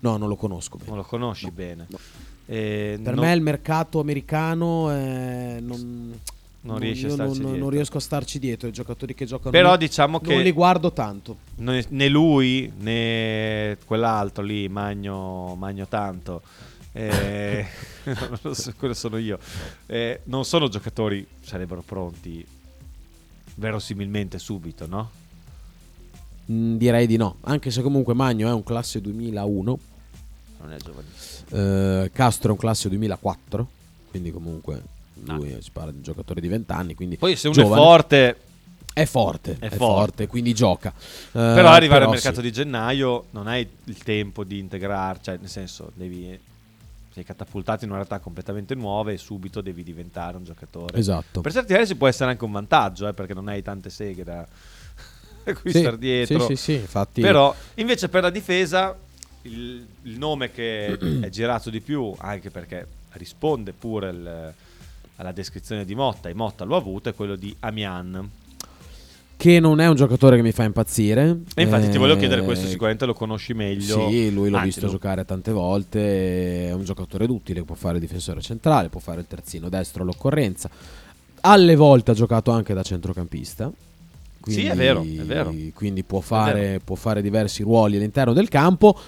no 0.00 0.16
non 0.16 0.28
lo 0.28 0.36
conosco 0.36 0.76
bene 0.76 0.88
Non 0.90 0.98
lo 0.98 1.04
conosci 1.04 1.50
bene. 1.52 1.86
Eh, 2.48 2.98
per 3.02 3.14
non- 3.14 3.24
me 3.24 3.32
il 3.34 3.40
mercato 3.42 3.98
americano 3.98 4.90
eh, 4.92 5.58
non, 5.60 6.16
Non 6.60 6.78
riesci 6.78 7.04
a 7.06 7.08
io 7.08 7.14
starci 7.14 7.32
non, 7.32 7.42
dietro. 7.46 7.60
non 7.60 7.70
riesco 7.70 7.96
a 7.96 8.00
starci 8.00 8.38
dietro. 8.38 8.68
I 8.68 8.72
giocatori 8.72 9.14
che 9.14 9.24
giocano 9.26 9.50
Però 9.50 9.72
lì 9.72 9.78
diciamo 9.78 10.20
che 10.20 10.34
non 10.34 10.42
li 10.42 10.52
guardo 10.52 10.92
tanto. 10.92 11.36
né, 11.56 12.08
lui 12.08 12.72
né 12.78 13.76
quell'altro 13.84 14.42
lì, 14.44 14.68
Magno, 14.68 15.54
Magno 15.56 15.86
tanto. 15.88 16.42
eh, 16.92 17.66
non 18.42 18.54
so, 18.54 18.72
quello 18.78 18.94
sono 18.94 19.16
io. 19.18 19.38
Eh, 19.86 20.20
non 20.24 20.44
sono 20.44 20.68
giocatori 20.68 21.26
sarebbero 21.40 21.82
pronti 21.82 22.46
verosimilmente 23.56 24.38
subito, 24.38 24.86
no? 24.86 25.10
Mm, 26.50 26.76
direi 26.76 27.06
di 27.08 27.16
no. 27.16 27.36
Anche 27.42 27.70
se 27.72 27.82
comunque 27.82 28.14
Magno 28.14 28.48
è 28.48 28.52
un 28.52 28.62
classe 28.62 29.00
2001. 29.00 29.78
Non 30.60 30.72
è 30.72 30.76
giovanissimo. 30.76 31.35
Eh, 31.50 32.10
Castro 32.12 32.48
è 32.48 32.52
un 32.52 32.58
classe 32.58 32.88
2004. 32.88 33.66
Quindi 34.10 34.30
comunque 34.32 34.82
lui 35.24 35.56
si 35.60 35.70
parla 35.70 35.90
di 35.90 35.98
un 35.98 36.02
giocatore 36.02 36.40
di 36.40 36.48
20 36.48 36.72
anni. 36.72 36.94
Quindi 36.94 37.16
Poi 37.16 37.36
se 37.36 37.48
uno 37.48 37.56
è 37.58 37.62
giovane. 37.62 37.82
forte 37.82 38.36
È 38.92 39.04
forte, 39.04 39.52
È 39.58 39.66
è, 39.66 39.68
forte. 39.68 39.76
forte. 39.76 40.26
quindi 40.26 40.54
gioca. 40.54 40.92
Però 41.32 41.68
arrivare 41.68 42.04
al 42.04 42.08
però 42.08 42.10
mercato 42.10 42.36
sì. 42.36 42.42
di 42.42 42.52
gennaio 42.52 43.26
non 43.32 43.46
hai 43.46 43.68
il 43.84 43.98
tempo 44.02 44.42
di 44.44 44.58
integrarci, 44.58 45.24
cioè 45.24 45.36
nel 45.38 45.50
senso 45.50 45.90
devi 45.94 46.38
sei 47.12 47.24
catapultato 47.24 47.84
in 47.84 47.90
una 47.90 47.98
realtà 48.00 48.18
completamente 48.18 48.74
nuova 48.74 49.10
e 49.10 49.16
subito 49.16 49.62
devi 49.62 49.82
diventare 49.82 50.36
un 50.36 50.44
giocatore. 50.44 50.98
Esatto. 50.98 51.40
Per 51.40 51.50
certi 51.52 51.72
versi 51.72 51.94
può 51.94 52.08
essere 52.08 52.30
anche 52.30 52.44
un 52.44 52.52
vantaggio, 52.52 53.08
eh, 53.08 53.14
perché 53.14 53.32
non 53.32 53.48
hai 53.48 53.62
tante 53.62 53.88
seghe 53.88 54.22
da 54.22 54.46
acquistare 55.44 55.92
Sì, 55.92 55.98
dietro. 55.98 56.40
sì, 56.40 56.46
sì, 56.46 56.56
sì, 56.56 56.72
infatti- 56.74 57.20
Però 57.22 57.54
invece 57.76 58.08
per 58.10 58.22
la 58.22 58.30
difesa 58.30 58.94
il, 59.46 59.86
il 60.02 60.18
nome 60.18 60.50
che 60.50 60.86
è 61.22 61.28
girato 61.30 61.70
di 61.70 61.80
più, 61.80 62.12
anche 62.18 62.50
perché 62.50 62.86
risponde 63.12 63.72
pure 63.72 64.10
il- 64.10 64.52
alla 65.18 65.32
descrizione 65.32 65.86
di 65.86 65.94
Motta, 65.94 66.28
e 66.28 66.34
Motta 66.34 66.64
lo 66.64 66.74
ha 66.74 66.78
avuto, 66.78 67.08
è 67.08 67.14
quello 67.14 67.36
di 67.36 67.54
Amian. 67.60 68.28
che 69.38 69.60
non 69.60 69.80
è 69.80 69.86
un 69.88 69.94
giocatore 69.94 70.36
che 70.36 70.42
mi 70.42 70.52
fa 70.52 70.64
impazzire. 70.64 71.40
E 71.54 71.62
infatti 71.62 71.88
ti 71.90 71.96
volevo 71.98 72.16
Eh, 72.16 72.20
chiedere 72.20 72.42
questo, 72.42 72.66
sicuramente 72.66 73.06
lo 73.06 73.14
conosci 73.14 73.54
meglio. 73.54 74.08
Sì, 74.08 74.30
lui 74.32 74.48
l'ho 74.50 74.56
Anzi, 74.56 74.68
visto 74.68 74.86
lo- 74.86 74.92
giocare 74.92 75.24
tante 75.24 75.52
volte, 75.52 76.68
è 76.68 76.72
un 76.72 76.84
giocatore 76.84 77.26
duttile, 77.26 77.62
può 77.62 77.74
fare 77.74 77.94
il 77.94 78.00
difensore 78.00 78.40
centrale, 78.42 78.88
può 78.90 79.00
fare 79.00 79.20
il 79.20 79.26
terzino 79.26 79.68
destro 79.70 80.02
all'occorrenza. 80.02 80.68
Alle 81.42 81.76
volte 81.76 82.10
ha 82.10 82.14
giocato 82.14 82.50
anche 82.50 82.74
da 82.74 82.82
centrocampista. 82.82 83.70
Sì, 84.46 84.64
è 84.66 84.74
vero, 84.74 85.02
è 85.02 85.22
vero. 85.24 85.54
Quindi 85.74 86.02
può 86.02 86.20
fare, 86.20 86.80
può 86.84 86.94
fare 86.94 87.20
diversi 87.20 87.62
ruoli 87.62 87.96
all'interno 87.96 88.32
del 88.32 88.48
campo. 88.48 88.98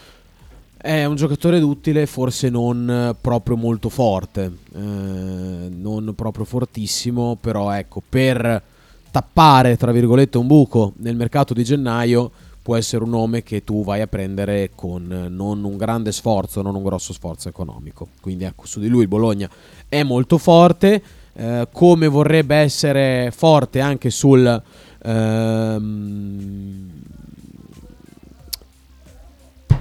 È 0.81 1.05
un 1.05 1.17
giocatore 1.17 1.59
duttile, 1.59 2.07
forse 2.07 2.49
non 2.51 2.89
eh, 2.89 3.17
proprio 3.21 3.57
molto 3.57 3.89
forte, 3.89 4.45
eh, 4.75 4.79
non 4.79 6.13
proprio 6.15 6.45
fortissimo, 6.45 7.37
però 7.41 7.73
ecco, 7.73 8.01
per 8.09 8.63
tappare, 9.11 9.77
tra 9.77 9.91
virgolette, 9.91 10.39
un 10.39 10.47
buco 10.47 10.93
nel 10.99 11.17
mercato 11.17 11.53
di 11.53 11.65
gennaio 11.65 12.31
può 12.63 12.77
essere 12.77 13.03
un 13.03 13.11
nome 13.11 13.43
che 13.43 13.65
tu 13.65 13.83
vai 13.83 14.03
a 14.03 14.07
prendere 14.07 14.71
con 14.75 15.11
eh, 15.11 15.29
non 15.29 15.65
un 15.65 15.77
grande 15.77 16.13
sforzo, 16.13 16.63
non 16.63 16.77
un 16.77 16.85
grosso 16.85 17.13
sforzo 17.13 17.49
economico. 17.49 18.09
Quindi 18.21 18.45
ecco, 18.45 18.65
su 18.67 18.79
di 18.79 18.87
lui 18.87 19.03
il 19.03 19.09
Bologna 19.09 19.51
è 19.89 20.05
molto 20.05 20.39
forte, 20.39 21.03
eh, 21.33 21.67
come 21.73 22.07
vorrebbe 22.07 22.55
essere 22.55 23.33
forte 23.35 23.81
anche 23.81 24.11
sul... 24.11 24.63
ehm, 25.03 26.91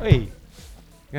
Ehi, 0.01 0.31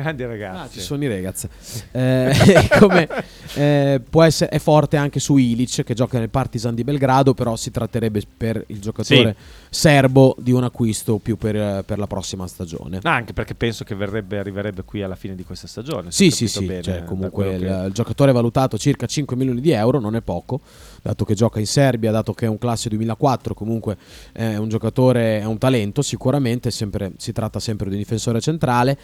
grandi 0.01 0.25
ragazzi. 0.25 0.59
Ah, 0.59 0.69
ci 0.71 0.79
sono 0.79 1.03
i 1.03 1.07
ragazzi. 1.07 1.47
Eh, 1.91 2.33
come, 2.79 3.07
eh, 3.55 4.01
può 4.09 4.23
essere, 4.23 4.49
è 4.51 4.59
forte 4.59 4.97
anche 4.97 5.19
su 5.19 5.37
Ilic 5.37 5.83
che 5.83 5.93
gioca 5.93 6.19
nel 6.19 6.29
Partizan 6.29 6.75
di 6.75 6.83
Belgrado, 6.83 7.33
però 7.33 7.55
si 7.55 7.71
tratterebbe 7.71 8.21
per 8.37 8.63
il 8.67 8.79
giocatore 8.79 9.35
serbo 9.69 10.35
di 10.39 10.51
un 10.51 10.63
acquisto 10.63 11.17
più 11.17 11.37
per, 11.37 11.83
per 11.83 11.97
la 11.99 12.07
prossima 12.07 12.47
stagione. 12.47 12.99
No, 13.01 13.09
anche 13.09 13.33
perché 13.33 13.55
penso 13.55 13.83
che 13.83 13.95
verrebbe, 13.95 14.37
arriverebbe 14.39 14.83
qui 14.83 15.01
alla 15.01 15.15
fine 15.15 15.35
di 15.35 15.43
questa 15.43 15.67
stagione. 15.67 16.11
Sì, 16.11 16.31
sì, 16.31 16.47
sì, 16.47 16.65
bene, 16.65 16.81
cioè, 16.81 17.03
comunque 17.03 17.53
il, 17.53 17.59
che- 17.61 17.83
il 17.87 17.91
giocatore 17.93 18.31
è 18.31 18.33
valutato 18.33 18.77
circa 18.77 19.05
5 19.05 19.35
milioni 19.35 19.61
di 19.61 19.71
euro, 19.71 19.99
non 19.99 20.15
è 20.15 20.21
poco, 20.21 20.61
dato 21.01 21.25
che 21.25 21.33
gioca 21.33 21.59
in 21.59 21.67
Serbia, 21.67 22.11
dato 22.11 22.33
che 22.33 22.45
è 22.45 22.49
un 22.49 22.57
classe 22.57 22.89
2004, 22.89 23.53
comunque 23.53 23.97
è 24.31 24.55
un 24.55 24.69
giocatore, 24.69 25.39
è 25.39 25.45
un 25.45 25.57
talento 25.57 26.01
sicuramente, 26.01 26.71
sempre- 26.71 27.11
si 27.17 27.31
tratta 27.31 27.59
sempre 27.59 27.87
di 27.89 27.93
un 27.95 28.01
difensore 28.01 28.39
centrale. 28.41 28.97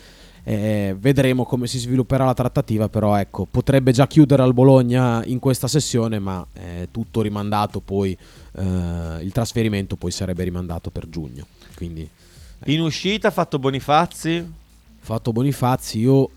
Eh, 0.48 0.96
vedremo 1.00 1.44
come 1.44 1.66
si 1.66 1.80
svilupperà 1.80 2.24
la 2.24 2.36
trattativa, 2.36 2.88
però 2.88 3.16
ecco, 3.16 3.48
potrebbe 3.50 3.92
già 3.92 4.06
chiudere 4.06 4.44
al 4.44 4.54
Bologna 4.54 5.26
in 5.26 5.40
questa 5.40 5.68
sessione, 5.68 6.20
ma 6.20 6.46
è 6.54 6.88
tutto 6.92 7.24
rimandato 7.24 7.80
poi, 7.80 8.16
eh, 8.58 9.18
il 9.24 9.32
trasferimento 9.32 9.96
poi 9.96 10.12
sarebbe 10.12 10.44
rimandato 10.44 10.92
per 10.92 11.10
giugno. 11.10 11.48
Quindi 11.76 12.08
In 12.66 12.82
uscita 12.82 13.32
fatto 13.32 13.58
Bonifazzi. 13.58 14.54
fatto 15.00 15.32
Bonifazzi, 15.32 15.98
io 16.00 16.30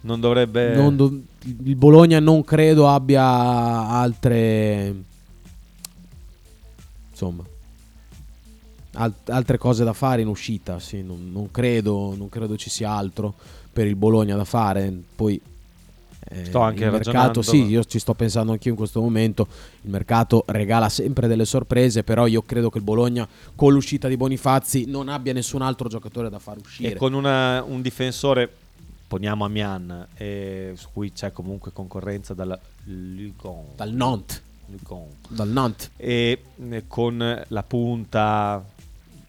Non 0.00 0.18
dovrebbe... 0.18 0.74
non 0.74 0.96
do- 0.96 1.20
il 1.44 1.76
Bologna 1.76 2.18
non 2.18 2.42
credo 2.42 2.88
abbia 2.88 3.22
altre 3.22 4.94
insomma 7.10 7.44
al- 8.94 9.12
altre 9.26 9.58
cose 9.58 9.84
da 9.84 9.92
fare 9.92 10.22
in 10.22 10.28
uscita 10.28 10.78
sì, 10.78 11.02
non, 11.02 11.30
non 11.32 11.50
credo, 11.50 12.14
non 12.16 12.28
credo 12.28 12.56
ci 12.56 12.70
sia 12.70 12.90
altro 12.90 13.34
per 13.72 13.86
il 13.86 13.96
Bologna 13.96 14.36
da 14.36 14.44
fare 14.44 14.92
poi 15.14 15.40
eh, 16.26 16.44
Sto 16.46 16.60
anche 16.60 16.84
il 16.84 16.90
mercato 16.90 17.42
sì 17.42 17.64
io 17.66 17.84
ci 17.84 17.98
sto 17.98 18.14
pensando 18.14 18.52
anch'io 18.52 18.70
in 18.70 18.76
questo 18.76 19.00
momento 19.00 19.46
il 19.82 19.90
mercato 19.90 20.44
regala 20.46 20.88
sempre 20.88 21.26
delle 21.28 21.44
sorprese 21.44 22.02
però 22.02 22.26
io 22.26 22.42
credo 22.42 22.70
che 22.70 22.78
il 22.78 22.84
Bologna 22.84 23.28
con 23.54 23.72
l'uscita 23.74 24.08
di 24.08 24.16
Bonifazzi 24.16 24.86
non 24.86 25.08
abbia 25.08 25.32
nessun 25.34 25.60
altro 25.60 25.88
giocatore 25.88 26.30
da 26.30 26.38
far 26.38 26.56
uscire 26.58 26.92
E 26.92 26.96
con 26.96 27.12
una- 27.12 27.62
un 27.62 27.82
difensore, 27.82 28.50
poniamo 29.06 29.44
Amian, 29.44 30.06
eh, 30.14 30.72
su 30.76 30.88
cui 30.94 31.12
c'è 31.12 31.30
comunque 31.30 31.72
concorrenza 31.72 32.32
dalla 32.32 32.58
Lugon. 32.84 33.64
Dal 33.76 33.92
Nantes. 33.92 34.40
Lugon. 34.66 35.04
Dal 35.28 35.48
Nantes. 35.48 35.90
E 35.96 36.42
eh, 36.70 36.84
con 36.88 37.44
la 37.48 37.62
punta 37.62 38.64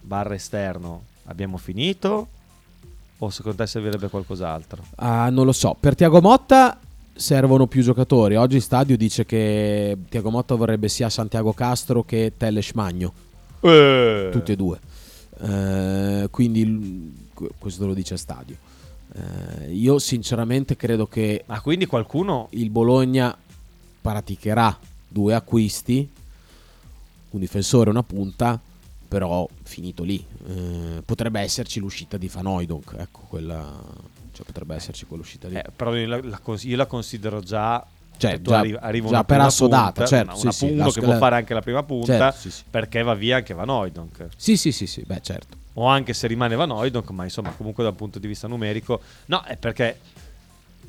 barra 0.05 0.35
esterno 0.35 1.03
abbiamo 1.25 1.57
finito? 1.57 2.27
O 3.17 3.29
secondo 3.29 3.57
te 3.57 3.67
servirebbe 3.67 4.07
qualcos'altro? 4.07 4.83
Ah, 4.95 5.29
non 5.29 5.45
lo 5.45 5.51
so. 5.51 5.75
Per 5.79 5.95
Tiago 5.95 6.21
Motta 6.21 6.79
servono 7.13 7.65
più 7.65 7.81
giocatori. 7.81 8.35
Oggi 8.35 8.59
Stadio 8.59 8.97
dice 8.97 9.25
che 9.25 9.97
Tiago 10.09 10.29
Motta 10.29 10.55
vorrebbe 10.55 10.89
sia 10.89 11.09
Santiago 11.09 11.53
Castro 11.53 12.03
che 12.03 12.33
Telles 12.37 12.71
Magno. 12.71 13.13
Eh. 13.61 14.29
Tutti 14.31 14.51
e 14.51 14.55
due. 14.55 14.79
Eh, 15.41 16.27
quindi 16.29 17.13
questo 17.57 17.87
lo 17.87 17.93
dice 17.93 18.17
Stadio. 18.17 18.57
Eh, 19.13 19.71
io 19.71 19.97
sinceramente 19.97 20.75
credo 20.75 21.07
che 21.07 21.43
Ma 21.45 21.61
quindi 21.61 21.85
qualcuno 21.85 22.47
il 22.51 22.69
Bologna 22.69 23.35
praticherà 24.01 24.77
due 25.07 25.33
acquisti, 25.33 26.07
un 27.29 27.39
difensore 27.39 27.87
e 27.87 27.91
una 27.91 28.03
punta, 28.03 28.59
però 29.15 29.47
finito 29.63 30.03
lì. 30.03 30.21
Eh, 30.45 31.01
potrebbe 31.05 31.39
esserci 31.39 31.79
l'uscita 31.79 32.17
di 32.17 32.27
Van 32.27 32.45
Hooijdonk, 32.47 32.95
ecco, 32.97 33.21
quella 33.29 33.73
cioè 34.33 34.45
potrebbe 34.45 34.75
esserci 34.75 35.05
quell'uscita 35.05 35.47
lì. 35.47 35.55
Eh, 35.55 35.63
però 35.73 35.95
io 35.95 36.05
la, 36.05 36.19
la 36.21 36.41
io 36.63 36.75
la 36.75 36.85
considero 36.85 37.39
già. 37.39 37.85
Cioè, 38.17 38.41
tu 38.41 38.49
già- 38.49 38.59
arri- 38.59 38.77
arriva 38.77 39.07
già 39.09 39.23
per 39.23 39.39
assodata, 39.39 39.91
punta, 39.91 40.05
certo, 40.05 40.41
una, 40.41 40.51
sì, 40.51 40.69
una 40.69 40.89
sì, 40.89 40.99
che 40.99 41.05
può 41.05 41.17
fare 41.17 41.35
anche 41.35 41.53
la 41.53 41.61
prima 41.61 41.83
punta 41.83 42.17
Certo, 42.17 42.39
sì, 42.39 42.51
sì. 42.51 42.63
perché 42.69 43.03
va 43.03 43.13
via 43.13 43.37
anche 43.37 43.53
Van 43.53 43.69
Hooijdonk. 43.69 44.27
Sì, 44.35 44.57
sì, 44.57 44.73
sì, 44.73 44.85
sì, 44.85 45.01
beh, 45.05 45.21
certo. 45.21 45.55
O 45.75 45.85
anche 45.85 46.13
se 46.13 46.27
rimane 46.27 46.55
Van 46.57 46.71
Hooijdonk, 46.71 47.09
ma 47.11 47.23
insomma, 47.23 47.51
comunque 47.51 47.85
dal 47.85 47.93
punto 47.95 48.19
di 48.19 48.27
vista 48.27 48.49
numerico. 48.49 48.99
No, 49.27 49.43
è 49.43 49.55
perché. 49.55 49.97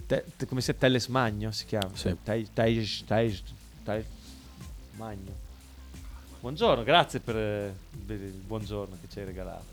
te- 0.05 0.25
te- 0.37 0.47
come 0.47 0.61
si 0.61 0.67
chiama? 0.73 0.81
Telles 0.81 1.07
Magno 1.07 1.53
si 1.53 1.65
chiama? 1.65 1.91
Sì. 1.95 2.17
Tai- 2.25 2.49
Magno. 4.97 5.45
Buongiorno, 6.41 6.85
grazie 6.85 7.21
per 7.21 7.37
eh, 7.37 7.75
il 8.09 8.33
buongiorno 8.47 8.97
che 9.01 9.09
ci 9.11 9.19
hai 9.19 9.25
regalato. 9.25 9.65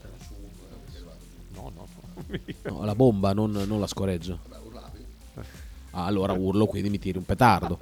No, 1.54 1.72
no, 1.76 1.88
no. 1.94 2.12
No, 2.72 2.84
la 2.86 2.96
bomba, 2.96 3.34
non, 3.34 3.52
non 3.52 3.80
la 3.80 3.88
scoreggio. 3.88 4.40
Ah, 5.92 6.06
allora 6.06 6.34
urlo, 6.34 6.66
quindi 6.66 6.90
mi 6.90 6.98
tiri 6.98 7.18
un 7.18 7.26
petardo. 7.26 7.78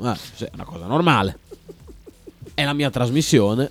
Eh, 0.00 0.14
sì, 0.14 0.44
è 0.44 0.50
una 0.54 0.64
cosa 0.64 0.86
normale. 0.86 1.38
È 2.54 2.64
la 2.64 2.72
mia 2.72 2.90
trasmissione. 2.90 3.70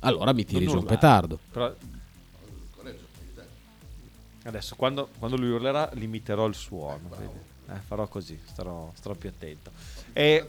Allora 0.00 0.32
mi 0.32 0.44
tiri 0.44 0.66
giù 0.66 0.76
un 0.76 0.84
petardo. 0.84 1.38
Però- 1.50 1.74
Adesso, 4.42 4.74
quando, 4.74 5.08
quando 5.18 5.36
lui 5.36 5.50
urlerà, 5.50 5.90
limiterò 5.92 6.46
il 6.46 6.54
suono. 6.54 7.00
vedi? 7.10 7.38
Eh, 7.70 7.78
farò 7.86 8.06
così, 8.08 8.38
starò, 8.50 8.90
starò 8.94 9.14
più 9.14 9.28
attento. 9.28 9.70
E 10.12 10.44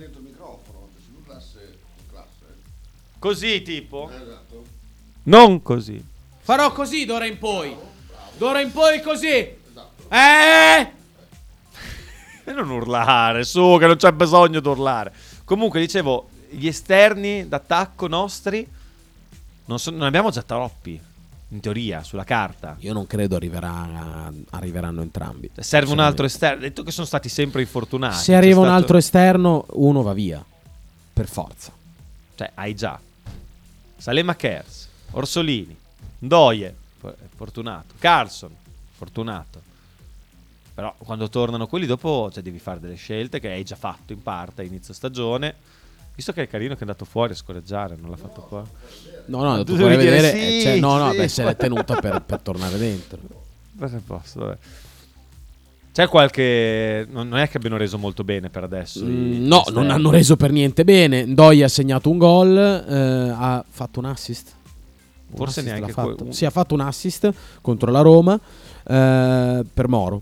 così, 3.20 3.62
tipo? 3.62 4.10
Non 5.24 5.62
così. 5.62 6.04
Farò 6.40 6.72
così 6.72 7.06
d'ora 7.06 7.26
in 7.26 7.38
poi. 7.38 7.76
D'ora 8.38 8.60
in 8.62 8.72
poi 8.72 9.02
così. 9.02 9.28
Eh! 9.28 9.60
E 12.44 12.54
non 12.54 12.72
urlare, 12.72 13.44
su, 13.44 13.78
che 13.80 13.86
non 13.86 13.98
c'è 13.98 14.12
bisogno 14.14 14.60
di 14.60 14.68
urlare. 14.68 15.14
Comunque, 15.46 15.80
dicevo, 15.80 16.28
gli 16.50 16.66
esterni 16.66 17.48
d'attacco 17.48 18.08
nostri 18.08 18.68
non, 19.66 19.80
so- 19.80 19.92
non 19.92 20.02
abbiamo 20.02 20.32
già 20.32 20.42
troppi, 20.42 21.00
in 21.54 21.60
teoria, 21.60 22.04
sulla 22.04 22.24
carta. 22.24 22.76
Io 22.80 22.94
non 22.94 23.06
credo 23.08 23.36
arriverà, 23.36 24.32
arriveranno 24.52 25.02
entrambi. 25.02 25.50
Serve 25.58 25.92
un 25.92 26.00
altro 26.00 26.26
esterno. 26.26 26.62
Detto 26.62 26.84
che 26.84 26.92
sono 26.92 27.06
stati 27.06 27.30
sempre 27.30 27.62
infortunati. 27.62 28.16
Se 28.24 28.34
arriva 28.36 28.54
C'è 28.54 28.60
un 28.60 28.66
stato- 28.66 28.82
altro 28.82 28.98
esterno, 28.98 29.66
uno 29.74 30.02
va 30.02 30.14
via. 30.14 30.44
Per 31.14 31.28
forza. 31.28 31.72
Cioè, 32.36 32.52
hai 32.56 32.74
già 32.74 33.00
Salema 33.98 34.36
Kers, 34.36 34.88
Orsolini, 35.12 35.76
Ndoye, 36.20 36.74
for- 36.98 37.16
fortunato, 37.36 37.94
Carlson, 38.00 38.56
fortunato. 38.96 39.62
Però 40.74 40.96
quando 40.98 41.30
tornano 41.30 41.68
quelli 41.68 41.86
dopo 41.86 42.30
cioè, 42.34 42.42
devi 42.42 42.60
fare 42.60 42.80
delle 42.80 42.96
scelte 42.96 43.40
che 43.42 43.50
hai 43.50 43.64
già 43.64 43.76
fatto 43.76 44.14
in 44.14 44.24
parte 44.24 44.62
a 44.62 44.66
inizio 44.66 44.94
stagione. 44.94 45.54
Visto 46.22 46.34
che 46.34 46.44
è 46.44 46.48
carino 46.48 46.74
che 46.76 46.82
è 46.82 46.84
andato 46.84 47.04
fuori 47.04 47.34
a 47.34 47.36
scorreggiare, 47.36 47.98
non 48.00 48.12
l'ha 48.12 48.16
fatto 48.16 48.42
qua. 48.42 48.64
No, 49.26 49.42
no, 49.42 49.64
tu 49.64 49.76
devi 49.76 49.96
puoi 49.96 49.98
dire 49.98 50.12
vedere. 50.12 50.32
sì, 50.38 50.58
eh, 50.58 50.62
cioè, 50.62 50.80
no, 50.80 50.98
no, 50.98 51.10
sì. 51.10 51.18
beh, 51.18 51.28
se 51.28 51.44
l'è 51.44 51.56
tenuta 51.56 51.96
per, 51.96 52.22
per 52.22 52.40
tornare 52.42 52.78
dentro. 52.78 53.18
Beh, 53.72 53.86
a 53.88 54.02
posto, 54.06 54.40
vabbè. 54.42 54.58
C'è 55.92 56.08
qualche. 56.08 57.08
Non 57.10 57.28
non 57.28 57.40
è 57.40 57.50
che 57.50 57.58
abbiano 57.58 57.76
reso 57.78 57.98
molto 57.98 58.24
bene 58.24 58.50
per 58.52 58.64
adesso. 58.64 59.00
i- 59.00 59.08
Mm, 59.08 59.32
gli 59.32 59.48
no, 59.48 59.58
esterni. 59.62 59.80
non 59.82 59.90
hanno 59.90 60.12
reso 60.12 60.36
per 60.36 60.52
niente 60.52 60.84
bene. 60.84 61.26
Ndoye 61.26 61.64
ha 61.64 61.68
segnato 61.68 62.12
un 62.12 62.20
gol, 62.20 62.56
eh, 62.56 63.34
ha 63.36 63.66
fatto 63.68 63.98
un 63.98 64.06
assist. 64.06 64.54
Un 65.32 65.38
Forse 65.38 65.62
assist 65.62 65.66
neanche 65.76 65.88
l'ha 65.88 66.04
fatto. 66.04 66.16
que- 66.18 66.26
un- 66.26 66.34
Sì, 66.34 66.46
ha 66.46 66.52
fatto 66.52 66.76
un 66.76 66.82
assist 66.82 67.34
contro 67.62 67.90
la 67.90 68.02
Roma 68.02 68.40
eh, 68.88 69.66
per 69.74 69.88
Moro. 69.88 70.22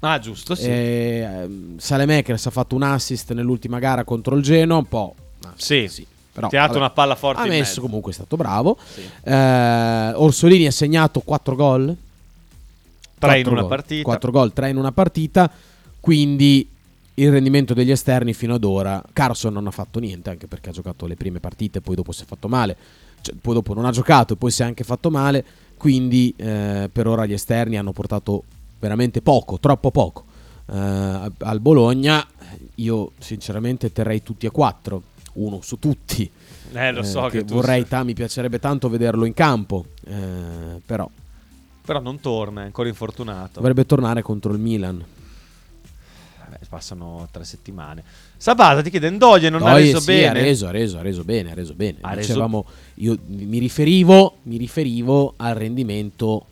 Ah, 0.00 0.18
giusto, 0.18 0.54
sì. 0.54 0.66
E, 0.66 1.26
ehm, 1.26 1.78
Salemekers 1.78 2.44
ha 2.44 2.50
fatto 2.50 2.74
un 2.74 2.82
assist 2.82 3.32
nell'ultima 3.32 3.78
gara 3.78 4.04
contro 4.04 4.36
il 4.36 4.42
Genoa, 4.42 4.76
un 4.76 4.86
po'. 4.86 5.14
Ah, 5.44 5.52
Sì. 5.56 6.06
Però, 6.32 6.48
Tirato 6.48 6.68
vabbè, 6.68 6.80
una 6.80 6.90
palla 6.90 7.16
forte 7.16 7.42
Ha 7.42 7.46
messo 7.46 7.80
comunque, 7.80 8.12
è 8.12 8.14
stato 8.14 8.36
bravo. 8.36 8.78
Eh, 9.22 10.12
Orsolini 10.14 10.66
ha 10.66 10.72
segnato 10.72 11.20
4 11.20 11.56
gol. 11.56 11.96
Tre 13.18 13.38
in 13.38 13.42
Quattro 13.42 13.52
una 13.52 13.60
gol. 13.60 13.68
partita. 13.68 14.02
4 14.04 14.30
gol, 14.30 14.52
3 14.52 14.70
in 14.70 14.76
una 14.76 14.92
partita. 14.92 15.50
Quindi 15.98 16.68
il 17.14 17.30
rendimento 17.30 17.74
degli 17.74 17.90
esterni 17.90 18.32
fino 18.32 18.54
ad 18.54 18.64
ora. 18.64 19.02
Carson 19.12 19.52
non 19.52 19.66
ha 19.66 19.70
fatto 19.72 19.98
niente, 19.98 20.30
anche 20.30 20.46
perché 20.46 20.70
ha 20.70 20.72
giocato 20.72 21.06
le 21.06 21.16
prime 21.16 21.40
partite, 21.40 21.80
poi 21.80 21.96
dopo 21.96 22.12
si 22.12 22.22
è 22.22 22.26
fatto 22.26 22.48
male. 22.48 22.76
Cioè, 23.20 23.34
poi 23.38 23.54
dopo 23.54 23.74
non 23.74 23.84
ha 23.84 23.90
giocato 23.90 24.34
e 24.34 24.36
poi 24.36 24.50
si 24.50 24.62
è 24.62 24.64
anche 24.64 24.84
fatto 24.84 25.10
male. 25.10 25.44
Quindi 25.76 26.32
eh, 26.36 26.88
per 26.92 27.06
ora 27.06 27.26
gli 27.26 27.32
esterni 27.32 27.76
hanno 27.76 27.92
portato 27.92 28.44
veramente 28.78 29.20
poco, 29.20 29.58
troppo 29.58 29.90
poco. 29.90 30.24
Eh, 30.70 30.76
al 31.38 31.60
Bologna 31.60 32.24
io 32.76 33.12
sinceramente 33.18 33.92
terrei 33.92 34.22
tutti 34.22 34.46
e 34.46 34.50
quattro, 34.50 35.02
uno 35.34 35.60
su 35.62 35.78
tutti. 35.78 36.30
Eh, 36.72 36.92
lo 36.92 37.02
so 37.02 37.26
che 37.28 37.44
tu 37.44 37.54
vorrei, 37.54 37.86
ta- 37.86 38.04
mi 38.04 38.14
piacerebbe 38.14 38.58
tanto 38.58 38.88
vederlo 38.88 39.24
in 39.24 39.34
campo, 39.34 39.86
eh, 40.06 40.80
però 40.84 41.08
Però 41.84 42.00
non 42.00 42.20
torna, 42.20 42.62
è 42.62 42.64
ancora 42.66 42.88
infortunato. 42.88 43.58
dovrebbe 43.60 43.84
tornare 43.86 44.22
contro 44.22 44.52
il 44.52 44.58
Milan. 44.60 45.04
Vabbè, 46.38 46.58
passano 46.68 47.28
tre 47.30 47.44
settimane. 47.44 48.02
Sabata 48.36 48.82
ti 48.82 48.90
chiede 48.90 49.10
Ndoye 49.10 49.50
non 49.50 49.62
ha 49.66 49.72
Poi 49.72 49.84
reso 49.84 50.00
sì, 50.00 50.06
bene. 50.06 50.26
ha 50.28 50.32
reso, 50.32 50.66
ha 50.66 50.70
reso, 50.70 50.98
ha 50.98 51.02
reso 51.02 51.24
bene, 51.24 51.50
ha 51.50 51.54
reso 51.54 51.74
bene. 51.74 51.98
Ha 52.00 52.14
reso- 52.14 52.28
Dicevamo, 52.28 52.64
io 52.94 53.18
mi 53.26 53.58
riferivo, 53.58 54.36
mi 54.44 54.56
riferivo 54.56 55.34
al 55.36 55.54
rendimento 55.54 56.46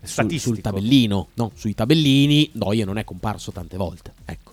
sul, 0.00 0.08
Statistico. 0.08 0.54
sul 0.54 0.62
tabellino, 0.62 1.28
no, 1.34 1.50
sui 1.54 1.74
tabellini. 1.74 2.50
Noie 2.54 2.84
non 2.84 2.98
è 2.98 3.04
comparso 3.04 3.52
tante 3.52 3.76
volte. 3.76 4.12
Ecco. 4.24 4.49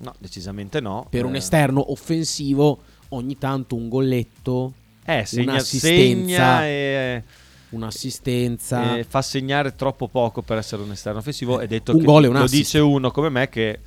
No, 0.00 0.14
decisamente 0.18 0.80
no. 0.80 1.06
Per 1.10 1.24
un 1.24 1.34
Eh, 1.34 1.38
esterno 1.38 1.90
offensivo, 1.90 2.78
ogni 3.10 3.36
tanto 3.38 3.74
un 3.74 3.88
golletto, 3.88 4.72
Eh, 5.04 5.24
segna, 5.24 5.52
un'assistenza, 5.52 6.66
e, 6.66 7.22
un'assistenza. 7.70 8.96
e 8.96 9.04
fa 9.04 9.22
segnare 9.22 9.74
troppo 9.74 10.06
poco 10.08 10.42
per 10.42 10.58
essere 10.58 10.82
un 10.82 10.90
esterno 10.92 11.18
offensivo. 11.18 11.58
È 11.58 11.66
detto 11.66 11.92
Un 11.92 11.98
che 11.98 12.04
gol 12.04 12.24
e 12.24 12.26
un 12.28 12.34
lo 12.34 12.38
assist. 12.44 12.54
dice 12.62 12.78
uno 12.78 13.10
come 13.10 13.28
me 13.28 13.48
che 13.48 13.78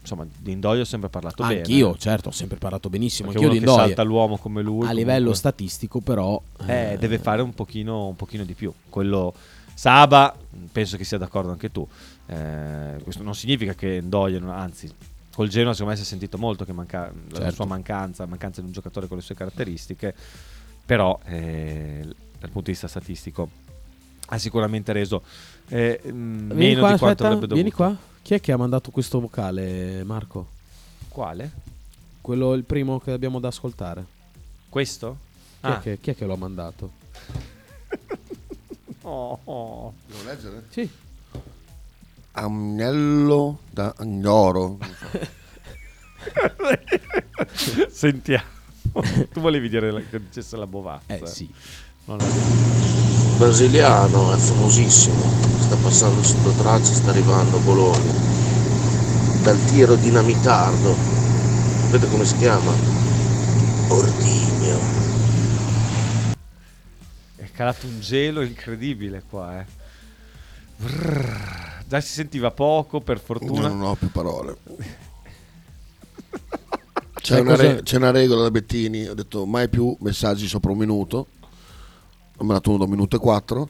insomma 0.00 0.26
di 0.36 0.54
Ndoye 0.54 0.80
ho 0.80 0.84
sempre 0.84 1.10
parlato 1.10 1.44
bene. 1.44 1.58
Anch'io, 1.58 1.96
certo, 1.96 2.30
ho 2.30 2.32
sempre 2.32 2.56
parlato 2.56 2.88
benissimo. 2.88 3.30
Perché 3.30 3.44
Anch'io 3.44 3.60
uno 3.60 3.70
di 3.72 3.76
che 3.76 3.80
salta 3.86 4.02
l'uomo 4.02 4.36
come 4.38 4.62
lui. 4.62 4.78
A 4.84 4.88
comunque- 4.88 4.98
livello 4.98 5.34
statistico, 5.34 6.00
però, 6.00 6.40
Eh, 6.66 6.92
eh, 6.92 6.98
deve 6.98 7.18
fare 7.18 7.42
un 7.42 7.54
pochino, 7.54 8.06
un 8.08 8.16
pochino 8.16 8.44
di 8.44 8.54
più. 8.54 8.72
Quello 8.88 9.32
Saba, 9.74 10.34
penso 10.72 10.96
che 10.98 11.04
sia 11.04 11.16
d'accordo 11.18 11.50
anche 11.50 11.70
tu. 11.70 11.86
Eh, 12.26 13.00
questo 13.02 13.22
non 13.22 13.34
significa 13.34 13.74
che 13.74 14.02
non- 14.02 14.50
anzi, 14.50 14.90
col 15.40 15.48
Genoa 15.48 15.72
secondo 15.72 15.92
me 15.92 15.96
si 15.96 16.04
è 16.04 16.06
sentito 16.06 16.36
molto 16.36 16.66
che 16.66 16.72
manca, 16.74 17.10
la 17.30 17.36
Certo. 17.38 17.52
sua 17.54 17.64
mancanza, 17.64 18.24
la 18.24 18.28
mancanza 18.28 18.60
di 18.60 18.66
un 18.66 18.74
giocatore 18.74 19.06
con 19.06 19.16
le 19.16 19.22
sue 19.22 19.34
caratteristiche, 19.34 20.14
però 20.84 21.18
eh, 21.24 22.00
dal 22.04 22.50
punto 22.50 22.60
di 22.66 22.72
vista 22.72 22.86
statistico 22.88 23.48
ha 24.26 24.36
sicuramente 24.36 24.92
reso 24.92 25.22
eh, 25.68 25.98
meno 26.04 26.50
qua, 26.50 26.52
di 26.58 26.74
quanto 26.76 26.94
aspetta, 26.94 27.24
avrebbe 27.24 27.46
dovuto. 27.46 27.54
vieni 27.54 27.72
qua. 27.72 27.96
Chi 28.20 28.34
è 28.34 28.40
che 28.42 28.52
ha 28.52 28.58
mandato 28.58 28.90
questo 28.90 29.18
vocale, 29.18 30.04
Marco? 30.04 30.46
Quale? 31.08 31.50
Quello 32.20 32.52
il 32.52 32.64
primo 32.64 33.00
che 33.00 33.12
abbiamo 33.12 33.40
da 33.40 33.48
ascoltare. 33.48 34.04
Questo? 34.68 35.16
Chi, 35.60 35.66
è, 35.66 35.70
Ah. 35.70 35.80
che, 35.80 35.98
chi 36.00 36.10
è 36.10 36.14
che 36.16 36.26
lo 36.26 36.34
ha 36.34 36.36
mandato? 36.36 36.90
Oh, 39.02 39.38
oh. 39.44 39.94
Devo 40.06 40.22
leggere? 40.24 40.64
Sì. 40.68 40.88
Agnello 42.32 43.60
da 43.70 43.94
Agnoro. 43.98 44.78
Sentiamo. 47.90 48.44
tu 49.32 49.40
volevi 49.40 49.68
dire 49.68 49.90
la- 49.90 50.00
che 50.00 50.20
dicesse 50.20 50.56
la 50.56 50.66
bovazza? 50.66 51.14
Eh 51.14 51.26
sì. 51.26 51.48
Non 52.04 52.18
detto. 52.18 53.36
brasiliano 53.38 54.32
è 54.32 54.36
famosissimo, 54.36 55.22
sta 55.60 55.76
passando 55.76 56.22
sotto 56.22 56.50
traccia, 56.52 56.92
sta 56.92 57.10
arrivando 57.10 57.56
a 57.56 57.60
Bologna. 57.60 58.28
Dal 59.42 59.58
tiro 59.66 59.94
dinamitardo, 59.96 60.94
sapete 61.84 62.08
come 62.08 62.24
si 62.24 62.36
chiama? 62.36 62.72
Ordigno. 63.88 64.78
È 67.36 67.50
calato 67.52 67.86
un 67.86 68.00
gelo 68.00 68.42
incredibile 68.42 69.22
qua, 69.28 69.60
eh. 69.60 69.64
Brrr. 70.76 71.68
Già 71.90 72.00
si 72.00 72.12
sentiva 72.12 72.52
poco, 72.52 73.00
per 73.00 73.18
fortuna. 73.18 73.62
Io 73.62 73.66
non 73.74 73.82
ho 73.82 73.96
più 73.96 74.12
parole. 74.12 74.56
C'è 77.20 77.40
una, 77.40 77.56
re- 77.56 77.82
c'è 77.82 77.96
una 77.96 78.12
regola 78.12 78.42
da 78.42 78.50
Bettini, 78.52 79.08
ho 79.08 79.14
detto 79.14 79.44
mai 79.44 79.68
più 79.68 79.96
messaggi 79.98 80.46
sopra 80.46 80.70
un 80.70 80.78
minuto. 80.78 81.26
Ho 82.36 82.44
mandato 82.44 82.68
uno 82.70 82.78
da 82.78 82.84
un 82.84 82.90
minuto 82.90 83.16
e 83.16 83.18
quattro. 83.18 83.68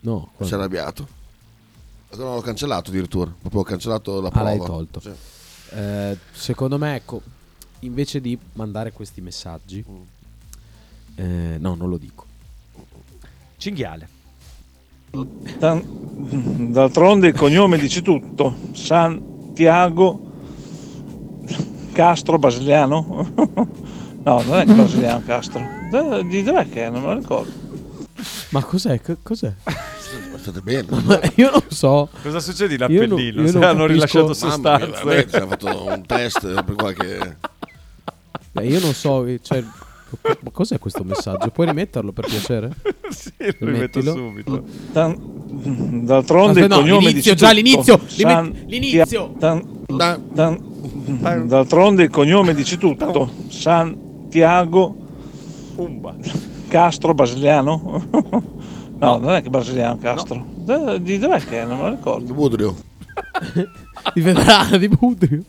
No, 0.00 0.32
Si 0.40 0.50
è 0.50 0.54
arrabbiato. 0.56 1.06
No, 2.16 2.34
l'ho 2.34 2.40
cancellato 2.40 2.90
addirittura. 2.90 3.32
Proprio 3.40 3.60
ho 3.60 3.64
cancellato 3.64 4.20
la 4.20 4.26
Ah, 4.26 4.30
prova. 4.32 4.48
l'hai 4.48 4.58
tolto. 4.58 4.98
Sì. 5.00 5.10
Eh, 5.70 6.18
secondo 6.32 6.78
me, 6.78 6.96
ecco, 6.96 7.22
invece 7.80 8.20
di 8.20 8.36
mandare 8.54 8.90
questi 8.90 9.20
messaggi, 9.20 9.84
eh, 11.14 11.56
no, 11.60 11.74
non 11.76 11.88
lo 11.88 11.96
dico. 11.96 12.26
Cinghiale. 13.56 14.18
D'altronde 16.70 17.28
il 17.28 17.34
cognome 17.34 17.78
dice 17.78 18.02
tutto. 18.02 18.54
Santiago 18.72 20.28
Castro 21.92 22.38
brasiliano? 22.38 23.32
no, 23.34 24.42
non 24.42 24.58
è 24.58 24.64
brasiliano 24.64 25.22
Castro. 25.26 25.60
Di 26.28 26.42
dov'è 26.42 26.68
che 26.68 26.84
è? 26.84 26.90
Non 26.90 27.00
me 27.02 27.06
lo 27.08 27.18
ricordo. 27.18 27.50
Ma 28.50 28.62
cos'è? 28.62 29.00
Co- 29.00 29.16
cos'è? 29.22 29.52
State 30.36 30.60
bene. 30.60 30.86
Ma 31.04 31.20
io 31.34 31.50
non 31.50 31.62
so. 31.68 32.08
Cosa 32.22 32.38
succede 32.40 32.74
in 32.74 32.86
Io 32.88 33.06
non- 33.06 33.18
io 33.18 33.66
hanno 33.66 33.86
rilasciato 33.86 34.34
Mamma 34.40 34.76
mia, 34.78 34.86
sostanze. 34.96 35.36
hanno 35.36 35.48
fatto 35.48 35.84
un 35.86 36.06
test 36.06 36.64
per 36.64 36.74
qualche... 36.76 37.36
Beh, 38.52 38.64
io 38.66 38.80
non 38.80 38.94
so, 38.94 39.24
cioè, 39.42 39.62
ma 40.40 40.50
cos'è 40.50 40.78
questo 40.78 41.04
messaggio? 41.04 41.48
Puoi 41.50 41.66
rimetterlo 41.66 42.12
per 42.12 42.26
piacere? 42.26 42.70
sì, 43.10 43.32
lo 43.38 43.66
rimetto 43.66 44.00
Rimettilo. 44.00 44.12
subito. 44.14 44.62
Dan- 44.92 45.38
D'altronde 46.04 46.60
Aspetta, 46.62 46.64
il 46.64 46.68
no, 46.70 46.76
cognome 46.86 47.08
l'inizio, 47.08 47.32
dice 47.32 47.34
già 47.34 47.48
tutto. 47.48 47.60
l'inizio, 47.60 48.00
rimet- 48.16 48.34
Santia- 48.36 48.62
l'inizio. 48.66 49.34
Dan- 49.38 49.84
Dan- 49.88 51.46
D'altronde 51.48 52.02
il 52.04 52.10
cognome 52.10 52.54
dice 52.54 52.78
tutto. 52.78 53.30
Santiago 53.48 54.96
Umba. 55.76 56.14
Castro 56.68 57.14
brasiliano? 57.14 58.04
no, 58.98 59.18
non 59.18 59.30
è 59.34 59.42
che 59.42 59.50
brasiliano 59.50 59.98
Castro. 59.98 60.44
Da- 60.56 60.98
Di 60.98 61.18
dov'è 61.18 61.40
che 61.44 61.60
è? 61.62 61.64
Non 61.64 61.78
me 61.78 61.82
lo 61.84 61.90
ricordo. 61.90 62.32
Budrio. 62.32 62.74
Di 64.14 64.20
Vedrana, 64.20 64.76
di 64.76 64.88
Budrio. 64.88 65.42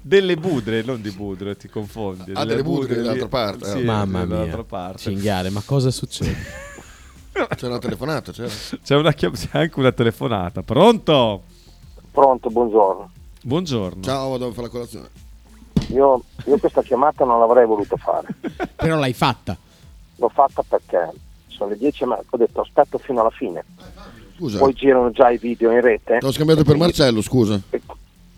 Delle 0.00 0.36
budre, 0.36 0.82
non 0.82 1.00
di 1.00 1.10
budre, 1.10 1.56
ti 1.56 1.68
confondi. 1.68 2.32
Ah, 2.34 2.44
delle 2.44 2.62
budre 2.62 2.96
dall'altra 2.96 3.28
parte, 3.28 3.64
Sì, 3.70 3.80
eh. 3.80 3.84
Mamma 3.84 4.24
dall'altra 4.24 4.56
mia. 4.56 4.64
parte. 4.64 4.98
Cinghiale, 4.98 5.50
ma 5.50 5.62
cosa 5.64 5.90
succede? 5.90 6.36
C'è 7.54 7.66
una 7.66 7.78
telefonata, 7.78 8.32
c'era. 8.32 8.48
C'è, 8.82 8.96
una 8.96 9.12
chiam- 9.12 9.34
c'è 9.34 9.48
anche 9.58 9.78
una 9.78 9.92
telefonata. 9.92 10.62
Pronto? 10.62 11.42
Pronto, 12.10 12.50
buongiorno. 12.50 13.10
Buongiorno. 13.42 14.02
Ciao, 14.02 14.30
vado 14.30 14.48
a 14.48 14.50
fare 14.52 14.62
la 14.62 14.68
colazione. 14.72 15.08
Io, 15.90 16.22
io 16.46 16.58
questa 16.58 16.82
chiamata 16.82 17.24
non 17.24 17.38
l'avrei 17.38 17.64
voluto 17.64 17.96
fare. 17.96 18.26
Però 18.74 18.96
l'hai 18.96 19.12
fatta. 19.12 19.56
L'ho 20.16 20.28
fatta 20.30 20.64
perché 20.66 21.12
sono 21.46 21.70
le 21.70 21.76
10 21.76 22.02
e 22.02 22.06
mezza, 22.06 22.24
ho 22.30 22.36
detto 22.36 22.60
aspetto 22.62 22.98
fino 22.98 23.20
alla 23.20 23.30
fine. 23.30 23.64
Scusa. 24.38 24.58
Poi 24.58 24.72
girano 24.72 25.10
già 25.10 25.30
i 25.30 25.38
video 25.38 25.72
in 25.72 25.80
rete 25.80 26.18
L'ho 26.20 26.30
scambiato 26.30 26.62
per 26.62 26.76
Marcello, 26.76 27.20
scusa. 27.22 27.60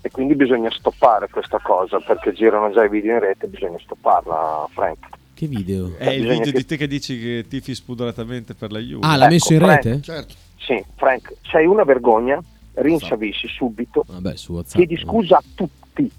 e 0.03 0.11
quindi 0.11 0.35
bisogna 0.35 0.71
stoppare 0.71 1.29
questa 1.29 1.59
cosa 1.63 1.99
perché 2.01 2.33
girano 2.33 2.73
già 2.73 2.85
i 2.85 2.89
video 2.89 3.13
in 3.13 3.21
rete, 3.21 3.47
bisogna 3.49 3.79
stopparla, 3.79 4.67
Frank. 4.73 5.07
Che 5.35 5.47
video? 5.47 5.93
È 5.99 6.09
il 6.11 6.23
Bisogna 6.23 6.39
video 6.39 6.53
che- 6.53 6.59
di 6.59 6.65
te 6.65 6.77
che 6.79 6.87
dici 6.87 7.19
che 7.21 7.45
tifi 7.49 7.75
spudoratamente 7.75 8.55
per 8.55 8.73
la 8.73 8.79
Juve. 8.79 9.07
Ah, 9.07 9.17
l'ha 9.17 9.25
Ecco, 9.25 9.33
messo 9.35 9.53
in 9.53 9.59
Frank. 9.61 9.85
rete? 9.85 10.01
Certo. 10.03 10.35
Sì, 10.59 10.85
Frank, 10.97 11.35
sei 11.51 11.67
una 11.67 11.85
vergogna, 11.85 12.43
rinsabisci 12.75 13.49
subito, 13.49 14.05
Vabbè, 14.07 14.37
su 14.37 14.53
WhatsApp. 14.55 14.77
chiedi 14.77 14.97
scusa 15.03 15.37
a 15.37 15.43
tutti, 15.55 16.11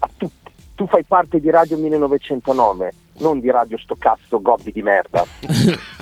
a 0.00 0.08
tutti. 0.16 0.50
Tu 0.74 0.86
fai 0.88 1.04
parte 1.04 1.38
di 1.40 1.50
Radio 1.50 1.76
1909, 1.78 2.92
non 3.18 3.40
di 3.40 3.50
Radio 3.50 3.78
sto 3.78 3.96
cazzo 3.98 4.40
gobbi 4.42 4.72
di 4.72 4.82
merda. 4.82 5.24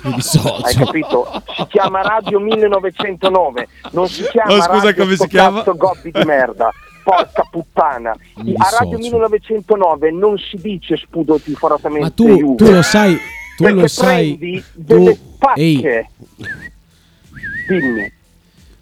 Hai 0.03 0.73
capito? 0.75 1.27
Si 1.55 1.65
chiama 1.67 2.01
Radio 2.01 2.39
1909, 2.39 3.67
non 3.91 4.07
si 4.07 4.23
chiama 4.23 4.53
Oh, 4.53 4.61
scusa, 4.61 4.85
Radio 4.87 5.03
come 5.03 5.15
sto 5.15 5.23
si 5.23 5.29
chiama? 5.29 5.57
cazzo 5.59 5.75
gobbi 5.75 6.11
di 6.11 6.23
merda. 6.25 6.69
Porca 7.03 7.47
puttana. 7.51 8.15
Mi 8.37 8.53
A 8.55 8.69
Radio 8.79 8.97
dissocio. 8.97 9.17
1909 9.17 10.11
non 10.11 10.37
si 10.37 10.57
dice 10.61 10.95
spudo 10.97 11.37
tiforatamente 11.39 12.05
Ma 12.05 12.09
tu, 12.11 12.55
tu 12.55 12.71
lo 12.71 12.81
sai, 12.81 13.17
tu 13.57 13.67
lo 13.67 13.87
sai, 13.87 14.37
prendi 14.37 14.63
delle 14.73 15.13
tu, 15.15 15.37
pacche. 15.37 15.61
ehi, 15.61 16.07
Dimmi. 17.67 18.11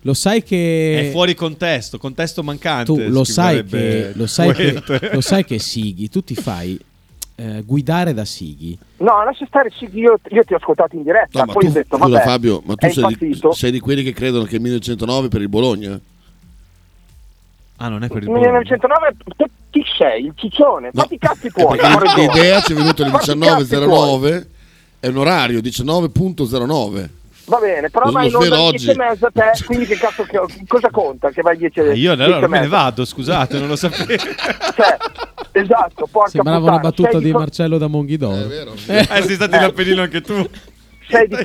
lo 0.01 0.13
sai 0.13 0.43
che 0.43 1.07
È 1.07 1.11
fuori 1.11 1.33
contesto, 1.35 1.97
contesto 1.97 2.43
mancante. 2.43 2.85
tu 2.85 2.99
lo 3.09 3.23
sai 3.23 3.63
che 3.65 4.11
lo 4.13 4.27
sai 4.27 4.53
che, 4.53 4.81
lo 5.13 5.21
sai 5.21 5.43
che 5.45 5.57
Sighi, 5.59 6.07
tu 6.09 6.23
ti 6.23 6.35
fai 6.35 6.79
eh, 7.41 7.63
guidare 7.63 8.13
da 8.13 8.23
Sighi. 8.23 8.77
No, 8.97 9.23
lascia 9.23 9.45
stare, 9.47 9.71
sì, 9.75 9.89
io, 9.93 10.19
io 10.29 10.43
ti 10.43 10.53
ho 10.53 10.57
ascoltato 10.57 10.95
in 10.95 11.03
diretta, 11.03 11.39
No, 11.39 11.45
ma 11.45 11.53
poi 11.53 11.63
tu, 11.63 11.69
ho 11.69 11.73
detto, 11.73 11.97
scusa 11.97 12.09
vabbè, 12.09 12.23
Fabio, 12.23 12.61
ma 12.65 12.75
tu 12.75 12.89
sei 12.89 13.17
di, 13.17 13.41
sei 13.51 13.71
di 13.71 13.79
quelli 13.79 14.03
che 14.03 14.13
credono 14.13 14.43
che 14.43 14.55
il 14.55 14.61
1909 14.61 15.27
per 15.27 15.41
il 15.41 15.49
Bologna? 15.49 15.99
Ah, 17.77 17.87
non 17.89 18.03
è 18.03 18.07
per 18.09 18.21
il 18.23 18.29
Nel 18.29 18.39
1909 18.41 19.15
tu- 19.35 19.45
chi 19.71 19.83
sei? 19.97 20.25
Il 20.25 20.33
ciccione? 20.35 20.91
Fatti 20.93 21.15
i 21.15 21.17
cazzi 21.17 21.49
tuoi. 21.49 21.79
l'idea 22.15 22.61
ci 22.61 22.73
è 22.73 22.75
venuta 22.75 23.01
alle 23.01 23.11
Fatti 23.11 23.31
i 23.31 23.39
cazzi 23.39 23.67
tuoi. 23.69 23.87
19.09 23.87 24.45
è 24.99 25.07
un 25.07 25.17
orario 25.17 25.59
19.09 25.61 27.09
Va 27.51 27.57
bene, 27.59 27.89
però 27.89 28.05
Lo 28.05 28.11
vai 28.11 28.27
in 28.29 28.35
onda 28.35 28.55
alle 28.55 28.69
10 28.69 28.89
e 28.91 28.95
mezza 28.95 29.29
te, 29.29 29.51
quindi 29.67 29.85
che 29.85 29.97
cazzo, 29.97 30.23
che- 30.23 30.39
cosa 30.69 30.89
conta 30.89 31.31
che 31.31 31.41
vai 31.41 31.57
10 31.57 31.79
e 31.79 31.81
Ah, 31.81 31.85
io 31.93 32.15
10 32.15 32.21
allora 32.21 32.47
me 32.47 32.59
ne 32.59 32.63
mezza? 32.67 32.77
vado, 32.77 33.03
scusate, 33.03 33.59
non 33.59 33.67
lo 33.67 33.75
sapevo. 33.75 34.05
Cioè, 34.73 34.97
esatto, 35.51 36.07
porca 36.09 36.29
Sembrava 36.29 36.59
puttana, 36.59 36.77
una 36.77 36.81
battuta 36.89 37.17
di 37.17 37.23
di, 37.25 37.31
Marcello 37.33 37.77
da 37.77 37.87
Monghidoro. 37.87 38.35
Eh, 38.87 39.03
sei 39.05 39.33
stato 39.35 39.53
in 39.57 39.63
Appennino 39.63 40.01
anche 40.01 40.21
tu. 40.21 40.47
sei 41.09 41.27
di 41.27 41.35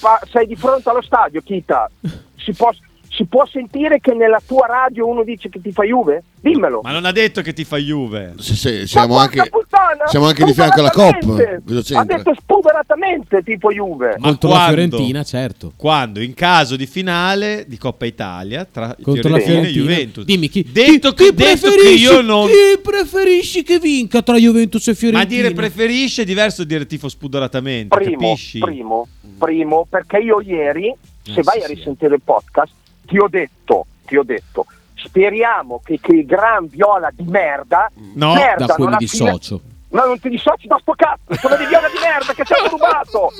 pa- 0.00 0.20
sei 0.32 0.46
di 0.48 0.56
fronte 0.56 0.88
allo 0.90 1.02
stadio, 1.02 1.40
Kita. 1.40 1.88
Si 2.36 2.52
può, 2.52 2.70
si 3.16 3.24
può 3.24 3.46
sentire 3.46 3.98
che 3.98 4.12
nella 4.12 4.40
tua 4.46 4.66
radio 4.66 5.06
uno 5.08 5.22
dice 5.24 5.48
che 5.48 5.58
ti 5.62 5.72
fa 5.72 5.84
Juve? 5.84 6.22
Dimmelo. 6.38 6.80
Ma 6.82 6.92
non 6.92 7.06
ha 7.06 7.12
detto 7.12 7.40
che 7.40 7.54
ti 7.54 7.64
fa 7.64 7.78
Juve. 7.78 8.34
Sì, 8.38 8.54
sì, 8.54 8.86
siamo 8.86 9.14
Ma 9.14 9.22
anche, 9.22 9.48
puttana, 9.48 10.06
siamo 10.06 10.26
anche 10.26 10.44
di 10.44 10.52
fianco 10.52 10.80
alla 10.80 10.90
COP 10.90 11.16
spudoratamente. 11.22 11.62
cosa 11.74 11.98
Ha 12.00 12.04
detto 12.04 12.34
spudoratamente 12.38 13.42
tipo 13.42 13.72
Juve. 13.72 14.16
Contro 14.20 14.50
la 14.50 14.54
quando? 14.56 14.72
Fiorentina, 14.74 15.22
certo. 15.24 15.72
Quando? 15.76 16.20
In 16.20 16.34
caso 16.34 16.76
di 16.76 16.86
finale 16.86 17.64
di 17.66 17.78
Coppa 17.78 18.04
Italia 18.04 18.64
tra 18.70 18.94
Contro 19.00 19.30
la 19.30 19.38
Fiorentina 19.38 19.68
e 19.68 19.72
Fiorentina. 19.72 19.84
Juventus. 19.94 20.24
Dimmi 20.24 20.48
chi, 20.48 20.66
Detto 20.70 21.12
chi- 21.14 21.24
che- 21.24 21.30
chi 21.30 21.34
detto 21.34 21.68
che 21.68 21.74
preferisci, 21.74 22.02
io 22.04 22.20
non- 22.20 22.46
chi 22.46 22.80
preferisci 22.82 23.62
che 23.62 23.78
vinca 23.78 24.22
tra 24.22 24.36
Juventus 24.36 24.86
e 24.86 24.90
Ma 24.90 24.96
Fiorentina? 24.96 25.42
dire 25.42 25.54
preferisce 25.54 26.22
è 26.22 26.24
diverso 26.26 26.62
da 26.62 26.68
dire 26.68 26.86
tifo 26.86 27.08
spudoratamente, 27.08 27.96
Primo, 27.96 28.18
capisci? 28.20 28.58
primo, 28.58 29.08
primo, 29.38 29.86
perché 29.88 30.18
io 30.18 30.40
ieri, 30.42 30.94
se 31.22 31.40
Eh, 31.40 31.42
vai 31.42 31.58
sì, 31.58 31.64
a 31.64 31.66
sì. 31.68 31.74
risentire 31.74 32.14
il 32.14 32.20
podcast, 32.22 32.72
ti 33.06 33.18
ho 33.18 33.28
detto, 33.28 33.86
ti 34.04 34.16
ho 34.16 34.22
detto, 34.22 34.66
speriamo 34.94 35.80
che, 35.84 35.98
che 36.00 36.12
il 36.16 36.26
gran 36.26 36.66
viola 36.68 37.08
di 37.12 37.24
merda, 37.24 37.90
No, 38.14 38.34
da 38.34 38.64
ha 38.64 38.74
fine- 38.74 38.96
dissocio. 38.98 39.60
No, 39.88 40.04
non 40.04 40.18
ti 40.18 40.28
dissoci 40.28 40.66
da 40.66 40.76
sto 40.80 40.92
cazzo, 40.96 41.32
sono 41.40 41.56
dei 41.56 41.66
viola 41.66 41.86
di 41.88 41.94
merda 42.02 42.34
che 42.34 42.44
ci 42.44 42.52
hanno 42.52 42.68
rubato. 42.68 43.32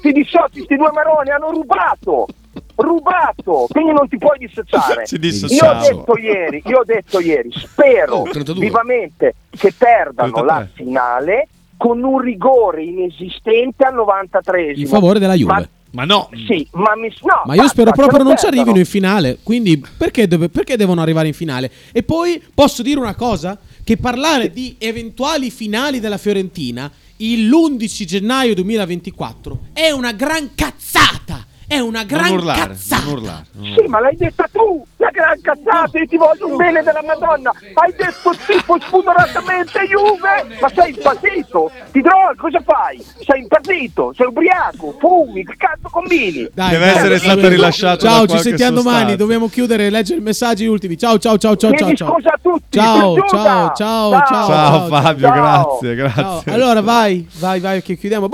Ti 0.00 0.12
dissoci, 0.12 0.62
sti 0.62 0.76
due 0.76 0.90
maroni 0.92 1.30
hanno 1.30 1.50
rubato. 1.50 2.26
Rubato, 2.74 3.66
quindi 3.70 3.92
non 3.92 4.08
ti 4.08 4.18
puoi 4.18 4.36
dissociare. 4.38 5.06
Ci 5.06 5.16
Io 5.16 5.70
ho 5.70 5.78
detto 5.80 6.18
ieri, 6.18 6.62
io 6.66 6.78
ho 6.80 6.84
detto 6.84 7.20
ieri, 7.20 7.50
spero 7.54 8.16
Oh, 8.16 8.22
32. 8.24 8.60
vivamente 8.64 9.34
che 9.50 9.72
perdano 9.76 10.32
33. 10.32 10.44
la 10.44 10.68
finale 10.72 11.48
con 11.76 12.02
un 12.02 12.18
rigore 12.20 12.82
inesistente 12.82 13.84
al 13.84 13.94
93 13.94 14.72
In 14.72 14.86
favore 14.86 15.18
della 15.18 15.34
Juve. 15.34 15.52
Ma 15.52 15.68
no, 16.04 16.30
sì, 16.46 16.66
ma, 16.72 16.96
mi, 16.96 17.08
no, 17.22 17.42
Ma 17.44 17.54
io 17.54 17.60
basta, 17.60 17.68
spero 17.68 17.90
che 17.90 17.98
proprio 17.98 18.22
non 18.22 18.36
ci 18.38 18.46
arrivino 18.46 18.78
in 18.78 18.86
finale. 18.86 19.38
Quindi 19.42 19.82
perché, 19.96 20.26
dove- 20.26 20.48
perché 20.48 20.76
devono 20.76 21.02
arrivare 21.02 21.28
in 21.28 21.34
finale? 21.34 21.70
E 21.92 22.02
poi 22.02 22.42
posso 22.54 22.82
dire 22.82 22.98
una 22.98 23.14
cosa? 23.14 23.58
Che 23.84 23.96
parlare 23.98 24.50
di 24.50 24.76
eventuali 24.78 25.50
finali 25.50 26.00
della 26.00 26.18
Fiorentina 26.18 26.90
l'11 27.18 28.04
gennaio 28.04 28.54
2024 28.54 29.58
è 29.72 29.90
una 29.90 30.12
gran 30.12 30.50
cazzata. 30.54 31.46
È 31.66 31.78
una 31.78 32.04
gran 32.04 32.24
non 32.28 32.38
urlare, 32.38 32.60
cazzata. 32.60 33.02
Non 33.04 33.12
urlare, 33.14 33.44
non 33.52 33.62
urlare. 33.64 33.82
Sì, 33.82 33.88
ma 33.88 34.00
l'hai 34.00 34.16
detta 34.16 34.48
tu, 34.52 34.84
la 34.96 35.10
gran 35.10 35.40
cazzata, 35.40 35.98
io 35.98 36.06
ti 36.06 36.16
voglio 36.16 36.46
un 36.48 36.56
bene 36.56 36.82
della 36.82 37.02
Madonna. 37.02 37.50
Hai 37.74 37.94
detto 37.96 38.34
tipo 38.46 38.78
spudoratamente 38.80 39.80
Juve, 39.86 40.58
ma 40.60 40.70
sei 40.74 40.94
impazzito. 40.94 41.70
Ti 41.90 42.00
droga, 42.00 42.34
cosa 42.36 42.60
fai? 42.60 43.02
Sei 43.24 43.40
impazzito, 43.40 44.12
sei 44.16 44.26
ubriaco, 44.26 44.96
fumi, 44.98 45.44
che 45.44 45.54
cazzo 45.56 45.88
combini? 45.90 46.48
Dai, 46.52 46.70
Deve 46.70 46.86
dai, 46.86 46.94
essere 46.96 47.18
stato 47.18 47.48
rilasciato 47.48 48.06
Ciao, 48.06 48.26
ci 48.26 48.38
sentiamo 48.38 48.76
sostanza. 48.76 48.98
domani, 48.98 49.16
dobbiamo 49.16 49.48
chiudere, 49.48 49.90
leggere 49.90 50.20
i 50.20 50.22
messaggi 50.22 50.66
ultimi. 50.66 50.98
Ciao, 50.98 51.18
ciao, 51.18 51.38
ciao, 51.38 51.56
ciao, 51.56 51.70
Chiedi 51.72 51.96
ciao. 51.96 52.12
Scusa 52.12 52.32
a 52.32 52.38
tutti. 52.40 52.78
Ciao, 52.78 53.16
ciao, 53.16 53.28
ciao, 53.28 53.74
ciao. 53.74 54.10
Ciao, 54.10 54.26
ciao 54.26 54.86
Fabio, 54.88 55.26
ciao. 55.28 55.34
grazie, 55.34 55.94
grazie. 55.94 56.22
Ciao. 56.22 56.54
Allora 56.54 56.80
vai, 56.80 57.26
vai, 57.38 57.60
vai 57.60 57.82
che 57.82 57.96
chiudiamo. 57.96 58.28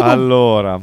Allora 0.00 0.78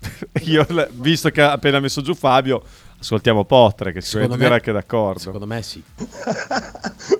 io 0.44 0.66
visto 0.92 1.30
che 1.30 1.42
ha 1.42 1.52
appena 1.52 1.80
messo 1.80 2.00
giù 2.02 2.14
Fabio, 2.14 2.62
ascoltiamo 3.00 3.44
Potre 3.44 3.92
che 3.92 4.00
Secondo 4.00 4.36
me- 4.36 4.42
dirà 4.44 4.60
che 4.60 4.70
è 4.70 4.72
d'accordo. 4.72 5.18
Secondo 5.18 5.46
me 5.46 5.62
sì. 5.62 5.82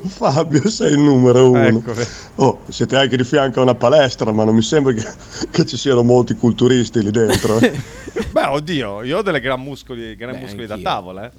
Fabio, 0.08 0.68
sei 0.68 0.92
il 0.92 0.98
numero 1.00 1.50
uno. 1.50 1.66
Ecco, 1.66 1.94
Oh, 2.36 2.60
siete 2.68 2.96
anche 2.96 3.16
di 3.16 3.24
fianco 3.24 3.60
a 3.60 3.62
una 3.62 3.74
palestra, 3.74 4.30
ma 4.32 4.44
non 4.44 4.54
mi 4.54 4.62
sembra 4.62 4.92
che, 4.92 5.04
che 5.50 5.66
ci 5.66 5.76
siano 5.76 6.02
molti 6.02 6.34
culturisti 6.34 7.02
lì 7.02 7.10
dentro. 7.10 7.58
eh. 7.58 7.72
Beh, 8.30 8.44
oddio, 8.46 9.02
io 9.02 9.18
ho 9.18 9.22
delle 9.22 9.40
gran 9.40 9.60
muscoli, 9.60 10.14
gran 10.16 10.32
Beh, 10.34 10.40
muscoli 10.40 10.66
da 10.66 10.78
tavola, 10.78 11.26
eh. 11.26 11.30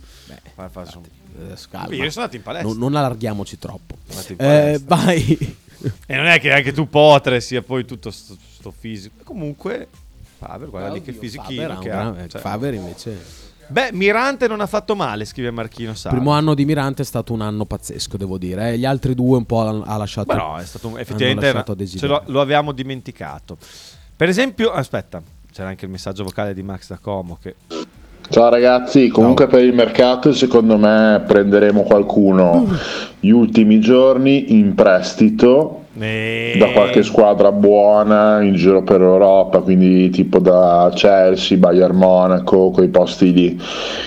Fa- 0.56 0.70
fa- 0.70 0.86
sono- 0.86 1.06
Eh, 1.38 1.56
calma. 1.70 1.88
Io 1.96 2.10
sono 2.10 2.26
andato 2.26 2.36
in 2.36 2.42
palestra. 2.44 2.70
Non, 2.70 2.78
non 2.80 2.96
allarghiamoci 2.96 3.58
troppo. 3.60 3.96
Eh, 4.38 4.80
vai. 4.86 5.58
E 6.06 6.16
non 6.16 6.26
è 6.26 6.40
che 6.42 6.52
anche 6.52 6.74
tu 6.74 6.90
Potre 6.90 7.40
sia 7.40 7.62
poi 7.62 7.86
tutto 7.86 8.12
sto, 8.12 8.36
sto 8.58 8.74
fisico. 8.78 9.16
Comunque, 9.24 9.88
Faber, 10.40 10.70
guarda 10.70 10.90
lì 10.94 11.02
che 11.02 11.12
fisichino 11.14 11.62
Faber 11.76 11.78
che 11.80 11.92
ha. 11.92 12.16
eh, 12.24 12.28
cioè. 12.30 12.40
Faber 12.42 12.74
invece. 12.74 13.48
Beh, 13.68 13.90
Mirante 13.94 14.48
non 14.48 14.62
ha 14.62 14.66
fatto 14.68 14.96
male, 14.96 15.26
scrive 15.26 15.52
Marchino 15.52 15.92
Il 15.92 15.98
Sala. 15.98 16.16
primo 16.16 16.32
anno 16.32 16.56
di 16.56 16.66
Mirante 16.66 17.04
è 17.04 17.06
stato 17.06 17.34
un 17.34 17.42
anno 17.42 17.66
pazzesco, 17.66 18.18
devo 18.18 18.38
dire. 18.40 18.72
eh. 18.72 18.78
Gli 18.80 18.86
altri 18.86 19.14
due 19.14 19.38
un 19.38 19.46
po' 19.46 19.62
ha 19.84 19.98
lasciato. 19.98 20.26
Però 20.28 20.56
è 20.56 20.66
stato 20.66 20.88
un- 20.88 20.98
effettivamente 20.98 21.46
lasciato 21.54 21.76
era- 21.78 22.08
lo, 22.08 22.24
lo 22.26 22.42
avevamo 22.42 22.72
dimenticato. 22.72 23.58
Per 24.16 24.28
esempio, 24.28 24.72
aspetta, 24.72 25.22
c'era 25.52 25.70
anche 25.70 25.86
il 25.86 25.92
messaggio 25.92 26.24
vocale 26.24 26.54
di 26.56 26.64
Max 26.64 26.88
da 26.88 26.98
Como 26.98 27.38
che 27.40 27.56
Ciao 28.32 28.48
ragazzi, 28.50 29.08
comunque 29.08 29.48
per 29.48 29.64
il 29.64 29.74
mercato 29.74 30.34
secondo 30.34 30.78
me 30.78 31.24
prenderemo 31.26 31.82
qualcuno. 31.82 32.68
Gli 33.20 33.32
ultimi 33.32 33.80
giorni 33.80 34.54
in 34.54 34.76
prestito 34.76 35.86
da 35.94 36.68
qualche 36.72 37.02
squadra 37.02 37.52
buona 37.52 38.40
in 38.44 38.54
giro 38.54 38.84
per 38.84 39.02
Europa, 39.02 39.62
quindi 39.62 40.12
tipo 40.12 40.38
da 40.38 40.92
Chelsea, 40.94 41.58
Bayern 41.58 41.96
Monaco, 41.96 42.70
quei 42.70 42.90
posti 42.90 43.34
lì 43.34 43.60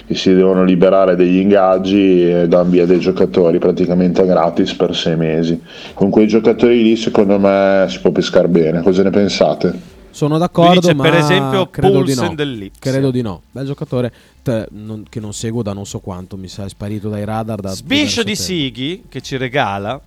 che 0.06 0.14
si 0.14 0.32
devono 0.32 0.62
liberare 0.62 1.16
degli 1.16 1.40
ingaggi 1.40 2.30
e 2.30 2.46
danno 2.46 2.70
via 2.70 2.86
dei 2.86 3.00
giocatori 3.00 3.58
praticamente 3.58 4.24
gratis 4.24 4.72
per 4.74 4.94
sei 4.94 5.16
mesi. 5.16 5.60
Con 5.94 6.10
quei 6.10 6.28
giocatori 6.28 6.80
lì 6.80 6.94
secondo 6.94 7.40
me 7.40 7.86
si 7.88 7.98
può 8.00 8.12
pescare 8.12 8.46
bene, 8.46 8.82
cosa 8.82 9.02
ne 9.02 9.10
pensate? 9.10 9.91
Sono 10.12 10.38
d'accordo, 10.38 10.80
dice, 10.80 10.94
ma 10.94 11.02
per 11.02 11.14
esempio, 11.14 11.68
credo 11.70 12.02
di 12.02 12.14
Poulsen 12.14 12.34
no. 12.36 12.70
Credo 12.78 13.10
di 13.10 13.22
no. 13.22 13.42
Bel 13.50 13.66
giocatore 13.66 14.12
te- 14.42 14.68
non- 14.70 15.04
che 15.08 15.18
non 15.20 15.32
seguo 15.32 15.62
da 15.62 15.72
non 15.72 15.86
so 15.86 15.98
quanto, 16.00 16.36
mi 16.36 16.48
sa 16.48 16.64
è 16.64 16.68
sparito 16.68 17.08
dai 17.08 17.24
radar 17.24 17.60
da 17.60 17.70
Sbiscio 17.74 18.22
di 18.22 18.34
tempo. 18.34 18.42
Sighi 18.42 19.04
che 19.08 19.20
ci 19.22 19.36
regala 19.36 20.00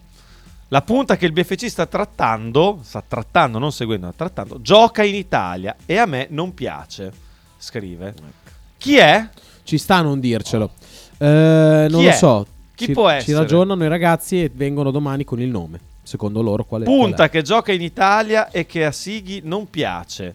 la 0.69 0.81
punta 0.81 1.15
che 1.15 1.25
il 1.25 1.31
BFC 1.31 1.67
sta 1.69 1.85
trattando, 1.85 2.79
sta 2.83 3.03
trattando, 3.07 3.59
non 3.59 3.71
seguendo, 3.71 4.07
ma 4.07 4.13
trattando, 4.15 4.59
gioca 4.61 5.03
in 5.03 5.15
Italia 5.15 5.75
e 5.85 5.97
a 5.97 6.05
me 6.05 6.27
non 6.29 6.53
piace, 6.53 7.11
scrive. 7.57 8.13
Chi 8.77 8.97
è? 8.97 9.27
Ci 9.63 9.77
sta 9.77 9.97
a 9.97 10.01
non 10.01 10.19
dircelo. 10.19 10.71
Eh, 11.17 11.87
non 11.89 11.99
Chi 11.99 12.05
lo 12.05 12.09
è? 12.11 12.13
so. 12.13 12.47
Chi 12.75 12.85
ci, 12.85 12.91
può 12.91 13.09
ci 13.09 13.15
essere? 13.17 13.37
ragionano 13.37 13.83
i 13.83 13.87
ragazzi 13.87 14.43
e 14.43 14.51
vengono 14.53 14.91
domani 14.91 15.23
con 15.23 15.39
il 15.39 15.49
nome. 15.49 15.79
Secondo 16.05 16.41
loro 16.41 16.63
qual 16.65 16.83
è? 16.83 16.85
Punta 16.85 17.15
qual 17.15 17.27
è? 17.27 17.31
che 17.31 17.41
gioca 17.41 17.71
in 17.71 17.81
Italia 17.81 18.51
e 18.51 18.65
che 18.67 18.85
a 18.85 18.91
Sighi 18.91 19.41
non 19.43 19.69
piace. 19.69 20.33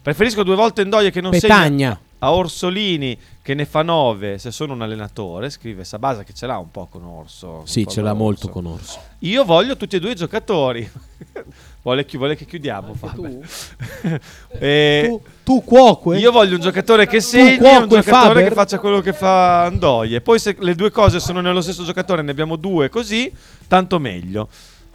Preferisco 0.00 0.42
due 0.42 0.54
volte 0.56 0.82
Ndoye 0.82 1.10
che 1.10 1.20
non 1.20 1.30
Petagna. 1.30 1.62
segna 1.66 2.00
a 2.22 2.32
Orsolini 2.32 3.16
che 3.42 3.54
ne 3.54 3.64
fa 3.64 3.82
nove 3.82 4.38
se 4.38 4.50
sono 4.50 4.74
un 4.74 4.82
allenatore, 4.82 5.48
scrive 5.50 5.84
Sabasa 5.84 6.22
che 6.22 6.32
ce 6.34 6.46
l'ha 6.46 6.58
un 6.58 6.70
po' 6.70 6.86
con 6.90 7.02
Orso. 7.04 7.62
Sì, 7.64 7.86
ce 7.86 8.00
l'ha 8.02 8.12
molto 8.12 8.48
con 8.48 8.66
Orso. 8.66 8.98
Io 9.20 9.44
voglio 9.44 9.76
tutti 9.76 9.96
e 9.96 10.00
due 10.00 10.12
i 10.12 10.14
giocatori. 10.14 10.88
vuole, 11.82 12.04
chi- 12.04 12.16
vuole 12.18 12.36
che 12.36 12.44
chiudiamo? 12.44 12.94
Fabio? 12.94 13.40
E 14.58 15.06
Tu, 15.08 15.22
tu 15.44 15.64
cuoque? 15.64 16.18
Io 16.18 16.30
voglio 16.30 16.56
un 16.56 16.60
giocatore 16.60 17.06
che 17.06 17.20
segni 17.20 17.66
e 17.66 17.76
un 17.76 17.88
giocatore 17.88 18.02
Faber? 18.02 18.48
che 18.48 18.54
faccia 18.54 18.78
quello 18.78 19.00
che 19.00 19.12
fa 19.12 19.64
Andoie. 19.64 20.20
Poi 20.20 20.38
se 20.38 20.56
le 20.58 20.74
due 20.74 20.90
cose 20.90 21.20
sono 21.20 21.40
nello 21.40 21.60
stesso 21.62 21.84
giocatore, 21.84 22.22
ne 22.22 22.30
abbiamo 22.30 22.56
due 22.56 22.88
così, 22.90 23.32
tanto 23.66 23.98
meglio. 23.98 24.48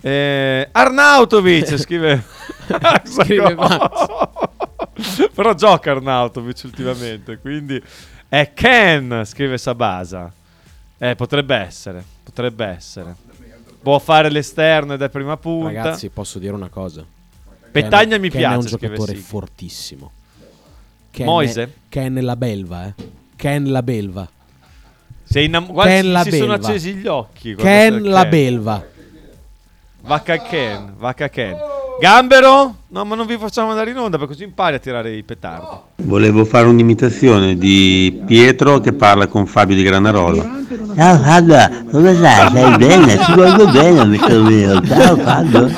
Eh, 0.07 0.69
Arnautovic 0.71 1.77
scrive 1.81 2.23
Scrive 3.05 3.55
Però 5.33 5.53
gioca 5.55 5.91
Arnautovic 5.91 6.61
ultimamente, 6.65 7.39
quindi 7.39 7.81
è 8.29 8.51
Ken, 8.53 9.23
scrive 9.25 9.57
Sabasa. 9.57 10.31
Eh, 10.99 11.15
potrebbe 11.15 11.55
essere, 11.55 12.03
potrebbe 12.23 12.65
essere. 12.65 13.15
Può 13.81 13.97
fare 13.97 14.29
l'esterno 14.29 14.93
ed 14.93 15.01
è 15.01 15.09
prima 15.09 15.37
punta. 15.37 15.81
Ragazzi, 15.81 16.09
posso 16.09 16.37
dire 16.37 16.53
una 16.53 16.69
cosa. 16.69 17.03
Petagna 17.71 18.11
Ken- 18.11 18.21
mi 18.21 18.29
Ken 18.29 18.39
piace, 18.39 18.53
è 18.53 18.57
un 18.59 18.65
giocatore 18.65 19.15
fortissimo. 19.15 20.11
Ken 21.09 21.25
Moise? 21.25 21.63
È, 21.63 21.69
Ken 21.89 22.19
la 22.21 22.35
belva, 22.35 22.85
eh. 22.85 22.93
Ken 23.35 23.71
la 23.71 23.81
belva. 23.81 24.29
Sei 25.23 25.45
innam- 25.45 25.73
Ken 25.81 26.03
si- 26.03 26.11
la 26.11 26.23
si 26.23 26.31
sono 26.31 26.51
belva. 26.53 26.67
accesi 26.67 26.93
gli 26.93 27.07
occhi. 27.07 27.55
Ken 27.55 28.03
la 28.03 28.25
belva. 28.27 28.93
Vacca 30.05 30.37
Ken, 30.37 30.93
Vacca 30.97 31.29
Ken. 31.29 31.55
Gambero? 31.99 32.75
No, 32.89 33.05
ma 33.05 33.15
non 33.15 33.25
vi 33.25 33.37
facciamo 33.37 33.69
andare 33.71 33.89
in 33.89 33.97
onda 33.97 34.17
perché 34.17 34.33
così 34.33 34.43
impari 34.43 34.75
a 34.75 34.79
tirare 34.79 35.15
i 35.15 35.23
petardi. 35.23 35.65
Volevo 36.03 36.45
fare 36.45 36.67
un'imitazione 36.67 37.57
di 37.57 38.21
Pietro 38.25 38.79
che 38.81 38.93
parla 38.93 39.27
con 39.27 39.47
Fabio 39.47 39.75
di 39.75 39.81
Granarola. 39.83 40.43
Ciao 40.95 41.17
Fabio, 41.17 41.85
come 41.89 42.15
stai? 42.15 42.49
Stai 42.49 42.77
bene? 42.77 43.17
Ti 43.17 43.33
voglio 43.33 43.71
bene 43.71 43.99
amico 43.99 44.41
mio. 44.41 44.85
Ciao 44.85 45.17
Fabio. 45.17 45.71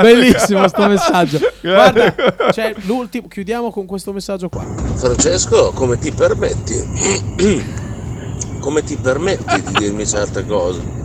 Bellissimo 0.00 0.66
sto 0.66 0.88
messaggio. 0.88 1.38
Guarda, 1.60 2.14
cioè, 2.52 2.74
l'ultimo, 2.86 3.28
chiudiamo 3.28 3.70
con 3.70 3.86
questo 3.86 4.12
messaggio 4.12 4.48
qua. 4.48 4.64
Francesco, 4.94 5.70
come 5.72 5.96
ti 5.98 6.10
permetti? 6.10 7.68
come 8.60 8.82
ti 8.82 8.96
permetti 8.96 9.62
di 9.62 9.72
dirmi 9.78 10.06
certe 10.06 10.44
cose? 10.44 10.99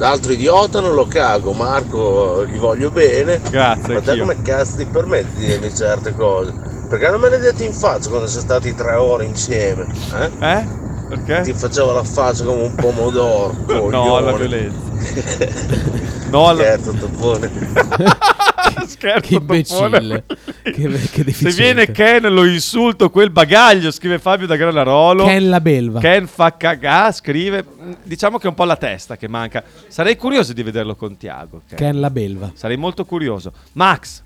L'altro 0.00 0.32
idiota 0.32 0.80
non 0.80 0.94
lo 0.94 1.06
cago, 1.06 1.52
Marco 1.52 2.46
gli 2.46 2.56
voglio 2.56 2.90
bene. 2.90 3.38
Grazie. 3.50 3.92
Ma 3.92 4.00
te 4.00 4.10
anch'io. 4.12 4.24
come 4.24 4.40
cazzo 4.40 4.78
ti 4.78 4.86
permetti 4.86 5.36
di 5.36 5.44
dirmi 5.44 5.74
certe 5.74 6.14
cose? 6.14 6.54
Perché 6.88 7.10
non 7.10 7.20
me 7.20 7.28
le 7.28 7.34
hai 7.36 7.42
dette 7.42 7.64
in 7.64 7.74
faccia 7.74 8.08
quando 8.08 8.26
siamo 8.26 8.46
stati 8.46 8.74
tre 8.74 8.94
ore 8.94 9.26
insieme? 9.26 9.86
Eh? 10.14 10.30
Eh? 10.40 10.66
Perché? 11.06 11.42
Ti 11.42 11.52
facevo 11.52 11.92
la 11.92 12.02
faccia 12.02 12.44
come 12.44 12.62
un 12.62 12.74
pomodoro. 12.76 13.54
No, 13.90 14.16
alla 14.16 14.32
violenza. 14.32 14.78
No, 16.30 16.48
alla... 16.48 16.62
Scherzo, 16.62 16.92
toppone. 16.92 17.50
Scherzo, 18.86 19.20
Che 19.28 19.34
imbecille. 19.34 20.24
che, 20.62 21.10
che 21.10 21.32
Se 21.32 21.50
viene 21.50 21.90
Ken 21.90 22.22
lo 22.32 22.44
insulto 22.44 23.10
quel 23.10 23.30
bagaglio, 23.30 23.90
scrive 23.90 24.18
Fabio 24.18 24.46
da 24.46 24.56
Granarolo. 24.56 25.24
Ken 25.24 25.48
la 25.48 25.60
belva. 25.60 26.00
Ken 26.00 26.26
fa 26.26 26.56
cagà, 26.56 27.12
scrive. 27.12 27.64
Diciamo 28.02 28.38
che 28.38 28.46
è 28.46 28.48
un 28.48 28.54
po' 28.54 28.64
la 28.64 28.76
testa 28.76 29.16
che 29.16 29.28
manca. 29.28 29.62
Sarei 29.88 30.16
curioso 30.16 30.52
di 30.52 30.62
vederlo 30.62 30.94
con 30.96 31.16
Tiago. 31.16 31.62
Ken. 31.68 31.76
Ken 31.76 32.00
la 32.00 32.10
belva. 32.10 32.52
Sarei 32.54 32.76
molto 32.76 33.04
curioso. 33.04 33.52
Max, 33.72 34.22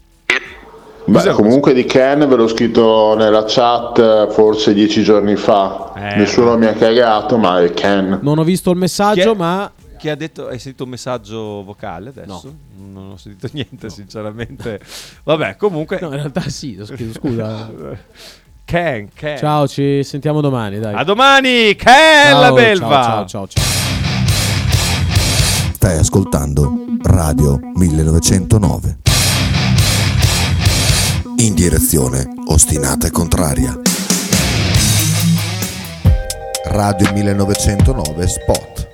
Beh, 1.06 1.32
comunque 1.32 1.74
di 1.74 1.84
Ken 1.84 2.26
ve 2.26 2.34
l'ho 2.34 2.48
scritto 2.48 3.14
nella 3.14 3.44
chat 3.46 3.98
eh, 3.98 4.32
forse 4.32 4.72
dieci 4.72 5.02
giorni 5.02 5.36
fa. 5.36 5.92
Eh. 5.94 6.16
Nessuno 6.16 6.56
mi 6.56 6.66
ha 6.66 6.72
cagato, 6.72 7.36
ma 7.36 7.60
è 7.60 7.72
Ken. 7.74 8.20
Non 8.22 8.38
ho 8.38 8.44
visto 8.44 8.70
il 8.70 8.78
messaggio, 8.78 9.34
ma 9.34 9.70
chi 10.04 10.10
ha 10.10 10.16
detto? 10.16 10.48
Hai 10.48 10.58
sentito 10.58 10.84
un 10.84 10.90
messaggio 10.90 11.64
vocale 11.64 12.10
adesso? 12.10 12.54
Non 12.76 13.12
ho 13.12 13.16
sentito 13.16 13.48
niente, 13.52 13.88
sinceramente. 13.88 14.78
Vabbè, 15.22 15.56
comunque. 15.56 15.98
No, 15.98 16.08
in 16.08 16.16
realtà 16.16 16.42
sì, 16.42 16.78
scusa. 16.84 17.12
scusa. 17.14 17.70
Ken, 18.66 19.08
Ken. 19.14 19.38
Ciao, 19.38 19.66
ci 19.66 20.04
sentiamo 20.04 20.42
domani, 20.42 20.78
dai. 20.78 20.94
A 20.94 21.04
domani, 21.04 21.74
Ken 21.76 22.32
Ciao, 22.32 22.40
la 22.40 22.52
belva. 22.52 23.02
Ciao, 23.02 23.26
ciao, 23.26 23.26
ciao, 23.26 23.48
ciao. 23.48 23.64
Stai 25.72 25.98
ascoltando 25.98 26.84
Radio 27.02 27.58
1909. 27.74 28.98
In 31.36 31.54
direzione 31.54 32.28
ostinata 32.48 33.06
e 33.06 33.10
contraria. 33.10 33.80
Radio 36.64 37.10
1909 37.10 38.26
Spot. 38.26 38.93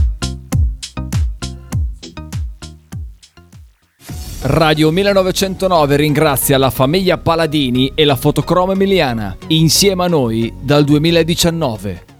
Radio 4.43 4.89
1909 4.89 5.95
ringrazia 5.97 6.57
la 6.57 6.71
famiglia 6.71 7.19
Paladini 7.19 7.91
e 7.93 8.05
la 8.05 8.15
fotocromo 8.15 8.71
emiliana, 8.71 9.37
insieme 9.49 10.05
a 10.05 10.07
noi 10.07 10.51
dal 10.59 10.83
2019. 10.83 12.10